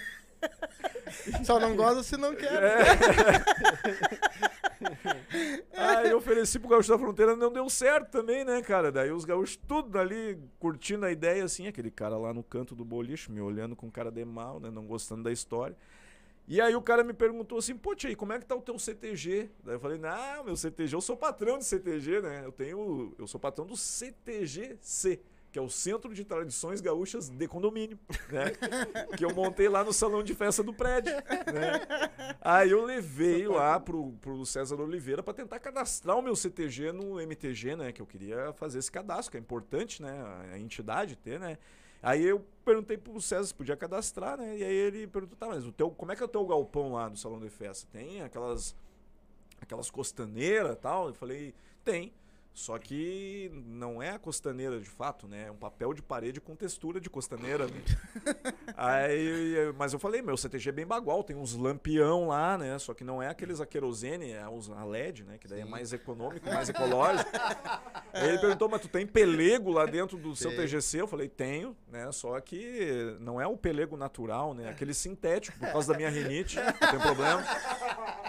Só 1.45 1.61
não 1.61 1.77
gosta 1.77 2.03
se 2.03 2.17
não 2.17 2.35
quer. 2.35 2.63
É. 2.63 2.83
Aí 5.77 6.09
eu 6.11 6.17
ofereci 6.19 6.59
pro 6.59 6.69
Gaúcho 6.69 6.89
da 6.91 6.99
Fronteira, 6.99 7.37
não 7.37 7.53
deu 7.53 7.69
certo 7.69 8.11
também, 8.11 8.45
né, 8.45 8.63
cara? 8.63 8.91
Daí 8.91 9.11
os 9.11 9.25
gaúchos 9.25 9.57
tudo 9.69 9.99
ali 9.99 10.39
curtindo 10.59 11.05
a 11.05 11.13
ideia, 11.13 11.45
assim, 11.45 11.67
aquele 11.67 11.91
cara 11.91 12.17
lá 12.17 12.33
no 12.33 12.43
canto 12.43 12.75
do 12.75 12.85
boliche, 12.85 13.31
me 13.31 13.41
olhando 13.41 13.77
com 13.77 13.91
cara 13.91 14.11
de 14.11 14.25
mal, 14.25 14.59
né, 14.61 14.71
não 14.71 14.87
gostando 14.87 15.23
da 15.23 15.33
história. 15.33 15.77
E 16.51 16.61
aí 16.61 16.75
o 16.75 16.83
cara 16.83 17.05
me 17.05 17.13
perguntou 17.13 17.59
assim, 17.59 17.77
pô, 17.77 17.95
Tia, 17.95 18.17
como 18.17 18.33
é 18.33 18.39
que 18.41 18.45
tá 18.45 18.57
o 18.57 18.61
teu 18.61 18.77
CTG? 18.77 19.49
Daí 19.63 19.77
eu 19.77 19.79
falei, 19.79 19.99
não, 19.99 20.43
meu 20.43 20.57
CTG, 20.57 20.97
eu 20.97 21.01
sou 21.01 21.17
patrão 21.17 21.57
de 21.57 21.65
CTG, 21.65 22.21
né? 22.21 22.43
Eu 22.45 22.51
tenho. 22.51 23.15
Eu 23.17 23.29
sou 23.29 23.39
patrão 23.39 23.65
do 23.65 23.77
CTGC, 23.77 25.21
que 25.53 25.61
é 25.61 25.63
o 25.63 25.69
Centro 25.69 26.13
de 26.13 26.25
Tradições 26.25 26.81
Gaúchas 26.81 27.29
de 27.29 27.47
Condomínio, 27.47 27.97
né? 28.33 28.47
que 29.17 29.25
eu 29.25 29.33
montei 29.33 29.69
lá 29.69 29.85
no 29.85 29.93
salão 29.93 30.25
de 30.25 30.35
festa 30.35 30.61
do 30.61 30.75
prédio. 30.75 31.13
Né? 31.13 32.37
Aí 32.41 32.73
eu 32.73 32.85
levei 32.85 33.47
lá 33.47 33.79
pro, 33.79 34.11
pro 34.21 34.45
César 34.45 34.75
Oliveira 34.75 35.23
para 35.23 35.35
tentar 35.35 35.61
cadastrar 35.61 36.19
o 36.19 36.23
meu 36.23 36.35
CTG 36.35 36.91
no 36.91 37.21
MTG, 37.21 37.77
né? 37.77 37.93
Que 37.93 38.03
eu 38.03 38.07
queria 38.07 38.53
fazer 38.55 38.81
esse 38.81 38.91
cadastro, 38.91 39.31
que 39.31 39.37
é 39.37 39.41
importante, 39.41 40.03
né? 40.03 40.21
A 40.53 40.59
entidade 40.59 41.15
ter, 41.15 41.39
né? 41.39 41.59
Aí 42.03 42.25
eu 42.25 42.45
perguntei 42.65 42.97
pro 42.97 43.21
César 43.21 43.45
se 43.45 43.55
podia 43.55 43.77
cadastrar, 43.77 44.39
né? 44.39 44.57
E 44.57 44.65
aí 44.65 44.75
ele 44.75 45.07
perguntou, 45.07 45.37
tá, 45.37 45.49
mas 45.49 45.67
o 45.67 45.73
teu, 45.73 45.91
como 45.91 46.13
é 46.13 46.17
que 46.17 46.23
é 46.23 46.25
o 46.25 46.29
teu 46.29 46.47
galpão 46.47 46.93
lá 46.93 47.09
no 47.09 47.17
salão 47.17 47.39
de 47.39 47.51
festa? 47.51 47.87
Tem 47.93 48.23
aquelas 48.23 48.75
aquelas 49.61 49.91
costaneiras 49.91 50.77
tal? 50.81 51.09
Eu 51.09 51.15
falei, 51.15 51.55
tem. 51.85 52.13
Só 52.53 52.79
que 52.79 53.51
não 53.67 54.03
é 54.03 54.11
a 54.11 54.19
costaneira 54.19 54.79
de 54.79 54.89
fato, 54.89 55.29
né? 55.29 55.47
É 55.47 55.51
um 55.51 55.57
papel 55.57 55.95
de 55.95 56.03
parede 56.03 56.41
com 56.41 56.55
textura 56.57 57.01
de 57.01 57.09
costaneira. 57.09 57.67
Né? 57.67 57.83
Aí, 58.77 59.73
mas 59.79 59.93
eu 59.93 59.99
falei, 59.99 60.21
meu 60.21 60.37
CTG 60.37 60.69
é 60.69 60.73
bem 60.73 60.87
bagual, 60.87 61.23
tem 61.23 61.37
uns 61.37 61.55
lampião 61.55 62.29
lá, 62.29 62.59
né? 62.59 62.79
Só 62.79 62.93
que 62.93 63.05
não 63.05 63.23
é 63.23 63.29
aqueles 63.29 63.61
a 63.61 63.67
querosene, 63.67 64.33
é 64.33 64.43
a 64.43 64.85
LED, 64.85 65.25
né? 65.25 65.39
Que 65.39 65.47
daí 65.47 65.61
é 65.61 65.63
Sim. 65.63 65.69
é 65.69 65.71
mais 65.71 65.93
econômico, 65.93 66.47
mais 66.47 66.69
ecológico. 66.69 67.31
Aí 68.13 68.29
ele 68.29 68.39
perguntou, 68.39 68.69
mas 68.69 68.81
tu 68.81 68.89
tem 68.89 69.07
pelego 69.07 69.71
lá 69.71 69.87
dentro 69.87 70.19
do 70.19 70.35
seu 70.35 70.55
TGC? 70.55 71.01
Eu 71.01 71.09
falei, 71.09 71.29
tenho, 71.29 71.77
né? 71.91 72.11
Só 72.13 72.39
que 72.41 73.17
não 73.21 73.41
é 73.41 73.47
o 73.47 73.57
pelego 73.57 73.97
natural, 73.97 74.55
né? 74.55 74.69
Aquele 74.69 74.93
sintético, 74.93 75.59
por 75.59 75.71
causa 75.71 75.93
da 75.93 75.97
minha 75.97 76.11
rinite, 76.11 76.57
não 76.57 76.91
tem 76.91 77.01
problema. 77.01 77.45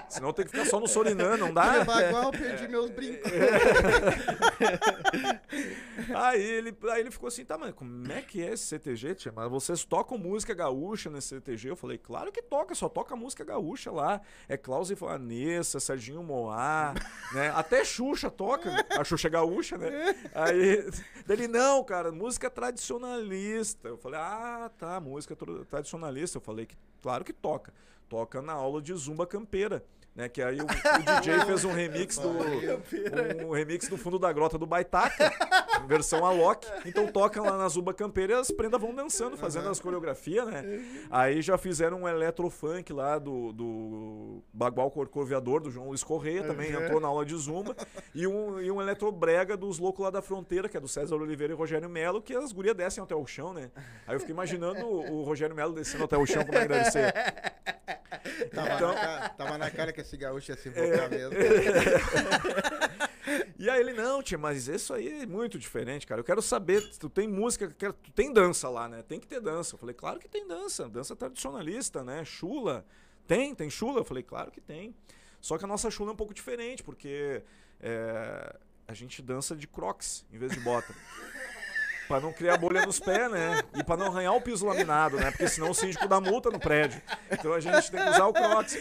Senão 0.08 0.34
tem 0.34 0.46
que 0.46 0.52
ficar 0.52 0.66
só 0.66 0.80
no 0.80 0.88
Sorinã, 0.88 1.38
não 1.38 1.54
dá? 1.54 1.78
É 1.78 1.84
bagual, 1.86 2.32
perdi 2.32 2.68
meus 2.68 2.90
brincos. 2.90 3.32
aí, 6.16 6.42
ele, 6.42 6.76
aí 6.90 7.02
ele 7.02 7.12
ficou 7.12 7.28
assim, 7.28 7.46
tá, 7.46 7.58
mas 7.58 7.74
como 7.74 8.12
é 8.12 8.22
que 8.22 8.42
é 8.42 8.54
esse 8.54 8.66
CTG, 8.66 9.16
tia? 9.16 9.34
Mas 9.36 9.50
vocês 9.50 9.84
tocam 9.84 10.18
música 10.18 10.54
gaúcha 10.54 11.10
nesse 11.10 11.30
CTG? 11.30 11.70
Eu 11.70 11.76
falei, 11.76 11.98
claro 11.98 12.32
que 12.32 12.42
toca, 12.42 12.76
só 12.76 12.90
toca 12.90 13.16
música 13.16 13.44
gaúcha 13.44 13.92
lá. 13.92 14.22
É 14.48 14.58
Klaus 14.58 14.90
e 14.90 14.96
Vanessa, 14.96 15.80
Serginho 15.80 16.24
Moá, 16.24 16.94
né? 17.34 17.52
Até 17.56 17.84
Xuxa 17.84 18.30
toca, 18.30 18.86
a 18.90 19.04
Xuxa 19.04 19.28
é 19.28 19.32
gaúcha, 19.32 19.78
né? 19.78 20.16
Aí, 20.34 20.86
ele, 21.28 21.48
não, 21.48 21.84
cara, 21.84 22.12
música 22.12 22.50
tradicionalista. 22.50 23.90
Eu 23.90 23.98
falei, 23.98 24.20
ah, 24.20 24.70
tá, 24.78 25.00
música 25.00 25.36
tradicionalista. 25.70 26.38
Eu 26.38 26.42
falei 26.42 26.66
que, 26.66 26.76
claro 27.02 27.24
que 27.24 27.34
toca. 27.34 27.74
Toca 28.10 28.42
na 28.42 28.54
aula 28.54 28.82
de 28.82 28.94
zumba 28.94 29.26
campeira. 29.26 29.84
Né, 30.14 30.28
que 30.28 30.42
aí 30.42 30.60
o, 30.60 30.64
o 30.66 31.22
DJ 31.22 31.46
fez 31.46 31.64
um 31.64 31.72
remix 31.72 32.18
do 32.18 32.30
um 33.48 33.52
remix 33.52 33.88
do 33.88 33.98
fundo 33.98 34.20
da 34.20 34.32
grota 34.34 34.58
do 34.58 34.66
Baitaca, 34.66 35.32
versão 35.88 36.26
Alok. 36.26 36.68
Então 36.86 37.08
toca 37.08 37.42
lá 37.42 37.58
na 37.58 37.68
Zuba 37.68 37.94
Campeira 37.94 38.34
e 38.34 38.36
as 38.36 38.52
prendas 38.52 38.80
vão 38.80 38.94
dançando, 38.94 39.38
fazendo 39.38 39.70
as 39.70 39.80
coreografias, 39.80 40.48
né? 40.48 40.64
Aí 41.10 41.42
já 41.42 41.58
fizeram 41.58 42.02
um 42.02 42.08
eletrofunk 42.08 42.92
lá 42.94 43.20
do, 43.20 43.52
do 43.52 44.44
Bagual 44.54 44.92
Corcoviador, 44.92 45.62
do 45.62 45.72
João 45.72 45.88
Luiz 45.88 46.04
Correia, 46.04 46.44
também 46.44 46.72
entrou 46.72 47.00
na 47.00 47.08
aula 47.08 47.26
de 47.26 47.36
Zumba. 47.36 47.76
E 48.14 48.28
um, 48.28 48.60
e 48.60 48.72
um 48.72 48.82
eletrobrega 48.82 49.56
dos 49.56 49.80
loucos 49.80 50.04
lá 50.04 50.10
da 50.10 50.22
fronteira, 50.22 50.70
que 50.70 50.78
é 50.78 50.80
do 50.80 50.88
César 50.88 51.16
Oliveira 51.16 51.54
e 51.54 51.56
Rogério 51.56 51.90
Melo, 51.90 52.22
que 52.22 52.36
as 52.36 52.52
gurias 52.52 52.76
descem 52.76 53.04
até 53.04 53.16
o 53.16 53.26
chão, 53.26 53.54
né? 53.54 53.72
Aí 54.08 54.16
eu 54.16 54.20
fiquei 54.20 54.34
imaginando 54.34 54.86
o, 54.86 55.20
o 55.20 55.24
Rogério 55.24 55.56
Melo 55.56 55.74
descendo 55.74 56.04
até 56.04 56.18
o 56.18 56.26
chão, 56.26 56.46
como 56.46 56.58
é 56.58 56.62
que 56.62 56.68
deve 56.68 56.92
ser. 56.92 57.14
Tava, 58.54 58.74
então, 58.74 58.94
na, 58.94 59.30
tava 59.30 59.58
na 59.58 59.72
cara 59.72 59.94
que 59.94 60.02
esse 60.02 60.18
gaúcho 60.18 60.52
ia 60.52 60.58
se 60.58 60.70
voltar 60.70 61.06
é, 61.06 61.10
mesmo. 61.10 61.38
e 63.58 63.70
aí 63.70 63.80
ele, 63.80 63.94
não, 63.94 64.22
tia, 64.22 64.38
mas 64.38 64.68
isso 64.68 64.94
aí 64.94 65.22
é 65.22 65.26
muito 65.26 65.58
diferente, 65.72 66.06
cara. 66.06 66.20
Eu 66.20 66.26
quero 66.26 66.42
saber, 66.42 66.82
tu 67.00 67.10
tem 67.10 67.28
música, 67.28 67.74
quero, 67.78 67.94
tu 67.94 68.12
tem 68.12 68.34
dança 68.34 68.68
lá, 68.70 68.90
né? 68.90 69.02
Tem 69.02 69.20
que 69.20 69.28
ter 69.28 69.40
dança. 69.40 69.76
Eu 69.76 69.80
falei, 69.80 69.96
claro 69.96 70.20
que 70.20 70.28
tem 70.28 70.46
dança. 70.46 70.90
Dança 70.90 71.16
tradicionalista, 71.16 72.04
né? 72.04 72.26
Chula. 72.26 72.86
Tem, 73.26 73.56
tem 73.56 73.70
chula? 73.70 74.02
Eu 74.02 74.04
falei, 74.04 74.22
claro 74.22 74.52
que 74.52 74.60
tem. 74.60 74.94
Só 75.40 75.58
que 75.58 75.64
a 75.64 75.68
nossa 75.68 75.90
chula 75.90 76.12
é 76.12 76.14
um 76.14 76.18
pouco 76.18 76.34
diferente, 76.34 76.84
porque 76.84 77.42
é, 77.80 78.60
a 78.88 78.94
gente 78.94 79.22
dança 79.22 79.56
de 79.56 79.68
crocs 79.68 80.26
em 80.32 80.38
vez 80.38 80.52
de 80.52 80.60
bota. 80.60 80.94
Pra 82.12 82.20
não 82.20 82.34
criar 82.34 82.58
bolha 82.58 82.86
nos 82.86 83.00
pés, 83.00 83.32
né? 83.32 83.64
E 83.74 83.82
pra 83.82 83.96
não 83.96 84.08
arranhar 84.08 84.36
o 84.36 84.42
piso 84.42 84.66
laminado, 84.66 85.16
né? 85.16 85.32
Porque 85.32 85.48
senão 85.48 85.70
o 85.70 85.74
síndico 85.74 86.10
dá 86.10 86.20
multa 86.20 86.50
no 86.50 86.60
prédio. 86.60 87.02
Então 87.32 87.54
a 87.54 87.60
gente 87.62 87.90
tem 87.90 88.04
que 88.04 88.10
usar 88.10 88.28
o 88.28 88.34
crocs. 88.34 88.78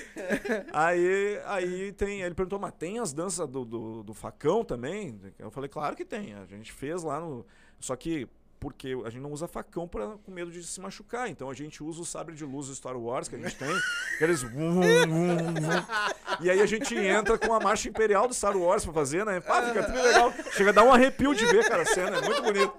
Aí, 0.73 1.41
aí 1.47 1.93
tem. 1.93 2.23
Ele 2.23 2.35
perguntou, 2.35 2.59
mas 2.59 2.73
tem 2.73 2.99
as 2.99 3.13
danças 3.13 3.49
do, 3.49 3.65
do, 3.65 4.03
do 4.03 4.13
facão 4.15 4.65
também? 4.65 5.21
Eu 5.39 5.49
falei, 5.49 5.69
claro 5.69 5.95
que 5.95 6.05
tem. 6.05 6.35
A 6.35 6.45
gente 6.45 6.73
fez 6.73 7.05
lá 7.05 7.21
no. 7.21 7.47
Só 7.79 7.95
que 7.95 8.29
porque 8.61 8.95
a 9.07 9.11
gente 9.11 9.23
não 9.23 9.33
usa 9.33 9.49
facão 9.49 9.89
pra, 9.89 10.19
com 10.19 10.31
medo 10.31 10.51
de 10.51 10.63
se 10.63 10.79
machucar. 10.81 11.29
Então 11.31 11.49
a 11.49 11.55
gente 11.55 11.83
usa 11.83 12.03
o 12.03 12.05
sabre 12.05 12.35
de 12.35 12.45
luz 12.45 12.69
do 12.69 12.75
Star 12.75 12.97
Wars 12.97 13.27
que 13.27 13.35
a 13.35 13.39
gente 13.39 13.57
tem, 13.57 13.75
aqueles. 14.17 14.45
e 16.41 16.51
aí 16.51 16.61
a 16.61 16.67
gente 16.67 16.95
entra 16.95 17.39
com 17.39 17.55
a 17.55 17.59
marcha 17.59 17.89
imperial 17.89 18.29
do 18.29 18.35
Star 18.35 18.57
Wars 18.57 18.85
pra 18.85 18.93
fazer, 18.93 19.25
né? 19.25 19.41
Pá, 19.41 19.63
fica 19.63 19.83
tudo 19.83 20.03
legal. 20.03 20.33
Chega 20.53 20.71
a 20.71 20.73
dar 20.75 20.85
um 20.85 20.93
arrepio 20.93 21.35
de 21.35 21.47
ver, 21.47 21.67
cara, 21.67 21.83
a 21.83 21.87
cena, 21.87 22.19
é 22.19 22.21
muito 22.21 22.43
bonito. 22.43 22.75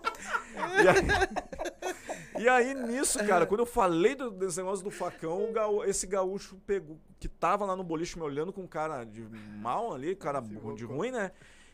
E 0.84 0.88
aí, 0.88 2.44
e 2.44 2.48
aí 2.48 2.74
nisso, 2.76 3.18
cara, 3.26 3.48
quando 3.48 3.62
eu 3.62 3.66
falei 3.66 4.14
do, 4.14 4.30
desse 4.30 4.58
negócio 4.58 4.84
do 4.84 4.92
facão, 4.92 5.52
gaú, 5.52 5.84
esse 5.84 6.06
gaúcho 6.06 6.58
pegou, 6.68 7.00
que 7.20 7.28
tava 7.28 7.66
lá 7.66 7.76
no 7.76 7.84
boliche 7.84 8.18
me 8.18 8.24
olhando 8.24 8.54
com 8.54 8.68
cara 8.68 9.04
de 9.04 9.22
mal 9.58 9.94
ali, 9.96 10.16
cara 10.16 10.42
de 10.76 10.86
ruim, 10.86 11.10
né? 11.10 11.32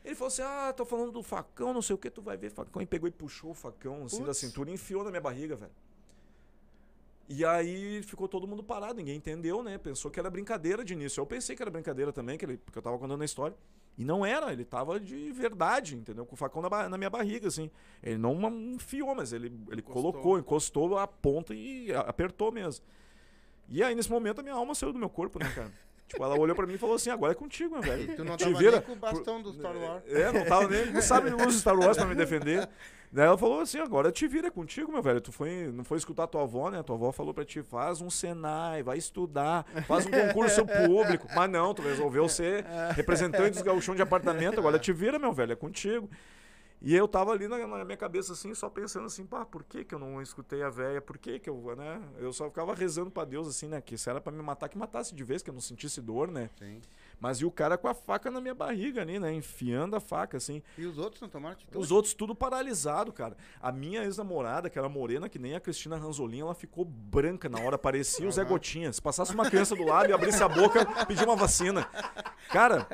Ele 0.07 0.15
falou 0.15 0.29
assim: 0.29 0.41
Ah, 0.41 0.73
tô 0.75 0.85
falando 0.85 1.11
do 1.11 1.21
facão, 1.21 1.73
não 1.73 1.81
sei 1.81 1.93
o 1.93 1.97
que, 1.97 2.09
tu 2.09 2.21
vai 2.21 2.37
ver 2.37 2.49
facão. 2.49 2.81
E 2.81 2.85
pegou 2.85 3.09
e 3.09 3.11
puxou 3.11 3.51
o 3.51 3.53
facão 3.53 4.05
assim 4.05 4.23
da 4.23 4.33
cintura 4.33 4.69
e 4.69 4.73
enfiou 4.73 5.03
na 5.03 5.09
minha 5.09 5.19
barriga, 5.21 5.57
velho. 5.57 5.71
E 7.27 7.43
aí 7.43 8.01
ficou 8.03 8.25
todo 8.25 8.47
mundo 8.47 8.63
parado, 8.63 8.95
ninguém 8.95 9.17
entendeu, 9.17 9.61
né? 9.61 9.77
Pensou 9.77 10.09
que 10.09 10.17
era 10.17 10.29
brincadeira 10.29 10.85
de 10.85 10.93
início. 10.93 11.19
Eu 11.19 11.25
pensei 11.25 11.57
que 11.57 11.61
era 11.61 11.69
brincadeira 11.69 12.13
também, 12.13 12.37
que 12.37 12.45
ele, 12.45 12.55
porque 12.55 12.79
eu 12.79 12.81
tava 12.81 12.97
contando 12.97 13.21
a 13.21 13.25
história. 13.25 13.55
E 13.97 14.05
não 14.05 14.25
era, 14.25 14.53
ele 14.53 14.63
tava 14.63 14.97
de 14.97 15.29
verdade, 15.33 15.97
entendeu? 15.97 16.25
Com 16.25 16.35
o 16.35 16.37
facão 16.37 16.61
na, 16.61 16.87
na 16.87 16.97
minha 16.97 17.09
barriga, 17.09 17.49
assim. 17.49 17.69
Ele 18.01 18.17
não 18.17 18.33
enfiou, 18.73 19.13
mas 19.13 19.33
ele, 19.33 19.47
ele 19.69 19.81
encostou. 19.81 20.13
colocou, 20.13 20.39
encostou 20.39 20.97
a 20.97 21.05
ponta 21.05 21.53
e 21.53 21.93
apertou 21.93 22.49
mesmo. 22.49 22.85
E 23.67 23.83
aí, 23.83 23.93
nesse 23.93 24.09
momento, 24.09 24.39
a 24.39 24.43
minha 24.43 24.55
alma 24.55 24.73
saiu 24.73 24.93
do 24.93 24.99
meu 24.99 25.09
corpo, 25.09 25.37
né, 25.37 25.51
cara? 25.53 25.71
Tipo, 26.07 26.23
ela 26.23 26.39
olhou 26.39 26.55
pra 26.55 26.65
mim 26.65 26.75
e 26.75 26.77
falou 26.77 26.95
assim, 26.95 27.09
agora 27.09 27.33
é 27.33 27.35
contigo, 27.35 27.73
meu 27.73 27.81
velho. 27.81 28.03
E 28.11 28.15
tu 28.15 28.23
não 28.23 28.37
Te 28.37 28.45
tava 28.45 28.57
vira. 28.57 28.71
nem 28.71 28.81
com 28.81 28.93
o 28.93 28.95
bastão 28.95 29.41
do 29.41 29.51
Star 29.53 29.75
Wars. 29.75 30.03
É, 30.07 30.31
não 30.31 30.45
tava 30.45 30.67
nem, 30.69 30.85
não 30.85 31.01
sabe 31.01 31.29
o 31.29 31.47
uso 31.47 31.59
Star 31.59 31.77
Wars 31.77 31.97
pra 31.97 32.05
me 32.05 32.15
defender. 32.15 32.67
Daí 33.11 33.25
ela 33.25 33.37
falou 33.37 33.61
assim, 33.61 33.79
agora 33.79 34.11
te 34.11 34.27
vira 34.27 34.47
é 34.47 34.49
contigo, 34.51 34.91
meu 34.91 35.01
velho. 35.01 35.19
Tu 35.21 35.31
foi, 35.31 35.69
não 35.73 35.83
foi 35.83 35.97
escutar 35.97 36.27
tua 36.27 36.43
avó, 36.43 36.69
né? 36.69 36.81
Tua 36.83 36.95
avó 36.95 37.11
falou 37.11 37.33
pra 37.33 37.43
ti, 37.45 37.61
faz 37.61 38.01
um 38.01 38.09
Senai, 38.09 38.83
vai 38.83 38.97
estudar, 38.97 39.65
faz 39.85 40.05
um 40.05 40.11
concurso 40.11 40.65
público. 40.65 41.27
Mas 41.35 41.49
não, 41.49 41.73
tu 41.73 41.81
resolveu 41.81 42.27
ser 42.29 42.65
representante 42.95 43.51
dos 43.51 43.61
gauchão 43.61 43.95
de 43.95 44.01
apartamento, 44.01 44.59
agora 44.59 44.79
te 44.79 44.91
vira, 44.93 45.17
meu 45.19 45.31
velho, 45.33 45.53
é 45.53 45.55
contigo. 45.55 46.09
E 46.79 46.95
eu 46.95 47.07
tava 47.07 47.31
ali 47.31 47.47
na, 47.47 47.57
na 47.65 47.83
minha 47.83 47.97
cabeça 47.97 48.33
assim, 48.33 48.53
só 48.53 48.69
pensando 48.69 49.07
assim, 49.07 49.25
pá, 49.25 49.43
por 49.43 49.63
que 49.63 49.83
que 49.83 49.95
eu 49.95 49.99
não 49.99 50.21
escutei 50.21 50.61
a 50.61 50.69
véia? 50.69 51.01
Por 51.01 51.17
que 51.17 51.39
que 51.39 51.49
eu, 51.49 51.75
né? 51.75 52.01
Eu 52.19 52.31
só 52.31 52.45
ficava 52.45 52.75
rezando 52.75 53.09
pra 53.09 53.25
Deus 53.25 53.47
assim, 53.47 53.67
né? 53.67 53.81
Que 53.81 53.97
se 53.97 54.09
era 54.09 54.21
pra 54.21 54.31
me 54.31 54.43
matar, 54.43 54.69
que 54.69 54.77
matasse 54.77 55.15
de 55.15 55.23
vez, 55.23 55.41
que 55.41 55.49
eu 55.49 55.53
não 55.53 55.61
sentisse 55.61 55.99
dor, 56.01 56.29
né? 56.29 56.49
Sim. 56.59 56.79
Mas 57.19 57.37
e 57.37 57.45
o 57.45 57.51
cara 57.51 57.79
com 57.79 57.87
a 57.87 57.95
faca 57.95 58.29
na 58.29 58.39
minha 58.39 58.53
barriga 58.53 59.01
ali, 59.01 59.19
né? 59.19 59.33
Enfiando 59.33 59.95
a 59.95 59.99
faca, 59.99 60.37
assim. 60.37 60.61
E 60.77 60.85
os 60.85 60.99
outros 60.99 61.19
não 61.19 61.29
tomaram 61.29 61.53
atitude? 61.53 61.77
Os 61.77 61.91
outros 61.91 62.13
tudo 62.13 62.35
paralisado, 62.35 63.11
cara. 63.11 63.35
A 63.59 63.71
minha 63.71 64.03
ex-namorada, 64.03 64.69
que 64.69 64.77
era 64.77 64.87
morena, 64.87 65.27
que 65.27 65.39
nem 65.39 65.55
a 65.55 65.59
Cristina 65.59 65.97
Ranzolin, 65.97 66.41
ela 66.41 66.53
ficou 66.53 66.85
branca 66.85 67.49
na 67.49 67.59
hora, 67.59 67.77
parecia 67.77 68.27
o 68.27 68.31
Zé 68.31 68.43
Gotinha. 68.43 68.93
Se 68.93 69.01
passasse 69.01 69.33
uma 69.33 69.49
criança 69.49 69.75
do 69.75 69.83
lado 69.83 70.11
e 70.11 70.13
abrisse 70.13 70.43
a 70.43 70.47
boca, 70.47 70.85
pedia 71.05 71.25
uma 71.25 71.35
vacina. 71.35 71.89
Cara, 72.49 72.87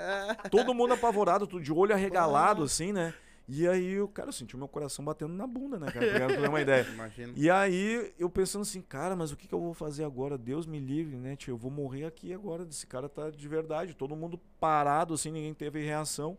todo 0.49 0.73
mundo 0.73 0.93
apavorado, 0.93 1.45
tudo 1.45 1.61
de 1.61 1.73
olho 1.73 1.93
arregalado, 1.93 2.63
assim, 2.63 2.93
né? 2.93 3.13
E 3.47 3.67
aí, 3.67 3.99
o 3.99 4.07
cara, 4.07 4.29
eu 4.29 4.33
senti 4.33 4.55
o 4.55 4.57
meu 4.57 4.67
coração 4.69 5.03
batendo 5.03 5.33
na 5.33 5.45
bunda, 5.45 5.77
né, 5.77 5.91
cara? 5.91 6.09
Pra 6.13 6.27
ter 6.27 6.47
uma 6.47 6.61
ideia. 6.61 6.87
Imagina. 6.93 7.33
E 7.35 7.49
aí, 7.49 8.13
eu 8.17 8.29
pensando 8.29 8.61
assim, 8.61 8.81
cara, 8.81 9.15
mas 9.17 9.31
o 9.31 9.35
que, 9.37 9.47
que 9.47 9.53
eu 9.53 9.59
vou 9.59 9.73
fazer 9.73 10.05
agora? 10.05 10.37
Deus 10.37 10.65
me 10.65 10.79
livre, 10.79 11.17
né, 11.17 11.35
tio? 11.35 11.51
Eu 11.51 11.57
vou 11.57 11.69
morrer 11.69 12.05
aqui 12.05 12.33
agora. 12.33 12.63
Esse 12.63 12.87
cara 12.87 13.09
tá 13.09 13.29
de 13.29 13.47
verdade. 13.47 13.93
Todo 13.93 14.15
mundo 14.15 14.39
parado, 14.59 15.13
assim, 15.13 15.29
ninguém 15.29 15.53
teve 15.53 15.83
reação. 15.83 16.37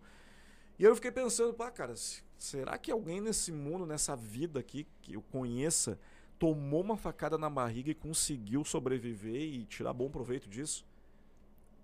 E 0.78 0.85
aí 0.85 0.90
eu 0.90 0.94
fiquei 0.97 1.10
pensando, 1.12 1.52
pá, 1.52 1.70
cara, 1.70 1.94
se- 1.94 2.22
será 2.39 2.76
que 2.78 2.90
alguém 2.90 3.20
nesse 3.20 3.52
mundo, 3.52 3.85
nessa 3.85 4.16
vida 4.16 4.59
aqui, 4.59 4.86
que 5.02 5.12
eu 5.14 5.22
conheça, 5.22 5.98
tomou 6.39 6.81
uma 6.81 6.97
facada 6.97 7.36
na 7.36 7.51
barriga 7.51 7.90
e 7.90 7.94
conseguiu 7.94 8.64
sobreviver 8.64 9.40
e 9.43 9.64
tirar 9.66 9.93
bom 9.93 10.09
proveito 10.10 10.48
disso? 10.48 10.85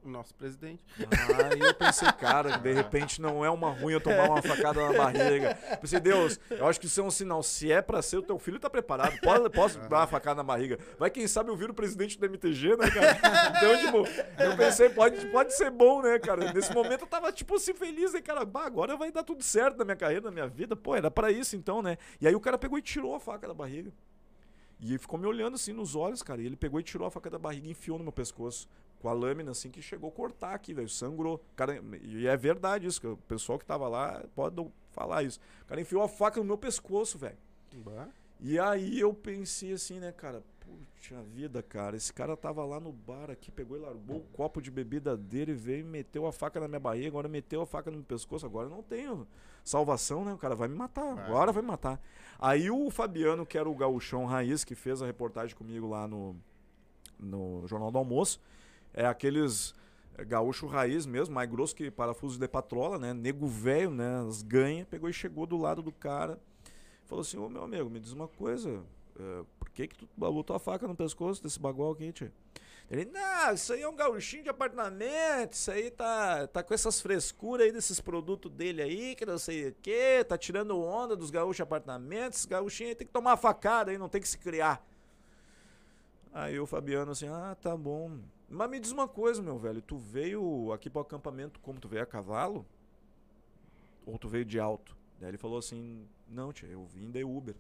Nosso 0.03 0.35
presidente. 0.35 0.83
Aí 0.99 1.61
eu 1.61 1.75
pensei, 1.75 2.11
cara, 2.13 2.57
de 2.57 2.73
repente 2.73 3.21
não 3.21 3.45
é 3.45 3.51
uma 3.51 3.71
ruim 3.71 3.93
eu 3.93 4.01
tomar 4.01 4.31
uma 4.31 4.41
facada 4.43 4.81
na 4.89 4.97
barriga. 4.97 5.55
Pensei, 5.81 6.01
Deus, 6.01 6.41
eu 6.51 6.67
acho 6.67 6.81
que 6.81 6.87
isso 6.87 7.01
é 7.01 7.05
um 7.05 7.11
sinal. 7.11 7.43
Se 7.43 7.71
é 7.71 7.83
pra 7.83 8.01
ser, 8.01 8.17
o 8.17 8.23
teu 8.23 8.39
filho 8.39 8.59
tá 8.59 8.71
preparado. 8.71 9.21
Pode, 9.21 9.51
posso 9.51 9.79
dar 9.89 9.99
uma 9.99 10.07
facada 10.07 10.37
na 10.37 10.43
barriga. 10.43 10.79
Vai, 10.99 11.11
quem 11.11 11.27
sabe, 11.27 11.51
eu 11.51 11.57
viro 11.57 11.73
o 11.73 11.75
presidente 11.75 12.19
do 12.19 12.25
MTG, 12.25 12.77
né, 12.77 12.91
cara? 12.91 13.19
Então, 13.57 13.79
tipo, 13.79 14.43
eu 14.43 14.57
pensei, 14.57 14.89
pode, 14.89 15.27
pode 15.27 15.55
ser 15.55 15.71
bom, 15.71 16.01
né, 16.01 16.19
cara? 16.19 16.51
Nesse 16.53 16.73
momento 16.73 17.03
eu 17.03 17.07
tava, 17.07 17.31
tipo 17.31 17.57
assim, 17.57 17.75
feliz, 17.75 18.15
né, 18.15 18.23
cara? 18.23 18.45
Bah, 18.45 18.65
agora 18.65 18.97
vai 18.97 19.13
dar 19.13 19.23
tudo 19.23 19.43
certo 19.43 19.77
na 19.77 19.85
minha 19.85 19.97
carreira, 19.97 20.25
na 20.25 20.31
minha 20.31 20.49
vida. 20.49 20.75
Pô, 20.75 20.97
era 20.97 21.11
pra 21.11 21.31
isso 21.31 21.57
então, 21.57 21.83
né? 21.83 21.99
E 22.21 22.27
aí 22.27 22.35
o 22.35 22.41
cara 22.41 22.57
pegou 22.57 22.79
e 22.79 22.83
tirou 22.83 23.15
a 23.15 23.21
faca 23.21 23.47
da 23.47 23.55
barriga. 23.55 23.93
E 24.81 24.93
ele 24.93 24.99
ficou 24.99 25.19
me 25.19 25.27
olhando 25.27 25.57
assim 25.57 25.75
nos 25.75 25.95
olhos, 25.95 26.23
cara. 26.23 26.41
E 26.41 26.47
ele 26.47 26.57
pegou 26.57 26.81
e 26.81 26.83
tirou 26.83 27.07
a 27.07 27.11
faca 27.11 27.29
da 27.29 27.39
barriga 27.39 27.67
e 27.67 27.71
enfiou 27.71 27.99
no 27.99 28.05
meu 28.05 28.13
pescoço. 28.13 28.67
Com 29.01 29.09
a 29.09 29.13
lâmina, 29.13 29.51
assim, 29.51 29.71
que 29.71 29.81
chegou 29.81 30.11
a 30.11 30.13
cortar 30.13 30.55
aqui, 30.55 30.73
velho. 30.75 30.89
Sangrou. 30.89 31.43
Cara, 31.57 31.83
e 32.03 32.27
é 32.27 32.37
verdade 32.37 32.87
isso, 32.87 33.01
que 33.01 33.07
o 33.07 33.17
pessoal 33.17 33.59
que 33.59 33.65
tava 33.65 33.89
lá 33.89 34.23
pode 34.35 34.65
falar 34.91 35.23
isso. 35.23 35.41
O 35.63 35.67
cara 35.67 35.81
enfiou 35.81 36.03
a 36.03 36.09
faca 36.09 36.39
no 36.39 36.47
meu 36.47 36.59
pescoço, 36.59 37.19
velho. 37.19 37.39
E 38.39 38.59
aí 38.59 39.01
eu 39.01 39.13
pensei 39.13 39.73
assim, 39.73 39.99
né, 39.99 40.13
cara? 40.13 40.43
Puxa 40.61 41.23
vida, 41.23 41.63
cara. 41.63 41.97
Esse 41.97 42.13
cara 42.13 42.37
tava 42.37 42.65
lá 42.65 42.79
no 42.79 42.93
bar 42.93 43.31
aqui, 43.31 43.51
pegou 43.51 43.77
e 43.77 43.81
largou 43.81 44.19
o 44.19 44.23
copo 44.33 44.61
de 44.61 44.71
bebida 44.71 45.17
dele, 45.17 45.53
veio 45.55 45.81
e 45.81 45.83
meteu 45.83 46.27
a 46.27 46.33
faca 46.33 46.61
na 46.61 46.69
minha 46.69 46.81
barriga, 46.81 47.09
agora 47.09 47.29
meteu 47.29 47.61
a 47.63 47.67
faca 47.67 47.91
no 47.91 47.99
meu 47.99 48.07
pescoço. 48.07 48.47
Agora 48.47 48.67
eu 48.67 48.71
não 48.71 48.83
tenho 48.83 49.27
salvação, 49.65 50.25
né? 50.25 50.33
O 50.33 50.39
cara 50.39 50.55
vai 50.55 50.69
me 50.69 50.77
matar. 50.77 51.15
Vai. 51.15 51.25
Agora 51.25 51.53
vai 51.53 51.63
me 51.63 51.69
matar. 51.69 52.01
Aí 52.39 52.71
o 52.71 52.91
Fabiano, 52.91 53.45
que 53.45 53.59
era 53.59 53.69
o 53.69 53.75
gauchão 53.75 54.25
raiz, 54.25 54.65
que 54.65 54.75
fez 54.75 55.03
a 55.03 55.07
reportagem 55.07 55.57
comigo 55.57 55.87
lá 55.87 56.09
no, 56.09 56.37
no 57.19 57.67
Jornal 57.67 57.91
do 57.91 57.99
Almoço, 57.99 58.41
é 58.93 59.07
aqueles 59.07 59.75
é, 60.17 60.25
gaúcho 60.25 60.67
raiz 60.67 61.07
mesmo, 61.07 61.35
mais 61.35 61.49
grosso 61.51 61.75
que 61.75 61.91
parafuso 61.91 62.39
de 62.39 62.49
patrola, 62.49 62.99
né? 62.99 63.13
Nego 63.13 63.47
velho, 63.47 63.91
né? 63.91 64.25
As 64.29 64.43
ganha, 64.43 64.85
pegou 64.87 65.09
e 65.09 65.13
chegou 65.13 65.47
do 65.47 65.57
lado 65.57 65.83
do 65.83 65.93
cara. 65.93 66.39
Falou 67.07 67.23
assim, 67.23 67.39
ô 67.39 67.49
meu 67.49 67.65
amigo, 67.65 67.91
me 67.91 67.99
diz 67.99 68.13
uma 68.13 68.29
coisa. 68.29 68.85
é, 69.19 69.45
por 69.59 69.71
que 69.71 69.89
que 69.89 69.97
tu 69.97 70.09
botou 70.17 70.55
a 70.55 70.61
faca 70.61 70.87
no 70.87 70.95
pescoço 70.95 71.43
desse 71.43 71.59
bagual 71.59 71.93
aqui? 71.93 72.13
Ele, 72.91 73.05
não, 73.05 73.55
isso 73.55 73.73
aí 73.73 73.83
é 73.83 73.89
um 73.89 73.95
gauchinho 73.95 74.43
de 74.43 74.49
apartamento, 74.49 75.53
isso 75.53 75.71
aí 75.71 75.93
tá, 75.93 76.49
tá 76.49 76.61
com 76.61 76.75
essas 76.75 77.01
frescuras 77.01 77.67
aí 77.67 77.73
desses 77.73 78.01
produtos 78.01 78.51
dele 78.51 78.83
aí, 78.83 79.15
que 79.15 79.25
não 79.25 79.39
sei 79.39 79.69
o 79.69 79.75
que, 79.81 80.25
tá 80.25 80.37
tirando 80.37 80.77
onda 80.77 81.15
dos 81.15 81.31
gaúchos 81.31 81.57
de 81.57 81.63
apartamento, 81.63 82.35
esses 82.35 82.49
aí 82.51 82.95
tem 82.97 83.07
que 83.07 83.13
tomar 83.13 83.37
facada 83.37 83.93
aí, 83.93 83.99
não 83.99 84.09
tem 84.09 84.21
que 84.21 84.27
se 84.27 84.37
criar. 84.37 84.85
Aí 86.33 86.59
o 86.59 86.67
Fabiano 86.67 87.13
assim, 87.13 87.29
ah, 87.29 87.57
tá 87.61 87.77
bom. 87.77 88.19
Mas 88.51 88.69
me 88.69 88.81
diz 88.81 88.91
uma 88.91 89.07
coisa, 89.07 89.41
meu 89.41 89.57
velho, 89.57 89.81
tu 89.81 89.97
veio 89.97 90.73
aqui 90.73 90.91
pro 90.91 91.01
acampamento 91.01 91.61
como 91.61 91.79
tu 91.79 91.87
veio 91.87 92.03
a 92.03 92.07
cavalo? 92.07 92.67
Ou 94.05 94.19
tu 94.19 94.29
veio 94.29 94.45
de 94.45 94.59
alto? 94.59 94.97
Daí 95.21 95.31
ele 95.31 95.39
falou 95.39 95.59
assim, 95.59 96.05
não, 96.29 96.53
tia, 96.53 96.69
eu 96.69 96.85
vim 96.85 97.13
de 97.13 97.23
Uber. 97.23 97.55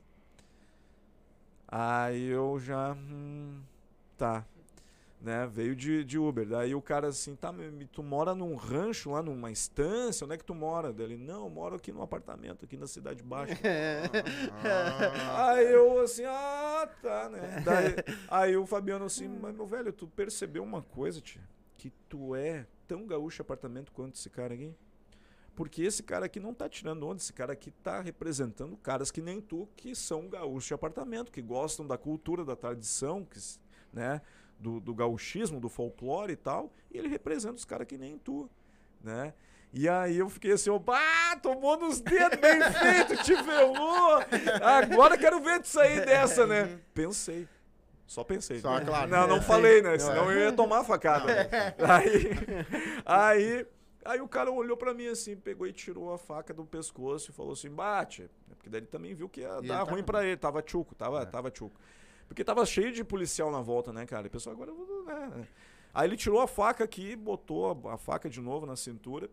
Aí 1.69 2.25
eu 2.25 2.59
já, 2.59 2.93
hum, 2.95 3.62
tá, 4.19 4.45
né, 5.20 5.47
veio 5.47 5.76
de, 5.76 6.02
de 6.05 6.18
Uber. 6.18 6.47
Daí 6.47 6.74
o 6.74 6.80
cara 6.80 7.09
assim, 7.09 7.36
tá, 7.36 7.52
tu 7.92 8.02
mora 8.02 8.34
num 8.34 8.55
rancho 8.55 9.10
lá, 9.10 9.22
numa 9.22 9.51
estância, 9.51 10.24
onde 10.24 10.34
é 10.34 10.38
que 10.38 10.44
tu 10.44 10.55
mora? 10.55 10.92
Daí 10.92 11.06
ele, 11.06 11.16
não, 11.18 11.44
eu 11.44 11.51
moro 11.51 11.76
aqui 11.76 11.92
num 11.92 12.02
apartamento, 12.02 12.64
aqui 12.64 12.76
na 12.76 12.86
Cidade 12.86 13.22
Baixa. 13.22 13.59
Ah, 14.64 15.51
Aí 15.51 15.70
eu 15.72 16.01
assim, 16.01 16.24
ah, 16.24 16.88
tá, 17.02 17.28
né? 17.28 17.62
Daí, 17.64 17.94
aí 18.28 18.56
o 18.56 18.64
Fabiano 18.64 19.05
assim, 19.05 19.28
mas 19.28 19.55
meu 19.55 19.66
velho, 19.66 19.92
tu 19.92 20.06
percebeu 20.06 20.62
uma 20.62 20.82
coisa, 20.82 21.20
tia? 21.20 21.42
Que 21.76 21.90
tu 22.09 22.34
é 22.34 22.66
tão 22.86 23.06
gaúcho 23.06 23.42
apartamento 23.42 23.92
quanto 23.92 24.14
esse 24.14 24.30
cara 24.30 24.55
aqui? 24.55 24.74
Porque 25.55 25.82
esse 25.82 26.02
cara 26.02 26.26
aqui 26.26 26.40
não 26.40 26.55
tá 26.55 26.68
tirando 26.68 27.06
onda, 27.06 27.20
esse 27.20 27.32
cara 27.32 27.52
aqui 27.52 27.70
tá 27.70 28.01
representando 28.01 28.76
caras 28.78 29.10
que 29.10 29.20
nem 29.20 29.40
tu, 29.40 29.68
que 29.76 29.94
são 29.94 30.28
gaúchos 30.28 30.64
de 30.64 30.74
apartamento, 30.74 31.30
que 31.30 31.42
gostam 31.42 31.86
da 31.86 31.98
cultura, 31.98 32.44
da 32.44 32.56
tradição, 32.56 33.24
que, 33.24 33.38
né? 33.92 34.22
Do, 34.61 34.78
do 34.78 34.95
gauchismo, 34.95 35.59
do 35.59 35.70
folclore 35.70 36.35
e 36.35 36.37
tal, 36.37 36.70
e 36.93 36.99
ele 36.99 37.09
representa 37.09 37.55
os 37.55 37.65
caras 37.65 37.87
que 37.87 37.97
nem 37.97 38.19
tu, 38.19 38.47
né? 39.03 39.32
E 39.73 39.89
aí 39.89 40.19
eu 40.19 40.28
fiquei 40.28 40.53
assim, 40.53 40.69
opa, 40.69 41.01
tomou 41.43 41.78
nos 41.78 41.99
dedos, 42.01 42.39
bem 42.39 42.61
feito, 42.70 43.23
te 43.24 43.35
ferrou. 43.43 44.19
Agora 44.62 45.16
quero 45.16 45.41
ver 45.41 45.61
tu 45.62 45.69
sair 45.69 46.05
dessa, 46.05 46.47
né? 46.47 46.78
Pensei. 46.93 47.49
Só 48.07 48.23
pensei. 48.23 48.59
Só, 48.61 48.78
claro. 48.81 49.09
Não, 49.11 49.27
não 49.28 49.37
É. 49.37 49.41
falei, 49.41 49.81
né? 49.81 49.93
Não, 49.93 49.99
Senão 50.01 50.31
é. 50.31 50.35
eu 50.35 50.41
ia 50.41 50.53
tomar 50.53 50.81
a 50.81 50.85
facada. 50.85 51.24
né? 51.27 51.49
Aí, 51.78 52.37
aí, 53.07 53.66
aí 54.05 54.20
o 54.20 54.28
cara 54.28 54.51
olhou 54.51 54.77
pra 54.77 54.93
mim 54.93 55.07
assim, 55.07 55.37
pegou 55.37 55.66
e 55.66 55.73
tirou 55.73 56.12
a 56.12 56.19
faca 56.19 56.53
do 56.53 56.65
pescoço 56.65 57.31
e 57.31 57.35
falou 57.35 57.53
assim, 57.53 57.70
bate. 57.70 58.28
Porque 58.49 58.69
daí 58.69 58.81
ele 58.81 58.87
também 58.89 59.15
viu 59.15 59.28
que 59.28 59.41
ia 59.41 59.59
E 59.62 59.69
dar 59.69 59.82
ruim 59.85 59.91
tava- 59.99 60.03
pra 60.03 60.24
ele. 60.27 60.37
Tava 60.37 60.61
tchuco, 60.62 60.95
tava, 60.95 61.23
É. 61.23 61.27
tava 61.27 61.51
tchuco. 61.51 61.81
Porque 62.31 62.44
tava 62.44 62.65
cheio 62.65 62.93
de 62.93 63.02
policial 63.02 63.51
na 63.51 63.61
volta, 63.61 63.93
né, 63.93 64.07
cara? 64.07 64.24
E 64.24 64.28
o 64.28 64.31
pessoal 64.31 64.55
agora... 64.55 64.73
Né? 65.36 65.48
Aí 65.93 66.07
ele 66.09 66.16
tirou 66.16 66.40
a 66.40 66.47
faca 66.47 66.85
aqui, 66.85 67.16
botou 67.16 67.89
a, 67.89 67.94
a 67.94 67.98
faca 67.98 68.31
de 68.31 68.40
novo 68.40 68.65
na 68.65 68.77
cintura. 68.77 69.28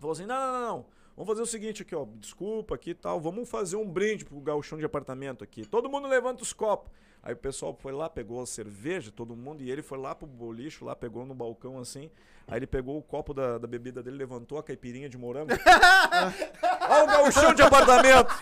Falou 0.00 0.10
assim, 0.12 0.26
não, 0.26 0.34
não, 0.34 0.52
não, 0.52 0.66
não. 0.66 0.86
Vamos 1.16 1.28
fazer 1.28 1.42
o 1.42 1.46
seguinte 1.46 1.82
aqui, 1.82 1.94
ó. 1.94 2.04
Desculpa 2.16 2.74
aqui 2.74 2.90
e 2.90 2.94
tal. 2.94 3.20
Vamos 3.20 3.48
fazer 3.48 3.76
um 3.76 3.88
brinde 3.88 4.24
pro 4.24 4.40
gauchão 4.40 4.76
de 4.76 4.84
apartamento 4.84 5.44
aqui. 5.44 5.64
Todo 5.64 5.88
mundo 5.88 6.08
levanta 6.08 6.42
os 6.42 6.52
copos. 6.52 6.90
Aí 7.26 7.32
o 7.32 7.36
pessoal 7.36 7.74
foi 7.74 7.90
lá, 7.90 8.08
pegou 8.08 8.40
a 8.40 8.46
cerveja, 8.46 9.10
todo 9.10 9.34
mundo, 9.34 9.60
e 9.60 9.68
ele 9.68 9.82
foi 9.82 9.98
lá 9.98 10.14
pro 10.14 10.28
bolicho, 10.28 10.84
lá, 10.84 10.94
pegou 10.94 11.26
no 11.26 11.34
balcão 11.34 11.76
assim. 11.76 12.08
Aí 12.46 12.60
ele 12.60 12.68
pegou 12.68 12.96
o 12.96 13.02
copo 13.02 13.34
da, 13.34 13.58
da 13.58 13.66
bebida 13.66 14.00
dele, 14.00 14.16
levantou 14.16 14.58
a 14.58 14.62
caipirinha 14.62 15.08
de 15.08 15.18
morango. 15.18 15.50
Ó 16.88 17.02
o 17.02 17.06
gauchão 17.08 17.52
de 17.52 17.62
apartamento! 17.62 18.32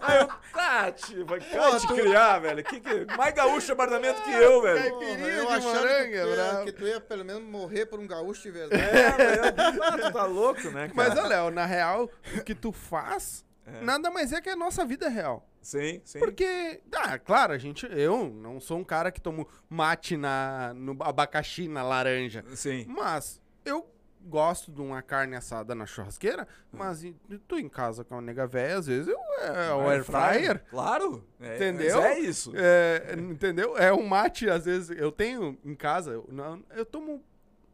Aí 0.00 0.18
eu, 0.18 0.26
tá, 0.52 0.90
tio, 0.90 1.24
vai 1.24 1.38
cá 1.38 1.78
te 1.78 1.86
criar, 1.86 2.40
velho. 2.40 2.64
Que, 2.64 2.80
que, 2.80 3.16
mais 3.16 3.32
gaúcho 3.32 3.66
de 3.66 3.72
apartamento 3.74 4.20
que 4.24 4.32
eu, 4.32 4.60
velho. 4.60 4.80
Caipirinha 4.80 5.28
eu 5.28 5.46
de 5.46 5.56
que 5.58 5.62
morango, 5.62 5.82
tu, 5.82 5.86
é 5.86 6.10
ia, 6.10 6.26
bravo. 6.26 6.64
que 6.64 6.72
tu 6.72 6.84
ia 6.84 7.00
pelo 7.00 7.24
menos 7.24 7.42
morrer 7.44 7.86
por 7.86 8.00
um 8.00 8.08
gaúcho 8.08 8.42
de 8.42 8.50
verdade. 8.50 8.82
É, 8.82 9.12
velho. 9.12 9.54
Ah, 9.84 9.98
tu 9.98 10.12
tá 10.12 10.24
louco, 10.24 10.68
né, 10.70 10.88
cara? 10.88 10.92
Mas, 10.94 11.16
ô, 11.16 11.28
Léo, 11.28 11.50
na 11.52 11.64
real, 11.64 12.10
o 12.36 12.42
que 12.42 12.56
tu 12.56 12.72
faz 12.72 13.44
É. 13.64 13.82
nada 13.82 14.10
mais 14.10 14.32
é 14.32 14.40
que 14.40 14.50
a 14.50 14.56
nossa 14.56 14.84
vida 14.84 15.08
real. 15.08 15.46
Sim, 15.66 16.00
sim. 16.04 16.20
Porque, 16.20 16.80
ah, 16.94 17.18
claro, 17.18 17.52
a 17.52 17.58
gente, 17.58 17.86
eu 17.90 18.28
não 18.28 18.60
sou 18.60 18.78
um 18.78 18.84
cara 18.84 19.10
que 19.10 19.20
tomo 19.20 19.48
mate 19.68 20.16
na, 20.16 20.72
no 20.76 20.96
abacaxi, 21.02 21.66
na 21.66 21.82
laranja. 21.82 22.44
Sim. 22.54 22.84
Mas 22.88 23.42
eu 23.64 23.84
gosto 24.20 24.70
de 24.70 24.80
uma 24.80 25.02
carne 25.02 25.34
assada 25.34 25.74
na 25.74 25.84
churrasqueira, 25.84 26.46
mas 26.70 27.02
e- 27.02 27.16
tu 27.48 27.58
em 27.58 27.68
casa 27.68 28.04
com 28.04 28.16
a 28.18 28.20
nega 28.20 28.46
véia, 28.46 28.78
às 28.78 28.86
vezes 28.86 29.08
eu, 29.08 29.18
é 29.40 29.74
o 29.74 29.88
air 29.90 30.04
fryer. 30.04 30.64
Claro. 30.70 31.26
É, 31.40 31.56
Entendeu? 31.56 31.96
mas 32.00 32.04
é 32.16 32.18
isso. 32.20 32.52
É, 32.54 33.16
entendeu? 33.18 33.76
É 33.76 33.92
um 33.92 34.06
mate, 34.06 34.48
às 34.48 34.66
vezes, 34.66 34.96
eu 34.96 35.10
tenho 35.10 35.58
em 35.64 35.74
casa, 35.74 36.12
eu, 36.12 36.28
não, 36.30 36.62
eu 36.76 36.86
tomo 36.86 37.24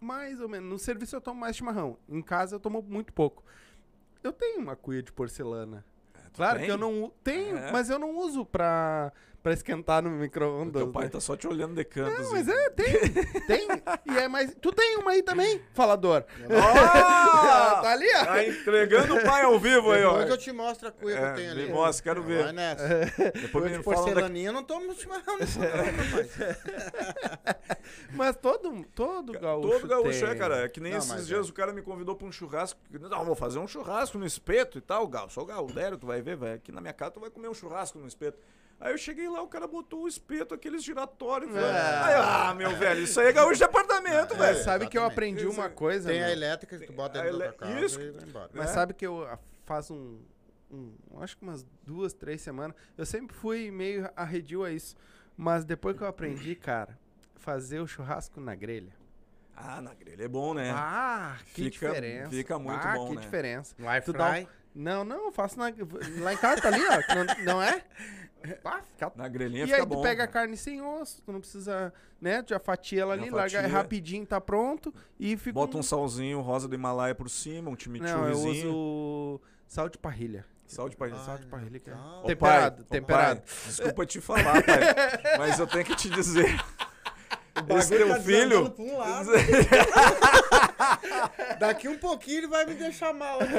mais 0.00 0.40
ou 0.40 0.48
menos. 0.48 0.66
No 0.66 0.78
serviço 0.78 1.14
eu 1.14 1.20
tomo 1.20 1.38
mais 1.38 1.54
chimarrão. 1.56 1.98
Em 2.08 2.22
casa 2.22 2.56
eu 2.56 2.60
tomo 2.60 2.80
muito 2.80 3.12
pouco. 3.12 3.44
Eu 4.24 4.32
tenho 4.32 4.60
uma 4.62 4.74
cuia 4.76 5.02
de 5.02 5.12
porcelana. 5.12 5.84
Claro 6.34 6.58
tem? 6.58 6.66
que 6.66 6.72
eu 6.72 6.78
não 6.78 7.12
tenho, 7.22 7.56
É. 7.58 7.70
mas 7.72 7.90
eu 7.90 7.98
não 7.98 8.16
uso 8.16 8.44
pra, 8.44 9.12
pra 9.42 9.52
esquentar 9.52 10.02
no 10.02 10.10
micro-ondas. 10.10 10.82
teu 10.82 10.92
pai 10.92 11.04
né? 11.04 11.10
tá 11.10 11.20
só 11.20 11.36
te 11.36 11.46
olhando 11.48 11.74
de 11.74 11.84
canto. 11.84 12.12
Não, 12.12 12.20
assim. 12.20 12.32
mas 12.32 12.48
é, 12.48 12.70
tem, 12.70 12.92
tem. 13.46 13.68
E 14.06 14.18
é 14.18 14.28
mais. 14.28 14.54
Tu 14.60 14.72
tem 14.72 14.96
uma 14.98 15.10
aí 15.12 15.22
também, 15.22 15.60
falador. 15.74 16.24
Ah! 16.50 17.80
tá 17.82 17.92
ali, 17.92 18.06
ó. 18.20 18.24
Tá 18.24 18.44
entregando 18.46 19.16
o 19.16 19.22
pai 19.24 19.42
ao 19.42 19.58
vivo 19.58 19.90
aí, 19.92 20.04
ó. 20.04 20.12
Depois 20.12 20.30
eu 20.30 20.38
te 20.38 20.52
mostro 20.52 20.88
a 20.88 20.92
cuia 20.92 21.16
que 21.16 21.22
É, 21.22 21.30
eu 21.30 21.34
tenho 21.34 21.54
me 21.56 21.62
ali. 21.62 21.72
mostra, 21.72 22.02
quero 22.04 22.22
ver. 22.22 22.44
Vai 22.44 22.52
nessa. 22.52 22.88
Depois 23.32 23.50
Cuia 23.50 23.64
me 23.64 23.68
de 23.70 23.74
é 23.74 23.78
que- 23.78 23.84
porcelaninha 23.84 24.48
eu 24.48 24.52
não 24.52 24.62
tomo 24.62 24.94
chimarrão 24.94 25.34
rapaz. 25.38 25.58
Mas 28.12 28.36
todo, 28.36 28.84
todo 28.94 29.32
gaúcho. 29.32 29.68
Todo 29.80 29.88
gaúcho 29.88 30.20
tem. 30.20 30.28
é, 30.28 30.34
cara. 30.34 30.64
É 30.64 30.68
que 30.68 30.80
nem 30.80 30.92
Não, 30.92 30.98
esses 30.98 31.26
dias 31.26 31.46
é. 31.46 31.50
o 31.50 31.52
cara 31.52 31.72
me 31.72 31.82
convidou 31.82 32.14
pra 32.14 32.26
um 32.26 32.32
churrasco. 32.32 32.78
Não, 32.90 33.24
vou 33.24 33.34
fazer 33.34 33.58
um 33.58 33.66
churrasco 33.66 34.18
no 34.18 34.26
espeto 34.26 34.78
e 34.78 34.80
tal. 34.80 35.06
Gal, 35.08 35.28
sou 35.30 35.44
gaudério, 35.44 35.96
tu 35.98 36.06
vai 36.06 36.20
ver, 36.22 36.36
vai. 36.36 36.54
Aqui 36.54 36.70
na 36.70 36.80
minha 36.80 36.92
casa 36.92 37.12
tu 37.12 37.20
vai 37.20 37.30
comer 37.30 37.48
um 37.48 37.54
churrasco 37.54 37.98
no 37.98 38.06
espeto. 38.06 38.38
Aí 38.84 38.92
eu 38.92 38.98
cheguei 38.98 39.28
lá, 39.28 39.40
o 39.40 39.46
cara 39.46 39.68
botou 39.68 40.02
o 40.02 40.08
espeto, 40.08 40.52
aqueles 40.54 40.82
giratórios. 40.82 41.54
É. 41.54 41.60
Aí, 41.60 42.14
ah, 42.16 42.52
meu 42.52 42.74
velho, 42.76 43.02
isso 43.02 43.20
aí 43.20 43.28
é 43.28 43.32
gaúcho 43.32 43.58
de 43.58 43.62
apartamento, 43.64 44.30
Mas 44.36 44.38
velho. 44.56 44.64
sabe 44.64 44.88
que 44.88 44.98
eu 44.98 45.02
exatamente. 45.02 45.34
aprendi 45.38 45.46
uma 45.46 45.68
coisa. 45.70 46.08
Tem 46.08 46.20
a 46.20 46.24
meu? 46.26 46.32
elétrica 46.32 46.76
que 46.78 46.86
tu 46.86 46.92
bota 46.92 47.20
a 47.20 47.22
dentro 47.22 47.38
da 47.38 47.44
ele- 47.46 47.52
tua 47.54 47.66
casa 47.68 47.80
isso. 47.86 48.00
e 48.00 48.10
vai 48.10 48.24
embora. 48.28 48.50
Mas 48.52 48.70
É. 48.70 48.72
sabe 48.74 48.92
que 48.92 49.06
eu 49.06 49.24
ah, 49.24 49.38
faz 49.64 49.88
um, 49.88 50.18
um- 50.68 50.96
Acho 51.20 51.36
que 51.36 51.44
umas 51.44 51.64
duas, 51.86 52.12
três 52.12 52.40
semanas. 52.40 52.76
Eu 52.98 53.06
sempre 53.06 53.36
fui 53.36 53.70
meio 53.70 54.10
arredio 54.16 54.64
a 54.64 54.70
isso. 54.72 54.96
Mas 55.36 55.64
depois 55.64 55.96
que 55.96 56.02
eu 56.02 56.08
aprendi, 56.08 56.56
cara, 56.56 56.98
fazer 57.36 57.78
o 57.78 57.86
churrasco 57.86 58.40
na 58.40 58.56
grelha. 58.56 58.92
Ah, 59.56 59.80
na 59.80 59.94
grelha 59.94 60.24
é 60.24 60.28
bom, 60.28 60.54
né? 60.54 60.72
Ah, 60.74 61.36
que 61.54 61.64
Fica- 61.70 61.70
diferença. 61.70 62.30
fica 62.30 62.58
muito 62.58 62.84
ah, 62.84 62.94
bom, 62.94 63.10
que 63.10 63.14
né? 63.14 63.20
diferença. 63.20 63.74
No 63.78 63.88
air 63.88 64.02
Tu 64.02 64.12
dá 64.12 64.30
um- 64.32 64.46
Não, 64.74 65.04
não, 65.04 65.26
eu 65.26 65.32
faço 65.32 65.56
na, 65.58 65.66
lá 66.20 66.32
em 66.32 66.36
casa, 66.36 66.62
tá 66.62 66.68
ali, 66.68 66.80
ó. 66.84 67.14
Não, 67.14 67.44
não 67.54 67.62
é? 67.62 67.84
Ah, 68.64 68.80
fica 68.86 69.12
Na 69.16 69.28
grelhinha 69.28 69.64
E 69.64 69.66
fica 69.66 69.78
aí 69.78 69.82
tu 69.82 69.88
bom. 69.88 70.02
pega 70.02 70.24
a 70.24 70.26
cara. 70.26 70.46
carne 70.46 70.56
sem 70.56 70.80
osso, 70.82 71.22
tu 71.22 71.32
não 71.32 71.40
precisa, 71.40 71.92
né? 72.20 72.42
Tu 72.42 72.50
já 72.50 72.58
fatia 72.58 73.02
ela 73.02 73.14
ali, 73.14 73.30
larga 73.30 73.62
fatia. 73.62 73.68
rapidinho, 73.76 74.26
tá 74.26 74.40
pronto. 74.40 74.92
E 75.18 75.36
fica 75.36 75.52
Bota 75.54 75.76
um 75.78 75.82
salzinho 75.82 76.40
rosa 76.40 76.68
do 76.68 76.74
Himalaia 76.74 77.14
por 77.14 77.30
cima, 77.30 77.58
um 77.58 77.64
Não, 77.64 77.72
eu 77.72 77.78
chimichurrizinho. 77.78 78.70
uso 78.70 79.40
sal 79.66 79.88
de 79.88 79.98
parrilha. 79.98 80.44
Sal 80.66 80.88
de 80.88 80.96
parrilha. 80.96 81.18
Sal 81.20 81.38
de 81.38 81.46
parrilha 81.46 81.78
que 81.78 81.90
é. 81.90 81.92
legal. 81.92 82.22
Ô, 82.22 82.26
Temperado, 82.26 82.76
pai, 82.76 82.84
ô, 82.84 82.86
temperado. 82.90 83.40
pai, 83.42 83.50
desculpa 83.66 84.06
te 84.06 84.20
falar, 84.22 84.62
pai. 84.64 84.80
mas 85.38 85.58
eu 85.58 85.66
tenho 85.66 85.84
que 85.84 85.94
te 85.94 86.08
dizer. 86.08 86.58
Esse 87.54 87.62
bagulho 87.90 88.06
teu 88.06 88.08
tá 88.08 88.20
filho. 88.22 88.74
um 88.78 88.96
lado. 88.96 89.30
Daqui 91.60 91.86
um 91.88 91.98
pouquinho 91.98 92.38
ele 92.38 92.46
vai 92.46 92.64
me 92.64 92.72
deixar 92.74 93.12
mal. 93.12 93.38
aqui. 93.40 93.52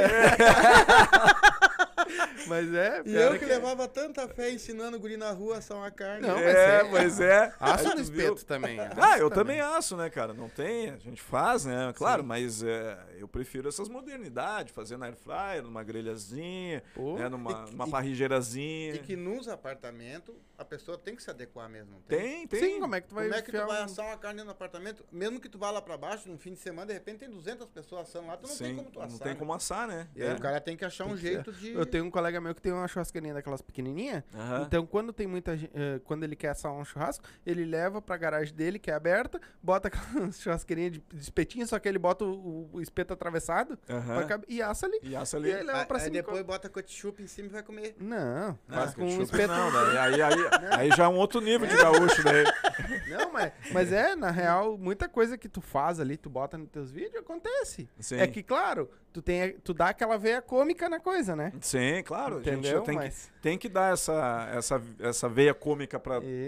Mas 2.48 2.74
é, 2.74 3.02
E 3.06 3.14
eu 3.16 3.34
é 3.34 3.40
que 3.40 3.46
levava 3.46 3.88
tanta 3.88 4.28
fé 4.28 4.52
ensinando 4.52 4.98
o 4.98 5.00
guri 5.00 5.18
na 5.18 5.32
rua 5.32 5.56
a 5.56 5.58
assar 5.60 5.78
uma 5.78 5.92
carne. 5.92 6.28
Não, 6.28 6.36
mas 6.36 6.46
é, 6.56 6.76
é. 6.82 6.84
pois 6.90 7.20
é. 7.20 7.54
Assa 7.60 7.90
Aí 7.90 7.96
no 7.96 8.02
espeto 8.02 8.46
também. 8.46 8.78
Ah, 8.80 9.18
eu 9.18 9.30
também 9.30 9.60
asso, 9.62 9.96
né, 9.96 10.10
cara? 10.10 10.34
Não 10.34 10.50
tem, 10.50 10.90
a 10.90 10.98
gente 10.98 11.22
faz, 11.22 11.66
né? 11.66 11.94
Claro, 11.96 12.24
mas 12.24 12.64
é, 12.64 12.98
eu 13.18 13.28
prefiro 13.28 13.68
essas 13.70 13.88
modernidades, 13.90 14.74
fazer 14.74 14.98
na 14.98 15.06
air 15.08 15.16
fryer, 15.16 15.64
numa 15.64 15.84
grelhazinha, 15.84 16.84
Pô. 16.94 17.18
né, 17.18 17.30
numa, 17.30 17.66
E- 17.68 17.72
numa 17.72 17.88
e- 17.88 17.92
parrigeirazinha. 17.92 18.96
E 18.96 19.00
que 19.00 19.16
nos 19.16 19.48
apartamentos 19.48 20.36
a 20.58 20.66
pessoa 20.66 20.98
tem 20.98 21.16
que 21.16 21.24
se 21.24 21.30
adequar 21.30 21.70
mesmo. 21.70 22.02
Tem. 22.08 22.48
Tem, 22.48 22.48
tem. 22.48 22.74
Sim, 22.76 22.80
como 22.80 22.96
é 22.96 23.02
que 23.02 23.08
tu 23.08 23.16
vai 23.16 23.26
Como 23.26 23.36
é 23.40 23.42
que 23.42 23.52
tu 23.52 23.66
vai 23.66 23.82
um- 23.82 23.86
assar 23.86 24.06
uma 24.06 24.18
carne 24.18 24.44
no 24.44 24.52
apartamento? 24.52 25.04
Mesmo 25.12 25.40
que 25.40 25.50
tu 25.50 25.58
vá 25.58 25.72
lá 25.72 25.82
pra 25.82 25.98
baixo, 25.98 26.28
num 26.30 26.38
fim 26.38 26.54
de 26.54 26.60
semana, 26.60 26.88
de 26.88 26.94
repente 26.94 27.20
tem 27.20 27.30
200 27.30 27.68
pessoas 27.70 28.08
assando 28.10 28.28
lá, 28.28 28.38
tu 28.38 28.48
não 28.48 28.56
tem 28.56 28.68
Sim, 28.70 28.76
como 28.76 28.92
tu 28.92 29.00
assar. 29.00 29.12
não 29.12 29.18
tem 29.20 29.34
né? 29.34 29.40
como 29.40 29.54
assar, 29.54 29.88
né? 29.88 30.08
E 30.16 30.22
aí 30.24 30.30
É. 30.30 30.34
o 30.34 30.40
cara 30.40 30.60
tem 30.62 30.76
que 30.78 30.86
achar 30.86 31.06
um 31.06 31.18
jeito 31.18 31.52
de... 31.52 31.74
Eu 31.74 31.86
tenho 31.94 32.06
um 32.06 32.10
colega 32.10 32.42
meu 32.42 32.56
que 32.56 32.62
tem 32.62 32.72
uma 32.74 32.88
churrascaria 32.88 33.34
daquelas 33.36 33.62
pequenininha. 33.62 34.26
Aham. 34.34 34.64
Então, 34.66 34.84
quando 34.84 35.14
tem 35.14 35.28
muita 35.28 35.56
gente, 35.56 35.72
quando 36.06 36.24
ele 36.24 36.36
quer 36.36 36.50
assar 36.50 36.72
um 36.74 36.84
churrasco, 36.84 37.24
ele 37.46 37.64
leva 37.66 38.02
pra 38.02 38.18
garagem 38.18 38.52
dele, 38.56 38.80
que 38.80 38.90
é 38.90 38.96
aberta, 38.96 39.40
bota 39.62 39.90
aquela 39.94 40.32
churrasqueirinha 40.32 40.90
de, 40.90 41.00
de 41.14 41.22
espetinho, 41.22 41.68
só 41.68 41.78
que 41.78 41.88
ele 41.88 42.00
bota 42.00 42.26
o, 42.26 42.68
o 42.74 42.82
espeto 42.82 43.14
atravessado 43.14 43.78
pra 43.86 44.24
cabe- 44.26 44.46
e 44.50 44.60
assa 44.60 44.88
ali. 44.88 45.00
E 45.04 45.16
assa 45.16 45.38
E 45.38 45.40
ali. 45.40 45.54
aí 45.54 45.64
leva 45.64 45.80
Aí, 45.82 45.86
pra 45.86 45.98
aí 45.98 46.04
cima. 46.06 46.16
e 46.18 46.22
depois 46.22 46.42
bota 46.44 46.68
ketchup 46.68 47.22
em 47.22 47.28
cima 47.28 47.48
e 47.50 47.52
vai 47.52 47.62
comer. 47.62 47.96
Não, 48.00 48.58
Ah, 48.68 48.74
faz 48.74 48.96
com 48.96 49.04
um 49.04 49.22
espeto. 49.22 49.54
Não, 49.54 49.70
aí, 50.02 50.20
aí, 50.20 50.34
aí 50.80 50.90
já 50.98 51.04
é 51.04 51.08
um 51.08 51.16
outro 51.18 51.42
nível 51.42 51.68
de 51.68 51.76
gaúcho, 51.78 52.24
daí. 52.24 52.44
Não, 53.08 53.32
mas, 53.32 53.52
mas 53.72 53.92
é, 53.92 54.16
na 54.16 54.32
real, 54.32 54.78
muita 54.80 55.08
coisa 55.08 55.38
que 55.38 55.48
tu 55.48 55.62
faz 55.62 56.00
ali, 56.00 56.18
tu 56.18 56.30
bota 56.30 56.58
nos 56.58 56.70
teus 56.70 56.90
vídeos, 56.92 57.18
acontece. 57.18 57.88
Sim. 58.00 58.18
É 58.18 58.26
que, 58.28 58.42
claro, 58.42 58.90
tu, 59.12 59.22
tem, 59.22 59.54
tu 59.60 59.74
dá 59.74 59.90
aquela 59.90 60.18
veia 60.18 60.42
cômica 60.42 60.90
na 60.90 61.00
coisa, 61.00 61.36
né? 61.36 61.52
Sim, 61.62 61.83
claro. 62.04 62.36
a 62.38 62.42
gente 62.42 62.50
Entendeu? 62.54 62.82
tem, 62.84 62.96
Mas- 62.96 63.32
que, 63.34 63.42
tem 63.42 63.58
que 63.58 63.68
dar 63.68 63.92
essa, 63.94 64.50
essa, 64.54 64.82
essa 65.00 65.28
veia 65.28 65.54
cômica 65.54 66.00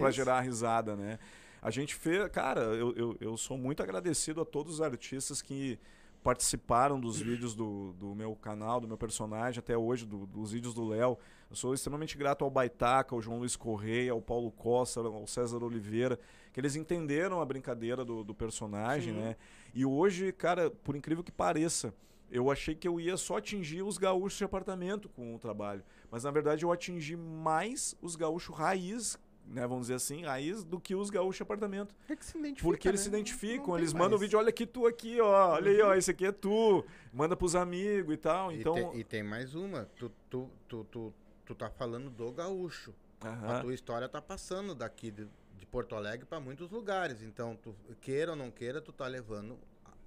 Isso. 0.10 0.12
gerar 0.12 0.40
risada, 0.42 0.96
né? 0.96 1.18
A 1.62 1.72
gente 1.72 1.96
fez. 1.96 2.30
Cara, 2.30 2.62
eu, 2.62 2.94
eu, 2.96 3.18
eu 3.20 3.38
sou 3.38 3.58
muito 3.58 3.82
agradecido 3.82 4.40
a 4.42 4.46
todos 4.46 4.76
os 4.76 4.82
artistas 4.82 5.42
que 5.42 5.80
participaram 6.24 7.00
dos 7.00 7.20
vídeos 7.22 7.54
do, 7.54 7.94
do 7.94 8.16
meu 8.16 8.36
canal, 8.36 8.80
do 8.82 8.88
meu 8.88 8.98
personagem, 8.98 9.60
até 9.60 9.78
hoje, 9.78 10.06
do- 10.06 10.26
dos 10.26 10.52
vídeos 10.52 10.74
do 10.74 10.88
Léo. 10.88 11.18
Eu 11.50 11.56
sou 11.56 11.74
extremamente 11.74 12.18
grato 12.18 12.44
ao 12.44 12.50
Baitaca, 12.50 13.14
ao 13.14 13.22
João 13.22 13.38
Luiz 13.38 13.56
Correia, 13.56 14.12
ao 14.12 14.22
Paulo 14.22 14.52
Costa, 14.52 15.02
ao 15.02 15.28
César 15.28 15.64
Oliveira, 15.64 16.20
que 16.52 16.60
eles 16.60 16.76
entenderam 16.76 17.40
a 17.42 17.46
brincadeira 17.46 18.04
do, 18.04 18.24
do 18.24 18.34
personagem, 18.34 19.14
Sim. 19.14 19.20
né? 19.20 19.36
E 19.74 19.86
hoje, 19.86 20.32
cara, 20.32 20.72
por 20.72 20.96
incrível 20.96 21.24
que 21.24 21.32
pareça, 21.32 21.94
eu 22.32 22.50
achei 22.52 22.76
que 22.76 22.88
eu 22.88 23.00
ia 23.00 23.18
só 23.18 23.38
atingir 23.38 23.82
os 23.84 23.98
gaúchos 23.98 24.38
de 24.38 24.44
apartamento 24.44 25.08
com 25.10 25.36
o 25.36 25.40
trabalho. 25.40 25.84
Mas 26.12 26.24
na 26.24 26.32
verdade 26.32 26.64
eu 26.64 26.72
atingi 26.72 27.16
mais 27.16 27.96
os 28.02 28.16
gaúchos 28.16 28.56
raiz, 28.56 29.18
né? 29.48 29.62
Vamos 29.68 29.84
dizer 29.84 29.96
assim, 29.96 30.24
raiz, 30.24 30.64
do 30.64 30.80
que 30.80 30.96
os 30.96 31.10
gaúchos 31.10 31.38
de 31.38 31.44
apartamento. 31.44 31.94
É 32.10 32.16
que 32.16 32.26
se 32.26 32.38
identifica, 32.38 32.68
Porque 32.68 32.88
eles 32.88 33.02
né? 33.02 33.04
se 33.04 33.10
identificam, 33.10 33.68
não 33.68 33.78
eles 33.78 33.94
mandam 33.94 34.18
o 34.18 34.20
vídeo, 34.20 34.40
olha 34.40 34.50
aqui 34.50 34.66
tu 34.66 34.88
aqui, 34.88 35.22
ó. 35.22 35.52
Olha 35.54 35.70
aí, 35.72 35.82
ó, 35.82 35.94
esse 35.94 36.10
aqui 36.12 36.26
é 36.26 36.32
tu. 36.32 36.84
Manda 37.14 37.36
pros 37.36 37.56
amigos 37.56 38.14
e 38.14 38.18
tal. 38.18 38.52
E 38.52 38.60
Então. 38.60 38.74
tem- 38.74 39.00
E, 39.00 39.04
tem 39.04 39.22
mais 39.24 39.54
uma. 39.54 39.86
Tu, 39.96 40.12
tu, 40.30 40.50
tu, 40.68 40.84
tu, 40.86 41.14
tu 41.46 41.56
tá 41.56 41.70
falando 41.70 42.10
do 42.10 42.32
gaúcho. 42.32 42.94
A 43.22 43.60
tua 43.62 43.74
história 43.74 44.08
tá 44.10 44.22
passando 44.22 44.74
daqui 44.76 45.10
de, 45.12 45.28
de 45.58 45.66
Porto 45.66 45.96
Alegre 45.96 46.26
para 46.26 46.40
muitos 46.40 46.70
lugares. 46.72 47.22
Então, 47.22 47.56
tu, 47.56 47.76
queira 48.02 48.32
ou 48.32 48.38
não 48.38 48.50
queira, 48.52 48.82
tu 48.82 48.92
tá 48.92 49.08
levando 49.08 49.58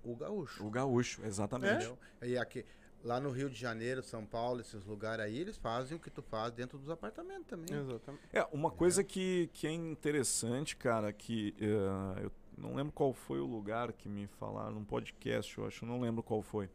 o 0.05 0.15
gaúcho. 0.16 0.65
O 0.66 0.70
gaúcho, 0.70 1.25
exatamente. 1.25 1.73
Entendeu? 1.75 1.99
E 2.23 2.37
aqui, 2.39 2.65
lá 3.05 3.20
no 3.20 3.31
Rio 3.31 3.49
de 3.51 3.59
Janeiro, 3.59 4.03
São 4.03 4.25
Paulo, 4.25 4.61
esses 4.61 4.85
lugares 4.85 5.25
aí, 5.25 5.39
eles 5.39 5.57
fazem 5.57 5.97
o 5.97 6.01
que 6.01 6.11
tu 6.11 6.23
faz 6.23 6.53
dentro 6.53 6.79
dos 6.79 6.91
apartamentos 6.91 7.47
também. 7.47 7.75
Exatamente. 7.77 8.23
É, 8.33 8.45
uma 8.53 8.70
coisa 8.70 9.03
que, 9.05 9.49
que 9.53 9.66
é 9.66 9.73
interessante, 9.73 10.77
cara, 10.77 11.12
que 11.12 11.55
eh, 11.61 12.23
eu 12.25 12.33
não 12.57 12.75
lembro 12.75 12.93
qual 12.93 13.12
foi 13.12 13.39
o 13.41 13.47
lugar 13.47 13.93
que 13.93 14.09
me 14.09 14.27
falaram, 14.27 14.73
num 14.73 14.85
podcast, 14.85 15.57
eu 15.59 15.66
acho, 15.66 15.85
não 15.87 16.01
lembro 16.01 16.23
qual 16.23 16.43
foi. 16.43 16.69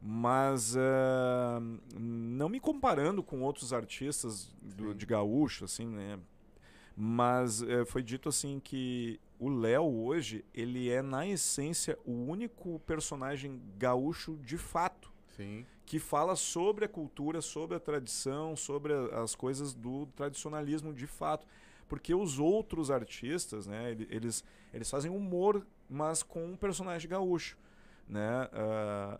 Mas 0.00 0.76
eh, 0.76 1.58
não 1.98 2.48
me 2.48 2.60
comparando 2.60 3.22
com 3.22 3.40
outros 3.42 3.72
artistas 3.72 4.52
do- 4.60 4.94
de 4.94 5.06
gaúcho, 5.06 5.64
assim, 5.64 5.86
né? 5.86 6.18
Mas 6.96 7.62
eh, 7.62 7.84
foi 7.84 8.02
dito 8.02 8.28
assim 8.28 8.58
que 8.58 9.20
o 9.38 9.48
Léo 9.50 9.84
hoje, 9.84 10.44
ele 10.54 10.88
é 10.90 11.02
na 11.02 11.26
essência 11.26 11.98
o 12.06 12.12
único 12.12 12.78
personagem 12.86 13.60
gaúcho 13.76 14.36
de 14.42 14.56
fato 14.56 15.12
Sim. 15.36 15.66
que 15.84 15.98
fala 15.98 16.34
sobre 16.34 16.86
a 16.86 16.88
cultura, 16.88 17.42
sobre 17.42 17.76
a 17.76 17.80
tradição, 17.80 18.56
sobre 18.56 18.94
a- 18.94 19.22
as 19.22 19.34
coisas 19.34 19.74
do 19.74 20.06
tradicionalismo 20.16 20.92
de 20.94 21.06
fato. 21.06 21.46
Porque 21.86 22.14
os 22.14 22.38
outros 22.38 22.90
artistas, 22.90 23.66
né, 23.66 23.90
ele- 23.92 24.08
eles, 24.10 24.42
eles 24.72 24.90
fazem 24.90 25.10
humor, 25.10 25.64
mas 25.88 26.22
com 26.22 26.44
um 26.46 26.56
personagem 26.56 27.08
gaúcho. 27.08 27.58
Né? 28.08 28.48
Ah, 28.52 29.18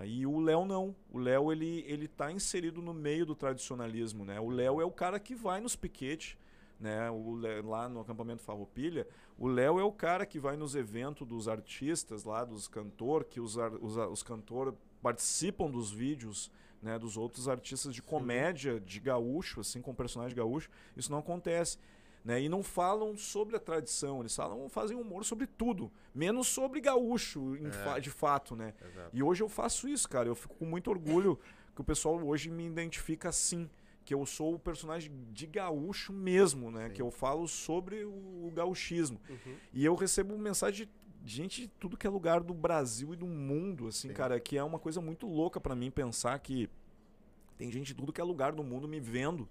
ah, 0.00 0.06
e 0.06 0.24
o 0.24 0.40
Léo 0.40 0.64
não. 0.64 0.94
O 1.12 1.18
Léo 1.18 1.52
ele, 1.52 1.84
ele 1.86 2.08
tá 2.08 2.32
inserido 2.32 2.80
no 2.80 2.94
meio 2.94 3.26
do 3.26 3.34
tradicionalismo. 3.34 4.24
Né? 4.24 4.40
O 4.40 4.48
Léo 4.48 4.80
é 4.80 4.84
o 4.84 4.90
cara 4.92 5.18
que 5.20 5.34
vai 5.34 5.60
nos 5.60 5.76
piquetes, 5.76 6.36
né? 6.78 7.10
O 7.10 7.34
lá 7.66 7.88
no 7.88 8.00
acampamento 8.00 8.42
Farroupilha, 8.42 9.06
o 9.38 9.46
Léo 9.48 9.78
é 9.80 9.84
o 9.84 9.92
cara 9.92 10.24
que 10.26 10.38
vai 10.38 10.56
nos 10.56 10.74
eventos 10.74 11.26
dos 11.26 11.48
artistas 11.48 12.24
lá, 12.24 12.44
dos 12.44 12.68
cantor, 12.68 13.24
que 13.24 13.40
os, 13.40 13.56
os, 13.80 13.96
os 13.96 14.22
cantor 14.22 14.74
participam 15.02 15.70
dos 15.70 15.90
vídeos, 15.90 16.50
né, 16.82 16.98
dos 16.98 17.16
outros 17.16 17.48
artistas 17.48 17.94
de 17.94 18.02
comédia 18.02 18.78
de 18.80 19.00
gaúcho, 19.00 19.60
assim, 19.60 19.80
com 19.80 19.94
personagem 19.94 20.36
gaúcho. 20.36 20.68
Isso 20.96 21.10
não 21.10 21.18
acontece. 21.18 21.78
Né? 22.24 22.42
E 22.42 22.48
não 22.48 22.62
falam 22.62 23.16
sobre 23.16 23.56
a 23.56 23.60
tradição, 23.60 24.20
eles 24.20 24.34
falam, 24.34 24.68
fazem 24.68 24.96
humor 24.96 25.24
sobre 25.24 25.46
tudo, 25.46 25.90
menos 26.14 26.48
sobre 26.48 26.80
gaúcho, 26.80 27.56
em 27.56 27.70
fa- 27.70 27.98
de 28.00 28.10
fato, 28.10 28.54
né? 28.56 28.74
Exato. 28.84 29.10
E 29.16 29.22
hoje 29.22 29.42
eu 29.42 29.48
faço 29.48 29.88
isso, 29.88 30.08
cara. 30.08 30.28
Eu 30.28 30.34
fico 30.34 30.54
com 30.56 30.66
muito 30.66 30.90
orgulho 30.90 31.38
que 31.74 31.80
o 31.80 31.84
pessoal 31.84 32.16
hoje 32.22 32.50
me 32.50 32.66
identifica 32.66 33.28
assim. 33.28 33.70
Que 34.08 34.14
eu 34.14 34.24
sou 34.24 34.54
o 34.54 34.58
personagem 34.58 35.12
de 35.34 35.46
gaúcho 35.46 36.14
mesmo, 36.14 36.70
né? 36.70 36.88
Sim. 36.88 36.94
Que 36.94 37.02
eu 37.02 37.10
falo 37.10 37.46
sobre 37.46 38.06
o, 38.06 38.50
gauchismo. 38.54 39.20
Uhum. 39.28 39.56
E 39.70 39.84
eu 39.84 39.94
recebo 39.94 40.38
mensagem 40.38 40.88
de, 41.22 41.30
gente 41.30 41.60
de 41.60 41.68
tudo 41.68 41.94
que 41.94 42.06
é 42.06 42.10
lugar 42.10 42.40
do 42.42 42.54
Brasil 42.54 43.12
e 43.12 43.16
do 43.18 43.26
mundo, 43.26 43.86
assim, 43.86 44.08
Sim. 44.08 44.14
cara, 44.14 44.40
que 44.40 44.56
é 44.56 44.64
uma 44.64 44.78
coisa 44.78 44.98
muito 44.98 45.26
louca 45.26 45.60
pra 45.60 45.74
mim 45.76 45.90
pensar 45.90 46.38
que 46.38 46.70
tem 47.58 47.70
gente 47.70 47.88
de 47.88 47.94
tudo 47.96 48.10
que 48.10 48.18
é 48.18 48.24
lugar 48.24 48.52
do 48.52 48.64
mundo 48.64 48.88
me 48.88 48.98
vendo 48.98 49.46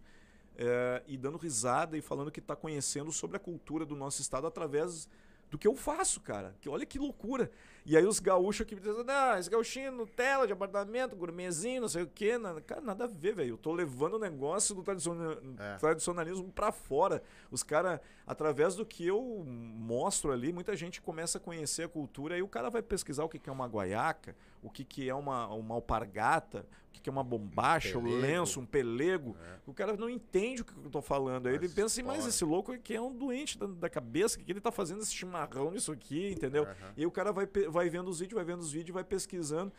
é, 0.57 1.03
e 1.05 1.15
dando 1.15 1.37
risada 1.37 1.95
e 1.95 2.01
falando 2.01 2.31
que 2.31 2.41
tá 2.41 2.55
conhecendo 2.55 3.11
sobre 3.11 3.37
a 3.37 3.39
cultura 3.39 3.85
do 3.85 3.95
nosso 3.95 4.23
estado 4.23 4.47
através 4.47 5.07
do 5.49 5.57
que 5.57 5.67
eu 5.67 5.75
faço, 5.75 6.19
cara. 6.21 6.55
Que 6.61 6.69
olha 6.69 6.85
que 6.85 6.99
loucura. 6.99 7.49
E 7.85 7.95
aí 7.95 8.05
os 8.05 8.19
gaúchos 8.19 8.61
aqui 8.65 8.75
me 8.75 8.81
dizem, 8.81 9.01
não, 9.05 9.37
esse 9.39 9.49
gauchinho 9.49 9.93
Nutella 9.93 10.45
de 10.45 10.51
apartamento, 10.51 11.15
gourmetzinho, 11.15 11.79
não 11.79 11.87
sei 11.87 12.03
o 12.03 12.07
quê. 12.07 12.37
Nada, 12.37 12.59
cara, 12.59 12.81
nada 12.81 13.05
a 13.05 13.07
ver, 13.07 13.33
velho. 13.33 13.51
Eu 13.51 13.57
tô 13.57 13.71
levando 13.73 14.15
o 14.15 14.19
negócio 14.19 14.75
do 14.75 14.83
tradiciona- 14.83 15.37
É. 15.57 15.77
tradicionalismo 15.77 16.51
pra 16.51 16.73
fora. 16.73 17.23
Os 17.49 17.63
caras, 17.63 18.01
através 18.25 18.75
do 18.75 18.85
que 18.85 19.07
eu 19.07 19.21
mostro 19.45 20.33
ali, 20.33 20.51
muita 20.51 20.75
gente 20.75 21.01
começa 21.01 21.37
a 21.37 21.41
conhecer 21.41 21.83
a 21.83 21.87
cultura 21.87 22.37
e 22.37 22.41
o 22.41 22.47
cara 22.47 22.69
vai 22.69 22.81
pesquisar 22.81 23.23
o 23.23 23.29
que 23.29 23.49
é 23.49 23.53
uma 23.53 23.67
guaiaca, 23.67 24.35
o 24.67 24.69
que, 24.69 24.83
que 24.83 25.09
é 25.09 25.15
uma, 25.15 25.47
uma 25.47 25.75
alpargata, 25.75 26.65
o 26.89 26.93
que, 26.93 27.01
que 27.01 27.09
é 27.09 27.11
uma 27.11 27.23
bombacha, 27.23 27.97
um 27.97 28.03
Pelego. 28.03 28.21
lenço, 28.21 28.59
um 28.59 28.65
pelego. 28.65 29.35
É. 29.43 29.57
O 29.65 29.73
cara 29.73 29.97
não 29.97 30.09
entende 30.09 30.61
o 30.61 30.65
que 30.65 30.73
eu 30.77 30.89
tô 30.89 31.01
falando. 31.01 31.47
Aí 31.47 31.55
ele 31.55 31.67
pensa 31.67 31.87
assim, 31.87 32.03
mas 32.03 32.25
esse 32.25 32.45
louco 32.45 32.71
aqui 32.71 32.95
é 32.95 33.01
um 33.01 33.13
doente 33.13 33.57
da, 33.57 33.65
da 33.65 33.89
cabeça, 33.89 34.39
o 34.39 34.43
que 34.43 34.51
ele 34.51 34.61
tá 34.61 34.71
fazendo 34.71 35.01
esse 35.01 35.13
chimarrão 35.13 35.71
nisso 35.71 35.91
aqui, 35.91 36.31
entendeu? 36.31 36.63
Aham. 36.63 36.93
E 36.95 37.05
o 37.05 37.11
cara 37.11 37.31
vai, 37.31 37.47
vai 37.69 37.89
vendo 37.89 38.09
os 38.09 38.19
vídeos, 38.19 38.35
vai 38.35 38.45
vendo 38.45 38.59
os 38.61 38.71
vídeos, 38.71 38.93
vai 38.93 39.03
pesquisando. 39.03 39.71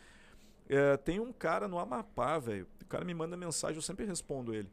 É, 0.67 0.97
tem 0.97 1.19
um 1.19 1.33
cara 1.33 1.67
no 1.67 1.79
Amapá, 1.79 2.37
velho. 2.37 2.67
O 2.83 2.85
cara 2.85 3.03
me 3.03 3.13
manda 3.13 3.35
mensagem, 3.35 3.75
eu 3.75 3.81
sempre 3.81 4.05
respondo 4.05 4.53
ele. 4.53 4.69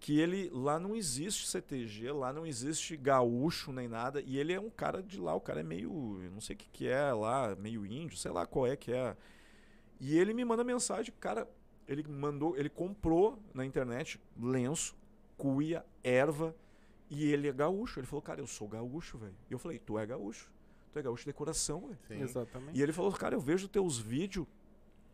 Que 0.00 0.18
ele 0.18 0.50
lá 0.52 0.78
não 0.78 0.96
existe 0.96 1.46
CTG, 1.46 2.10
lá 2.12 2.32
não 2.32 2.46
existe 2.46 2.96
gaúcho 2.96 3.72
nem 3.72 3.86
nada. 3.88 4.22
E 4.22 4.38
ele 4.38 4.52
é 4.52 4.60
um 4.60 4.70
cara 4.70 5.02
de 5.02 5.20
lá, 5.20 5.34
o 5.34 5.40
cara 5.40 5.60
é 5.60 5.62
meio. 5.62 5.90
Não 6.32 6.40
sei 6.40 6.56
o 6.56 6.58
que, 6.58 6.68
que 6.70 6.88
é 6.88 7.12
lá, 7.12 7.54
meio 7.56 7.86
índio, 7.86 8.16
sei 8.16 8.30
lá 8.30 8.46
qual 8.46 8.66
é 8.66 8.74
que 8.76 8.92
é. 8.92 9.16
E 10.00 10.18
ele 10.18 10.34
me 10.34 10.44
manda 10.44 10.64
mensagem, 10.64 11.12
cara. 11.20 11.48
Ele 11.86 12.02
mandou, 12.08 12.56
ele 12.56 12.70
comprou 12.70 13.38
na 13.52 13.64
internet 13.64 14.20
lenço, 14.40 14.96
cuia, 15.36 15.84
erva. 16.02 16.54
E 17.10 17.30
ele 17.30 17.48
é 17.48 17.52
gaúcho. 17.52 18.00
Ele 18.00 18.06
falou, 18.06 18.22
cara, 18.22 18.40
eu 18.40 18.46
sou 18.46 18.66
gaúcho, 18.66 19.18
velho. 19.18 19.36
E 19.50 19.52
eu 19.52 19.58
falei, 19.58 19.78
tu 19.78 19.98
é 19.98 20.06
gaúcho. 20.06 20.50
Tu 20.92 20.98
é 20.98 21.02
gaúcho 21.02 21.24
de 21.24 21.26
decoração, 21.26 21.80
velho. 21.80 21.98
Sim. 22.08 22.22
Exatamente. 22.22 22.78
E 22.78 22.82
ele 22.82 22.92
falou, 22.92 23.12
cara, 23.12 23.34
eu 23.34 23.40
vejo 23.40 23.68
teus 23.68 23.98
vídeos, 23.98 24.46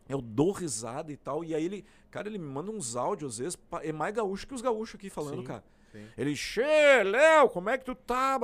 eu 0.07 0.21
dou 0.21 0.51
risada 0.51 1.11
e 1.11 1.17
tal. 1.17 1.43
E 1.43 1.53
aí 1.53 1.65
ele, 1.65 1.85
cara, 2.09 2.27
ele 2.27 2.37
me 2.37 2.45
manda 2.45 2.71
uns 2.71 2.95
áudios, 2.95 3.33
às 3.33 3.37
vezes, 3.39 3.59
é 3.81 3.91
mais 3.91 4.13
gaúcho 4.13 4.47
que 4.47 4.53
os 4.53 4.61
gaúchos 4.61 4.95
aqui 4.95 5.09
falando, 5.09 5.39
Sim. 5.39 5.43
cara. 5.43 5.63
Sim. 5.91 6.07
Ele, 6.17 6.35
Xê, 6.35 7.03
Léo, 7.03 7.49
como 7.49 7.69
é 7.69 7.77
que 7.77 7.85
tu 7.85 7.93
tá? 7.93 8.39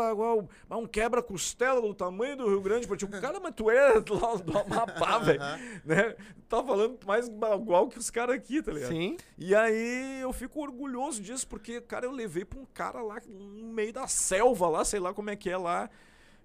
Um 0.69 0.85
quebra-costela 0.85 1.81
do 1.81 1.93
tamanho 1.93 2.35
do 2.37 2.47
Rio 2.47 2.61
Grande. 2.61 2.87
Tipo, 2.97 3.21
cara, 3.21 3.39
mas 3.39 3.53
tu 3.55 3.69
é 3.69 3.93
lá 3.93 4.35
do 4.35 4.57
Amapá, 4.57 5.17
velho. 5.23 5.39
Né? 5.85 6.15
Tá 6.49 6.63
falando 6.63 6.97
mais 7.05 7.27
igual 7.27 7.87
que 7.87 7.97
os 7.97 8.09
caras 8.09 8.35
aqui, 8.35 8.61
tá 8.61 8.71
ligado? 8.71 8.91
Sim. 8.91 9.17
E 9.37 9.53
aí 9.55 10.21
eu 10.21 10.31
fico 10.33 10.61
orgulhoso 10.61 11.21
disso, 11.21 11.47
porque, 11.47 11.81
cara, 11.81 12.05
eu 12.05 12.11
levei 12.11 12.45
pra 12.45 12.59
um 12.59 12.65
cara 12.65 13.01
lá 13.01 13.17
no 13.27 13.73
meio 13.73 13.93
da 13.93 14.07
selva 14.07 14.67
lá, 14.67 14.85
sei 14.85 14.99
lá 14.99 15.13
como 15.13 15.29
é 15.29 15.35
que 15.35 15.49
é 15.49 15.57
lá, 15.57 15.89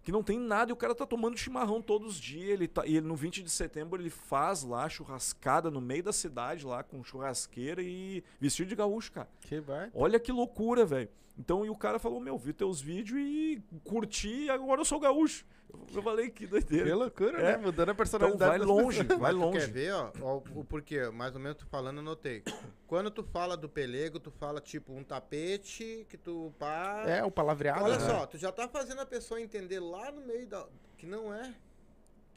que 0.02 0.12
não 0.12 0.22
tem 0.22 0.38
nada 0.38 0.70
e 0.70 0.72
o 0.72 0.76
cara 0.76 0.94
tá 0.94 1.06
tomando 1.06 1.36
chimarrão 1.36 1.80
todos 1.80 2.14
os 2.14 2.20
dias. 2.20 2.50
Ele 2.50 2.68
tá, 2.68 2.84
e 2.86 2.96
ele, 2.96 3.06
no 3.06 3.16
20 3.16 3.42
de 3.42 3.50
setembro 3.50 4.00
ele 4.00 4.10
faz 4.10 4.62
lá 4.62 4.88
churrascada 4.88 5.70
no 5.70 5.80
meio 5.80 6.02
da 6.02 6.12
cidade 6.12 6.66
lá, 6.66 6.82
com 6.82 7.02
churrasqueira 7.04 7.82
e 7.82 8.22
vestido 8.40 8.68
de 8.68 8.76
gaúcho, 8.76 9.12
cara. 9.12 9.28
Que 9.40 9.60
vai. 9.60 9.90
Olha 9.94 10.18
que 10.18 10.32
loucura, 10.32 10.84
velho. 10.84 11.08
Então, 11.38 11.64
e 11.64 11.70
o 11.70 11.76
cara 11.76 11.98
falou, 11.98 12.20
meu, 12.20 12.36
vi 12.38 12.52
teus 12.52 12.80
vídeos 12.80 13.18
e 13.18 13.62
curti, 13.84 14.48
agora 14.50 14.80
eu 14.80 14.84
sou 14.84 15.00
gaúcho. 15.00 15.44
Eu- 15.94 16.02
falei, 16.02 16.28
que 16.28 16.46
doideira. 16.46 16.84
Que 16.84 16.92
loucura, 16.92 17.38
É. 17.40 17.52
né? 17.52 17.56
Mudando 17.56 17.88
a 17.88 17.92
Então 17.92 17.96
personalidade 17.96 18.50
vai 18.50 18.58
das 18.58 18.68
longe, 18.68 18.98
pessoas. 19.04 19.18
vai 19.20 19.32
Mas 19.32 19.40
tu 19.40 19.46
longe. 19.46 19.58
quer 19.58 19.72
ver, 19.72 19.92
ó, 19.94 20.12
ó, 20.20 20.36
o 20.54 20.64
porquê? 20.64 21.08
Mais 21.08 21.34
ou 21.34 21.40
menos 21.40 21.56
tu 21.56 21.66
falando, 21.66 21.96
eu 21.96 22.02
notei. 22.02 22.42
Quando 22.86 23.10
tu 23.10 23.22
fala 23.24 23.56
do 23.56 23.70
pelego, 23.70 24.20
tu 24.20 24.30
fala 24.30 24.60
tipo 24.60 24.92
um 24.92 25.02
tapete 25.02 26.06
que 26.10 26.18
tu 26.18 26.52
pá. 26.58 27.04
É, 27.06 27.24
o 27.24 27.30
palavreado. 27.30 27.84
Olha 27.84 27.98
né? 27.98 28.06
só, 28.06 28.26
tu 28.26 28.36
já 28.36 28.52
tá 28.52 28.68
fazendo 28.68 29.00
a 29.00 29.06
pessoa 29.06 29.40
entender 29.40 29.80
lá 29.80 30.12
no 30.12 30.20
meio 30.20 30.46
da. 30.46 30.66
que 30.98 31.06
não 31.06 31.32
é. 31.32 31.54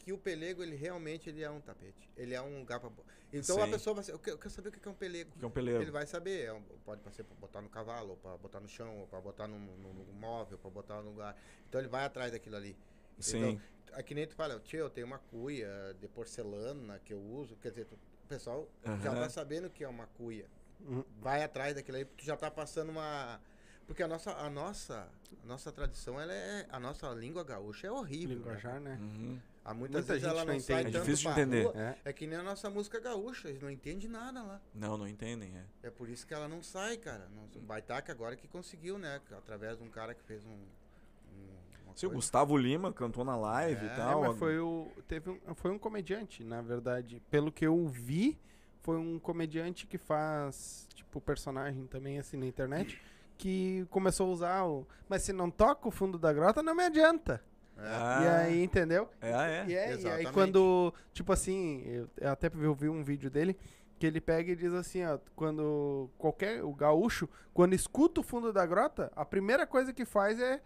Que 0.06 0.14
o 0.14 0.20
pelego, 0.20 0.62
ele 0.62 0.76
realmente 0.76 1.30
ele 1.32 1.42
é 1.42 1.50
um 1.50 1.60
tapete. 1.60 2.08
Ele 2.16 2.36
é 2.36 2.40
um 2.40 2.60
lugar 2.60 2.80
pra. 2.80 2.92
Então 3.34 3.60
a 3.60 3.66
Sim. 3.66 3.72
pessoa 3.72 3.96
vai 3.96 4.04
ser. 4.04 4.12
Eu 4.12 4.20
quero 4.20 4.50
saber 4.52 4.70
o 4.70 4.72
que 4.72 4.88
é 4.88 4.92
um 4.92 4.94
pelego. 4.94 5.32
Que 5.36 5.44
é 5.44 5.48
um 5.48 5.52
pelego. 5.52 5.82
Ele 5.82 5.90
vai 5.90 6.06
saber. 6.06 6.44
é 6.46 6.54
um- 6.54 6.62
pode 6.86 7.02
ser 7.16 7.24
pra 7.24 7.36
botar 7.38 7.60
no 7.60 7.70
cavalo, 7.70 8.12
ou 8.12 8.18
pra 8.18 8.38
botar 8.38 8.60
no 8.60 8.68
chão, 8.68 9.00
ou 9.00 9.08
pra 9.08 9.20
botar 9.20 9.48
no, 9.48 9.58
no- 9.58 9.94
no 9.96 10.14
móvel, 10.14 10.60
pra 10.60 10.70
botar 10.70 11.02
no 11.02 11.10
lugar. 11.10 11.36
Então 11.68 11.82
ele 11.82 11.88
vai 11.88 12.06
atrás 12.06 12.32
daquilo 12.32 12.56
ali. 12.56 12.78
Sim. 13.18 13.60
É 13.94 14.04
que 14.04 14.14
nem 14.14 14.28
tu 14.28 14.36
fala, 14.36 14.60
tio, 14.60 14.78
eu 14.78 14.90
tenho 14.92 15.08
uma 15.08 15.18
cuia 15.18 15.96
de 16.00 16.08
porcelana 16.08 17.00
que 17.00 17.12
eu 17.12 17.20
uso. 17.20 17.56
Quer 17.56 17.70
dizer, 17.72 17.86
tu- 17.86 17.96
o 17.96 18.28
pessoal 18.28 18.70
já 19.02 19.10
Aham. 19.12 19.22
tá 19.22 19.30
sabendo 19.30 19.72
que 19.72 19.84
é 19.84 19.88
uma 19.88 20.06
cuia. 20.06 20.46
Uhum. 20.82 21.04
Vai 21.20 21.42
atrás 21.44 21.74
daquilo 21.74 21.98
aí, 21.98 22.06
porque 22.06 22.22
tu 22.24 22.28
já 22.28 22.38
tá 22.38 22.52
passando 22.52 22.90
uma. 22.90 23.42
Porque 23.88 24.04
a 24.04 24.08
nossa, 24.08 24.34
a 24.34 24.50
nossa, 24.52 25.10
a 25.44 25.48
nossa 25.48 25.72
tradição, 25.72 26.22
ela 26.22 26.32
é. 26.32 26.68
A 26.70 26.80
nossa 26.80 27.10
língua 27.10 27.44
gaúcha 27.44 27.88
é 27.88 27.92
horrível. 27.92 28.30
né? 28.30 28.36
Linguajar, 28.36 28.80
né? 28.80 29.00
Uhum. 29.02 29.42
Há 29.66 29.74
muitas 29.74 30.02
Muita 30.02 30.14
vezes 30.14 30.22
gente 30.22 30.32
ela 30.32 30.46
não 30.46 30.54
não 30.54 30.60
sai 30.60 30.82
entende. 30.82 30.98
É 30.98 31.00
difícil 31.00 31.34
de 31.34 31.42
entender. 31.42 31.64
rua. 31.64 31.74
É. 31.76 31.98
É 32.06 32.14
que 32.14 32.28
nem 32.28 32.38
a 32.38 32.44
nossa 32.44 32.70
música 32.70 33.00
gaúcha, 33.00 33.50
eles 33.50 33.60
não 33.60 33.70
entendem 33.72 34.08
nada 34.08 34.44
lá. 34.44 34.62
Não, 34.76 34.96
não 34.96 35.08
entendem, 35.08 35.52
é. 35.58 35.88
É 35.88 35.90
por 35.90 36.08
isso 36.08 36.28
que 36.28 36.36
ela 36.36 36.48
não 36.48 36.62
sai, 36.62 36.98
cara. 36.98 37.28
O 37.56 37.60
Baitaca 37.62 38.12
agora 38.12 38.36
que 38.36 38.48
conseguiu, 38.48 39.00
né? 39.00 39.20
Através 39.32 39.78
de 39.80 39.84
um 39.84 39.90
cara 39.90 40.14
que 40.14 40.22
fez 40.22 40.46
um. 40.46 40.52
um 40.52 41.96
Sim, 41.96 42.06
o. 42.06 42.12
Gustavo 42.12 42.56
Lima 42.56 42.94
cantou 42.94 43.26
na 43.26 43.36
live 43.36 43.82
É, 43.82 43.88
e 43.88 43.92
É, 43.92 43.96
tal. 43.96 44.22
mas 44.22 44.38
foi 44.38 44.60
o. 44.60 44.88
Teve 45.08 45.32
um, 45.32 45.40
foi 45.56 45.72
um 45.72 45.80
comediante, 45.80 46.44
na 46.44 46.62
verdade. 46.62 47.20
Pelo 47.32 47.52
que 47.52 47.66
eu 47.66 47.88
vi, 47.88 48.38
foi 48.82 48.98
um 48.98 49.18
comediante 49.18 49.88
que 49.88 49.98
faz, 49.98 50.88
tipo, 50.94 51.20
personagem 51.20 51.88
também, 51.88 52.20
assim, 52.20 52.38
na 52.38 52.46
internet. 52.46 53.02
Que 53.38 53.86
começou 53.90 54.30
a 54.30 54.32
usar 54.32 54.64
o. 54.66 54.88
Mas 55.10 55.24
se 55.24 55.34
não 55.34 55.50
toca 55.50 55.88
o 55.88 55.92
fundo 55.92 56.20
da 56.20 56.32
grota, 56.32 56.62
não 56.62 56.76
me 56.76 56.84
adianta. 56.84 57.44
É. 57.78 57.82
Ah, 57.82 58.20
E 58.24 58.28
aí, 58.28 58.64
entendeu? 58.64 59.10
É, 59.22 59.34
ah, 59.34 59.48
é. 59.48 59.66
E, 59.68 59.76
é, 59.76 59.98
e 59.98 60.08
aí 60.10 60.26
quando, 60.32 60.94
tipo 61.14 61.32
assim, 61.34 61.82
eu, 61.86 62.10
até 62.30 62.50
eu 62.54 62.74
vi 62.74 62.88
um 62.90 63.04
vídeo 63.04 63.30
dele 63.30 63.58
que 64.00 64.06
ele 64.06 64.20
pega 64.20 64.52
e 64.52 64.56
diz 64.56 64.74
assim, 64.74 65.04
ó, 65.06 65.18
quando 65.36 66.10
qualquer, 66.18 66.64
o 66.64 66.74
gaúcho, 66.74 67.30
quando 67.54 67.74
escuta 67.74 68.20
o 68.22 68.24
fundo 68.24 68.52
da 68.52 68.66
grota, 68.66 69.12
a 69.16 69.24
primeira 69.24 69.66
coisa 69.66 69.94
que 69.94 70.06
faz 70.06 70.40
é 70.40 70.62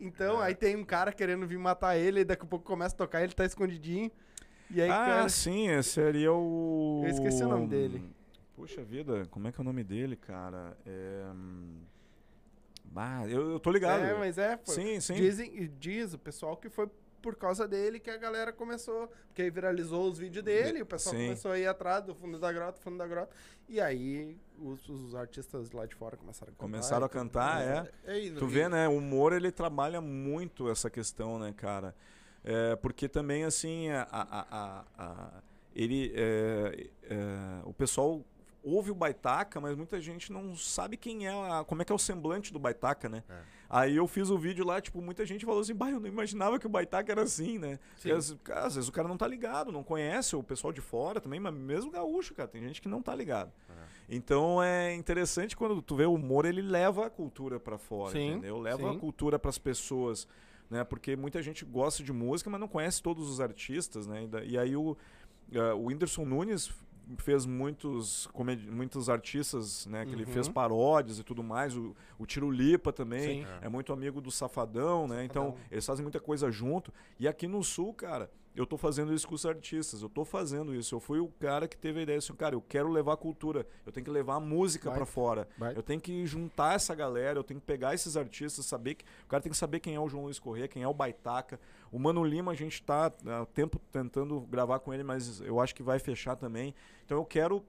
então 0.00 0.42
É. 0.42 0.46
aí 0.46 0.54
tem 0.54 0.76
um 0.76 0.84
cara 0.84 1.12
querendo 1.12 1.46
vir 1.46 1.58
matar 1.58 1.96
ele, 1.96 2.20
e 2.20 2.24
daqui 2.24 2.42
a 2.42 2.46
pouco 2.46 2.64
começa 2.64 2.94
a 2.94 2.98
tocar, 2.98 3.22
ele 3.22 3.32
tá 3.32 3.44
escondidinho. 3.44 4.10
E 4.70 4.80
aí, 4.80 4.90
ah, 4.90 5.04
cara, 5.06 5.28
sim, 5.28 5.68
esse 5.68 5.90
seria 5.90 6.32
o. 6.32 7.02
Eu 7.04 7.10
esqueci 7.10 7.42
o 7.44 7.48
nome 7.48 7.66
dele. 7.66 8.02
Puxa 8.56 8.82
vida, 8.82 9.26
como 9.30 9.48
é 9.48 9.52
que 9.52 9.60
é 9.60 9.62
o 9.62 9.64
nome 9.64 9.84
dele, 9.84 10.16
cara? 10.16 10.76
É. 10.86 11.24
hum, 12.94 13.22
Bah, 13.22 13.28
eu, 13.28 13.50
eu 13.52 13.60
tô 13.60 13.70
ligado. 13.70 14.02
é, 14.04 14.14
mas 14.18 14.38
é, 14.38 14.56
foi, 14.56 14.74
Sim, 14.74 15.00
sim. 15.00 15.14
Dizem, 15.14 15.70
diz 15.78 16.14
o 16.14 16.18
pessoal 16.18 16.56
que 16.56 16.68
foi 16.70 16.88
por 17.20 17.36
causa 17.36 17.66
dele 17.66 17.98
que 17.98 18.10
a 18.10 18.18
galera 18.18 18.52
começou, 18.52 19.10
porque 19.28 19.40
aí 19.42 19.50
viralizou 19.50 20.10
os 20.10 20.18
vídeos 20.18 20.44
dele, 20.44 20.82
o 20.82 20.86
pessoal 20.86 21.14
Sim. 21.16 21.24
começou 21.24 21.52
a 21.52 21.58
ir 21.58 21.66
atrás 21.66 22.04
do 22.04 22.14
fundo 22.14 22.38
da 22.38 22.52
grota, 22.52 22.78
fundo 22.82 22.98
da 22.98 23.06
grota, 23.06 23.34
e 23.66 23.80
aí 23.80 24.36
os, 24.58 24.86
os 24.90 25.14
artistas 25.14 25.70
lá 25.72 25.86
de 25.86 25.94
fora 25.94 26.18
começaram 26.18 26.52
a 26.52 26.54
cantar. 26.54 26.64
Começaram 26.70 27.06
a 27.06 27.08
cantar, 27.08 27.62
é. 27.62 27.90
É, 28.04 28.28
no- 28.30 28.38
Tu 28.40 28.46
vê, 28.46 28.68
né? 28.68 28.86
O 28.88 28.98
humor 28.98 29.32
ele 29.32 29.50
trabalha 29.50 30.02
muito 30.02 30.68
essa 30.70 30.90
questão, 30.90 31.38
né, 31.38 31.54
cara? 31.56 31.94
É, 32.44 32.76
porque 32.76 33.08
também, 33.08 33.44
assim, 33.44 33.88
a, 33.88 34.02
a- 34.10 34.46
a- 34.50 34.84
a- 34.98 35.42
ele. 35.74 36.12
é, 36.14 36.86
é, 37.04 37.16
o 37.64 37.72
pessoal 37.72 38.22
ouve 38.64 38.90
o 38.90 38.94
Baitaca, 38.94 39.60
mas 39.60 39.76
muita 39.76 40.00
gente 40.00 40.32
não 40.32 40.56
sabe 40.56 40.96
quem 40.96 41.26
é, 41.26 41.30
a- 41.30 41.64
como 41.64 41.82
é 41.82 41.84
que 41.84 41.92
é 41.92 41.94
o 41.94 41.98
semblante 41.98 42.52
do 42.52 42.58
Baitaca, 42.58 43.08
né? 43.08 43.22
É. 43.28 43.40
Aí 43.68 43.96
eu 43.96 44.06
fiz 44.06 44.30
o 44.30 44.38
vídeo 44.38 44.64
lá, 44.64 44.80
tipo, 44.80 45.00
muita 45.02 45.26
gente 45.26 45.44
falou 45.44 45.60
assim, 45.60 45.74
bah, 45.74 45.90
eu 45.90 46.00
não 46.00 46.06
imaginava 46.08 46.58
que 46.58 46.66
o 46.66 46.70
Baitaca 46.70 47.12
era 47.12 47.22
assim, 47.22 47.58
né? 47.58 47.78
Às, 48.16 48.34
cara, 48.42 48.66
às 48.66 48.74
vezes 48.76 48.88
o 48.88 48.92
cara 48.92 49.06
não 49.08 49.16
tá 49.16 49.26
ligado, 49.26 49.70
não 49.70 49.82
conhece 49.82 50.34
o 50.34 50.42
pessoal 50.42 50.72
de 50.72 50.80
fora 50.80 51.20
também, 51.20 51.38
mas 51.40 51.52
mesmo 51.52 51.90
gaúcho, 51.90 52.34
cara, 52.34 52.48
tem 52.48 52.62
gente 52.62 52.80
que 52.80 52.88
não 52.88 53.02
tá 53.02 53.14
ligado. 53.14 53.52
Então 54.08 54.62
é 54.62 54.94
interessante 54.94 55.56
quando 55.56 55.80
tu 55.82 55.96
vê 55.96 56.04
o 56.04 56.14
humor, 56.14 56.44
ele 56.44 56.60
leva 56.62 57.06
a 57.06 57.10
cultura 57.10 57.58
pra 57.58 57.78
fora, 57.78 58.12
Sim, 58.12 58.32
entendeu? 58.32 58.58
Leva 58.58 58.90
sim. 58.90 58.96
a 58.96 58.98
cultura 58.98 59.38
pras 59.38 59.58
pessoas, 59.58 60.28
né? 60.70 60.84
Porque 60.84 61.16
muita 61.16 61.42
gente 61.42 61.64
gosta 61.64 62.02
de 62.02 62.12
música, 62.12 62.50
mas 62.50 62.60
não 62.60 62.68
conhece 62.68 63.02
todos 63.02 63.28
os 63.28 63.40
artistas, 63.40 64.06
né? 64.06 64.28
E, 64.44 64.58
aí 64.58 64.76
o, 64.76 64.96
eh, 65.52 65.72
o 65.72 65.86
Whindersson 65.86 66.24
Nunes 66.24 66.70
fez 67.18 67.44
muitos, 67.46 68.28
muitos 68.70 69.08
artistas, 69.08 69.86
né? 69.86 70.04
Que 70.04 70.12
ele 70.12 70.24
Uhum. 70.24 70.32
fez 70.32 70.48
paródias 70.48 71.18
e 71.18 71.22
tudo 71.24 71.42
mais. 71.42 71.76
O, 71.76 71.94
o 72.18 72.26
Tiro 72.26 72.50
Lipa 72.50 72.92
também 72.92 73.42
Sim. 73.44 73.46
é 73.60 73.68
muito 73.68 73.92
amigo 73.92 74.20
do 74.20 74.30
Safadão, 74.30 75.06
né? 75.06 75.24
Então 75.24 75.46
Safadão. 75.46 75.66
eles 75.70 75.86
fazem 75.86 76.02
muita 76.02 76.20
coisa 76.20 76.50
junto. 76.50 76.92
E 77.18 77.26
aqui 77.28 77.46
no 77.46 77.62
Sul, 77.62 77.92
cara, 77.94 78.30
eu 78.54 78.64
tô 78.64 78.76
fazendo 78.76 79.12
isso 79.12 79.26
com 79.26 79.34
os 79.34 79.44
artistas, 79.44 80.02
eu 80.02 80.08
tô 80.08 80.24
fazendo 80.24 80.74
isso. 80.74 80.94
Eu 80.94 81.00
fui 81.00 81.18
o 81.18 81.28
cara 81.40 81.66
que 81.66 81.76
teve 81.76 82.00
a 82.00 82.02
ideia 82.02 82.18
assim, 82.18 82.32
cara, 82.34 82.54
eu 82.54 82.62
quero 82.62 82.88
levar 82.88 83.14
a 83.14 83.16
cultura, 83.16 83.66
eu 83.84 83.92
tenho 83.92 84.04
que 84.04 84.10
levar 84.10 84.36
a 84.36 84.40
música 84.40 84.90
para 84.90 85.04
fora. 85.04 85.48
Vai. 85.58 85.76
Eu 85.76 85.82
tenho 85.82 86.00
que 86.00 86.24
juntar 86.26 86.74
essa 86.74 86.94
galera, 86.94 87.38
eu 87.38 87.44
tenho 87.44 87.60
que 87.60 87.66
pegar 87.66 87.94
esses 87.94 88.16
artistas, 88.16 88.66
saber 88.66 88.94
que 88.94 89.04
o 89.24 89.28
cara 89.28 89.42
tem 89.42 89.50
que 89.50 89.58
saber 89.58 89.80
quem 89.80 89.94
é 89.94 90.00
o 90.00 90.08
João 90.08 90.24
Luiz 90.24 90.38
Corrêa, 90.38 90.68
quem 90.68 90.82
é 90.82 90.88
o 90.88 90.94
Baitaca. 90.94 91.58
O 91.90 91.98
Mano 91.98 92.24
Lima 92.24 92.52
a 92.52 92.54
gente 92.54 92.82
tá 92.82 93.12
há 93.26 93.46
tempo 93.46 93.80
tentando 93.90 94.40
gravar 94.42 94.78
com 94.78 94.92
ele, 94.94 95.02
mas 95.02 95.40
eu 95.40 95.60
acho 95.60 95.74
que 95.74 95.82
vai 95.82 95.98
fechar 95.98 96.36
também. 96.36 96.74
Então 97.04 97.18
eu 97.18 97.24
quero 97.24 97.64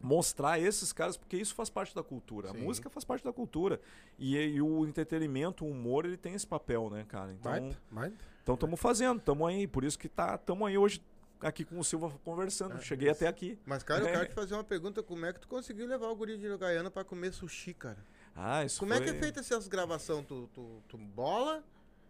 mostrar 0.00 0.58
esses 0.60 0.92
caras, 0.92 1.16
porque 1.16 1.36
isso 1.36 1.54
faz 1.54 1.70
parte 1.70 1.94
da 1.94 2.02
cultura. 2.02 2.50
Sim. 2.50 2.58
A 2.58 2.60
música 2.64 2.90
faz 2.90 3.04
parte 3.04 3.24
da 3.24 3.32
cultura. 3.32 3.80
E, 4.18 4.36
e 4.36 4.60
o 4.60 4.86
entretenimento, 4.86 5.64
o 5.64 5.70
humor, 5.70 6.04
ele 6.04 6.16
tem 6.16 6.34
esse 6.34 6.46
papel, 6.46 6.90
né, 6.90 7.04
cara? 7.08 7.32
Então, 7.32 7.50
Baita, 7.52 7.78
baita. 7.90 8.16
então 8.42 8.54
estamos 8.54 8.80
fazendo, 8.80 9.18
estamos 9.18 9.48
aí. 9.48 9.66
Por 9.66 9.84
isso 9.84 9.98
que 9.98 10.08
tá, 10.08 10.34
estamos 10.34 10.66
aí 10.68 10.76
hoje 10.76 11.02
aqui 11.40 11.64
com 11.64 11.78
o 11.78 11.84
Silva 11.84 12.10
conversando. 12.24 12.80
Cheguei 12.82 13.10
até 13.10 13.26
aqui. 13.26 13.58
Mas, 13.66 13.82
cara, 13.82 14.02
eu 14.04 14.08
É. 14.08 14.12
quero 14.12 14.28
te 14.28 14.34
fazer 14.34 14.54
uma 14.54 14.64
pergunta. 14.64 15.02
Como 15.02 15.24
é 15.26 15.32
que 15.32 15.40
tu 15.40 15.48
conseguiu 15.48 15.86
levar 15.86 16.08
o 16.08 16.16
guri 16.16 16.36
de 16.38 16.56
Gaiana 16.56 16.90
pra 16.90 17.04
comer 17.04 17.32
sushi, 17.32 17.74
cara? 17.74 17.98
Ah, 18.36 18.64
isso 18.64 18.80
Como 18.80 18.92
é 18.94 18.98
que 19.00 19.04
é 19.10 19.12
foi- 19.12 19.20
feita 19.20 19.40
essas 19.40 19.68
gravações? 19.68 20.26
Tu, 20.26 20.48
tu, 20.52 20.82
tu 20.88 20.96
bola, 20.98 21.62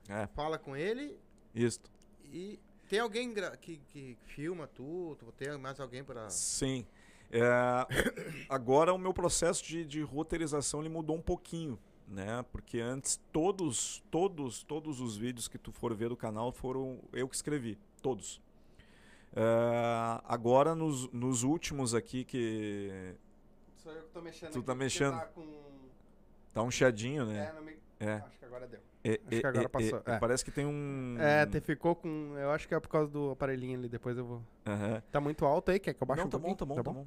É, 0.09 0.27
fala 0.29 0.59
com 0.59 0.77
ele 0.77 1.19
isso. 1.55 1.81
e... 2.25 2.59
Tem 2.87 2.99
alguém 3.01 3.33
que, 3.63 3.79
que 3.89 4.17
filma 4.27 4.67
tu? 4.69 5.17
Tu 5.19 5.33
tem 5.39 5.57
mais 5.57 5.81
alguém 5.81 6.05
pra... 6.05 6.29
Sim. 6.29 6.87
É, 7.37 8.47
agora 8.49 8.95
o 8.95 8.99
meu 8.99 9.13
processo 9.13 9.65
de, 9.65 9.85
de 9.85 10.01
roteirização 10.03 10.79
ele 10.79 10.89
mudou 10.89 11.17
um 11.17 11.21
pouquinho, 11.21 11.77
né? 12.07 12.45
Porque 12.53 12.79
antes 12.79 13.21
todos, 13.33 14.05
todos, 14.09 14.63
todos 14.63 15.01
os 15.01 15.17
vídeos 15.17 15.49
que 15.49 15.59
tu 15.59 15.73
for 15.73 15.93
ver 15.93 16.11
do 16.11 16.17
canal 16.17 16.53
foram 16.53 17.01
eu 17.13 17.29
que 17.29 17.35
escrevi, 17.35 17.77
todos. 18.01 18.41
É, 19.35 19.43
agora 20.25 20.77
nos, 20.77 21.11
nos 21.11 21.43
últimos 21.43 21.93
aqui 21.93 22.25
que 22.25 23.17
Sou 23.79 23.91
eu 23.91 24.05
que 24.05 24.11
tô 24.11 24.23
mexendo 24.23 24.53
Tu 24.53 24.59
aqui, 24.59 24.67
tá 24.67 24.75
mexendo. 24.77 25.19
Tá 25.19 25.27
com... 25.27 25.47
tá 26.53 26.63
um 26.63 26.71
chiadinho, 26.71 27.27
né? 27.27 27.53
É, 27.53 27.61
me... 27.61 27.77
É. 27.99 28.13
Acho 28.15 28.39
que 28.39 28.45
agora 28.45 28.69
deu. 28.69 28.81
É, 29.05 29.21
acho 29.31 29.41
que 29.41 29.47
agora 29.47 29.69
passou, 29.69 30.03
é. 30.07 30.19
Parece 30.19 30.45
que 30.45 30.51
tem 30.51 30.65
um. 30.65 31.17
É, 31.19 31.45
te 31.45 31.61
ficou 31.61 31.95
com... 31.95 32.35
Eu 32.39 32.51
acho 32.51 32.67
que 32.67 32.75
é 32.75 32.81
por 32.81 32.89
causa 32.89 33.11
do 33.11 33.33
aparelhinho 33.33 33.79
ali, 33.79 33.89
depois 33.89 34.17
eu 34.17 34.25
vou... 34.25 34.43
Aham. 34.67 35.03
Tá 35.13 35.21
muito 35.21 35.45
alto 35.45 35.71
aí, 35.71 35.79
quer 35.79 35.93
que 35.93 36.03
eu 36.03 36.07
baixe 36.07 36.23
Não, 36.23 36.27
um 36.29 36.31
tá 36.31 36.39
bom, 36.39 36.55
pouquinho? 36.55 36.77
tá 36.77 36.83
bom, 36.83 36.83
tá 36.83 37.01
bom. 37.01 37.07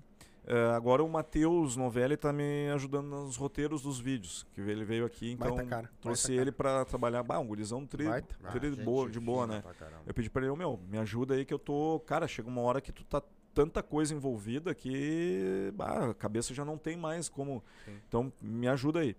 É, 0.50 0.76
agora 0.76 1.04
o 1.04 1.10
Matheus 1.10 1.76
Novelli 1.76 2.16
tá 2.16 2.32
me 2.32 2.70
ajudando 2.70 3.08
nos 3.08 3.36
roteiros 3.36 3.82
dos 3.82 4.00
vídeos. 4.00 4.48
Que 4.54 4.62
ele 4.62 4.86
veio 4.86 5.06
aqui, 5.06 5.34
então 5.34 5.56
Baita 5.56 5.70
cara, 5.70 5.90
trouxe 6.00 6.28
baita 6.28 6.42
ele 6.42 6.52
pra 6.54 6.86
trabalhar. 6.86 7.22
Bah, 7.22 7.38
um 7.40 7.48
gurizão 7.48 7.86
tri, 7.86 8.06
Baita. 8.06 8.34
tri 8.52 8.72
de 8.72 8.80
Ah, 8.80 8.86
boa, 8.86 9.10
de 9.10 9.20
boa, 9.20 9.46
né? 9.46 9.62
Eu 10.06 10.14
pedi 10.14 10.30
pra 10.30 10.44
ele, 10.44 10.52
ô, 10.52 10.56
meu, 10.56 10.80
me 10.90 10.98
ajuda 11.00 11.34
aí 11.34 11.44
que 11.44 11.54
eu 11.54 11.60
tô. 11.60 12.02
Cara, 12.06 12.28
chega 12.30 12.48
uma 12.48 12.62
hora 12.62 12.80
que 12.80 12.94
tu 12.94 13.04
tá 13.04 13.22
tanta 13.54 13.84
coisa 13.84 14.14
envolvida 14.14 14.74
que 14.74 15.70
bah, 15.74 16.12
a 16.12 16.14
cabeça 16.14 16.54
já 16.54 16.64
não 16.64 16.78
tem 16.78 16.96
mais 16.96 17.28
como. 17.28 17.62
Sim. 17.84 17.98
Então, 18.08 18.32
me 18.42 18.70
ajuda 18.70 19.00
aí. 19.00 19.18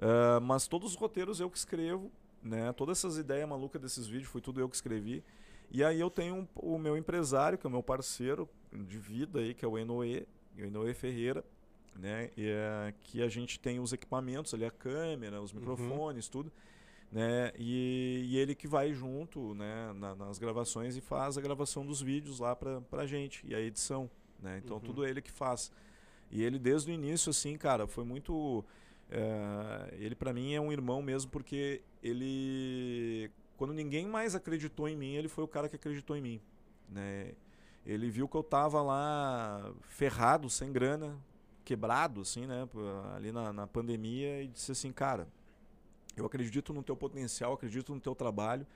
Ah, 0.00 0.40
mas 0.40 0.66
todos 0.66 0.90
os 0.92 0.96
roteiros 0.96 1.40
eu 1.40 1.50
que 1.50 1.58
escrevo, 1.58 2.10
né? 2.42 2.72
Todas 2.72 2.98
essas 2.98 3.18
ideias 3.18 3.48
malucas 3.48 3.80
desses 3.80 4.06
vídeos 4.06 4.30
foi 4.30 4.40
tudo 4.40 4.60
eu 4.60 4.68
que 4.68 4.76
escrevi. 4.76 5.22
E 5.70 5.84
aí 5.84 6.00
eu 6.00 6.08
tenho 6.08 6.34
um- 6.36 6.48
o 6.56 6.78
meu 6.78 6.96
empresário, 6.96 7.58
que 7.58 7.66
é 7.66 7.68
o 7.68 7.70
meu 7.70 7.82
parceiro 7.82 8.48
de 8.72 8.96
vida 8.98 9.40
aí, 9.40 9.52
que 9.54 9.64
é 9.64 9.68
o 9.68 9.76
Enoe, 9.78 10.26
o 10.56 10.60
Enoe 10.60 10.94
Ferreira, 10.94 11.44
né? 11.94 12.30
E, 12.36 12.46
é, 12.46 12.94
que 13.02 13.22
a 13.22 13.28
gente 13.28 13.58
tem 13.60 13.78
os 13.80 13.92
equipamentos 13.92 14.54
ali, 14.54 14.64
a 14.64 14.70
câmera, 14.70 15.42
os 15.42 15.52
microfones, 15.52 16.28
tudo. 16.28 16.50
Né? 17.10 17.52
E, 17.58 18.26
e 18.28 18.36
ele 18.36 18.54
que 18.54 18.68
vai 18.68 18.92
junto 18.92 19.54
né, 19.54 19.92
na- 19.94 20.14
nas 20.14 20.38
gravações 20.38 20.94
e 20.94 21.00
faz 21.00 21.38
a 21.38 21.40
gravação 21.40 21.84
dos 21.84 22.02
vídeos 22.02 22.38
lá 22.38 22.54
pra, 22.54 22.82
pra 22.82 23.06
gente, 23.06 23.46
e 23.46 23.54
a 23.54 23.60
edição. 23.60 24.10
Né? 24.38 24.60
Então 24.62 24.76
Uhum. 24.76 24.82
tudo 24.82 25.06
ele 25.06 25.20
que 25.22 25.30
faz. 25.32 25.72
E 26.30 26.42
ele 26.42 26.58
desde 26.58 26.90
o 26.90 26.94
início, 26.94 27.30
assim, 27.30 27.56
cara, 27.56 27.86
foi 27.86 28.04
muito. 28.04 28.62
É, 29.10 29.94
ele 29.98 30.14
pra 30.14 30.32
mim 30.32 30.54
é 30.54 30.60
um 30.60 30.72
irmão 30.72 31.00
mesmo, 31.02 31.30
porque 31.30 31.82
ele. 32.02 33.30
Quando 33.56 33.72
ninguém 33.72 34.06
mais 34.06 34.34
acreditou 34.34 34.88
em 34.88 34.96
mim, 34.96 35.14
ele 35.14 35.28
foi 35.28 35.42
o 35.44 35.48
cara 35.48 35.68
que 35.68 35.76
acreditou 35.76 36.16
em 36.16 36.20
mim. 36.22 36.40
Né? 36.88 37.32
Ele 37.84 38.10
viu 38.10 38.28
que 38.28 38.36
eu 38.36 38.42
tava 38.42 38.80
lá 38.82 39.72
ferrado, 39.82 40.48
sem 40.48 40.70
grana, 40.72 41.16
quebrado, 41.64 42.20
assim, 42.20 42.46
né? 42.46 42.68
Ali 43.16 43.32
na, 43.32 43.52
na 43.52 43.66
pandemia, 43.66 44.42
e 44.42 44.48
disse 44.48 44.72
assim, 44.72 44.92
cara, 44.92 45.26
eu 46.16 46.24
acredito 46.26 46.72
no 46.72 46.82
teu 46.82 46.96
potencial, 46.96 47.52
acredito 47.54 47.94
no 47.94 48.00
teu 48.00 48.14
trabalho. 48.14 48.66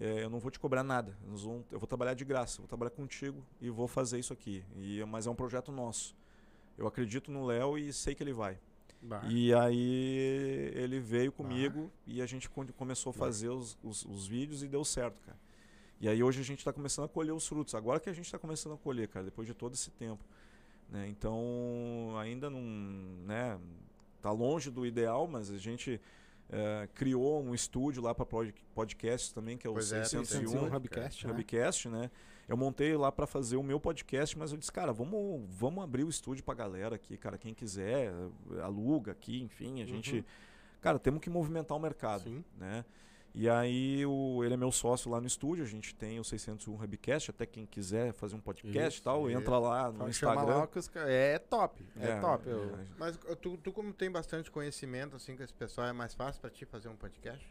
é, 0.00 0.24
eu 0.24 0.30
não 0.30 0.38
vou 0.40 0.50
te 0.50 0.58
cobrar 0.58 0.82
nada. 0.82 1.14
vamos- 1.26 1.64
eu 1.70 1.78
vou 1.78 1.86
trabalhar 1.86 2.14
de 2.14 2.24
graça, 2.24 2.58
vou 2.58 2.68
trabalhar 2.68 2.90
contigo 2.90 3.42
e 3.60 3.70
vou 3.70 3.86
fazer 3.86 4.18
isso 4.18 4.32
aqui. 4.32 4.64
E, 4.76 5.04
mas 5.04 5.26
é 5.26 5.30
um 5.30 5.34
projeto 5.34 5.70
nosso. 5.70 6.16
Eu 6.78 6.86
acredito 6.86 7.30
no 7.30 7.44
Léo 7.44 7.76
e 7.78 7.92
sei 7.92 8.14
que 8.14 8.22
ele 8.22 8.32
vai. 8.32 8.58
Bah. 9.02 9.22
E 9.28 9.52
aí 9.54 10.72
ele 10.74 11.00
veio 11.00 11.32
comigo 11.32 11.90
e 12.06 12.20
a 12.20 12.26
gente 12.26 12.50
começou 12.76 13.10
a 13.10 13.12
fazer 13.14 13.48
os, 13.48 13.78
os, 13.82 14.04
os 14.04 14.26
vídeos 14.26 14.62
e 14.62 14.68
deu 14.68 14.84
certo, 14.84 15.20
cara. 15.22 15.38
E 16.00 16.08
aí 16.08 16.22
hoje 16.22 16.40
a 16.40 16.44
gente 16.44 16.58
está 16.58 16.72
começando 16.72 17.06
a 17.06 17.08
colher 17.08 17.32
os 17.32 17.46
frutos. 17.46 17.74
Agora 17.74 18.00
que 18.00 18.10
a 18.10 18.12
gente 18.12 18.26
está 18.26 18.38
começando 18.38 18.74
a 18.74 18.78
colher, 18.78 19.08
cara, 19.08 19.24
depois 19.24 19.46
de 19.46 19.54
todo 19.54 19.74
esse 19.74 19.90
tempo. 19.90 20.24
Né? 20.88 21.08
Então 21.08 22.14
ainda 22.18 22.50
não. 22.50 22.60
Né, 22.60 23.58
tá 24.20 24.30
longe 24.30 24.70
do 24.70 24.84
ideal, 24.84 25.26
mas 25.26 25.50
a 25.50 25.56
gente 25.56 26.00
eh, 26.52 26.88
criou 26.94 27.42
um 27.42 27.54
estúdio 27.54 28.02
lá 28.02 28.14
para 28.14 28.26
podcast 28.74 29.32
também, 29.32 29.56
que 29.56 29.66
é 29.66 29.70
o 29.70 29.74
Pois 29.74 29.92
é, 29.92 30.04
601. 30.04 30.48
601 30.48 30.76
Hubcast, 30.76 31.26
né? 31.26 31.32
Hubcast, 31.32 31.88
né? 31.88 32.10
Eu 32.50 32.56
montei 32.56 32.96
lá 32.96 33.12
pra 33.12 33.28
fazer 33.28 33.56
o 33.56 33.62
meu 33.62 33.78
podcast, 33.78 34.36
mas 34.36 34.50
eu 34.50 34.58
disse, 34.58 34.72
cara, 34.72 34.92
vamos, 34.92 35.40
vamos 35.48 35.84
abrir 35.84 36.02
o 36.02 36.08
estúdio 36.08 36.42
pra 36.42 36.52
galera 36.52 36.96
aqui, 36.96 37.16
cara, 37.16 37.38
quem 37.38 37.54
quiser, 37.54 38.12
aluga 38.60 39.12
aqui, 39.12 39.40
enfim, 39.40 39.80
a 39.82 39.86
gente, 39.86 40.24
cara, 40.80 40.98
temos 40.98 41.20
que 41.20 41.30
movimentar 41.30 41.76
o 41.76 41.80
mercado, 41.80 42.24
Sim. 42.24 42.44
né? 42.58 42.84
E 43.32 43.48
aí 43.48 44.04
o, 44.04 44.42
ele 44.42 44.54
é 44.54 44.56
meu 44.56 44.72
sócio 44.72 45.08
lá 45.08 45.20
no 45.20 45.28
estúdio, 45.28 45.62
a 45.62 45.66
gente 45.66 45.94
tem 45.94 46.18
o 46.18 46.24
601 46.24 46.74
Hubcast, 46.74 47.30
até 47.30 47.46
quem 47.46 47.64
quiser 47.64 48.12
fazer 48.12 48.34
um 48.34 48.40
podcast 48.40 48.98
e 48.98 49.02
tal, 49.04 49.30
isso. 49.30 49.38
entra 49.38 49.56
lá 49.56 49.92
no 49.92 50.08
Instagram. 50.08 50.42
lá 50.42 50.68
os 50.74 50.90
É 51.06 51.38
top, 51.38 51.86
é, 52.00 52.18
top. 52.18 52.48
eu- 52.48 52.74
é, 52.74 52.84
Mas 52.98 53.14
uh, 53.14 53.36
tu, 53.36 53.56
tu 53.58 53.70
como 53.70 53.92
tem 53.92 54.10
bastante 54.10 54.50
conhecimento, 54.50 55.14
assim, 55.14 55.36
com 55.36 55.44
esse 55.44 55.54
pessoal, 55.54 55.86
é 55.86 55.92
mais 55.92 56.14
fácil 56.14 56.40
pra 56.40 56.50
ti 56.50 56.64
fazer 56.64 56.88
um 56.88 56.96
podcast? 56.96 57.46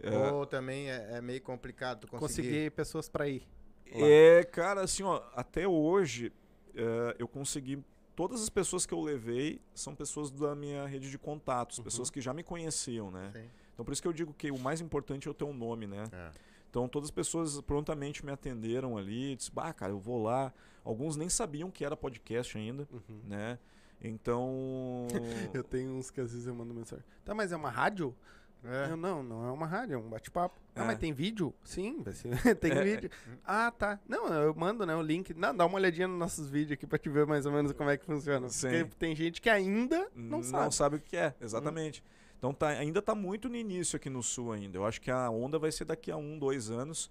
é, 0.00 0.10
Ou 0.32 0.44
também 0.44 0.90
é, 0.90 1.10
é 1.12 1.20
meio 1.20 1.40
complicado 1.40 2.00
tu 2.00 2.08
conseguir? 2.08 2.42
Conseguir 2.48 2.70
pessoas 2.72 3.08
pra 3.08 3.28
ir. 3.28 3.46
É, 3.92 4.44
cara, 4.44 4.82
assim, 4.82 5.02
ó, 5.02 5.22
até 5.34 5.66
hoje 5.66 6.32
é, 6.74 7.16
eu 7.18 7.28
consegui. 7.28 7.82
Todas 8.14 8.42
as 8.42 8.48
pessoas 8.48 8.84
que 8.84 8.92
eu 8.92 9.00
levei 9.00 9.60
são 9.74 9.94
pessoas 9.94 10.30
da 10.30 10.54
minha 10.54 10.86
rede 10.86 11.08
de 11.10 11.18
contatos, 11.18 11.78
pessoas 11.78 12.10
que 12.10 12.20
já 12.20 12.34
me 12.34 12.42
conheciam, 12.42 13.10
né? 13.10 13.30
Sim. 13.32 13.48
Então 13.72 13.84
por 13.84 13.92
isso 13.92 14.02
que 14.02 14.08
eu 14.08 14.12
digo 14.12 14.34
que 14.34 14.50
o 14.50 14.58
mais 14.58 14.80
importante 14.80 15.28
é 15.28 15.30
o 15.30 15.34
teu 15.34 15.52
nome, 15.52 15.86
né? 15.86 16.02
É. 16.12 16.30
Então 16.68 16.88
todas 16.88 17.08
as 17.08 17.10
pessoas 17.12 17.60
prontamente 17.60 18.26
me 18.26 18.32
atenderam 18.32 18.98
ali, 18.98 19.36
disse, 19.36 19.52
bah, 19.52 19.72
cara, 19.72 19.92
eu 19.92 20.00
vou 20.00 20.20
lá. 20.20 20.52
Alguns 20.84 21.16
nem 21.16 21.28
sabiam 21.28 21.70
que 21.70 21.84
era 21.84 21.96
podcast 21.96 22.58
ainda, 22.58 22.88
né? 23.24 23.56
Então. 24.02 25.06
Eu 25.52 25.64
tenho 25.64 25.92
uns 25.92 26.10
que 26.10 26.20
às 26.20 26.32
vezes 26.32 26.46
eu 26.46 26.54
mando 26.54 26.72
mensagem. 26.72 27.04
Tá, 27.24 27.34
mas 27.34 27.52
é 27.52 27.56
uma 27.56 27.70
rádio? 27.70 28.14
É. 28.64 28.90
Eu, 28.90 28.96
não, 28.96 29.22
não 29.22 29.46
é 29.46 29.52
uma 29.52 29.66
rádio, 29.66 29.94
é 29.94 29.98
um 29.98 30.08
bate-papo. 30.08 30.58
Ah, 30.74 30.82
É. 30.82 30.86
mas 30.86 30.98
tem 30.98 31.12
vídeo? 31.12 31.54
Sim, 31.64 32.02
vai 32.02 32.12
ser- 32.12 32.28
tem 32.56 32.72
É. 32.72 32.82
vídeo. 32.82 33.10
Ah, 33.44 33.70
tá. 33.70 33.98
Não, 34.08 34.26
eu 34.32 34.54
mando, 34.54 34.84
né, 34.84 34.94
o 34.96 35.02
link. 35.02 35.32
Não, 35.34 35.54
dá 35.54 35.64
uma 35.64 35.76
olhadinha 35.76 36.08
nos 36.08 36.18
nossos 36.18 36.48
vídeos 36.50 36.72
aqui 36.72 36.86
pra 36.86 36.98
te 36.98 37.08
ver 37.08 37.26
mais 37.26 37.46
ou 37.46 37.52
menos 37.52 37.72
como 37.72 37.88
é 37.90 37.96
que 37.96 38.04
funciona. 38.04 38.48
Sim. 38.48 38.68
Porque 38.84 38.96
tem 38.98 39.14
gente 39.14 39.40
que 39.40 39.48
ainda 39.48 40.08
não, 40.14 40.42
sabe. 40.70 40.96
o 40.96 41.00
que 41.00 41.16
é, 41.16 41.34
exatamente. 41.40 42.02
Então 42.38 42.52
tá, 42.52 42.68
ainda 42.68 43.00
tá 43.02 43.14
muito 43.14 43.48
no 43.48 43.56
início 43.56 43.96
aqui 43.96 44.08
no 44.10 44.22
sul 44.22 44.52
ainda. 44.52 44.76
Eu 44.78 44.84
acho 44.86 45.00
que 45.00 45.10
a 45.10 45.28
onda 45.30 45.58
vai 45.58 45.72
ser 45.72 45.84
daqui 45.84 46.10
a 46.10 46.16
um, 46.16 46.38
dois 46.38 46.70
anos. 46.70 47.10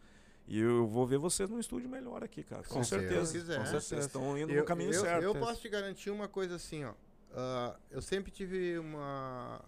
E 0.50 0.58
eu 0.62 0.88
vou 0.88 1.06
ver 1.06 1.18
vocês 1.18 1.50
num 1.50 1.60
estúdio 1.60 1.90
melhor 1.90 2.24
aqui, 2.24 2.42
cara. 2.44 2.64
Com, 2.64 2.76
Com 2.76 2.84
certeza. 2.84 3.26
certeza. 3.26 3.60
Com 3.60 3.66
certeza. 3.66 3.96
Estão 4.08 4.38
indo 4.38 4.54
Eu, 4.54 4.60
no 4.60 4.66
caminho 4.66 4.94
eu, 4.94 5.02
certo. 5.02 5.22
eu 5.24 5.36
posso 5.36 5.60
te 5.60 5.68
garantir 5.68 6.10
uma 6.10 6.30
coisa 6.30 6.56
assim, 6.56 6.86
ó. 6.86 6.94
Ah, 7.34 7.76
eu 7.92 8.02
sempre 8.02 8.32
tive 8.32 8.78
uma, 8.80 9.60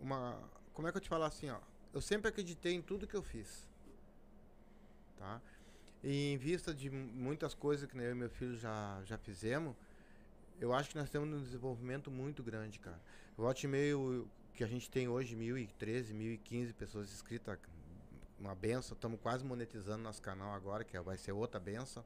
uma. 0.00 0.38
Como 0.80 0.88
é 0.88 0.92
que 0.92 0.96
eu 0.96 1.02
te 1.02 1.10
falar 1.10 1.26
assim, 1.26 1.50
ó? 1.50 1.58
Eu 1.92 2.00
sempre 2.00 2.30
acreditei 2.30 2.72
em 2.72 2.80
tudo 2.80 3.06
que 3.06 3.14
eu 3.14 3.20
fiz. 3.22 3.68
Tá? 5.18 5.38
E 6.02 6.32
em 6.32 6.38
vista 6.38 6.72
de 6.72 6.88
mu- 6.88 7.12
muitas 7.12 7.52
coisas 7.52 7.86
que 7.86 7.94
eu 7.98 8.10
e 8.12 8.14
meu 8.14 8.30
filho 8.30 8.56
já, 8.56 9.02
já 9.04 9.18
fizemos, 9.18 9.76
eu 10.58 10.72
acho 10.72 10.88
que 10.88 10.96
nós 10.96 11.10
temos 11.10 11.28
um 11.28 11.42
desenvolvimento 11.42 12.10
muito 12.10 12.42
grande, 12.42 12.78
cara. 12.78 12.98
Volte 13.36 13.64
e 13.64 13.68
meio 13.68 14.26
que 14.54 14.64
a 14.64 14.66
gente 14.66 14.88
tem 14.88 15.06
hoje, 15.06 15.36
1.013, 15.36 16.14
1.015 16.14 16.72
pessoas 16.72 17.12
inscritas, 17.12 17.58
uma 18.38 18.54
benção. 18.54 18.94
Estamos 18.94 19.20
quase 19.20 19.44
monetizando 19.44 20.02
nosso 20.02 20.22
canal 20.22 20.54
agora, 20.54 20.82
que 20.82 20.98
vai 21.00 21.18
ser 21.18 21.32
outra 21.32 21.60
benção. 21.60 22.02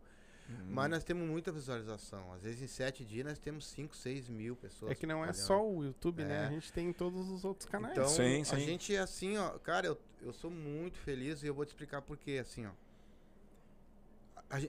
Uhum. 0.48 0.56
Mas 0.70 0.90
nós 0.90 1.04
temos 1.04 1.26
muita 1.26 1.50
visualização. 1.50 2.32
Às 2.32 2.42
vezes 2.42 2.60
em 2.62 2.66
sete 2.66 3.04
dias 3.04 3.26
nós 3.26 3.38
temos 3.38 3.66
5, 3.68 3.96
6 3.96 4.28
mil 4.28 4.54
pessoas. 4.56 4.92
É 4.92 4.94
que 4.94 5.06
não 5.06 5.24
é 5.24 5.32
só 5.32 5.66
o 5.66 5.84
YouTube, 5.84 6.24
né? 6.24 6.42
É. 6.42 6.46
A 6.46 6.50
gente 6.50 6.72
tem 6.72 6.88
em 6.88 6.92
todos 6.92 7.30
os 7.30 7.44
outros 7.44 7.68
canais. 7.68 7.96
Então, 7.96 8.08
Sim, 8.08 8.42
a 8.42 8.44
sim. 8.44 8.60
gente 8.60 8.94
é 8.94 8.98
assim, 8.98 9.38
ó. 9.38 9.58
Cara, 9.58 9.86
eu, 9.86 9.98
eu 10.20 10.32
sou 10.32 10.50
muito 10.50 10.98
feliz 10.98 11.42
e 11.42 11.46
eu 11.46 11.54
vou 11.54 11.64
te 11.64 11.68
explicar 11.68 12.02
por 12.02 12.18
quê, 12.18 12.38
assim, 12.40 12.66
ó. 12.66 12.70
a 14.50 14.60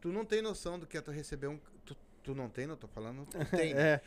tu 0.00 0.12
não 0.12 0.24
tem 0.24 0.40
noção 0.40 0.78
do 0.78 0.86
que 0.86 0.96
é 0.96 1.00
tu 1.00 1.10
receber 1.10 1.48
um. 1.48 1.58
Tu, 1.84 1.96
tu 2.22 2.34
não 2.34 2.48
tem, 2.48 2.66
não 2.66 2.76
tô 2.76 2.86
falando. 2.88 3.26
Tu 3.26 3.38
tem. 3.50 3.74
É, 3.74 4.00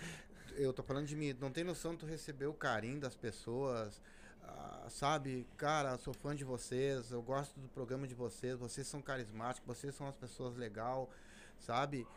Eu 0.56 0.72
tô 0.72 0.84
falando 0.84 1.06
de 1.06 1.16
mim. 1.16 1.36
Não 1.40 1.52
tem 1.52 1.64
noção 1.64 1.94
de 1.94 2.00
tu 2.00 2.06
receber 2.06 2.46
o 2.46 2.54
carinho 2.54 3.00
das 3.00 3.16
pessoas. 3.16 4.02
Ah, 4.48 4.88
sabe, 4.90 5.48
cara, 5.58 5.98
sou 5.98 6.14
fã 6.14 6.36
de 6.36 6.44
vocês. 6.44 7.12
Eu 7.12 7.22
gosto 7.22 7.60
do 7.60 7.68
programa 7.70 8.08
de 8.08 8.14
vocês. 8.16 8.58
Vocês 8.58 8.88
são 8.88 9.02
carismáticos. 9.02 9.66
Vocês 9.78 9.94
são 9.96 10.08
as 10.08 10.16
pessoas 10.16 10.56
legal, 10.56 11.10
sabe? 11.60 12.08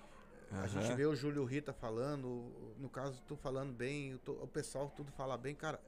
A 0.50 0.66
gente 0.68 0.94
vê 0.94 1.04
o 1.06 1.14
Júlio 1.16 1.44
Rita 1.44 1.72
falando. 1.72 2.52
No 2.78 2.88
caso, 2.88 3.20
tu 3.26 3.36
falando 3.36 3.72
bem. 3.72 4.14
O, 4.14 4.18
to- 4.18 4.38
o 4.42 4.46
pessoal 4.46 4.92
tudo 4.96 5.10
fala 5.12 5.36
bem. 5.36 5.54
Cara, 5.54 5.80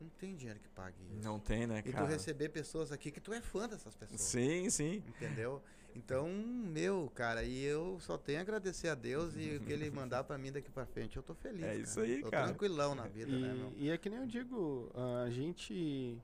não 0.00 0.08
tem 0.18 0.34
dinheiro 0.34 0.58
que 0.60 0.68
pague 0.70 0.96
isso. 1.12 1.22
Não 1.28 1.38
tem, 1.38 1.66
né, 1.66 1.80
E 1.80 1.90
tu 1.90 1.92
cara? 1.92 2.06
receber 2.06 2.48
pessoas 2.48 2.92
aqui 2.92 3.10
que 3.10 3.20
tu 3.20 3.32
é 3.32 3.40
fã 3.40 3.68
dessas 3.68 3.94
pessoas. 3.94 4.20
Sim, 4.20 4.70
sim. 4.70 5.02
Entendeu? 5.06 5.62
Então, 5.96 6.28
meu, 6.28 7.10
cara, 7.14 7.42
e 7.42 7.62
eu 7.64 7.98
só 8.00 8.18
tenho 8.18 8.38
a 8.38 8.42
agradecer 8.42 8.88
a 8.88 8.94
Deus 8.94 9.34
e 9.36 9.56
o 9.56 9.60
que 9.60 9.72
ele 9.72 9.90
mandar 9.90 10.24
pra 10.24 10.36
mim 10.36 10.52
daqui 10.52 10.70
pra 10.70 10.84
frente, 10.84 11.16
eu 11.16 11.22
tô 11.22 11.34
feliz. 11.34 11.62
É 11.62 11.68
cara. 11.68 11.78
isso 11.78 12.00
aí, 12.00 12.22
tô 12.22 12.30
cara. 12.30 12.46
tranquilão 12.48 12.94
na 12.94 13.06
vida, 13.06 13.32
né, 13.32 13.54
meu? 13.54 13.72
e, 13.76 13.86
e 13.86 13.90
é 13.90 13.96
que 13.96 14.10
nem 14.10 14.20
eu 14.20 14.26
digo, 14.26 14.90
a 15.24 15.30
gente. 15.30 16.18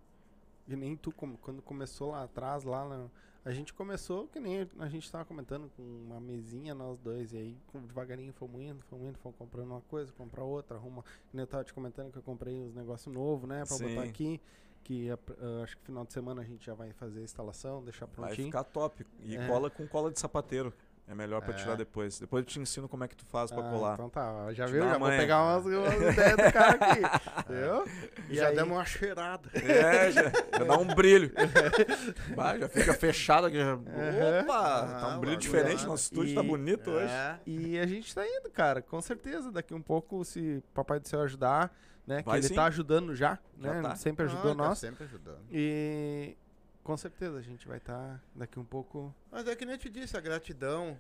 Que 0.69 0.77
nem 0.77 0.97
tu, 0.97 1.11
quando 1.13 1.61
começou 1.63 2.13
lá 2.13 2.23
atrás, 2.23 2.65
lá 2.65 2.89
na- 2.89 3.09
a 3.45 3.51
gente 3.51 3.75
começou 3.75 4.29
que 4.29 4.39
nem 4.39 4.69
a 4.79 4.89
gente 4.89 5.11
tava 5.11 5.25
comentando 5.25 5.69
com 5.77 5.83
uma 5.83 6.21
mesinha, 6.21 6.75
nós 6.75 6.97
dois, 7.01 7.33
e 7.33 7.37
aí 7.39 7.57
devagarinho 7.89 8.33
fomos 8.33 8.63
indo, 8.63 8.81
fomos 8.85 9.09
indo, 9.09 9.19
fomos 9.19 9.37
comprando 9.37 9.71
uma 9.71 9.81
coisa, 9.81 10.13
comprar 10.13 10.45
outra, 10.45 10.77
arruma. 10.77 11.03
Que 11.03 11.37
nem 11.37 11.43
eu 11.43 11.47
tava 11.49 11.65
te 11.65 11.75
comentando 11.75 12.13
que 12.13 12.19
eu 12.19 12.23
comprei 12.23 12.55
uns 12.57 12.73
negócios 12.73 13.13
novos, 13.13 13.49
né, 13.49 13.65
pra 13.67 13.77
botar 13.77 14.03
aqui. 14.05 14.41
Que 14.85 15.11
ah, 15.11 15.17
acho 15.63 15.77
que 15.77 15.85
final 15.85 16.05
de 16.05 16.13
semana 16.13 16.43
a 16.43 16.45
gente 16.45 16.65
já 16.67 16.75
vai 16.75 16.93
fazer 16.93 17.21
a 17.21 17.23
instalação, 17.23 17.83
deixar 17.85 18.07
Vai 18.07 18.15
prontinho. 18.27 18.47
ficar 18.49 18.65
top. 18.65 19.07
E 19.21 19.37
É. 19.37 19.47
cola 19.47 19.71
com 19.71 19.87
cola 19.87 20.11
de 20.11 20.19
sapateiro. 20.19 20.73
É 21.09 21.15
melhor 21.17 21.43
pra 21.43 21.53
É. 21.53 21.57
tirar 21.57 21.75
depois. 21.77 22.21
Depois 22.21 22.43
eu 22.43 22.47
te 22.49 22.61
ensino 22.61 22.89
como 22.89 23.03
é 23.03 23.09
que 23.09 23.17
tu 23.17 23.27
faz 23.27 23.51
pra 23.51 23.61
Ah, 23.67 23.71
colar. 23.71 23.95
Então 23.95 24.09
tá, 24.09 24.53
já 24.53 24.67
Te 24.67 24.73
viu? 24.73 24.83
Já 24.85 24.97
uma 24.97 25.09
vou 25.09 25.19
pegar 25.19 25.43
umas, 25.43 25.67
umas 25.67 25.95
ideias 26.13 26.37
do 26.37 26.53
cara 26.53 26.71
aqui. 26.71 27.01
Entendeu? 27.51 27.85
E 28.31 28.35
já 28.37 28.49
aí- 28.49 28.55
demos 28.57 28.73
uma 28.77 28.85
cheirada. 28.85 29.51
É, 29.53 30.11
já, 30.13 30.23
já 30.23 30.65
dá 30.65 30.79
um 30.79 30.87
brilho. 30.95 31.33
Bah, 32.37 32.57
já 32.57 32.69
fica 32.69 32.95
fechado 32.95 33.49
aqui. 33.49 33.59
já-. 33.59 33.75
Opa! 33.75 34.55
Ah, 34.97 35.01
tá 35.01 35.09
um 35.09 35.17
o 35.17 35.21
brilho 35.21 35.37
diferente. 35.37 35.85
é- 35.85 35.87
Nosso 35.89 36.05
estúdio 36.05 36.35
tá 36.37 36.43
E- 36.43 36.47
bonito 36.47 36.91
hoje. 36.91 37.13
É. 37.13 37.39
E 37.47 37.79
a 37.79 37.87
gente 37.87 38.15
tá 38.15 38.25
indo, 38.27 38.49
cara, 38.51 38.81
com 38.81 39.01
certeza. 39.01 39.51
Daqui 39.51 39.75
um 39.75 39.83
pouco, 39.83 40.25
se 40.25 40.63
Papai 40.73 41.01
do 41.01 41.09
Céu 41.09 41.21
ajudar, 41.23 41.75
né? 42.07 42.23
Que 42.23 42.29
Vai 42.29 42.39
ele 42.39 42.49
sim. 42.49 42.55
tá 42.55 42.65
ajudando 42.67 43.15
já, 43.15 43.39
Já 43.61 43.75
né? 43.75 43.83
tá. 43.83 43.97
Sempre 43.97 44.25
ajudou 44.27 44.53
Ah, 44.53 44.55
tá 44.57 44.63
nós. 44.69 44.79
sempre 44.79 45.05
ajudando. 45.05 45.43
E 45.51 46.37
com 46.83 46.97
certeza 46.97 47.39
a 47.39 47.43
gente 47.43 47.67
vai 47.69 47.79
estar 47.79 48.21
daqui 48.35 48.59
um 48.59 48.65
pouco. 48.65 49.15
Mas 49.31 49.47
é 49.47 49.55
que 49.57 49.65
nem 49.65 49.75
eu 49.75 49.79
te 49.79 49.89
disse, 49.89 50.17
a 50.17 50.21
gratidão 50.21 50.99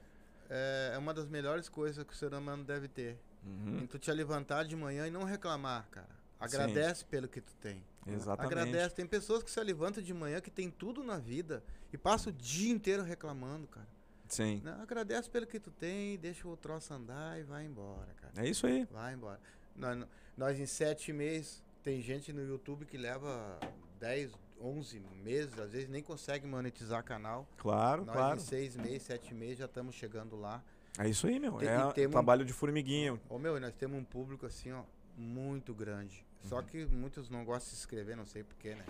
é 0.48 0.92
é 0.94 0.98
uma 0.98 1.14
das 1.14 1.26
melhores 1.28 1.68
coisas 1.68 2.04
que 2.04 2.12
o 2.12 2.16
ser 2.16 2.34
humano 2.34 2.62
deve 2.62 2.86
ter. 2.86 3.18
Uhum. 3.44 3.78
Em 3.80 3.86
tu 3.86 3.98
te 3.98 4.12
levantar 4.12 4.64
de 4.64 4.76
manhã 4.76 5.06
e 5.06 5.10
não 5.10 5.24
reclamar, 5.24 5.88
cara. 5.90 6.08
Agradece 6.38 7.04
pelo 7.06 7.26
que 7.26 7.40
tu 7.40 7.54
tem. 7.56 7.82
Exatamente. 8.06 8.52
Agradece. 8.52 8.94
Tem 8.94 9.06
pessoas 9.06 9.42
que 9.42 9.50
se 9.50 9.62
levantam 9.62 10.02
de 10.02 10.12
manhã 10.12 10.40
que 10.40 10.50
tem 10.50 10.68
tudo 10.70 11.02
na 11.02 11.16
vida 11.18 11.62
e 11.92 11.96
passa 11.96 12.28
o 12.30 12.32
dia 12.32 12.70
inteiro 12.72 13.02
reclamando, 13.02 13.66
cara. 13.68 13.86
Sim. 14.28 14.60
Não, 14.64 14.82
agradece 14.82 15.30
pelo 15.30 15.46
que 15.46 15.58
tu 15.60 15.70
tem, 15.70 16.18
deixa 16.18 16.46
o 16.48 16.56
troço 16.56 16.92
andar 16.92 17.38
e 17.38 17.42
vai 17.44 17.64
embora, 17.64 18.08
cara. 18.20 18.32
É 18.36 18.48
isso 18.48 18.66
aí. 18.66 18.86
Vai 18.90 19.14
embora. 19.14 19.38
Nós, 19.76 20.06
nós 20.36 20.59
em 20.59 20.66
sete 20.66 21.12
meses, 21.12 21.62
tem 21.82 22.00
gente 22.00 22.32
no 22.32 22.44
YouTube 22.44 22.84
que 22.86 22.96
leva 22.96 23.59
10, 24.00 24.32
11 24.60 25.00
meses, 25.24 25.59
às 25.59 25.72
vezes 25.72 25.88
nem 25.88 26.02
consegue 26.02 26.46
monetizar 26.46 27.02
canal. 27.04 27.46
Claro, 27.59 28.04
nós 28.04 28.14
claro. 28.14 28.36
em 28.36 28.40
seis 28.42 28.76
meses, 28.76 29.02
sete 29.02 29.34
meses 29.34 29.59
já 29.59 29.64
estamos 29.66 29.94
chegando 29.94 30.36
lá. 30.36 30.62
É 30.98 31.09
isso 31.09 31.26
aí, 31.26 31.38
meu. 31.38 31.52
Tem- 31.54 31.68
é 31.68 31.92
temos- 31.92 32.12
trabalho 32.12 32.44
de 32.44 32.52
formiguinha. 32.52 33.18
Ô 33.28 33.38
meu, 33.38 33.56
e 33.56 33.60
nós 33.60 33.74
temos 33.74 33.98
um 33.98 34.04
público 34.04 34.46
assim, 34.46 34.72
ó, 34.72 34.82
muito 35.16 35.74
grande. 35.74 36.24
Só 36.42 36.56
Uhum. 36.59 36.62
que 36.64 36.84
muitos 36.86 37.28
não 37.30 37.44
gostam 37.44 37.70
de 37.70 37.76
se 37.76 37.82
inscrever, 37.82 38.16
não 38.16 38.26
sei 38.26 38.42
porquê, 38.42 38.74
né? 38.74 38.84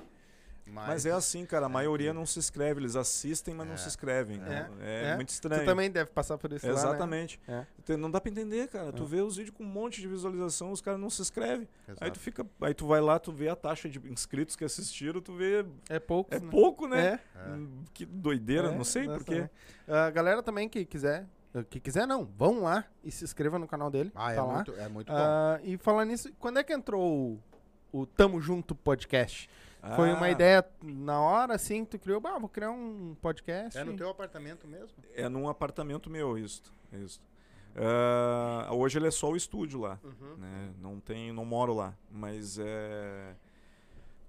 Mas, 0.66 1.04
é 1.04 1.10
assim, 1.10 1.44
cara. 1.44 1.66
A 1.66 1.68
maioria 1.68 2.14
não 2.14 2.24
se 2.24 2.38
inscreve. 2.38 2.80
Eles 2.80 2.96
assistem, 2.96 3.52
mas 3.54 3.66
não 3.66 3.74
É. 3.74 3.76
se 3.76 3.88
inscrevem. 3.88 4.40
É. 4.46 4.68
É, 4.80 5.04
É. 5.10 5.16
muito 5.16 5.28
Tu 5.28 5.32
estranho. 5.32 5.64
também 5.66 5.90
deve 5.90 6.10
passar 6.10 6.38
por 6.38 6.52
isso 6.52 6.66
lá, 6.66 6.72
né? 6.72 6.78
Exatamente. 6.78 7.40
É. 7.46 7.66
Não 7.96 8.10
dá 8.10 8.20
pra 8.20 8.30
entender, 8.30 8.68
cara. 8.68 8.92
Tu 8.92 9.02
É. 9.02 9.06
vê 9.06 9.20
os 9.20 9.36
vídeos 9.36 9.54
com 9.56 9.64
um 9.64 9.66
monte 9.66 10.00
de 10.00 10.08
visualização, 10.08 10.70
os 10.72 10.80
caras 10.80 10.98
não 11.00 11.10
se 11.10 11.20
inscrevem. 11.20 11.68
Aí 12.00 12.10
tu 12.10 12.18
fica. 12.18 12.46
Aí 12.60 12.72
tu 12.74 12.86
vai 12.86 13.00
lá, 13.00 13.18
tu 13.18 13.32
vê 13.32 13.48
a 13.48 13.56
taxa 13.56 13.88
de 13.88 13.98
inscritos 14.10 14.56
que 14.56 14.64
assistiram, 14.64 15.20
tu 15.20 15.34
vê. 15.34 15.64
É 15.90 15.98
pouco. 15.98 16.34
É 16.34 16.40
pouco, 16.40 16.86
né? 16.86 17.20
É. 17.34 17.38
É. 17.38 17.52
Hum, 17.54 17.84
Que 17.92 18.06
doideira, 18.06 18.68
É, 18.68 18.76
não 18.76 18.84
sei 18.84 19.06
porquê. 19.06 19.48
A 19.86 20.10
galera 20.10 20.42
também 20.42 20.68
que 20.68 20.84
quiser, 20.84 21.26
que 21.68 21.80
quiser 21.80 22.06
não, 22.06 22.24
vão 22.24 22.62
lá 22.62 22.84
e 23.04 23.10
se 23.10 23.24
inscreva 23.24 23.58
no 23.58 23.66
canal 23.66 23.90
dele. 23.90 24.10
Ah, 24.14 24.32
é 24.32 24.36
tá 24.36 24.44
lá. 24.44 24.54
muito, 24.54 24.72
é 24.74 24.88
muito 24.88 25.08
bom. 25.12 25.18
Ah, 25.18 25.60
e 25.62 25.76
falar 25.76 26.04
nisso, 26.06 26.32
quando 26.38 26.58
é 26.58 26.62
que 26.64 26.72
entrou 26.72 27.38
o, 27.92 28.00
o 28.00 28.06
Tamo 28.06 28.40
Junto 28.40 28.74
Podcast? 28.74 29.50
Foi 29.96 30.12
uma 30.12 30.26
Ah, 30.26 30.30
ideia 30.30 30.64
na 30.82 31.20
hora, 31.20 31.54
assim, 31.54 31.84
que 31.84 31.92
tu 31.92 31.98
criou, 31.98 32.20
bah, 32.20 32.38
vou 32.38 32.48
criar 32.48 32.70
um 32.70 33.16
podcast. 33.20 33.76
É 33.78 33.82
no 33.84 33.96
teu 33.96 34.08
apartamento 34.08 34.66
mesmo? 34.68 34.96
É 35.14 35.28
num 35.28 35.48
apartamento 35.48 36.08
meu, 36.08 36.38
isso. 36.38 36.72
isso. 36.92 37.20
Ah, 37.74 38.68
hoje 38.72 38.98
ele 38.98 39.08
é 39.08 39.10
só 39.10 39.30
o 39.30 39.36
estúdio 39.36 39.80
lá. 39.80 39.98
Uhum. 40.04 40.36
né? 40.36 40.72
Não 40.80 41.00
tem, 41.00 41.32
não 41.32 41.44
moro 41.44 41.74
lá, 41.74 41.96
mas 42.10 42.58
é 42.60 43.34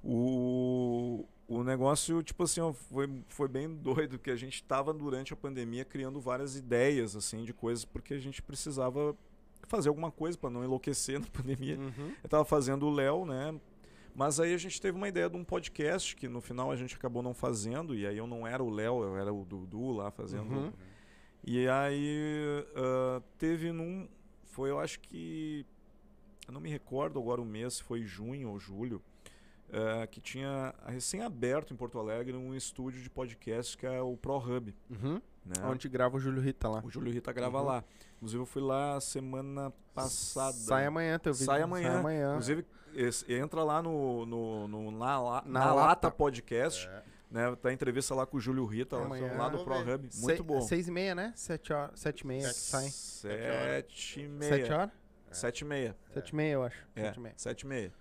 o 0.03 1.25
o 1.47 1.63
negócio 1.63 2.23
tipo 2.23 2.43
assim 2.43 2.61
ó, 2.61 2.73
foi, 2.73 3.21
foi 3.27 3.47
bem 3.47 3.67
doido 3.75 4.17
que 4.17 4.31
a 4.31 4.35
gente 4.35 4.55
estava 4.55 4.93
durante 4.93 5.34
a 5.34 5.35
pandemia 5.35 5.85
criando 5.85 6.19
várias 6.19 6.55
ideias 6.55 7.15
assim 7.15 7.43
de 7.43 7.53
coisas 7.53 7.85
porque 7.85 8.13
a 8.13 8.19
gente 8.19 8.41
precisava 8.41 9.15
fazer 9.67 9.89
alguma 9.89 10.11
coisa 10.11 10.38
para 10.38 10.49
não 10.49 10.63
enlouquecer 10.63 11.19
na 11.19 11.27
pandemia. 11.31 11.77
Uhum. 11.77 12.13
Eu 12.23 12.30
tava 12.30 12.43
fazendo 12.45 12.85
o 12.88 12.91
Léo, 12.93 13.25
né? 13.25 13.53
Mas 14.15 14.40
aí 14.40 14.53
a 14.53 14.57
gente 14.57 14.80
teve 14.80 14.95
uma 14.95 15.07
ideia 15.07 15.30
de 15.30 15.35
um 15.35 15.44
podcast 15.44 16.15
que 16.15 16.27
no 16.27 16.40
final 16.40 16.72
a 16.72 16.76
gente 16.76 16.95
acabou 16.95 17.23
não 17.23 17.34
fazendo 17.34 17.95
e 17.95 18.06
aí 18.06 18.18
eu 18.18 18.27
não 18.27 18.45
era 18.45 18.64
o 18.64 18.69
Léo, 18.69 19.03
eu 19.03 19.18
era 19.18 19.34
o 19.34 19.44
Dudu 19.44 19.91
lá 19.91 20.11
fazendo 20.11 20.53
Uhum. 20.53 20.72
e 21.44 21.68
aí 21.68 22.64
ah, 22.76 23.22
teve 23.38 23.72
num. 23.72 24.07
Foi, 24.45 24.69
eu 24.69 24.80
acho 24.80 24.99
que. 24.99 25.65
Eu 26.48 26.53
não 26.53 26.61
me 26.61 26.69
recordo 26.69 27.19
agora 27.19 27.41
o 27.41 27.45
mês, 27.45 27.76
se 27.76 27.84
foi 27.84 28.03
junho 28.03 28.49
ou 28.49 28.60
julho. 28.60 29.02
ah, 29.72 30.06
que 30.06 30.22
tinha 30.22 30.73
recém-aberto 30.85 31.73
em 31.73 31.76
Porto 31.76 31.98
Alegre 31.98 32.35
um 32.38 32.53
estúdio 32.53 33.02
de 33.02 33.10
podcast 33.10 33.76
que 33.76 33.88
é 33.88 33.99
o 34.02 34.15
ProHub. 34.15 34.76
Uhum. 34.91 35.19
Né? 35.45 35.56
Onde 35.65 35.90
grava 35.90 36.15
o 36.18 36.19
Júlio 36.19 36.41
Rita 36.41 36.69
lá. 36.69 36.81
O 36.85 36.90
Júlio 36.91 37.11
Rita 37.11 37.34
grava 37.34 37.60
Uhum. 37.60 37.65
lá. 37.65 37.84
Inclusive 38.18 38.41
eu 38.41 38.45
fui 38.45 38.61
lá 38.61 39.02
semana 39.02 39.73
passada. 39.94 40.53
Sai 40.53 40.85
amanhã 40.85 41.18
teu 41.18 41.34
vídeo. 41.34 41.45
Sai 41.48 41.61
amanhã. 41.64 41.90
Sai 41.91 41.99
amanhã. 41.99 42.30
Inclusive, 42.30 42.65
esse- 42.95 43.32
entra 43.34 43.64
lá 43.64 43.82
no, 43.82 44.26
no, 44.26 44.68
no- 44.68 44.91
na, 44.91 44.98
Na 44.98 45.41
na 45.45 45.65
Lata. 45.74 45.74
Lata 45.88 46.11
Podcast. 46.11 46.88
É. 46.88 47.03
Né? 47.32 47.56
Tá 47.56 47.70
a 47.70 47.74
entrevista 47.74 48.14
lá 48.14 48.26
com 48.28 48.38
o 48.38 48.40
Júlio 48.40 48.64
Rita, 48.65 48.95
lá, 48.98 49.06
Amanhã. 49.06 49.34
lá 49.36 49.49
do. 49.49 49.64
ProHub. 49.64 50.07
Se- 50.11 50.22
Muito 50.22 50.44
bom. 50.44 50.61
Seis 50.61 50.88
e 50.88 50.91
meia, 50.91 51.15
né? 51.15 51.34
Sete 51.36 51.74
horas. 51.74 51.99
Sete 51.99 52.22
e 52.22 52.28
meia 52.28 52.53
sai. 52.53 52.90
Sete 52.90 54.20
e 54.22 54.28
meia. 54.28 54.49
Sete 54.57 54.72
horas? 54.72 54.90
Sete 55.32 55.61
e 55.61 55.65
meia. 55.65 55.95
Sete 56.14 56.30
e 56.30 56.36
meia, 56.36 56.53
eu 56.53 56.64
acho. 56.64 56.78
É, 56.95 57.02
Sete 57.06 57.18
e 57.18 57.20
meia. 57.22 57.34
sete 57.38 57.61
e 57.61 57.68
meia. 57.68 57.94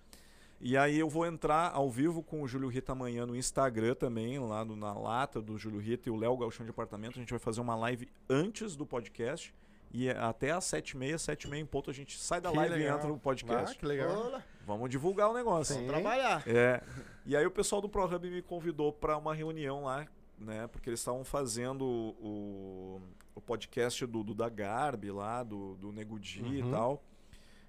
E 0.61 0.77
aí 0.77 0.97
eu 0.99 1.09
vou 1.09 1.25
entrar 1.25 1.71
ao 1.73 1.89
vivo 1.89 2.21
com 2.23 2.41
o 2.43 2.47
Júlio 2.47 2.69
Rita 2.69 2.91
amanhã 2.91 3.25
no 3.25 3.35
Instagram 3.35 3.95
também, 3.95 4.37
lá 4.39 4.63
no- 4.63 4.75
na 4.75 4.93
lata 4.93 5.41
do 5.41 5.57
Júlio 5.57 5.79
Rita 5.79 6.07
e 6.07 6.11
o 6.11 6.15
Léo 6.15 6.37
Galchão 6.37 6.63
de 6.65 6.69
Apartamento. 6.69 7.17
A 7.17 7.19
gente 7.19 7.31
vai 7.31 7.39
fazer 7.39 7.59
uma 7.59 7.75
live 7.75 8.07
antes 8.29 8.75
do 8.75 8.85
podcast. 8.85 9.53
E 9.91 10.07
é 10.09 10.17
até 10.17 10.51
às 10.51 10.63
sete 10.63 10.91
e 10.91 10.97
meia, 10.97 11.17
sete 11.17 11.43
e 11.43 11.49
meia 11.49 11.61
em 11.61 11.65
ponto, 11.65 11.89
a 11.89 11.93
gente 11.93 12.17
sai 12.19 12.39
da 12.41 12.49
Que 12.49 12.57
live 12.57 12.75
legal. 12.75 12.93
e 12.93 12.97
entra 12.97 13.07
no 13.09 13.15
Ah, 13.15 13.19
podcast. 13.19 13.77
que 13.77 13.85
legal. 13.85 14.09
Olá, 14.27 14.43
Vamos 14.65 14.89
divulgar 14.89 15.29
o 15.29 15.33
negócio. 15.33 15.75
Sim. 15.75 15.87
trabalhar. 15.87 16.43
É. 16.47 16.81
E 17.25 17.35
aí 17.35 17.45
o 17.45 17.51
pessoal 17.51 17.81
do 17.81 17.89
ProHub 17.89 18.29
me 18.29 18.41
convidou 18.41 18.91
para 18.93 19.17
uma 19.17 19.33
reunião 19.33 19.83
lá, 19.83 20.05
né? 20.37 20.67
Porque 20.67 20.89
eles 20.89 20.99
estavam 20.99 21.23
fazendo 21.23 21.83
o, 21.85 23.01
o 23.35 23.41
podcast 23.41 24.05
do, 24.05 24.23
do 24.23 24.33
da 24.33 24.49
Garbi 24.49 25.11
lá, 25.11 25.43
do, 25.43 25.75
do 25.75 25.91
Nego 25.91 26.19
Di 26.19 26.41
e 26.43 26.61
Uhum. 26.61 26.71
tal. 26.71 27.03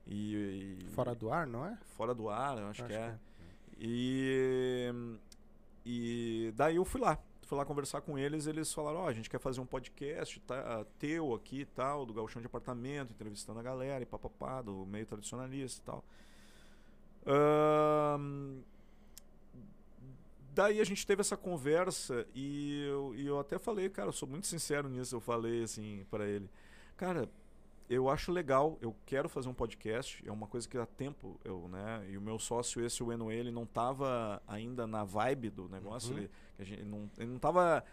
E, 0.07 0.77
e- 0.83 0.87
Fora 0.91 1.15
do 1.15 1.33
ar, 1.33 1.47
não 1.47 1.65
é? 1.65 1.79
fora 1.97 2.15
do 2.15 2.29
ar, 2.29 2.59
eu 2.59 2.66
acho, 2.69 2.83
Acho 2.85 2.93
que 2.93 2.99
é. 2.99 3.15
que 3.79 3.87
E, 3.87 4.93
e 5.85 6.53
daí 6.57 6.77
eu 6.77 6.85
fui 6.85 7.01
lá. 7.01 7.19
Fui 7.43 7.59
lá 7.59 7.65
conversar 7.66 8.01
com 8.01 8.16
eles, 8.19 8.47
eles 8.47 8.73
falaram, 8.73 9.01
ó, 9.01 9.09
a 9.09 9.12
gente 9.12 9.29
quer 9.29 9.39
fazer 9.39 9.61
um 9.61 9.66
podcast 9.66 10.41
tá, 10.41 10.87
teu 10.99 11.35
aqui 11.35 11.61
e 11.61 11.65
tal, 11.66 12.07
do 12.07 12.15
Galchão 12.15 12.41
de 12.41 12.47
Apartamento, 12.47 13.12
entrevistando 13.12 13.61
a 13.61 13.62
galera 13.62 14.03
e 14.03 14.07
papapá, 14.07 14.62
do 14.62 14.87
meio 14.87 15.05
tradicionalista 15.05 15.83
e 15.83 15.85
tal. 15.85 16.05
Daí 20.55 20.81
a 20.81 20.85
gente 20.85 21.05
teve 21.05 21.21
essa 21.21 21.37
conversa 21.37 22.27
e 22.33 22.85
eu, 22.87 23.13
e 23.17 23.27
eu 23.27 23.41
até 23.41 23.59
falei, 23.59 23.89
cara, 23.89 24.09
eu 24.09 24.13
sou 24.13 24.29
muito 24.29 24.47
sincero 24.47 24.89
nisso, 24.89 25.17
eu 25.17 25.21
falei 25.21 25.65
assim 25.65 26.07
para 26.09 26.29
ele, 26.29 26.49
cara, 26.97 27.29
eu 27.91 28.09
acho 28.09 28.31
legal, 28.31 28.79
eu 28.81 28.95
quero 29.05 29.29
fazer 29.29 29.49
um 29.49 29.55
podcast, 29.55 30.23
é 30.25 30.31
uma 30.31 30.47
coisa 30.47 30.69
que 30.69 30.79
há 30.79 30.87
tempo 30.87 31.41
eu, 31.45 31.69
né, 31.69 32.07
e 32.09 32.17
o 32.17 32.21
meu 32.21 32.39
sócio 32.39 32.85
esse 32.85 33.03
o 33.03 33.11
Eno 33.11 33.33
ele 33.33 33.51
não 33.51 33.67
tava 33.67 34.41
ainda 34.47 34.87
na 34.87 35.03
vibe 35.03 35.51
do 35.51 35.69
negócio, 35.69 36.13
Uhum. 36.13 36.19
ele, 36.19 36.31
gente 36.61 36.85
não, 36.85 37.11
ele 37.19 37.31
não 37.33 37.39
tava 37.41 37.85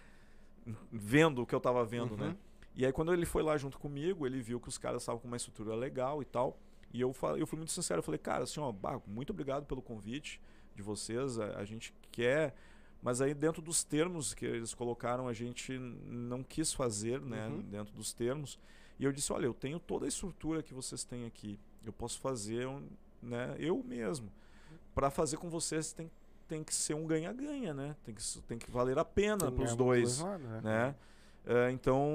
vendo 0.91 1.41
o 1.41 1.45
que 1.47 1.55
eu 1.55 1.59
tava 1.59 1.83
vendo, 1.83 2.15
né? 2.15 2.27
Uhum. 2.27 2.35
E 2.75 2.85
aí 2.85 2.91
quando 2.91 3.11
ele 3.11 3.25
foi 3.25 3.41
lá 3.41 3.57
junto 3.57 3.79
comigo, 3.79 4.27
ele 4.27 4.39
viu 4.39 4.59
que 4.59 4.69
os 4.69 4.77
caras 4.77 5.01
estavam 5.01 5.19
com 5.19 5.27
uma 5.27 5.35
estrutura 5.35 5.73
legal 5.75 6.21
e 6.21 6.25
tal. 6.25 6.57
E 6.93 6.99
eu, 7.01 7.13
fa- 7.13 7.37
eu 7.37 7.47
fui 7.47 7.57
muito 7.57 7.71
sincero, 7.71 7.99
eu 7.99 8.03
falei, 8.03 8.17
cara, 8.19 8.43
assim, 8.43 8.59
ó, 8.59 8.73
muito 9.07 9.29
obrigado 9.31 9.65
pelo 9.65 9.81
convite 9.81 10.41
de 10.75 10.81
vocês. 10.81 11.39
A, 11.39 11.57
a 11.59 11.65
gente 11.65 11.93
quer. 12.11 12.53
Mas 13.01 13.19
aí 13.21 13.33
dentro 13.33 13.61
dos 13.61 13.83
termos 13.83 14.33
que 14.33 14.45
eles 14.45 14.73
colocaram, 14.73 15.27
a 15.27 15.33
gente 15.33 15.77
não 15.79 16.43
quis 16.43 16.71
fazer, 16.73 17.19
né? 17.21 17.47
Uhum. 17.47 17.61
Dentro 17.61 17.93
dos 17.93 18.13
termos. 18.13 18.59
E 18.99 19.03
eu 19.03 19.11
disse, 19.11 19.33
olha, 19.33 19.45
eu 19.45 19.53
tenho 19.53 19.79
toda 19.79 20.05
a 20.05 20.07
estrutura 20.07 20.61
que 20.61 20.73
vocês 20.73 21.03
têm 21.03 21.25
aqui. 21.25 21.59
Eu 21.83 21.91
posso 21.91 22.19
fazer, 22.19 22.67
né? 23.21 23.55
Eu 23.57 23.81
mesmo. 23.83 24.31
Para 24.93 25.09
fazer 25.09 25.37
com 25.37 25.49
vocês 25.49 25.93
tem, 25.93 26.11
tem 26.47 26.63
que 26.63 26.75
ser 26.75 26.93
um 26.93 27.07
ganha-ganha, 27.07 27.73
né? 27.73 27.95
Tem 28.03 28.13
que, 28.13 28.21
tem 28.47 28.57
que 28.59 28.69
valer 28.69 28.99
a 28.99 29.05
pena 29.05 29.51
para 29.51 29.63
os 29.63 29.75
dois 29.75 30.19
né? 30.37 30.61
né? 30.61 30.95
É, 31.45 31.71
então, 31.71 32.07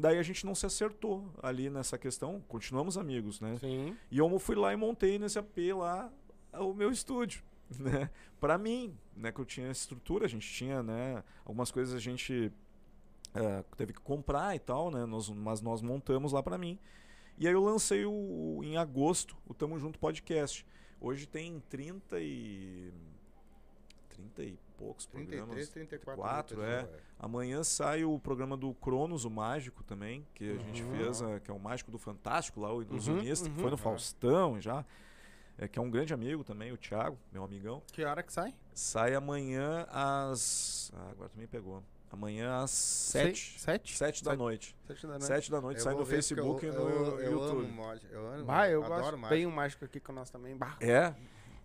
daí 0.00 0.18
a 0.18 0.22
gente 0.22 0.44
não 0.44 0.54
se 0.54 0.66
acertou 0.66 1.32
ali 1.42 1.70
nessa 1.70 1.96
questão. 1.96 2.42
Continuamos 2.48 2.98
amigos, 2.98 3.40
né? 3.40 3.56
Sim. 3.58 3.96
E 4.10 4.18
eu 4.18 4.38
fui 4.38 4.54
lá 4.54 4.72
e 4.72 4.76
montei 4.76 5.18
nesse 5.18 5.38
AP 5.38 5.56
lá 5.74 6.12
o 6.52 6.74
meu 6.74 6.90
estúdio, 6.90 7.42
né? 7.78 8.10
Para 8.38 8.58
mim, 8.58 8.96
né? 9.16 9.32
Que 9.32 9.40
eu 9.40 9.44
tinha 9.44 9.70
estrutura, 9.70 10.26
a 10.26 10.28
gente 10.28 10.48
tinha, 10.50 10.82
né? 10.82 11.24
Algumas 11.44 11.70
coisas 11.70 11.94
a 11.94 11.98
gente 11.98 12.52
é, 13.34 13.64
teve 13.76 13.92
que 13.92 14.00
comprar 14.00 14.54
e 14.54 14.58
tal, 14.58 14.90
né? 14.90 15.06
Nós, 15.06 15.30
mas 15.30 15.60
nós 15.60 15.80
montamos 15.80 16.32
lá 16.32 16.42
para 16.42 16.58
mim. 16.58 16.78
E 17.38 17.46
aí 17.46 17.52
eu 17.52 17.62
lancei 17.62 18.04
o, 18.06 18.60
em 18.62 18.76
agosto 18.76 19.36
o 19.46 19.54
Tamo 19.54 19.78
Junto 19.78 19.98
Podcast. 19.98 20.66
Hoje 21.00 21.26
tem 21.26 21.60
30 21.68 22.18
e 22.20 22.92
30 24.16 24.42
e 24.42 24.58
poucos 24.76 25.06
33, 25.06 25.40
programas. 25.44 25.68
34 25.70 26.22
quatro, 26.22 26.56
mil 26.58 26.66
é. 26.66 26.82
pessoas, 26.82 27.00
Amanhã 27.18 27.62
sai 27.64 28.04
o 28.04 28.18
programa 28.18 28.56
do 28.56 28.74
Cronos, 28.74 29.24
o 29.24 29.30
Mágico 29.30 29.82
também, 29.84 30.26
que 30.34 30.50
a 30.52 30.56
gente 30.58 30.82
Uhum. 30.82 30.96
fez, 30.96 31.22
eh, 31.22 31.40
que 31.40 31.50
é 31.50 31.54
o 31.54 31.58
Mágico 31.58 31.90
do 31.90 31.98
Fantástico 31.98 32.60
lá, 32.60 32.70
o 32.72 32.76
Uhum, 32.76 32.82
ilusionista, 32.82 33.44
que 33.48 33.54
uhum. 33.54 33.60
foi 33.60 33.70
no 33.70 33.76
Uhum. 33.76 33.82
Faustão 33.82 34.60
já. 34.60 34.84
é, 35.58 35.66
que 35.66 35.78
é 35.78 35.82
um 35.82 35.90
grande 35.90 36.12
amigo 36.12 36.44
também, 36.44 36.70
o 36.70 36.76
Thiago, 36.76 37.16
meu 37.32 37.42
amigão. 37.42 37.82
Que 37.90 38.04
hora 38.04 38.22
que 38.22 38.30
sai? 38.30 38.54
Sai 38.74 39.14
amanhã 39.14 39.86
às. 39.90 40.92
Ah, 40.94 41.08
agora 41.12 41.30
tu 41.30 41.38
me 41.38 41.46
pegou. 41.46 41.82
Amanhã 42.12 42.58
às 42.62 42.70
Seis- 42.72 43.54
sete. 43.56 43.60
Sete? 43.60 43.96
Sete 43.96 44.22
da 44.24 44.30
Sete 44.32 44.38
noite. 44.38 44.76
Sete 44.86 45.02
da 45.06 45.08
noite. 45.14 45.24
Sete 45.26 45.50
da 45.50 45.60
noite, 45.62 45.78
Eu 45.78 45.82
sai 45.84 45.94
no 45.94 46.04
Facebook 46.04 46.64
eu, 46.66 46.72
e 46.72 46.76
no 46.76 46.82
eu, 46.90 47.20
eu 47.20 47.32
YouTube. 47.32 47.64
amo 47.64 47.82
mágica, 47.86 48.12
eu 48.14 48.26
amo, 48.34 48.44
Bah, 48.44 48.68
eu 48.68 48.84
adoro 48.84 49.00
gosto. 49.00 49.16
mágica. 49.16 49.28
Tem 49.34 49.46
um 49.46 49.50
mágico 49.50 49.84
aqui 49.86 49.98
com 49.98 50.12
nós 50.12 50.28
também. 50.30 50.54
Bah. 50.56 50.76
É. 50.78 51.14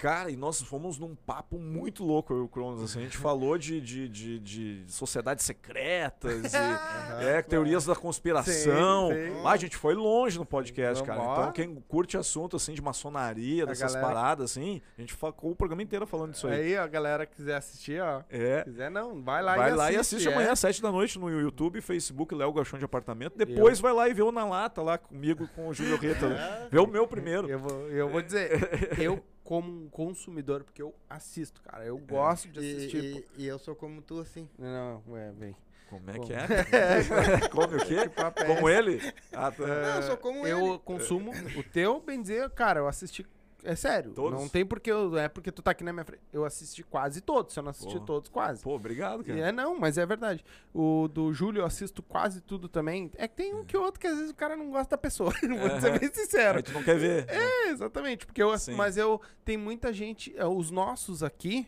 Cara, 0.01 0.31
e 0.31 0.35
nós 0.35 0.59
fomos 0.63 0.97
num 0.97 1.13
papo 1.13 1.59
muito 1.59 2.03
louco, 2.03 2.33
eu 2.33 2.39
e 2.39 2.41
o 2.41 2.47
Cronos. 2.47 2.81
Assim, 2.81 3.01
a 3.01 3.03
gente 3.03 3.17
falou 3.17 3.55
de, 3.55 3.79
de, 3.79 4.09
de, 4.09 4.39
de 4.39 4.83
sociedades 4.87 5.45
secretas, 5.45 6.51
e, 6.51 6.57
Aham. 6.57 7.21
é, 7.21 7.41
teorias 7.43 7.85
da 7.85 7.95
conspiração. 7.95 9.09
Sim, 9.11 9.33
sim. 9.35 9.41
Lá 9.43 9.51
a 9.51 9.57
gente 9.57 9.77
foi 9.77 9.93
longe 9.93 10.39
no 10.39 10.45
podcast, 10.45 11.03
Vamos 11.03 11.07
cara. 11.07 11.21
lá. 11.21 11.39
Então, 11.41 11.51
quem 11.51 11.75
curte 11.87 12.17
assunto 12.17 12.55
assim 12.55 12.73
de 12.73 12.81
maçonaria, 12.81 13.63
dessas 13.67 13.93
galera- 13.93 14.13
paradas, 14.15 14.51
assim, 14.51 14.81
a 14.97 15.01
gente 15.01 15.13
ficou 15.13 15.51
o 15.51 15.55
programa 15.55 15.83
inteiro 15.83 16.07
falando 16.07 16.31
disso 16.31 16.47
aí. 16.47 16.61
Aí, 16.61 16.77
a 16.77 16.87
galera 16.87 17.27
quiser 17.27 17.57
assistir, 17.57 18.01
ó. 18.01 18.23
É. 18.27 18.63
Quiser 18.63 18.89
não, 18.89 19.21
vai 19.21 19.43
lá 19.43 19.55
vai 19.55 19.69
e 19.69 19.73
lá 19.75 19.83
assiste. 19.83 19.95
e 19.97 19.99
assiste 19.99 20.27
é. 20.29 20.33
amanhã 20.33 20.51
às 20.53 20.59
7 20.59 20.81
da 20.81 20.91
noite 20.91 21.19
no 21.19 21.29
YouTube, 21.29 21.79
Facebook, 21.79 22.33
Léo 22.33 22.51
Galchão 22.51 22.79
de 22.79 22.85
Apartamento. 22.85 23.37
Depois 23.37 23.79
vai 23.79 23.93
lá 23.93 24.09
e 24.09 24.15
vê 24.15 24.23
o 24.23 24.31
Na 24.31 24.45
Lata 24.45 24.81
lá 24.81 24.97
comigo 24.97 25.47
com 25.55 25.67
o 25.67 25.73
Júlio 25.75 25.97
Rita. 25.97 26.21
É. 26.41 26.69
Vê 26.71 26.79
o 26.79 26.87
meu 26.87 27.05
primeiro. 27.05 27.47
Eu 27.47 27.59
vou, 27.59 27.87
eu 27.89 28.09
vou 28.09 28.21
dizer, 28.21 28.51
eu 28.97 29.23
como 29.51 29.69
um 29.83 29.89
consumidor, 29.89 30.63
porque 30.63 30.81
eu 30.81 30.95
assisto, 31.09 31.61
cara. 31.61 31.83
Eu 31.83 31.97
gosto 31.97 32.47
de 32.47 32.61
E, 32.61 32.71
assistir. 32.77 33.03
e- 33.37 33.43
e 33.43 33.45
eu 33.47 33.59
sou 33.59 33.75
como 33.75 34.01
tu, 34.01 34.21
assim. 34.21 34.47
Não, 34.57 35.03
é, 35.17 35.29
vem. 35.33 35.53
Como 35.89 36.09
é 36.09 36.13
Como? 36.13 36.25
que 36.25 36.31
é? 36.33 36.39
Come 37.51 37.75
o 37.75 37.85
quê? 37.85 38.07
papo 38.15 38.43
é 38.43 38.45
Como 38.45 38.69
ele? 38.69 39.01
Ah, 39.33 39.51
tá. 39.51 39.67
Não, 39.67 39.95
eu 39.97 40.03
sou 40.03 40.15
como 40.15 40.47
eu 40.47 40.67
ele. 40.69 40.79
consumo 40.85 41.33
o 41.57 41.63
teu, 41.63 41.99
bem 41.99 42.21
dizer, 42.21 42.49
cara, 42.51 42.79
eu 42.79 42.87
assisti. 42.87 43.27
É 43.63 43.75
sério. 43.75 44.11
Todos? 44.13 44.39
Não 44.39 44.49
tem 44.49 44.65
porque 44.65 44.91
eu. 44.91 45.17
É 45.17 45.27
porque 45.29 45.51
tu 45.51 45.61
tá 45.61 45.71
aqui 45.71 45.83
na 45.83 45.93
minha 45.93 46.03
frente. 46.05 46.21
Eu 46.33 46.43
assisti 46.45 46.83
quase 46.83 47.21
todos. 47.21 47.53
Se 47.53 47.59
eu 47.59 47.63
não 47.63 47.69
assisti 47.71 47.93
Porra. 47.93 48.05
todos, 48.05 48.29
quase. 48.29 48.63
Pô, 48.63 48.75
obrigado, 48.75 49.21
E 49.21 49.25
cara. 49.25 49.39
é 49.39 49.51
não, 49.51 49.79
mas 49.79 49.97
é 49.97 50.05
verdade. 50.05 50.43
O 50.73 51.07
do 51.07 51.31
Júlio 51.33 51.61
eu 51.61 51.65
assisto 51.65 52.01
quase 52.01 52.41
tudo 52.41 52.67
também. 52.67 53.11
É 53.17 53.27
que 53.27 53.35
tem 53.35 53.53
um 53.53 53.63
que 53.63 53.77
outro 53.77 53.99
que 53.99 54.07
às 54.07 54.15
vezes 54.15 54.31
o 54.31 54.35
cara 54.35 54.55
não 54.55 54.71
gosta 54.71 54.91
da 54.91 54.97
pessoa. 54.97 55.31
Vou 55.41 55.79
ser 55.79 55.89
Aham. 55.91 55.99
bem 55.99 56.13
sincero. 56.13 56.57
Aí 56.57 56.63
tu 56.63 56.71
não 56.73 56.83
quer 56.83 56.97
ver. 56.97 57.25
É, 57.29 57.67
exatamente. 57.69 58.25
Porque 58.25 58.41
eu, 58.41 58.57
Sim. 58.57 58.73
mas 58.73 58.97
eu 58.97 59.21
tem 59.45 59.57
muita 59.57 59.93
gente, 59.93 60.35
é, 60.35 60.45
os 60.45 60.71
nossos 60.71 61.21
aqui, 61.21 61.67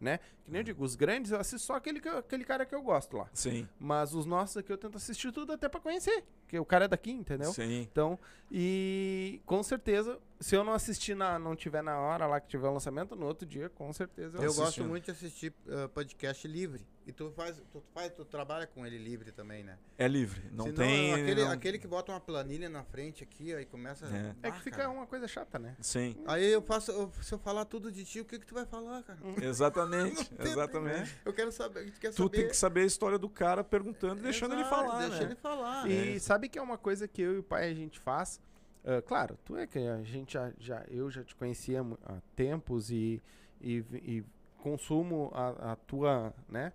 né? 0.00 0.20
Que 0.44 0.50
nem 0.50 0.60
eu 0.60 0.64
digo, 0.64 0.84
os 0.84 0.94
grandes 0.94 1.30
eu 1.32 1.40
assisto 1.40 1.66
só 1.66 1.74
aquele, 1.76 1.98
que 1.98 2.08
aquele 2.08 2.44
cara 2.44 2.66
que 2.66 2.74
eu 2.74 2.82
gosto 2.82 3.16
lá. 3.16 3.26
Sim, 3.32 3.66
Mas 3.80 4.14
os 4.14 4.26
nossos 4.26 4.58
aqui 4.58 4.70
eu 4.70 4.76
tento 4.76 4.96
assistir 4.96 5.32
tudo 5.32 5.52
até 5.54 5.70
pra 5.70 5.80
conhecer. 5.80 6.22
Porque 6.42 6.58
o 6.58 6.64
cara 6.66 6.84
é 6.84 6.88
daqui, 6.88 7.10
entendeu? 7.10 7.50
sim. 7.50 7.80
Então, 7.80 8.18
e 8.52 9.40
com 9.46 9.62
certeza, 9.62 10.18
se 10.44 10.54
eu 10.54 10.62
não 10.62 10.74
assistir 10.74 11.14
na, 11.16 11.38
não 11.38 11.56
tiver 11.56 11.82
na 11.82 11.98
hora 11.98 12.26
lá 12.26 12.38
que 12.38 12.48
tiver 12.48 12.68
o 12.68 12.72
lançamento, 12.74 13.16
no 13.16 13.24
outro 13.24 13.46
dia, 13.46 13.70
com 13.70 13.90
certeza 13.94 14.36
eu, 14.36 14.42
Eu 14.42 14.46
assisto. 14.48 14.60
gosto 14.60 14.62
assistindo. 14.62 14.88
muito 14.88 15.04
de 15.06 15.10
assistir 15.12 15.54
uh, 15.66 15.88
podcast 15.88 16.46
livre. 16.46 16.86
E 17.06 17.12
tu 17.12 17.30
faz, 17.32 17.62
tu 17.70 17.82
faz, 17.94 18.12
tu 18.12 18.24
trabalha 18.24 18.66
com 18.66 18.84
ele 18.86 18.96
livre 18.98 19.30
também, 19.32 19.62
né? 19.62 19.78
É 19.98 20.06
livre. 20.08 20.42
Não 20.52 20.64
Senão, 20.66 20.76
tem. 20.78 21.12
Aquele, 21.14 21.44
não- 21.44 21.50
aquele 21.50 21.78
que 21.78 21.86
bota 21.86 22.12
uma 22.12 22.20
planilha 22.20 22.68
na 22.68 22.82
frente 22.82 23.22
aqui, 23.22 23.54
aí 23.54 23.64
começa. 23.66 24.06
É. 24.06 24.48
É 24.48 24.50
que 24.50 24.60
fica 24.62 24.76
cara. 24.78 24.90
uma 24.90 25.06
coisa 25.06 25.26
chata, 25.28 25.58
né? 25.58 25.76
Sim. 25.80 26.16
Aí 26.26 26.44
eu 26.50 26.60
faço, 26.62 26.90
eu- 26.92 27.10
se 27.22 27.32
eu 27.32 27.38
falar 27.38 27.64
tudo 27.66 27.90
de 27.92 28.04
ti, 28.04 28.20
o 28.20 28.24
que 28.24 28.38
que 28.38 28.46
tu 28.46 28.54
vai 28.54 28.64
falar, 28.66 29.02
cara? 29.02 29.18
Exatamente. 29.42 30.30
Não 30.30 30.38
tem- 30.38 30.52
Exatamente. 30.52 31.16
Eu 31.24 31.32
quero 31.32 31.52
saber, 31.52 31.90
tu 31.90 32.00
quer 32.00 32.10
Tu 32.10 32.16
saber. 32.22 32.36
tem 32.38 32.48
que 32.48 32.56
saber 32.56 32.80
a 32.82 32.86
história 32.86 33.18
do 33.18 33.28
cara 33.28 33.62
perguntando 33.64 34.20
e 34.20 34.22
deixando 34.24 34.52
ele 34.52 34.62
Exato, 34.62 34.74
falar, 34.76 34.98
Deixa 35.00 35.18
né? 35.20 35.24
ele 35.24 35.34
falar. 35.36 35.90
E 35.90 36.16
É. 36.16 36.18
sabe 36.18 36.48
que 36.48 36.58
é 36.58 36.62
uma 36.62 36.78
coisa 36.78 37.06
que 37.08 37.20
eu 37.22 37.34
e 37.34 37.38
o 37.38 37.42
pai 37.42 37.70
a 37.70 37.74
gente 37.74 37.98
faz? 37.98 38.40
Ah, 38.84 39.00
claro, 39.02 39.38
tu 39.44 39.56
é 39.56 39.66
que 39.66 39.78
a 39.78 40.02
gente 40.02 40.34
já, 40.34 40.52
já- 40.58 40.84
eu 40.88 41.10
já 41.10 41.24
te 41.24 41.34
conhecia 41.34 41.80
há 42.04 42.20
tempos 42.36 42.90
e, 42.90 43.22
e, 43.60 43.78
e 43.92 44.24
consumo 44.58 45.30
a, 45.32 45.72
a 45.72 45.76
tua, 45.76 46.34
né? 46.48 46.72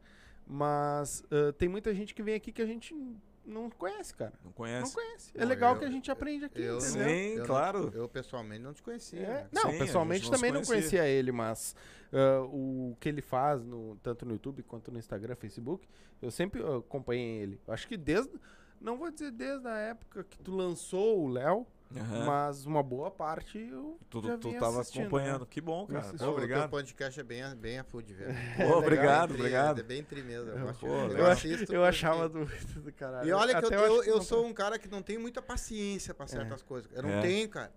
Mas 0.48 1.24
ah, 1.32 1.54
tem 1.54 1.70
muita 1.70 1.94
gente 1.94 2.14
que 2.16 2.24
vem 2.24 2.36
aqui 2.36 2.52
que 2.52 2.62
a 2.62 2.66
gente 2.66 2.96
não 3.46 3.70
conhece, 3.70 4.14
cara. 4.16 4.34
Não 4.40 4.46
Não 4.46 4.52
conhece? 4.54 4.94
conhece. 4.94 5.32
É 5.36 5.42
Não, 5.42 5.48
legal 5.48 5.74
eu- 5.74 5.80
que 5.80 5.86
a 5.86 5.90
gente 5.90 6.10
aprende 6.12 6.46
aqui, 6.46 6.62
eu- 6.62 6.78
entendeu? 6.78 7.08
Sim, 7.08 7.30
Eu 7.34 7.38
não- 7.40 7.46
claro. 7.46 7.92
eu 7.94 8.08
pessoalmente 8.10 8.62
não 8.64 8.74
te 8.74 8.82
conhecia. 8.82 9.20
É, 9.20 9.28
né? 9.44 9.50
Não, 9.52 9.72
Sim, 9.72 9.78
pessoalmente 9.80 10.24
não 10.26 10.32
também 10.32 10.52
não 10.52 10.62
conhecia. 10.64 11.00
conhecia 11.02 11.08
ele, 11.08 11.32
mas 11.32 11.76
ah, 12.12 12.42
o 12.44 12.96
que 13.00 13.10
ele 13.10 13.22
faz, 13.22 13.64
no, 13.64 13.96
tanto 14.04 14.26
no 14.26 14.34
YouTube 14.34 14.64
quanto 14.64 14.92
no 14.92 14.98
Instagram, 15.00 15.36
Facebook, 15.36 15.88
eu 16.22 16.32
sempre 16.32 16.62
acompanhei 16.64 17.38
ele. 17.44 17.62
Eu 17.68 17.74
Acho 17.74 17.88
que 17.88 17.96
desde. 17.98 18.32
Não 18.82 18.98
vou 18.98 19.12
dizer 19.12 19.32
desde 19.32 19.68
a 19.68 19.76
época 19.78 20.24
que 20.24 20.38
tu 20.40 20.56
lançou 20.56 21.22
o 21.24 21.28
Léo, 21.28 21.68
Aham. 21.96 22.26
mas 22.26 22.66
uma 22.68 22.84
boa 22.84 23.10
parte 23.10 23.58
eu 23.58 23.98
Tu, 24.12 24.22
já 24.22 24.38
tu 24.38 24.54
tava 24.60 24.80
assistindo, 24.82 25.02
acompanhando. 25.08 25.42
né? 25.42 25.48
Que 25.50 25.60
bom, 25.60 25.88
cara. 25.88 26.02
Pô, 26.12 26.18
Pô, 26.18 26.26
o 26.26 26.30
obrigado. 26.34 26.70
podcast 26.70 27.20
é 27.20 27.24
bem, 27.24 27.56
bem 27.56 27.80
a 27.80 27.84
food, 27.84 28.14
velho. 28.14 28.34
Pô, 28.58 28.78
obrigado, 28.78 29.30
Bem 29.30 29.38
tri- 29.38 29.42
obrigado. 29.48 29.80
É 29.80 29.84
bem 29.84 30.04
tri 30.04 30.22
mesmo. 30.22 30.50
Eu, 30.52 30.68
Eu- 30.68 30.74
pô, 30.76 30.88
eu 30.88 31.18
Eu, 31.18 31.26
assisto 31.28 31.74
eu 31.74 31.84
achava 31.84 32.30
do, 32.30 32.46
do 32.46 32.94
caralho. 32.94 33.28
E 33.28 33.32
olha 33.32 33.58
que 33.60 33.66
eu, 33.66 33.68
Até 33.68 33.78
eu, 33.88 34.04
eu 34.04 34.16
não 34.18 34.22
sou 34.22 34.44
tá- 34.44 34.50
um 34.50 34.54
cara 34.54 34.78
que 34.78 34.88
não 34.88 35.02
tem 35.02 35.18
muita 35.18 35.42
paciência 35.42 36.14
pra 36.14 36.28
certas 36.28 36.62
coisas. 36.62 36.92
Eu 36.94 37.02
não 37.02 37.10
É. 37.10 37.22
tenho, 37.22 37.50
cara. 37.50 37.72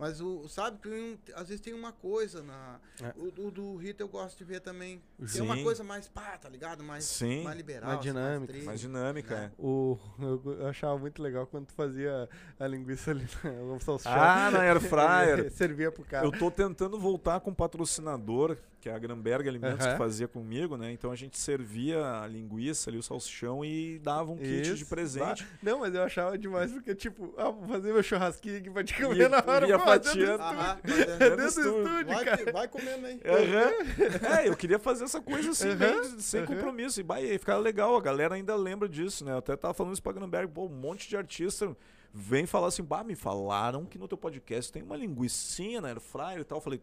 Mas 0.00 0.20
o, 0.20 0.48
sabe, 0.48 0.78
tem 0.78 0.92
um- 0.92 1.18
às 1.34 1.48
vezes 1.48 1.60
tem 1.60 1.74
uma 1.74 1.92
coisa 1.92 2.42
na. 2.42 2.80
É. 3.02 3.12
O, 3.16 3.48
o 3.48 3.50
do 3.50 3.76
Rita 3.76 4.02
eu 4.02 4.08
gosto 4.08 4.38
de 4.38 4.44
ver 4.44 4.60
também. 4.60 5.02
Tem 5.18 5.28
Sim. 5.28 5.40
uma 5.42 5.62
coisa 5.62 5.84
mais 5.84 6.08
pá, 6.08 6.38
tá 6.38 6.48
ligado? 6.48 6.82
Mais, 6.82 7.04
Sim. 7.04 7.44
mais 7.44 7.56
liberal. 7.56 7.88
Mais 7.88 7.98
assim, 8.00 8.08
dinâmica. 8.08 8.52
tri- 8.52 8.62
Mais 8.62 8.80
dinâmica, 8.80 9.34
Né? 9.36 9.44
é. 9.46 9.62
O, 9.62 9.98
eu, 10.18 10.42
eu 10.60 10.66
achava 10.68 10.98
muito 10.98 11.22
legal 11.22 11.46
quando 11.46 11.66
tu 11.66 11.74
fazia 11.74 12.28
a 12.58 12.66
linguiça 12.66 13.10
ali 13.10 13.28
no 13.44 13.78
salsichão. 13.80 14.12
Ah, 14.18 14.50
na 14.50 14.60
Air 14.60 14.80
Fryer. 14.80 15.50
Servia 15.52 15.92
pro 15.92 16.02
cara. 16.04 16.24
Eu 16.26 16.32
tô 16.32 16.50
tentando 16.50 16.98
voltar 16.98 17.38
com 17.40 17.50
um 17.50 17.54
patrocinador, 17.54 18.56
que 18.80 18.88
é 18.88 18.94
a 18.94 18.98
Gramberg 18.98 19.48
Alimentos, 19.48 19.84
Aham. 19.84 19.92
que 19.92 19.98
fazia 19.98 20.26
comigo, 20.26 20.76
né? 20.76 20.90
Então 20.92 21.12
a 21.12 21.16
gente 21.16 21.38
servia 21.38 22.20
a 22.22 22.26
linguiça 22.26 22.88
ali, 22.90 22.98
o 22.98 23.02
salsichão 23.02 23.64
e 23.64 23.98
dava 23.98 24.32
um 24.32 24.36
kit 24.38 24.62
de 24.62 24.72
Isso, 24.82 24.86
presente. 24.88 25.46
Não, 25.62 25.80
mas 25.80 25.94
eu 25.94 26.02
achava 26.02 26.36
demais, 26.38 26.72
porque, 26.72 26.94
tipo, 26.94 27.34
ah, 27.36 27.50
vou 27.50 27.68
fazer 27.68 27.92
meu 27.92 28.02
churrasquinho 28.02 28.58
aqui 28.58 28.70
pra 28.70 28.82
te 28.82 28.94
comer 29.00 29.16
Ia- 29.18 29.28
na 29.28 29.44
hora. 29.46 29.66
Aham, 29.66 30.78
mas 30.82 30.98
É 30.98 31.02
é- 31.02 31.16
dentro 31.18 31.36
do 31.36 31.42
estúdio. 31.46 32.06
vai, 32.06 32.24
cara. 32.24 32.52
vai 32.52 32.68
comendo 32.68 33.06
aí. 33.06 33.20
Aham. 33.24 33.70
É, 34.40 34.48
eu 34.48 34.56
queria 34.56 34.78
fazer 34.78 35.04
essa 35.04 35.20
coisa 35.20 35.50
assim, 35.50 35.68
Aham, 35.68 35.76
bem 35.76 36.20
sem 36.20 36.44
compromisso. 36.44 37.00
E, 37.00 37.02
bah, 37.02 37.20
e 37.20 37.30
aí 37.30 37.38
ficava 37.38 37.60
legal, 37.60 37.96
a 37.96 38.00
galera 38.00 38.34
ainda 38.34 38.54
lembra 38.56 38.88
disso, 38.88 39.24
né? 39.24 39.32
Eu 39.32 39.38
até 39.38 39.56
tava 39.56 39.74
falando 39.74 39.92
isso 39.92 40.02
pra 40.02 40.12
Granberg, 40.12 40.50
pô, 40.52 40.64
um 40.66 40.68
monte 40.68 41.08
de 41.08 41.16
artista 41.16 41.76
vem 42.12 42.46
falar 42.46 42.68
assim, 42.68 42.82
bah, 42.82 43.04
me 43.04 43.14
falaram 43.14 43.84
que 43.84 43.98
no 43.98 44.08
teu 44.08 44.18
podcast 44.18 44.72
tem 44.72 44.82
uma 44.82 44.96
linguicinha 44.96 45.80
na 45.80 45.88
Air 45.88 46.00
Fryer 46.00 46.38
e 46.40 46.44
tal. 46.44 46.58
Eu 46.58 46.62
falei, 46.62 46.80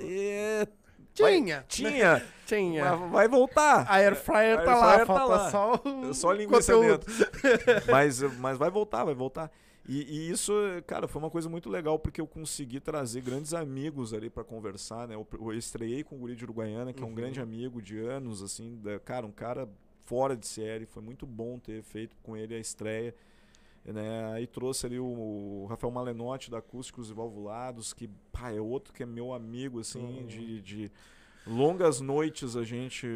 "É, 0.00 0.66
vai- 0.66 0.72
Tinha. 1.14 1.64
tinha, 1.68 2.22
Tinha. 2.46 2.96
mas 2.96 3.10
vai 3.10 3.28
voltar. 3.28 3.86
A 3.88 3.96
Air 3.96 4.16
Fryer 4.16 4.64
tá 4.64 4.74
lá, 4.76 4.98
tá 5.00 5.06
falta 5.06 5.24
lá. 5.24 5.50
só 5.50 5.82
o 5.84 6.14
Só 6.14 6.30
a 6.30 6.34
linguiça 6.34 6.72
conteúdo. 6.74 7.04
dentro. 7.06 7.32
mas, 7.92 8.22
mas 8.38 8.56
vai 8.58 8.70
voltar, 8.70 9.04
vai 9.04 9.14
voltar. 9.14 9.50
E, 9.88 10.02
e 10.02 10.30
isso, 10.30 10.52
cara, 10.86 11.08
foi 11.08 11.20
uma 11.20 11.30
coisa 11.30 11.48
muito 11.48 11.68
legal, 11.68 11.98
porque 11.98 12.20
eu 12.20 12.26
consegui 12.26 12.78
trazer 12.78 13.20
grandes 13.20 13.52
amigos 13.52 14.14
ali 14.14 14.30
pra 14.30 14.44
conversar, 14.44 15.08
né? 15.08 15.14
Eu, 15.16 15.26
eu 15.40 15.52
estreiei 15.54 16.04
com 16.04 16.14
o 16.14 16.18
Guri 16.20 16.36
de 16.36 16.44
Uruguaiana, 16.44 16.92
que 16.92 17.02
é 17.02 17.04
um 17.04 17.08
Uhum. 17.08 17.14
grande 17.14 17.40
amigo 17.40 17.82
de 17.82 17.98
anos, 17.98 18.42
assim, 18.42 18.78
da- 18.82 19.00
cara, 19.00 19.26
um 19.26 19.32
cara 19.32 19.68
fora 20.04 20.36
de 20.36 20.46
série, 20.46 20.86
foi 20.86 21.02
muito 21.02 21.26
bom 21.26 21.58
ter 21.58 21.82
feito 21.82 22.14
com 22.22 22.36
ele 22.36 22.54
a 22.54 22.58
estreia. 22.58 23.12
Né? 23.84 24.32
Aí 24.34 24.46
trouxe 24.46 24.86
ali 24.86 24.98
o, 25.00 25.66
Rafael 25.68 25.90
Malenotti 25.90 26.50
da 26.50 26.58
Acústicos 26.58 27.10
e 27.10 27.14
Valvulados, 27.14 27.92
que 27.92 28.08
pá, 28.30 28.52
é 28.52 28.60
outro 28.60 28.92
que 28.92 29.02
é 29.02 29.06
meu 29.06 29.32
amigo, 29.32 29.80
assim, 29.80 30.20
Uhum. 30.20 30.26
de, 30.26 30.60
de 30.62 30.92
longas 31.44 32.00
noites 32.00 32.54
a 32.56 32.62
gente 32.62 33.08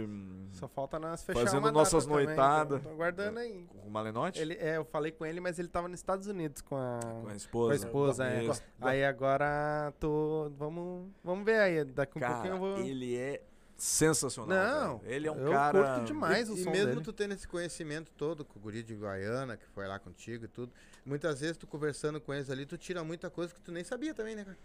Só 0.51 0.67
falta 0.67 0.99
nós 0.99 1.23
fechar 1.23 1.39
Fazendo 1.45 1.71
nossas 1.71 2.05
noitadas. 2.07 2.83
Tô, 2.83 2.89
tô 2.89 2.95
aguardando 2.97 3.39
aí. 3.39 3.65
com 3.69 3.87
o 3.87 3.91
Malenotti, 3.91 4.41
Ele, 4.41 4.55
é, 4.55 4.77
eu 4.79 4.85
falei 4.85 5.13
com 5.13 5.25
ele, 5.25 5.39
mas 5.39 5.59
ele 5.61 5.69
tava 5.69 5.87
nos 5.87 6.01
Estados 6.01 6.27
Unidos 6.27 6.61
com 6.63 6.75
a, 6.77 6.99
com 7.01 7.09
a 7.09 7.23
com 7.23 7.29
a 7.29 7.35
esposa. 7.37 7.75
esposa. 7.77 8.25
é. 8.27 8.51
Aí 8.81 9.05
agora 9.05 9.93
tô. 10.01 10.51
Vamos, 10.59 11.09
vamos 11.23 11.45
ver 11.45 11.61
aí. 11.61 11.85
Daqui 11.85 12.19
um 12.19 12.21
Cara, 12.21 12.35
pouquinho 12.35 12.55
eu 12.55 12.59
vou. 12.59 12.79
ele 12.79 13.17
é 13.17 13.41
sensacional. 13.77 14.49
Não, 14.89 14.99
velho. 14.99 15.13
ele 15.15 15.27
é 15.29 15.33
um 15.33 15.39
eu 15.39 15.53
cara. 15.53 15.95
curto 15.97 16.07
demais. 16.07 16.49
e, 16.49 16.53
o 16.53 16.57
e 16.57 16.63
som 16.65 16.71
mesmo 16.71 16.87
dele. 16.87 17.01
tu 17.03 17.13
tendo 17.13 17.35
esse 17.35 17.47
conhecimento 17.47 18.11
todo 18.17 18.45
com 18.45 18.59
o 18.59 18.63
guri 18.63 18.83
de 18.83 18.95
Guaiana, 18.95 19.57
que 19.57 19.67
foi 19.75 19.87
lá 19.87 19.99
contigo 19.99 20.45
e 20.45 20.49
tudo, 20.49 20.73
muitas 21.05 21.41
vezes 21.41 21.57
tu 21.57 21.67
conversando 21.67 22.21
com 22.21 22.33
eles 22.33 22.49
ali, 22.51 22.65
tu 22.67 22.77
tira 22.79 23.05
muita 23.05 23.29
coisa 23.31 23.53
que 23.55 23.61
tu 23.61 23.71
nem 23.73 23.85
sabia 23.85 24.15
também, 24.15 24.35
né, 24.35 24.45
cara? 24.45 24.57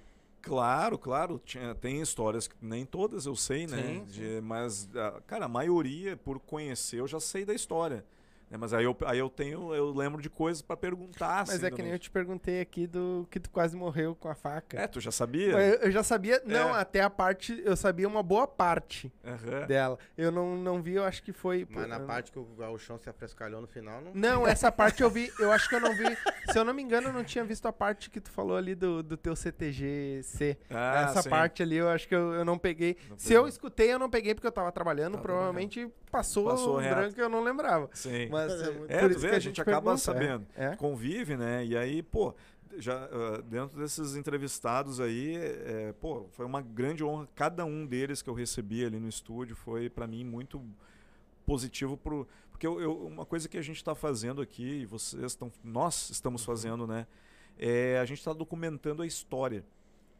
Claro, 0.42 0.98
claro. 0.98 1.40
Tinha, 1.46 1.76
tem 1.76 2.02
histórias 2.02 2.48
que 2.48 2.56
nem 2.62 2.86
todas 2.86 3.26
eu 3.26 3.36
sei, 3.36 3.68
né? 3.68 3.82
Sim, 3.82 4.04
De- 4.06 4.42
mas, 4.42 4.90
ah, 4.96 5.22
cara, 5.28 5.46
a 5.46 5.50
maioria, 5.50 6.18
por 6.18 6.40
conhecer, 6.40 7.00
eu 7.00 7.08
já 7.08 7.20
sei 7.20 7.46
da 7.46 7.54
história. 7.54 8.04
Né? 8.52 8.58
Mas 8.60 8.74
aí 8.74 8.84
eu, 8.84 8.96
aí 9.06 9.18
eu 9.18 9.30
tenho, 9.30 9.74
eu 9.74 9.92
lembro 9.94 10.22
de 10.22 10.30
coisas 10.30 10.62
pra 10.62 10.76
perguntar. 10.76 11.46
Mas 11.48 11.56
assim, 11.56 11.66
é 11.66 11.72
que 11.72 11.82
nem 11.82 11.94
eu 11.94 12.00
te 12.00 12.12
perguntei 12.12 12.60
aqui 12.60 12.86
do 12.86 13.26
que 13.32 13.40
tu 13.40 13.50
quase 13.50 13.76
morreu 13.78 14.14
com 14.14 14.28
a 14.28 14.36
faca. 14.36 14.78
É, 14.80 14.88
tu 14.88 15.00
já 15.00 15.12
sabia? 15.12 15.52
Eu, 15.54 15.58
eu 15.84 15.92
já 15.92 16.04
sabia. 16.04 16.42
Não, 16.46 16.76
É. 16.76 16.82
até 16.82 17.02
a 17.02 17.10
parte. 17.10 17.62
Eu 17.66 17.76
sabia 17.78 18.08
uma 18.08 18.22
boa 18.22 18.46
parte 18.46 19.12
Aham. 19.26 19.66
dela. 19.68 19.98
Eu 20.18 20.32
não, 20.32 20.56
não 20.58 20.82
vi, 20.82 20.96
eu 20.96 21.06
acho 21.06 21.24
que 21.24 21.32
foi. 21.32 21.66
Mas 21.70 21.88
na 21.88 21.98
eu- 21.98 22.06
parte 22.06 22.32
que 22.32 22.38
o 22.40 22.44
gauchão 22.44 22.98
se 22.98 23.10
afrescalhou 23.10 23.62
no 23.62 23.68
final, 23.68 24.02
não. 24.02 24.12
Não, 24.14 24.46
essa 24.48 24.70
parte 24.72 25.02
eu 25.02 25.10
vi. 25.10 25.32
Eu 25.40 25.52
acho 25.52 25.70
que 25.70 25.76
eu 25.76 25.80
não 25.80 25.96
vi. 25.96 26.18
Se 26.52 26.60
eu 26.60 26.66
não 26.66 26.74
me 26.74 26.84
engano, 26.84 27.08
eu 27.08 27.14
não 27.14 27.24
tinha 27.24 27.46
visto 27.46 27.66
a 27.68 27.72
parte 27.74 28.10
que 28.10 28.20
tu 28.20 28.30
falou 28.32 28.58
ali 28.58 28.76
do, 28.76 29.02
do 29.02 29.16
teu 29.16 29.36
CTG-C. 29.36 30.58
Ah, 30.70 31.08
essa 31.10 31.22
sim. 31.22 31.30
parte 31.30 31.64
ali 31.64 31.78
eu 31.78 31.88
acho 31.90 32.08
que 32.08 32.16
eu, 32.16 32.34
eu 32.34 32.44
não 32.46 32.58
peguei. 32.58 32.98
Não 33.10 33.18
Se 33.18 33.34
eu 33.34 33.48
escutei, 33.48 33.94
eu 33.94 34.00
não 34.00 34.10
peguei 34.10 34.34
porque 34.36 34.48
eu 34.48 34.52
tava 34.52 34.72
trabalhando. 34.72 35.14
Tava 35.14 35.24
provavelmente 35.24 35.88
passou, 36.12 36.46
Passou 36.50 36.78
um 36.80 36.82
branco 36.82 37.18
e 37.18 37.22
eu 37.22 37.30
não 37.30 37.42
lembrava. 37.42 37.90
Sim. 37.94 38.28
Mas 38.30 38.41
É, 38.50 38.72
por 38.72 38.92
É, 38.92 38.98
isso 39.06 39.10
tu 39.10 39.16
que 39.16 39.28
vê, 39.28 39.36
a 39.36 39.40
gente 39.40 39.62
acaba 39.62 39.82
pergunta, 39.82 39.94
é. 39.96 39.98
sabendo. 39.98 40.48
É. 40.56 40.76
Convive, 40.76 41.36
né? 41.38 41.66
E 41.66 41.76
aí, 41.78 42.02
pô, 42.02 42.34
já 42.78 42.96
ah, 43.12 43.42
dentro 43.42 43.78
desses 43.78 44.16
entrevistados 44.16 45.00
aí, 45.00 45.36
é, 45.36 45.94
pô, 46.00 46.26
foi 46.32 46.46
uma 46.46 46.62
grande 46.62 47.04
honra. 47.04 47.28
Cada 47.36 47.66
um 47.66 47.86
deles 47.86 48.22
que 48.22 48.30
eu 48.30 48.34
recebi 48.34 48.86
ali 48.86 49.00
no 49.00 49.08
estúdio 49.10 49.56
foi 49.56 49.90
pra 49.90 50.08
mim 50.08 50.24
muito 50.24 50.62
positivo 51.46 51.98
pro 51.98 52.28
porque 52.52 52.68
eu, 52.68 52.80
eu- 52.80 53.08
uma 53.08 53.26
coisa 53.26 53.50
que 53.50 53.58
a 53.58 53.62
gente 53.62 53.78
está 53.78 53.96
fazendo 53.96 54.40
aqui, 54.40 54.82
e 54.82 54.86
vocês 54.86 55.24
estão, 55.32 55.52
nós 55.64 56.12
estamos 56.12 56.46
fazendo, 56.46 56.86
né? 56.86 57.08
É 57.58 57.98
a 58.00 58.06
gente 58.06 58.20
está 58.20 58.34
documentando 58.34 59.02
a 59.02 59.08
história. 59.08 59.64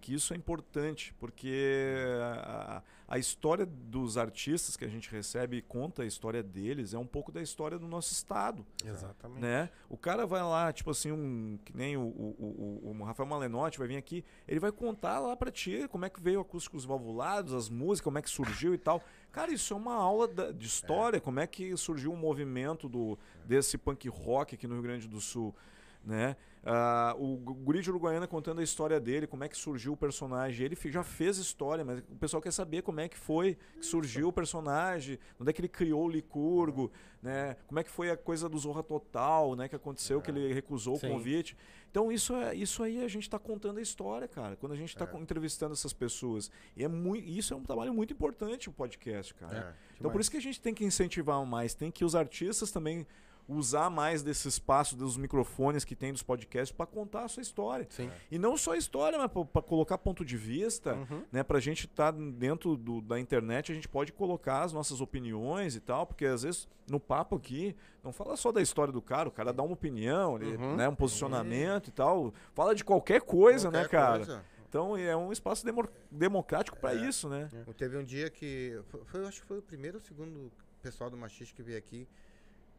Que 0.02 0.14
isso 0.16 0.34
é 0.34 0.38
importante, 0.38 1.14
porque 1.20 1.96
a, 2.44 2.82
a 3.08 3.18
história 3.20 3.66
dos 3.66 4.18
artistas 4.18 4.76
que 4.76 4.84
a 4.84 4.88
gente 4.88 5.10
recebe 5.12 5.58
e 5.58 5.62
conta 5.62 6.02
a 6.04 6.06
história 6.06 6.42
deles 6.42 6.94
é 6.94 6.98
um 6.98 7.06
pouco 7.06 7.32
da 7.32 7.42
história 7.42 7.78
do 7.78 7.88
nosso 7.88 8.12
estado 8.12 8.66
Exatamente. 8.84 9.42
né? 9.42 9.70
O 9.90 9.98
cara 9.98 10.26
vai 10.26 10.42
lá, 10.42 10.72
tipo 10.74 10.90
assim, 10.92 11.12
um 11.12 11.60
que 11.64 11.76
nem 11.76 11.98
o, 11.98 12.02
o, 12.02 12.82
o, 12.84 12.98
o 13.00 13.04
Rafael 13.04 13.28
Malenotti 13.30 13.78
vai 13.78 13.88
vir 13.88 13.98
aqui, 13.98 14.24
ele 14.48 14.60
vai 14.60 14.72
contar 14.72 15.20
lá 15.20 15.36
pra 15.36 15.52
ti 15.52 15.88
como 15.90 16.06
é 16.06 16.10
que 16.10 16.20
veio 16.22 16.40
acústicos 16.40 16.84
valvulados, 16.86 17.54
as 17.54 17.70
músicas, 17.70 18.02
como 18.06 18.18
é 18.18 18.22
que 18.22 18.30
surgiu 18.30 18.74
e 18.74 18.78
tal. 18.78 19.04
Cara, 19.32 19.52
isso 19.52 19.74
é 19.74 19.78
uma 19.78 19.94
aula 19.96 20.28
da- 20.28 20.52
de 20.52 20.66
história, 20.66 21.22
como 21.22 21.40
é 21.40 21.46
que 21.48 21.76
surgiu 21.78 22.12
o 22.12 22.18
movimento 22.18 22.90
do 22.90 23.18
desse 23.46 23.78
punk 23.78 24.08
rock 24.10 24.56
aqui 24.56 24.66
no 24.68 24.74
Rio 24.74 24.84
Grande 24.84 25.08
do 25.08 25.22
Sul, 25.22 25.56
né? 26.04 26.36
Ah, 26.64 27.16
o 27.18 27.38
Gu- 27.38 27.54
Guri 27.56 27.82
de 27.82 27.90
Uruguaiana 27.90 28.28
contando 28.28 28.60
a 28.62 28.64
história 28.64 29.00
dele, 29.00 29.26
como 29.26 29.44
é 29.44 29.50
que 29.50 29.58
surgiu 29.58 29.94
o 29.94 29.98
personagem. 29.98 30.64
Ele 30.66 30.78
já 30.92 31.04
fez 31.04 31.38
história, 31.38 31.84
mas 31.84 32.00
o 32.00 32.16
pessoal 32.18 32.40
quer 32.42 32.52
saber 32.52 32.84
como 32.84 33.00
é 33.00 33.10
que 33.10 33.18
foi 33.18 33.58
que 33.80 33.86
surgiu 33.86 34.28
o 34.28 34.34
personagem, 34.34 35.18
onde 35.40 35.50
é 35.50 35.54
que 35.54 35.60
ele 35.62 35.68
criou 35.68 36.06
o 36.06 36.10
Licurgo, 36.10 36.92
né? 37.22 37.56
Como 37.68 37.80
é 37.80 37.84
que 37.84 37.90
foi 37.90 38.12
a 38.12 38.18
coisa 38.18 38.48
do 38.48 38.58
Zorra 38.60 38.84
Total, 38.84 39.56
né? 39.56 39.68
Que 39.68 39.76
aconteceu, 39.76 40.22
que 40.22 40.30
ele 40.30 40.54
recusou 40.54 40.98
Sim. 40.98 41.08
o 41.08 41.10
convite. 41.14 41.58
Então 41.90 42.12
isso 42.12 42.36
é 42.36 42.54
isso 42.56 42.84
aí 42.84 43.04
a 43.04 43.08
gente 43.08 43.24
está 43.24 43.40
contando 43.40 43.80
a 43.80 43.82
história, 43.82 44.28
cara. 44.28 44.56
Quando 44.56 44.74
a 44.74 44.78
gente 44.78 44.90
está 44.90 45.10
entrevistando 45.20 45.74
essas 45.74 45.94
pessoas, 45.94 46.52
e 46.78 46.84
é 46.84 46.88
muito, 46.88 47.28
isso 47.28 47.54
é 47.56 47.58
um 47.58 47.64
trabalho 47.64 47.92
muito 47.94 48.14
importante 48.14 48.70
o 48.70 48.72
podcast, 48.72 49.34
cara. 49.34 49.76
É. 49.76 49.96
Então 50.00 50.12
por 50.12 50.22
isso 50.22 50.30
que 50.30 50.38
a 50.38 50.42
gente 50.42 50.62
tem 50.62 50.74
que 50.76 50.86
incentivar 50.86 51.44
mais, 51.46 51.74
tem 51.74 51.90
que 51.90 52.06
os 52.06 52.16
artistas 52.16 52.72
também 52.72 53.06
usar 53.52 53.90
mais 53.90 54.24
desse 54.24 54.48
espaço 54.48 54.96
dos 54.96 55.18
microfones 55.18 55.84
que 55.84 55.96
tem 55.96 56.12
dos 56.12 56.24
podcasts 56.24 56.72
para 56.72 56.86
contar 56.86 57.24
a 57.24 57.28
sua 57.28 57.42
história. 57.42 57.86
Sim. 57.90 58.10
E 58.32 58.38
não 58.40 58.56
só 58.58 58.72
a 58.74 58.78
história, 58.78 59.18
mas 59.18 59.30
para 59.52 59.62
colocar 59.62 59.98
ponto 59.98 60.24
de 60.24 60.38
vista, 60.38 60.94
Uhum. 60.96 61.24
né, 61.32 61.44
pra 61.44 61.60
gente 61.60 61.86
estar 61.86 62.12
dentro 62.12 62.76
do- 62.78 63.02
da 63.02 63.20
internet, 63.20 63.72
a 63.72 63.76
gente 63.76 63.88
pode 63.88 64.12
colocar 64.14 64.64
as 64.64 64.74
nossas 64.74 65.02
opiniões 65.02 65.76
e 65.76 65.80
tal, 65.80 66.06
porque 66.06 66.26
às 66.26 66.44
vezes 66.44 66.68
no 66.90 67.00
papo 67.00 67.36
aqui 67.36 67.76
não 68.04 68.12
fala 68.12 68.36
só 68.36 68.52
da 68.52 68.62
história 68.62 68.92
do 68.92 69.02
cara, 69.02 69.30
o 69.30 69.32
cara 69.32 69.52
dá 69.54 69.64
uma 69.64 69.74
opinião, 69.74 70.36
ele, 70.38 70.56
Uhum. 70.58 70.76
né, 70.76 70.88
um 70.90 70.96
posicionamento 70.96 71.88
e 71.88 71.92
tal, 71.92 72.34
fala 72.54 72.74
de 72.74 72.84
qualquer 72.84 73.22
coisa, 73.22 73.70
né, 73.70 73.80
Qualquer 73.82 73.98
cara? 73.98 74.18
coisa. 74.26 74.46
Então 74.68 74.96
é 74.96 75.16
um 75.18 75.32
espaço 75.34 75.66
demo- 75.66 75.88
democrático 76.10 76.78
para 76.80 76.94
É. 76.94 77.06
isso, 77.08 77.28
né? 77.28 77.50
Teve 77.78 77.98
um 77.98 78.04
dia 78.06 78.30
que. 78.30 78.80
Foi, 78.88 79.02
foi- 79.04 79.26
acho 79.28 79.42
que 79.42 79.48
foi 79.48 79.58
o 79.58 79.62
primeiro 79.62 79.98
ou 79.98 80.02
segundo 80.02 80.50
pessoal 80.82 81.10
do 81.10 81.18
Machiste 81.18 81.54
que 81.54 81.62
veio 81.62 81.78
aqui, 81.78 82.08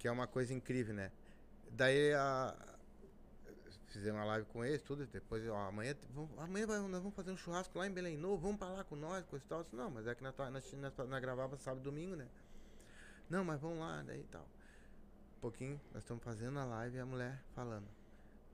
que 0.02 0.08
é 0.08 0.10
uma 0.10 0.26
coisa 0.26 0.52
incrível, 0.52 0.92
né? 0.92 1.12
Daí 1.70 2.12
a. 2.12 2.52
Fizemos 3.86 4.18
uma 4.18 4.24
live 4.24 4.46
com 4.46 4.64
eles, 4.64 4.82
tudo, 4.82 5.06
depois, 5.06 5.46
ó, 5.46 5.68
amanhã, 5.68 5.94
vamos, 6.12 6.30
amanhã 6.38 6.66
nós 6.66 7.02
vamos 7.02 7.14
fazer 7.14 7.30
um 7.30 7.36
churrasco 7.36 7.78
lá 7.78 7.86
em 7.86 7.90
Belém 7.92 8.16
Novo, 8.16 8.38
vamos 8.42 8.56
pra 8.56 8.68
lá 8.68 8.82
com 8.82 8.96
nós, 8.96 9.24
coisa 9.26 9.44
e 9.44 9.48
tal. 9.48 9.64
Não, 9.70 9.90
mas 9.90 10.06
é 10.06 10.14
que 10.14 10.22
nós, 10.24 10.34
tá- 10.34 10.50
nós, 10.50 10.72
nós, 10.72 11.08
nós 11.08 11.20
gravava 11.20 11.56
sábado 11.58 11.82
e 11.82 11.84
domingo, 11.84 12.16
né? 12.16 12.26
Não, 13.30 13.44
mas 13.44 13.60
vamos 13.60 13.78
lá, 13.78 14.02
daí 14.02 14.24
tal. 14.24 14.42
Um 15.36 15.40
pouquinho, 15.40 15.80
nós 15.92 16.02
estamos 16.02 16.24
fazendo 16.24 16.58
a 16.58 16.64
live 16.64 16.96
e 16.96 17.00
a 17.00 17.06
mulher 17.06 17.38
falando. 17.54 17.86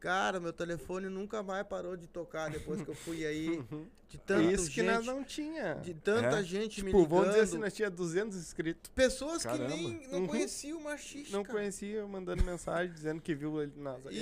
Cara, 0.01 0.39
meu 0.39 0.53
telefone 0.53 1.09
nunca 1.09 1.43
mais 1.43 1.67
parou 1.67 1.97
de 1.97 2.07
tocar 2.07 2.51
depois 2.51 2.81
que 2.83 2.89
eu 2.89 2.95
fui 2.95 3.27
aí. 3.27 3.63
De 4.09 4.17
tanto 4.17 4.51
Isso 4.51 4.71
que 4.71 4.83
nós 4.83 5.05
gente, 5.05 5.07
não 5.07 5.23
tinha. 5.23 5.75
de 5.75 5.93
tanta 5.93 6.39
É? 6.41 6.43
gente 6.43 6.83
me 6.83 6.87
tipo, 6.91 7.03
ligando. 7.03 7.09
vamos 7.11 7.29
dizer 7.29 7.41
assim, 7.43 7.59
nós 7.59 7.75
tinha 7.75 7.91
200 7.91 8.39
inscritos. 8.39 8.91
Pessoas 8.95 9.43
Caramba. 9.43 9.67
que 9.71 9.77
nem 9.77 10.09
não 10.09 10.21
Uhum. 10.21 10.27
conheciam 10.29 10.79
o 10.79 10.83
machista. 10.85 11.37
Não 11.37 11.45
conhecia, 11.45 12.07
mandando 12.07 12.43
mensagem, 12.43 12.91
dizendo 12.95 13.21
que 13.21 13.35
viu 13.35 13.63
E, 13.63 13.65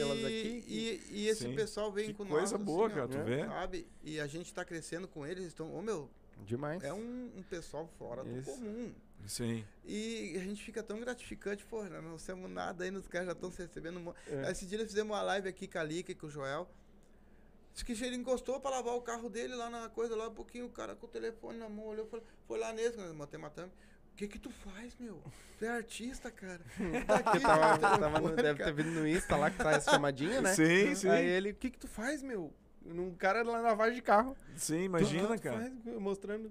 elas 0.01 0.25
aqui. 0.25 0.65
e, 0.67 1.03
e 1.13 1.29
esse 1.29 1.45
Sim. 1.45 1.55
pessoal 1.55 1.93
vem 1.93 2.07
Que 2.07 2.15
com 2.15 2.27
coisa 2.27 2.59
nós. 2.59 2.67
boa, 2.67 2.87
assim, 2.87 2.95
cara, 2.97 3.07
ó, 3.07 3.09
tu 3.09 3.19
né? 3.19 3.23
vê? 3.25 3.45
Sabe? 3.47 3.87
E 4.03 4.19
a 4.19 4.27
gente 4.27 4.53
tá 4.53 4.65
crescendo 4.65 5.07
com 5.07 5.25
eles, 5.25 5.45
estão. 5.47 5.73
Ô 5.73 5.81
meu, 5.81 6.11
Demais. 6.45 6.83
é 6.85 6.93
um, 6.93 7.33
um 7.37 7.43
pessoal 7.43 7.89
fora 7.99 8.23
do 8.23 8.39
Isso. 8.39 8.51
comum. 8.51 8.93
Sim. 9.27 9.65
E 9.85 10.35
a 10.37 10.41
gente 10.41 10.63
fica 10.63 10.83
tão 10.83 11.01
gratificante, 11.01 11.65
pô, 11.65 11.83
nós 11.85 12.03
não 12.05 12.19
somos 12.19 12.49
nada 12.51 12.85
aí, 12.85 12.91
os 12.91 13.09
caras 13.09 13.27
já 13.27 13.33
estão 13.33 13.51
recebendo. 13.51 13.97
Um... 13.99 14.03
mo- 14.03 14.15
É. 14.29 14.51
Esse 14.53 14.67
dia 14.67 14.79
nós 14.79 14.87
fizemos 14.87 15.11
uma 15.17 15.23
live 15.23 15.49
aqui 15.49 15.67
com 15.67 15.79
a 15.79 15.83
Lica 15.83 16.13
e 16.13 16.15
com 16.15 16.27
o 16.27 16.31
Joel. 16.31 16.69
Diz 17.75 17.83
que 17.83 17.93
ele 17.93 18.17
encostou 18.17 18.61
pra 18.61 18.71
lavar 18.71 18.95
o 18.95 19.03
carro 19.03 19.29
dele 19.29 19.55
lá 19.55 19.69
na 19.69 19.89
coisa, 19.89 20.15
lá 20.17 20.29
um 20.29 20.35
pouquinho, 20.35 20.67
o 20.67 20.71
cara 20.71 20.95
com 20.97 21.07
o 21.07 21.09
telefone 21.09 21.59
na 21.59 21.69
mão, 21.69 21.87
olhou, 21.87 22.07
foi, 22.07 22.23
foi 22.47 22.59
lá 22.59 22.73
nesse, 22.73 22.97
nós 22.97 23.13
matei 23.15 23.39
matamos. 23.39 23.73
O 24.13 24.17
que 24.17 24.29
que 24.29 24.39
tu 24.39 24.49
faz, 24.51 24.97
meu? 24.99 25.23
Tu 25.59 25.65
é 25.67 25.69
artista, 25.69 26.31
cara. 26.31 26.63
Tá 27.07 27.17
aqui, 27.17 27.41
Tava, 27.41 27.79
tava 27.99 28.21
no- 28.21 28.35
deve 28.35 28.65
ter 28.65 28.73
vindo 28.73 28.91
no 28.93 29.07
Insta 29.07 29.37
lá 29.37 29.51
que 29.51 29.59
tá 29.59 29.73
essa 29.73 29.91
chamadinha, 29.91 30.41
né? 30.41 30.55
Sim, 30.55 30.95
sim. 30.95 31.09
Aí 31.11 31.27
ele, 31.27 31.51
o 31.51 31.55
que 31.55 31.71
que 31.71 31.79
tu 31.79 31.87
faz, 31.89 32.23
meu? 32.23 32.51
Um 32.89 33.15
cara 33.15 33.43
lá 33.43 33.61
na 33.61 33.69
lavagem 33.71 33.95
de 33.97 34.03
carro. 34.03 34.37
Sim, 34.57 34.85
imagina, 34.85 35.37
tu 35.37 35.43
cara. 35.43 35.59
faz, 35.61 36.01
mostrando, 36.01 36.51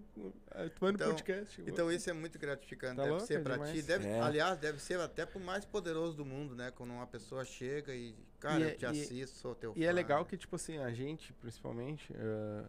vai 0.79 0.91
no 0.91 0.95
Então- 0.95 1.07
podcast. 1.09 1.61
Então 1.65 1.91
isso 1.91 2.09
é 2.09 2.13
muito 2.13 2.37
gratificante, 2.37 2.95
Tá 2.97 3.01
deve 3.03 3.11
louco, 3.13 3.25
ser 3.27 3.35
é 3.35 3.39
pra 3.43 3.53
demais. 3.55 3.71
ti. 3.73 3.81
Deve, 3.81 4.07
É. 4.07 4.19
Aliás, 4.21 4.57
deve 4.57 4.79
ser 4.81 4.99
até 4.99 5.25
pro 5.25 5.39
mais 5.39 5.65
poderoso 5.65 6.15
do 6.17 6.25
mundo, 6.25 6.55
né? 6.55 6.71
Quando 6.71 6.91
uma 6.91 7.07
pessoa 7.07 7.43
chega 7.45 7.93
e, 7.95 8.15
cara, 8.39 8.59
E 8.59 8.63
eu 8.63 8.67
é- 8.69 8.71
te 8.73 8.83
e- 8.83 8.87
assisto, 8.87 9.37
sou 9.37 9.55
teu 9.55 9.73
E 9.75 9.85
é 9.85 9.91
legal 9.91 10.25
que, 10.25 10.37
tipo 10.37 10.55
assim, 10.55 10.77
a 10.77 10.91
gente, 10.93 11.31
principalmente, 11.33 12.13
ah, 12.17 12.65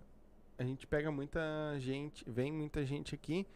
a 0.59 0.64
gente 0.64 0.86
pega 0.86 1.10
muita 1.10 1.40
gente, 1.78 2.24
vem 2.28 2.52
muita 2.52 2.84
gente 2.86 3.14
aqui 3.14 3.47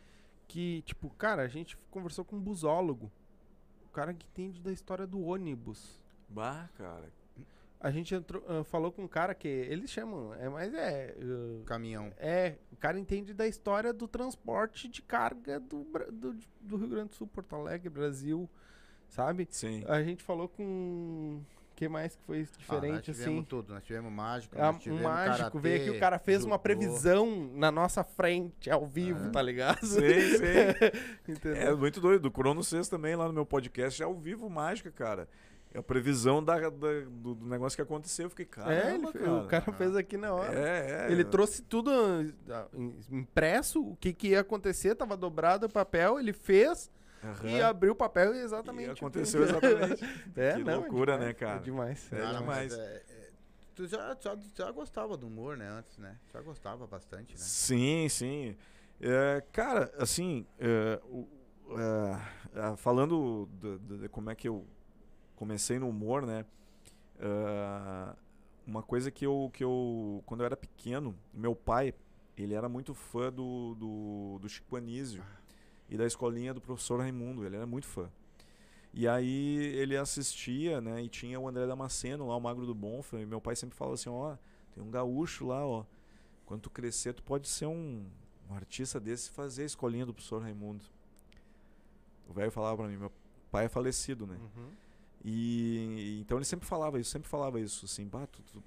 que, 0.49 0.83
tipo, 0.83 1.09
cara, 1.11 1.43
a 1.43 1.49
gente 1.49 1.77
conversou 1.91 2.25
com 2.25 2.37
um 2.37 2.41
busólogo. 2.41 3.11
O 3.87 3.89
cara 3.93 4.13
que 4.15 4.27
entende 4.27 4.61
da 4.61 4.71
história 4.73 5.07
do 5.07 5.21
ônibus. 5.21 6.01
Bah, 6.29 6.69
cara. 6.77 7.09
A 7.81 7.91
gente 7.91 8.15
entrou, 8.15 8.45
ah, 8.47 8.63
falou 8.65 8.93
com 8.93 9.03
um 9.05 9.09
cara 9.09 9.35
que 9.35 9.49
eles 9.49 9.91
chamam, 9.91 10.35
é, 10.35 10.49
mas 10.51 10.75
é. 10.75 11.17
ah, 11.19 11.65
Caminhão. 11.65 12.13
é, 12.19 12.57
o 12.71 12.77
cara 12.77 12.99
entende 12.99 13.33
da 13.33 13.47
história 13.47 13.91
do 13.93 14.07
transporte 14.07 14.87
de 14.89 15.01
carga 15.01 15.59
do, 15.59 15.85
do, 16.13 16.37
do 16.61 16.77
Rio 16.77 16.89
Grande 16.89 17.09
do 17.09 17.15
Sul, 17.15 17.27
Porto 17.27 17.57
Alegre, 17.57 17.89
Brasil, 17.89 18.49
sabe? 19.09 19.47
Sim. 19.51 19.83
A 19.89 20.03
gente 20.03 20.23
falou 20.23 20.47
com. 20.47 21.41
que 21.75 21.89
mais 21.89 22.15
que 22.15 22.23
foi 22.25 22.37
Ah, 22.37 22.41
nós 22.43 22.59
diferente, 22.59 23.05
tivemos 23.13 23.39
assim? 23.39 23.43
tudo. 23.49 23.73
Nós 23.73 23.83
tivemos 23.83 24.13
mágico, 24.13 24.55
Ah, 24.59 24.67
nós 24.67 24.77
um 24.77 24.79
tivemos 24.79 25.03
mágico 25.03 25.39
karatê, 25.39 25.59
veio 25.61 25.81
aqui, 25.81 25.91
o 25.97 26.01
cara 26.01 26.19
fez 26.19 26.45
uma 26.45 26.59
previsão 26.59 27.51
na 27.55 27.71
nossa 27.73 28.05
frente, 28.05 28.71
ao 28.71 28.87
vivo, 28.87 29.31
tá 29.33 29.41
ligado? 29.41 29.87
Sim, 29.87 29.99
sim. 29.99 31.01
Entendeu? 31.33 31.57
É 31.57 31.75
muito 31.75 31.99
doido. 31.99 32.21
Do 32.21 32.31
Crono 32.31 32.63
6 32.63 32.89
também, 32.89 33.17
lá 33.17 33.27
no 33.27 33.33
meu 33.33 33.47
podcast, 33.47 34.03
é 34.03 34.05
ao 34.05 34.15
vivo 34.15 34.51
mágica, 34.51 34.91
cara. 34.91 35.27
É 35.73 35.79
a 35.79 35.83
previsão 35.83 36.43
da, 36.43 36.59
da- 36.59 36.69
do, 36.71 37.35
do 37.35 37.47
negócio 37.47 37.77
que 37.77 37.83
aconteceu. 37.83 38.27
Eu 38.27 38.31
fiquei, 38.31 38.45
cara. 38.47 38.75
É, 38.75 38.95
ele 38.95 39.07
fe- 39.13 39.19
o 39.29 39.47
cara 39.47 39.73
fez 39.73 39.95
aqui 39.95 40.17
na 40.17 40.33
hora. 40.35 40.53
É, 40.53 41.07
é. 41.09 41.13
Ele 41.13 41.23
trouxe 41.25 41.63
tudo 41.63 41.91
ah, 42.51 42.67
im- 42.75 42.99
impresso, 43.11 43.81
o 43.81 43.97
que, 43.97 44.13
que 44.13 44.29
ia 44.29 44.41
acontecer, 44.41 44.95
tava 44.97 45.17
dobrado 45.17 45.67
o 45.67 45.71
papel, 45.71 46.19
ele 46.19 46.33
fez 46.33 46.91
Aham. 47.23 47.49
e 47.51 47.63
abriu 47.63 47.93
o 47.93 47.95
papel 47.95 48.35
e 48.35 48.39
exatamente. 48.41 48.89
E 48.89 48.91
o 48.91 48.95
que- 48.95 49.01
aconteceu 49.05 49.43
exatamente. 49.45 50.05
É, 50.37 50.55
Que 50.55 50.65
não, 50.65 50.73
é 50.73 50.77
loucura, 50.77 51.13
demais, 51.13 51.29
né, 51.29 51.35
cara? 51.35 51.57
É 51.57 51.63
demais. 51.63 52.13
É 52.13 52.17
Cara, 52.19 52.39
demais. 52.39 52.73
é- 52.73 53.03
é- 53.09 53.31
tu 53.75 53.87
já, 53.87 54.17
já, 54.21 54.37
já 54.57 54.71
gostava 54.73 55.17
do 55.17 55.29
humor, 55.29 55.57
né? 55.57 55.69
Antes, 55.69 55.97
né? 55.99 56.17
Já 56.33 56.41
gostava 56.41 56.85
bastante, 56.89 57.33
né? 57.35 57.39
Sim, 57.39 58.09
sim. 58.09 58.57
É, 59.01 59.41
cara, 59.53 59.91
assim, 59.99 60.45
é, 60.59 61.01
o- 61.05 61.29
é, 61.79 62.73
é, 62.73 62.77
falando 62.77 63.49
de, 63.53 63.79
de- 63.79 63.99
de 63.99 64.09
como 64.09 64.29
é 64.31 64.35
que 64.35 64.49
eu 64.49 64.67
comecei 65.41 65.79
no 65.79 65.89
humor, 65.89 66.27
né? 66.27 66.45
é, 67.21 68.17
uma 68.67 68.83
coisa 68.83 69.11
que 69.11 69.27
eu, 69.27 69.51
que 69.53 69.63
eu, 69.63 70.23
quando 70.27 70.41
eu 70.41 70.47
era 70.47 70.57
pequeno, 70.57 71.15
meu 71.33 71.55
pai, 71.55 71.95
ele 72.37 72.55
era 72.55 72.69
muito 72.69 72.95
fã 72.95 73.31
do, 73.31 73.75
do, 73.75 74.39
do 74.41 74.49
Chico 74.49 74.77
Anísio 74.77 75.23
e 75.89 75.97
da 75.97 76.07
escolinha 76.07 76.55
do 76.55 76.61
professor 76.61 77.01
Raimundo, 77.01 77.45
ele 77.45 77.57
era 77.57 77.67
muito 77.67 77.87
fã. 77.87 78.11
E 78.93 79.07
aí 79.07 79.57
ele 79.77 79.97
assistia, 79.97 80.81
né? 80.81 81.03
E 81.03 81.09
tinha 81.09 81.39
o 81.39 81.47
André 81.47 81.67
Damasceno 81.67 82.27
lá, 82.27 82.37
o 82.37 82.41
Magro 82.41 82.67
do 82.67 82.75
Bonfa, 82.75 83.21
e 83.21 83.27
meu 83.27 83.41
pai 83.41 83.55
sempre 83.55 83.77
falava 83.77 83.95
assim, 83.95 84.09
ó, 84.09 84.37
tem 84.73 84.83
um 84.83 84.91
gaúcho 84.91 85.47
lá, 85.47 85.65
ó. 85.65 85.85
Quando 86.45 86.63
tu 86.63 86.71
crescer, 86.71 87.13
tu 87.13 87.23
pode 87.23 87.49
ser 87.49 87.67
um, 87.67 88.05
um 88.49 88.55
artista 88.55 88.99
desse 88.99 89.31
fazer 89.31 89.63
a 89.63 89.67
escolinha 89.67 90.05
do 90.05 90.13
professor 90.13 90.43
Raimundo. 90.43 90.85
O 92.29 92.33
velho 92.33 92.51
falava 92.51 92.79
pra 92.79 92.89
mim, 92.89 92.97
meu 92.97 93.13
pai 93.51 93.67
é 93.67 93.69
falecido, 93.69 94.27
né? 94.27 94.37
Uhum. 94.37 94.71
E 95.23 96.19
então 96.21 96.39
ele 96.39 96.45
sempre 96.45 96.67
falava 96.67 96.99
isso, 96.99 97.11
sempre 97.11 97.29
falava 97.29 97.61
isso, 97.61 97.85
assim, 97.85 98.09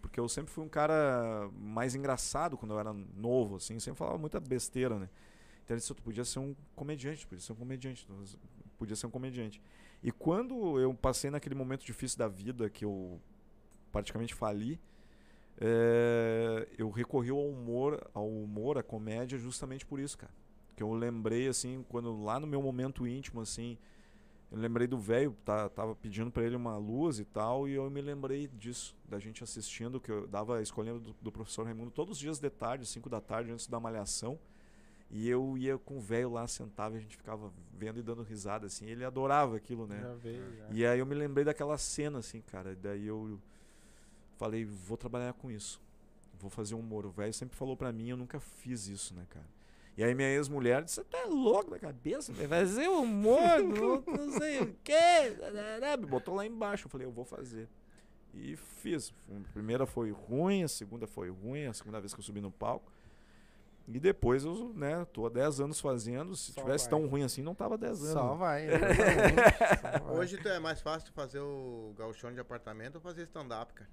porque 0.02 0.20
eu 0.20 0.30
sempre 0.30 0.52
fui 0.52 0.64
um 0.64 0.70
cara 0.70 1.50
mais 1.58 1.96
engraçado 1.96 2.56
quando 2.56 2.74
eu 2.74 2.80
era 2.80 2.94
novo, 2.94 3.56
assim, 3.56 3.80
sempre 3.80 3.98
falava 3.98 4.18
muita 4.20 4.40
besteira, 4.40 5.00
né? 5.00 5.10
Então 5.64 5.76
ele 5.76 5.80
disse, 5.80 5.94
tu 5.94 6.04
podia 6.04 6.24
ser 6.24 6.40
um 6.40 6.56
comediante, 6.76 7.26
podia 7.26 7.44
ser 7.44 7.54
um 7.54 7.56
comediante, 7.56 8.08
podia 8.78 8.96
ser 8.96 9.08
um 9.08 9.10
comediante. 9.10 9.62
E 10.04 10.12
quando 10.12 10.80
eu 10.80 10.94
passei 10.94 11.32
naquele 11.32 11.56
momento 11.56 11.86
difícil 11.86 12.20
da 12.20 12.28
vida 12.28 12.70
que 12.70 12.86
eu 12.86 13.20
praticamente 13.92 14.36
fali, 14.36 14.80
eh, 15.60 16.68
eu 16.78 16.90
recorri 16.90 17.30
ao 17.30 17.48
humor, 17.48 18.06
ao 18.14 18.28
humor, 18.28 18.78
à 18.78 18.84
comédia, 18.84 19.40
justamente 19.40 19.86
por 19.86 20.00
isso, 20.00 20.18
cara. 20.18 20.34
Que 20.76 20.84
eu 20.84 20.92
lembrei, 20.94 21.48
assim, 21.48 21.86
quando 21.88 22.22
lá 22.24 22.40
no 22.40 22.46
meu 22.48 22.62
momento 22.62 23.08
íntimo, 23.08 23.40
assim, 23.42 23.78
eu 24.54 24.60
lembrei 24.60 24.86
do 24.86 25.00
velho, 25.00 25.36
tá, 25.44 25.68
tava 25.68 25.96
pedindo 25.96 26.30
pra 26.30 26.44
ele 26.44 26.56
uma 26.56 26.78
luz 26.78 27.18
e 27.18 27.26
tal, 27.26 27.68
e 27.68 27.74
eu 27.74 27.90
me 27.90 28.00
lembrei 28.02 28.48
disso, 28.48 28.96
da 29.10 29.18
gente 29.18 29.44
assistindo, 29.44 30.00
que 30.00 30.12
eu 30.12 30.28
dava 30.28 30.60
a 30.60 30.62
escolinha 30.62 30.94
do, 30.94 31.12
do 31.20 31.32
professor 31.32 31.66
Raimundo 31.66 31.90
todos 31.90 32.18
os 32.18 32.20
dias 32.20 32.38
de 32.38 32.52
tarde, 32.52 32.86
5 32.86 33.10
da 33.10 33.20
tarde, 33.20 33.52
antes 33.52 33.66
da 33.66 33.80
malhação. 33.80 34.38
E 35.10 35.28
eu 35.28 35.58
ia 35.58 35.78
com 35.80 35.98
o 35.98 36.00
velho 36.00 36.32
lá, 36.32 36.48
sentava 36.48 36.94
e 36.94 36.98
a 37.00 37.02
gente 37.02 37.18
ficava 37.18 37.52
vendo 37.74 38.00
e 38.00 38.04
dando 38.04 38.22
risada, 38.22 38.68
assim. 38.68 38.86
Ele 38.86 39.04
adorava 39.04 39.56
aquilo, 39.56 39.88
né? 39.88 40.00
Já 40.02 40.14
veio, 40.14 40.56
já. 40.56 40.68
E 40.70 40.86
aí 40.86 41.00
eu 41.00 41.06
me 41.06 41.16
lembrei 41.16 41.44
daquela 41.44 41.78
cena, 41.78 42.20
assim, 42.20 42.42
cara. 42.42 42.76
Daí 42.76 43.06
eu 43.08 43.40
falei, 44.38 44.66
vou 44.66 44.98
trabalhar 44.98 45.34
com 45.34 45.50
isso. 45.50 45.82
Vou 46.40 46.50
fazer 46.50 46.76
humor. 46.76 47.06
O 47.06 47.12
velho 47.12 47.34
sempre 47.34 47.56
falou 47.56 47.76
pra 47.76 47.92
mim, 47.92 48.10
eu 48.10 48.18
nunca 48.18 48.40
fiz 48.40 48.88
isso, 48.88 49.14
né, 49.16 49.26
cara? 49.30 49.46
E 49.96 50.04
aí 50.04 50.16
minha 50.16 50.30
ex-mulher 50.30 50.84
disse, 50.84 50.96
você 50.96 51.04
tá 51.04 51.26
louco 51.26 51.70
da 51.70 51.78
cabeça? 51.80 52.34
Vai 52.34 52.48
fazer 52.48 52.88
humor, 52.88 53.60
não, 53.60 54.04
não 54.08 54.32
sei 54.32 54.62
o 54.62 54.76
quê. 54.84 55.38
Me 56.00 56.06
botou 56.08 56.34
lá 56.34 56.46
embaixo. 56.46 56.88
Eu 56.88 56.90
falei, 56.90 57.06
eu 57.06 57.12
vou 57.12 57.26
fazer. 57.26 57.70
E 58.34 58.56
fiz. 58.56 59.14
A 59.30 59.54
primeira 59.54 59.86
foi 59.86 60.12
ruim, 60.12 60.64
a 60.64 60.68
segunda 60.68 61.06
foi 61.06 61.30
ruim, 61.30 61.66
a 61.66 61.74
segunda 61.74 62.00
vez 62.00 62.14
que 62.14 62.20
eu 62.20 62.24
subi 62.24 62.42
no 62.42 62.52
palco. 62.52 62.92
E 63.88 64.00
depois 64.00 64.46
eu, 64.46 64.74
né, 64.74 65.06
tô 65.12 65.26
há 65.26 65.30
10 65.30 65.60
anos 65.60 65.80
fazendo. 65.80 66.36
Se 66.36 66.54
Só 66.54 66.62
tivesse 66.62 66.90
vai. 66.90 67.00
tão 67.00 67.08
ruim 67.08 67.24
assim, 67.24 67.42
não 67.44 67.54
tava 67.54 67.78
10 67.78 68.02
anos. 68.02 68.14
Só 68.14 68.34
vai. 68.36 68.66
exatamente, 68.66 68.98
só 70.00 70.00
vai. 70.06 70.18
Hoje 70.18 70.38
tu 70.38 70.48
é 70.48 70.58
mais 70.60 70.82
fácil 70.82 71.12
tu 71.12 71.14
fazer 71.14 71.40
o 71.40 71.94
gauchão 71.98 72.34
de 72.34 72.40
apartamento 72.40 72.96
ou 72.96 73.02
fazer 73.02 73.24
stand-up, 73.24 73.74
cara? 73.74 73.90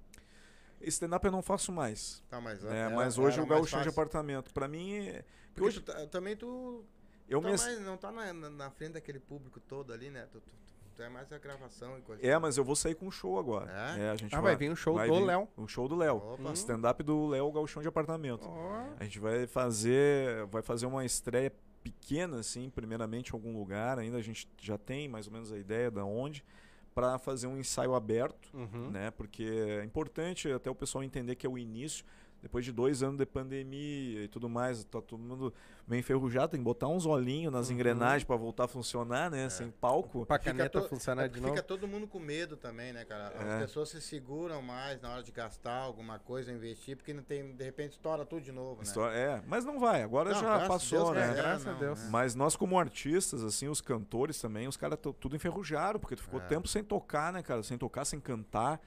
Stand-up 0.89 1.25
eu 1.25 1.31
não 1.31 1.41
faço 1.41 1.71
mais. 1.71 2.23
Tá, 2.29 2.39
mas, 2.41 2.63
É, 2.65 2.67
era- 2.85 2.95
mas 2.95 3.17
hoje 3.17 3.37
era 3.37 3.43
o 3.43 3.47
gauchão 3.47 3.81
de 3.81 3.89
apartamento. 3.89 4.53
Pra 4.53 4.67
mim, 4.67 4.95
é- 5.07 5.23
Porque 5.53 5.67
hoje 5.67 5.79
tu 5.79 5.85
tá- 5.91 6.05
também 6.07 6.35
tu 6.35 6.83
eu 7.29 7.41
tá 7.41 7.47
me... 7.49 7.57
mais- 7.57 7.81
não 7.81 7.97
tá 7.97 8.11
na, 8.11 8.33
na- 8.33 8.49
na 8.49 8.69
frente 8.71 8.93
daquele 8.93 9.19
público 9.19 9.59
todo 9.59 9.91
ali, 9.93 10.09
né? 10.09 10.27
Tu, 10.31 10.39
tu- 10.39 10.49
tu- 10.49 10.73
tu 10.95 11.01
é 11.03 11.09
mais 11.09 11.31
a 11.31 11.37
gravação 11.37 11.97
e 11.97 12.01
coisa. 12.01 12.25
É, 12.25 12.37
mas 12.37 12.57
eu 12.57 12.63
vou 12.63 12.75
sair 12.75 12.95
com 12.95 13.07
um 13.07 13.11
show 13.11 13.37
agora. 13.39 13.71
É? 13.71 14.09
a 14.09 14.15
gente 14.15 14.35
Ah, 14.35 14.41
vai 14.41 14.55
vir 14.55 14.71
um 14.71 14.75
show 14.75 14.95
vai 14.95 15.07
do 15.07 15.23
Léo. 15.25 15.47
O 15.57 15.67
show 15.67 15.87
do 15.87 15.95
Léo. 15.95 16.37
Hum. 16.39 16.53
Stand-up 16.53 17.01
do 17.03 17.27
Léo 17.27 17.51
Gauchão 17.51 17.81
de 17.81 17.87
apartamento. 17.87 18.47
Ó, 18.47 18.85
A 18.99 19.03
gente 19.03 19.19
vai 19.19 19.47
fazer, 19.47 20.45
vai 20.47 20.61
fazer 20.61 20.85
uma 20.85 21.03
estreia 21.05 21.51
pequena, 21.83 22.39
assim, 22.39 22.69
primeiramente 22.69 23.29
em 23.29 23.33
algum 23.33 23.57
lugar. 23.57 23.97
Ainda 23.97 24.17
a 24.17 24.21
gente 24.21 24.47
já 24.59 24.77
tem 24.77 25.07
mais 25.07 25.25
ou 25.27 25.33
menos 25.33 25.51
a 25.51 25.57
ideia 25.57 25.89
da 25.89 26.05
onde 26.05 26.43
para 26.93 27.17
fazer 27.17 27.47
um 27.47 27.57
ensaio 27.57 27.95
aberto, 27.95 28.49
uhum. 28.53 28.89
né? 28.91 29.11
Porque 29.11 29.43
é 29.43 29.83
importante 29.83 30.51
até 30.51 30.69
o 30.69 30.75
pessoal 30.75 31.03
entender 31.03 31.35
que 31.35 31.45
é 31.45 31.49
o 31.49 31.57
início. 31.57 32.05
Depois 32.41 32.65
de 32.65 32.71
dois 32.71 33.03
anos 33.03 33.17
de 33.17 33.25
pandemia 33.25 34.23
e 34.23 34.27
tudo 34.27 34.49
mais, 34.49 34.83
tá 34.83 34.99
todo 34.99 35.19
mundo 35.19 35.53
meio 35.87 35.99
enferrujado, 35.99 36.51
tem 36.51 36.59
que 36.59 36.63
botar 36.63 36.87
uns 36.87 37.05
olhinhos 37.05 37.53
nas 37.53 37.67
Uhum. 37.67 37.75
engrenagens 37.75 38.23
para 38.23 38.35
voltar 38.35 38.63
a 38.63 38.67
funcionar, 38.67 39.29
né? 39.29 39.47
Sem 39.49 39.69
palco. 39.69 40.25
Pra 40.25 40.39
caneta 40.39 40.81
to- 40.81 40.87
funcionar 40.89 41.25
é 41.25 41.27
de 41.27 41.39
novo. 41.39 41.53
Fica 41.53 41.61
todo 41.65 41.87
mundo 41.87 42.07
com 42.07 42.17
medo 42.19 42.57
também, 42.57 42.91
né, 42.93 43.05
cara? 43.05 43.27
As 43.27 43.47
É. 43.47 43.59
pessoas 43.59 43.89
se 43.89 44.01
seguram 44.01 44.59
mais 44.61 44.99
na 45.01 45.11
hora 45.11 45.21
de 45.23 45.31
gastar 45.31 45.75
alguma 45.81 46.17
coisa, 46.17 46.51
investir, 46.51 46.97
porque 46.97 47.13
não 47.13 47.21
tem, 47.21 47.53
de 47.55 47.63
repente 47.63 47.91
estoura 47.91 48.25
tudo 48.25 48.41
de 48.41 48.51
novo, 48.51 48.77
né? 48.77 48.83
História- 48.83 49.15
É, 49.15 49.43
mas 49.47 49.63
não 49.63 49.79
vai, 49.79 50.01
agora 50.01 50.31
Não, 50.33 50.39
já 50.41 50.67
passou, 50.67 51.13
Deus, 51.13 51.17
né? 51.17 51.31
é, 51.31 51.33
Graças 51.35 51.67
a 51.67 51.73
Deus. 51.73 52.03
é. 52.05 52.09
Mas 52.09 52.33
nós, 52.33 52.55
como 52.55 52.79
artistas, 52.79 53.43
assim, 53.43 53.67
os 53.67 53.81
cantores 53.81 54.41
também, 54.41 54.67
os 54.67 54.77
caras 54.77 54.97
tudo 55.19 55.35
enferrujaram, 55.35 55.99
porque 55.99 56.15
tu 56.15 56.23
ficou 56.23 56.39
É. 56.41 56.45
tempo 56.45 56.67
sem 56.67 56.83
tocar, 56.83 57.31
né, 57.31 57.43
cara? 57.43 57.61
Sem 57.61 57.77
tocar, 57.77 58.03
sem 58.05 58.19
cantar. 58.19 58.81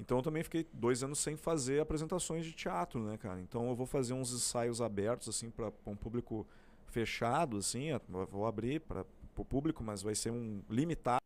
Então 0.00 0.16
eu 0.18 0.22
também 0.22 0.42
fiquei 0.42 0.66
dois 0.72 1.02
anos 1.02 1.18
sem 1.18 1.36
fazer 1.36 1.80
apresentações 1.80 2.46
de 2.46 2.52
teatro, 2.52 3.02
né, 3.04 3.18
cara? 3.18 3.38
Então 3.40 3.68
eu 3.68 3.76
vou 3.76 3.86
fazer 3.86 4.14
uns 4.14 4.32
ensaios 4.32 4.80
abertos, 4.80 5.28
assim, 5.28 5.50
para 5.50 5.70
um 5.86 5.94
público 5.94 6.46
fechado, 6.86 7.58
assim. 7.58 7.88
Vou 8.08 8.46
abrir 8.46 8.80
para 8.80 9.04
o 9.36 9.44
público, 9.44 9.84
mas 9.84 10.02
vai 10.02 10.14
ser 10.14 10.30
um 10.30 10.62
limitado. 10.70 11.20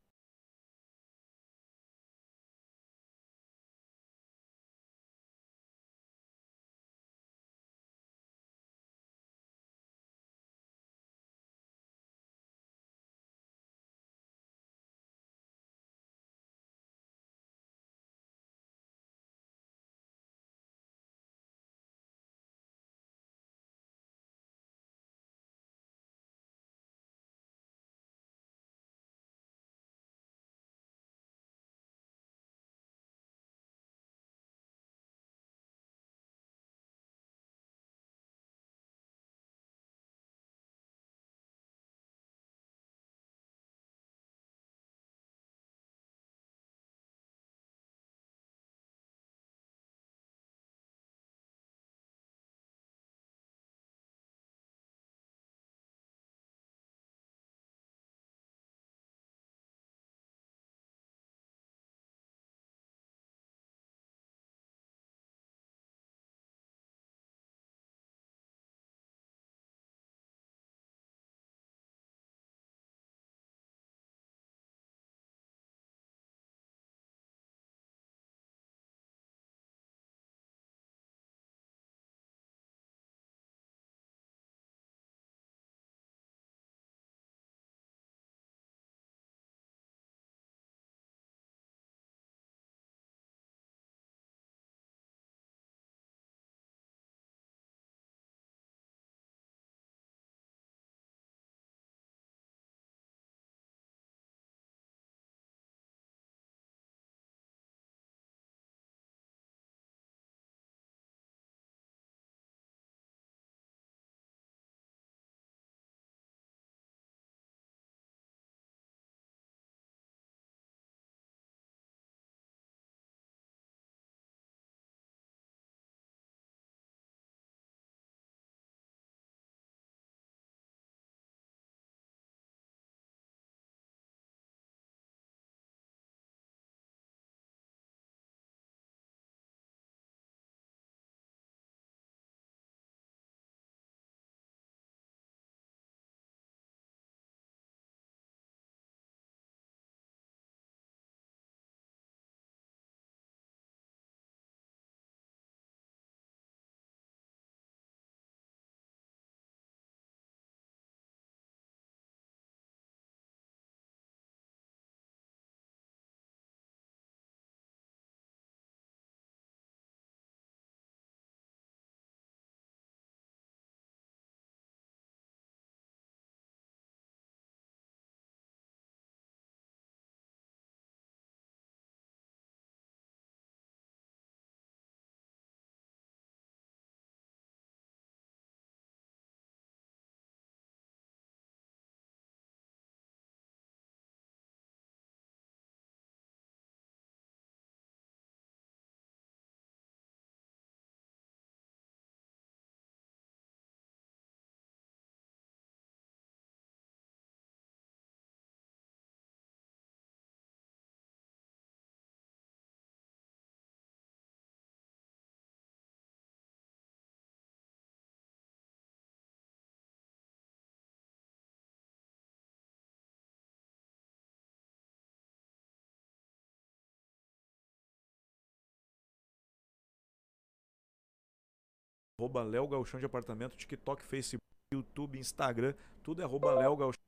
Arroba 232.19 232.43
Léo 232.43 232.69
Galchão 232.69 233.01
de 233.01 233.07
Apartamento, 233.07 233.57
TikTok, 233.57 234.03
Facebook, 234.03 234.41
YouTube, 234.73 235.19
Instagram, 235.19 235.75
tudo 236.03 236.23
é 236.23 236.25
arroba 236.25 236.53
Léo 236.55 236.77
Galchão. 236.77 237.03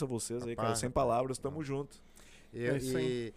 a 0.00 0.04
vocês 0.06 0.42
aí, 0.46 0.54
cara, 0.54 0.74
sem 0.76 0.90
palavras, 0.90 1.38
tamo 1.38 1.62
junto. 1.64 2.00
E, 2.52 2.64
É 2.64 2.76
isso 2.76 2.98
e 2.98 3.34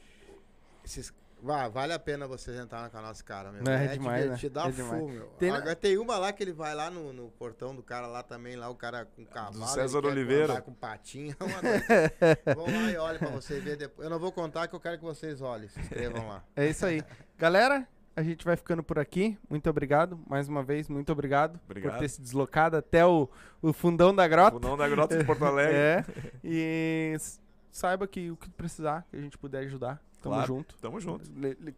esses- 0.83 1.13
vá, 1.41 1.67
vale 1.67 1.93
a 1.93 1.99
pena 1.99 2.27
vocês 2.27 2.57
entrarem 2.59 2.85
no 2.85 2.91
canal 2.91 3.11
desse 3.11 3.23
cara, 3.23 3.51
meu. 3.51 3.63
Não, 3.63 3.71
é 3.71 3.87
demais, 3.87 4.15
né? 4.17 4.21
divertido, 4.23 4.53
dá 4.53 4.67
É 4.67 4.71
demais. 4.71 4.99
full, 4.99 5.09
meu. 5.09 5.25
Tem- 5.39 5.49
Agora 5.51 5.75
tem 5.75 5.97
uma 5.97 6.17
lá 6.17 6.31
que 6.31 6.43
ele 6.43 6.53
vai 6.53 6.73
lá 6.75 6.89
no, 6.89 7.11
no 7.11 7.29
portão 7.31 7.75
do 7.75 7.81
cara 7.83 8.07
lá 8.07 8.21
também, 8.23 8.55
lá 8.55 8.69
o 8.69 8.75
cara 8.75 9.05
com 9.05 9.25
cavalo. 9.25 9.65
César 9.67 9.97
ele 9.99 10.07
quer 10.07 10.11
Oliveira. 10.13 10.61
com 10.61 10.73
patinha. 10.73 11.35
uma 11.41 11.61
dois. 11.61 12.55
Vão 12.55 12.65
lá 12.65 12.91
e 12.91 12.97
olhem 12.97 13.19
pra 13.19 13.29
vocês 13.29 13.63
verem 13.63 13.79
depois. 13.79 14.05
Eu 14.05 14.09
não 14.09 14.19
vou 14.19 14.31
contar 14.31 14.67
que 14.67 14.75
eu 14.75 14.79
quero 14.79 14.97
que 14.97 15.03
vocês 15.03 15.41
olhem. 15.41 15.67
Se 15.69 15.79
inscrevam 15.79 16.27
lá. 16.27 16.43
É 16.55 16.67
isso 16.67 16.85
aí. 16.85 17.03
Galera, 17.37 17.87
a 18.15 18.21
gente 18.23 18.43
vai 18.45 18.55
ficando 18.55 18.83
por 18.83 18.99
aqui. 18.99 19.37
Muito 19.49 19.69
obrigado. 19.69 20.19
Mais 20.27 20.47
uma 20.47 20.61
vez, 20.61 20.87
muito 20.89 21.11
obrigado, 21.11 21.59
Obrigado. 21.65 21.93
por 21.93 21.99
ter 21.99 22.09
se 22.09 22.21
deslocado 22.21 22.75
até 22.77 23.05
o, 23.05 23.27
o 23.61 23.71
fundão 23.73 24.13
da 24.13 24.27
grota. 24.27 24.51
Fundão 24.51 24.75
da 24.77 24.87
Grota 24.87 25.17
de 25.17 25.23
Porto 25.23 25.43
Alegre. 25.45 25.75
É. 25.75 26.05
E 26.43 27.15
saiba 27.71 28.07
que 28.07 28.29
o 28.31 28.37
que 28.37 28.49
precisar, 28.49 29.05
que 29.09 29.17
a 29.17 29.21
gente 29.21 29.37
puder 29.37 29.59
ajudar, 29.65 30.01
tamo 30.21 30.35
Claro. 30.35 30.47
junto. 30.47 30.75
Tamo 30.79 30.99
junto. 30.99 31.29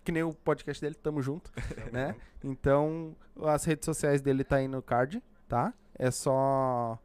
Que 0.03 0.11
nem 0.11 0.23
o 0.23 0.33
podcast 0.33 0.81
dele, 0.81 0.95
tamo 0.95 1.21
junto, 1.21 1.51
né? 1.91 2.15
Então, 2.43 3.15
as 3.43 3.63
redes 3.63 3.85
sociais 3.85 4.21
dele 4.21 4.43
tá 4.43 4.57
aí 4.57 4.67
no 4.67 4.81
card, 4.81 5.21
tá? 5.47 5.73
É 5.95 6.09
só 6.11 6.99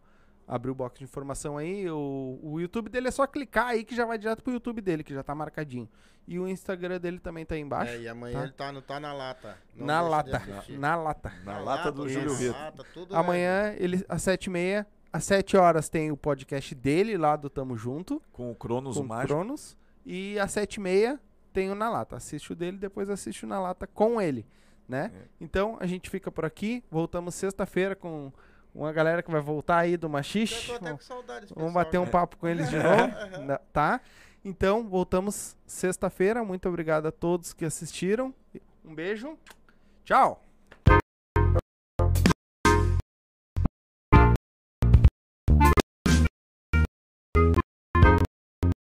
abrir 0.47 0.71
o 0.71 0.75
box 0.75 0.99
de 0.99 1.05
informação 1.05 1.59
aí. 1.59 1.89
O, 1.91 2.39
o 2.43 2.61
YouTube 2.61 2.89
dele 2.89 3.09
é 3.09 3.11
só 3.11 3.27
clicar 3.27 3.67
aí 3.69 3.85
que 3.85 3.95
já 3.95 4.07
vai 4.07 4.17
direto 4.19 4.43
pro 4.43 4.53
YouTube 4.53 4.81
dele, 4.81 5.05
que 5.05 5.13
já 5.13 5.23
tá 5.23 5.35
marcadinho. 5.35 5.89
E 6.27 6.39
o 6.39 6.47
Instagram 6.47 6.99
dele 7.01 7.19
também 7.19 7.45
tá 7.47 7.55
aí 7.55 7.61
embaixo. 7.61 7.93
É, 7.93 8.01
e 8.01 8.09
amanhã 8.09 8.39
tá? 8.39 8.45
ele 8.45 8.53
tá, 8.53 8.73
no, 8.73 8.83
tá 8.83 9.01
na 9.01 9.13
lata. 9.15 9.57
Na 9.75 10.01
deixa 10.01 10.03
de 10.03 10.11
lata. 10.11 10.37
assistir. 10.37 10.79
Na 10.79 10.97
lata. 10.97 11.33
Na 11.45 11.59
lata 11.59 11.93
do 11.93 12.09
Júlio 12.09 12.33
na 12.33 12.37
Vitor. 12.39 12.55
lata, 12.61 12.85
Amanhã, 13.17 13.75
ele, 13.79 14.05
às 14.09 14.23
sete 14.23 14.47
e 14.47 14.51
meia, 14.51 14.87
às 15.13 15.25
sete 15.25 15.57
horas 15.57 15.89
tem 15.89 16.11
o 16.11 16.17
podcast 16.17 16.75
dele 16.75 17.17
lá 17.17 17.37
do 17.37 17.49
Tamo 17.51 17.77
Junto. 17.77 18.23
Com 18.33 18.51
o 18.51 18.55
Cronos 18.55 18.97
com 18.97 19.03
o 19.03 19.07
Mágico. 19.07 19.29
Cronos. 19.35 19.77
E 20.05 20.39
às 20.39 20.51
sete 20.53 20.77
e 20.77 20.81
meia 20.81 21.21
tem 21.53 21.71
o 21.71 21.75
Na 21.75 21.89
Lata. 21.91 22.17
Assiste 22.17 22.53
o 22.53 22.57
dele, 22.57 22.77
depois 22.79 23.09
assiste 23.11 23.45
o 23.45 23.49
Na 23.49 23.61
Lata 23.61 23.87
com 23.87 24.21
ele, 24.21 24.47
né? 24.89 25.11
É. 25.15 25.29
Então, 25.41 25.77
a 25.81 25.87
gente 25.87 26.09
fica 26.11 26.31
por 26.31 26.45
aqui. 26.45 26.83
Voltamos 26.91 27.35
sexta-feira 27.35 27.95
com 27.97 28.33
uma 28.75 28.93
galera 28.93 29.23
que 29.23 29.31
vai 29.31 29.41
voltar 29.41 29.79
aí 29.79 29.97
do 29.97 30.07
Eu 30.07 30.11
Machixe. 30.11 30.67
tô 30.69 30.75
até 30.75 30.85
Vamos- 30.87 31.01
com 31.03 31.15
saudade 31.15 31.41
desse 31.43 31.55
Vamos 31.55 31.69
pessoal, 31.71 31.85
bater 31.85 31.99
um 31.99 32.05
né? 32.05 32.11
papo 32.11 32.37
com 32.37 32.47
eles 32.47 32.69
de 32.71 32.77
novo, 32.83 33.59
tá? 33.73 34.01
Então, 34.45 34.89
voltamos 34.89 35.57
sexta-feira. 35.67 36.45
Muito 36.45 36.69
obrigado 36.69 37.07
a 37.07 37.13
todos 37.13 37.53
que 37.53 37.65
assistiram. 37.65 38.33
Um 38.85 38.95
beijo. 38.95 39.37
Tchau! 40.05 40.43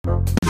Bye. 0.07 0.46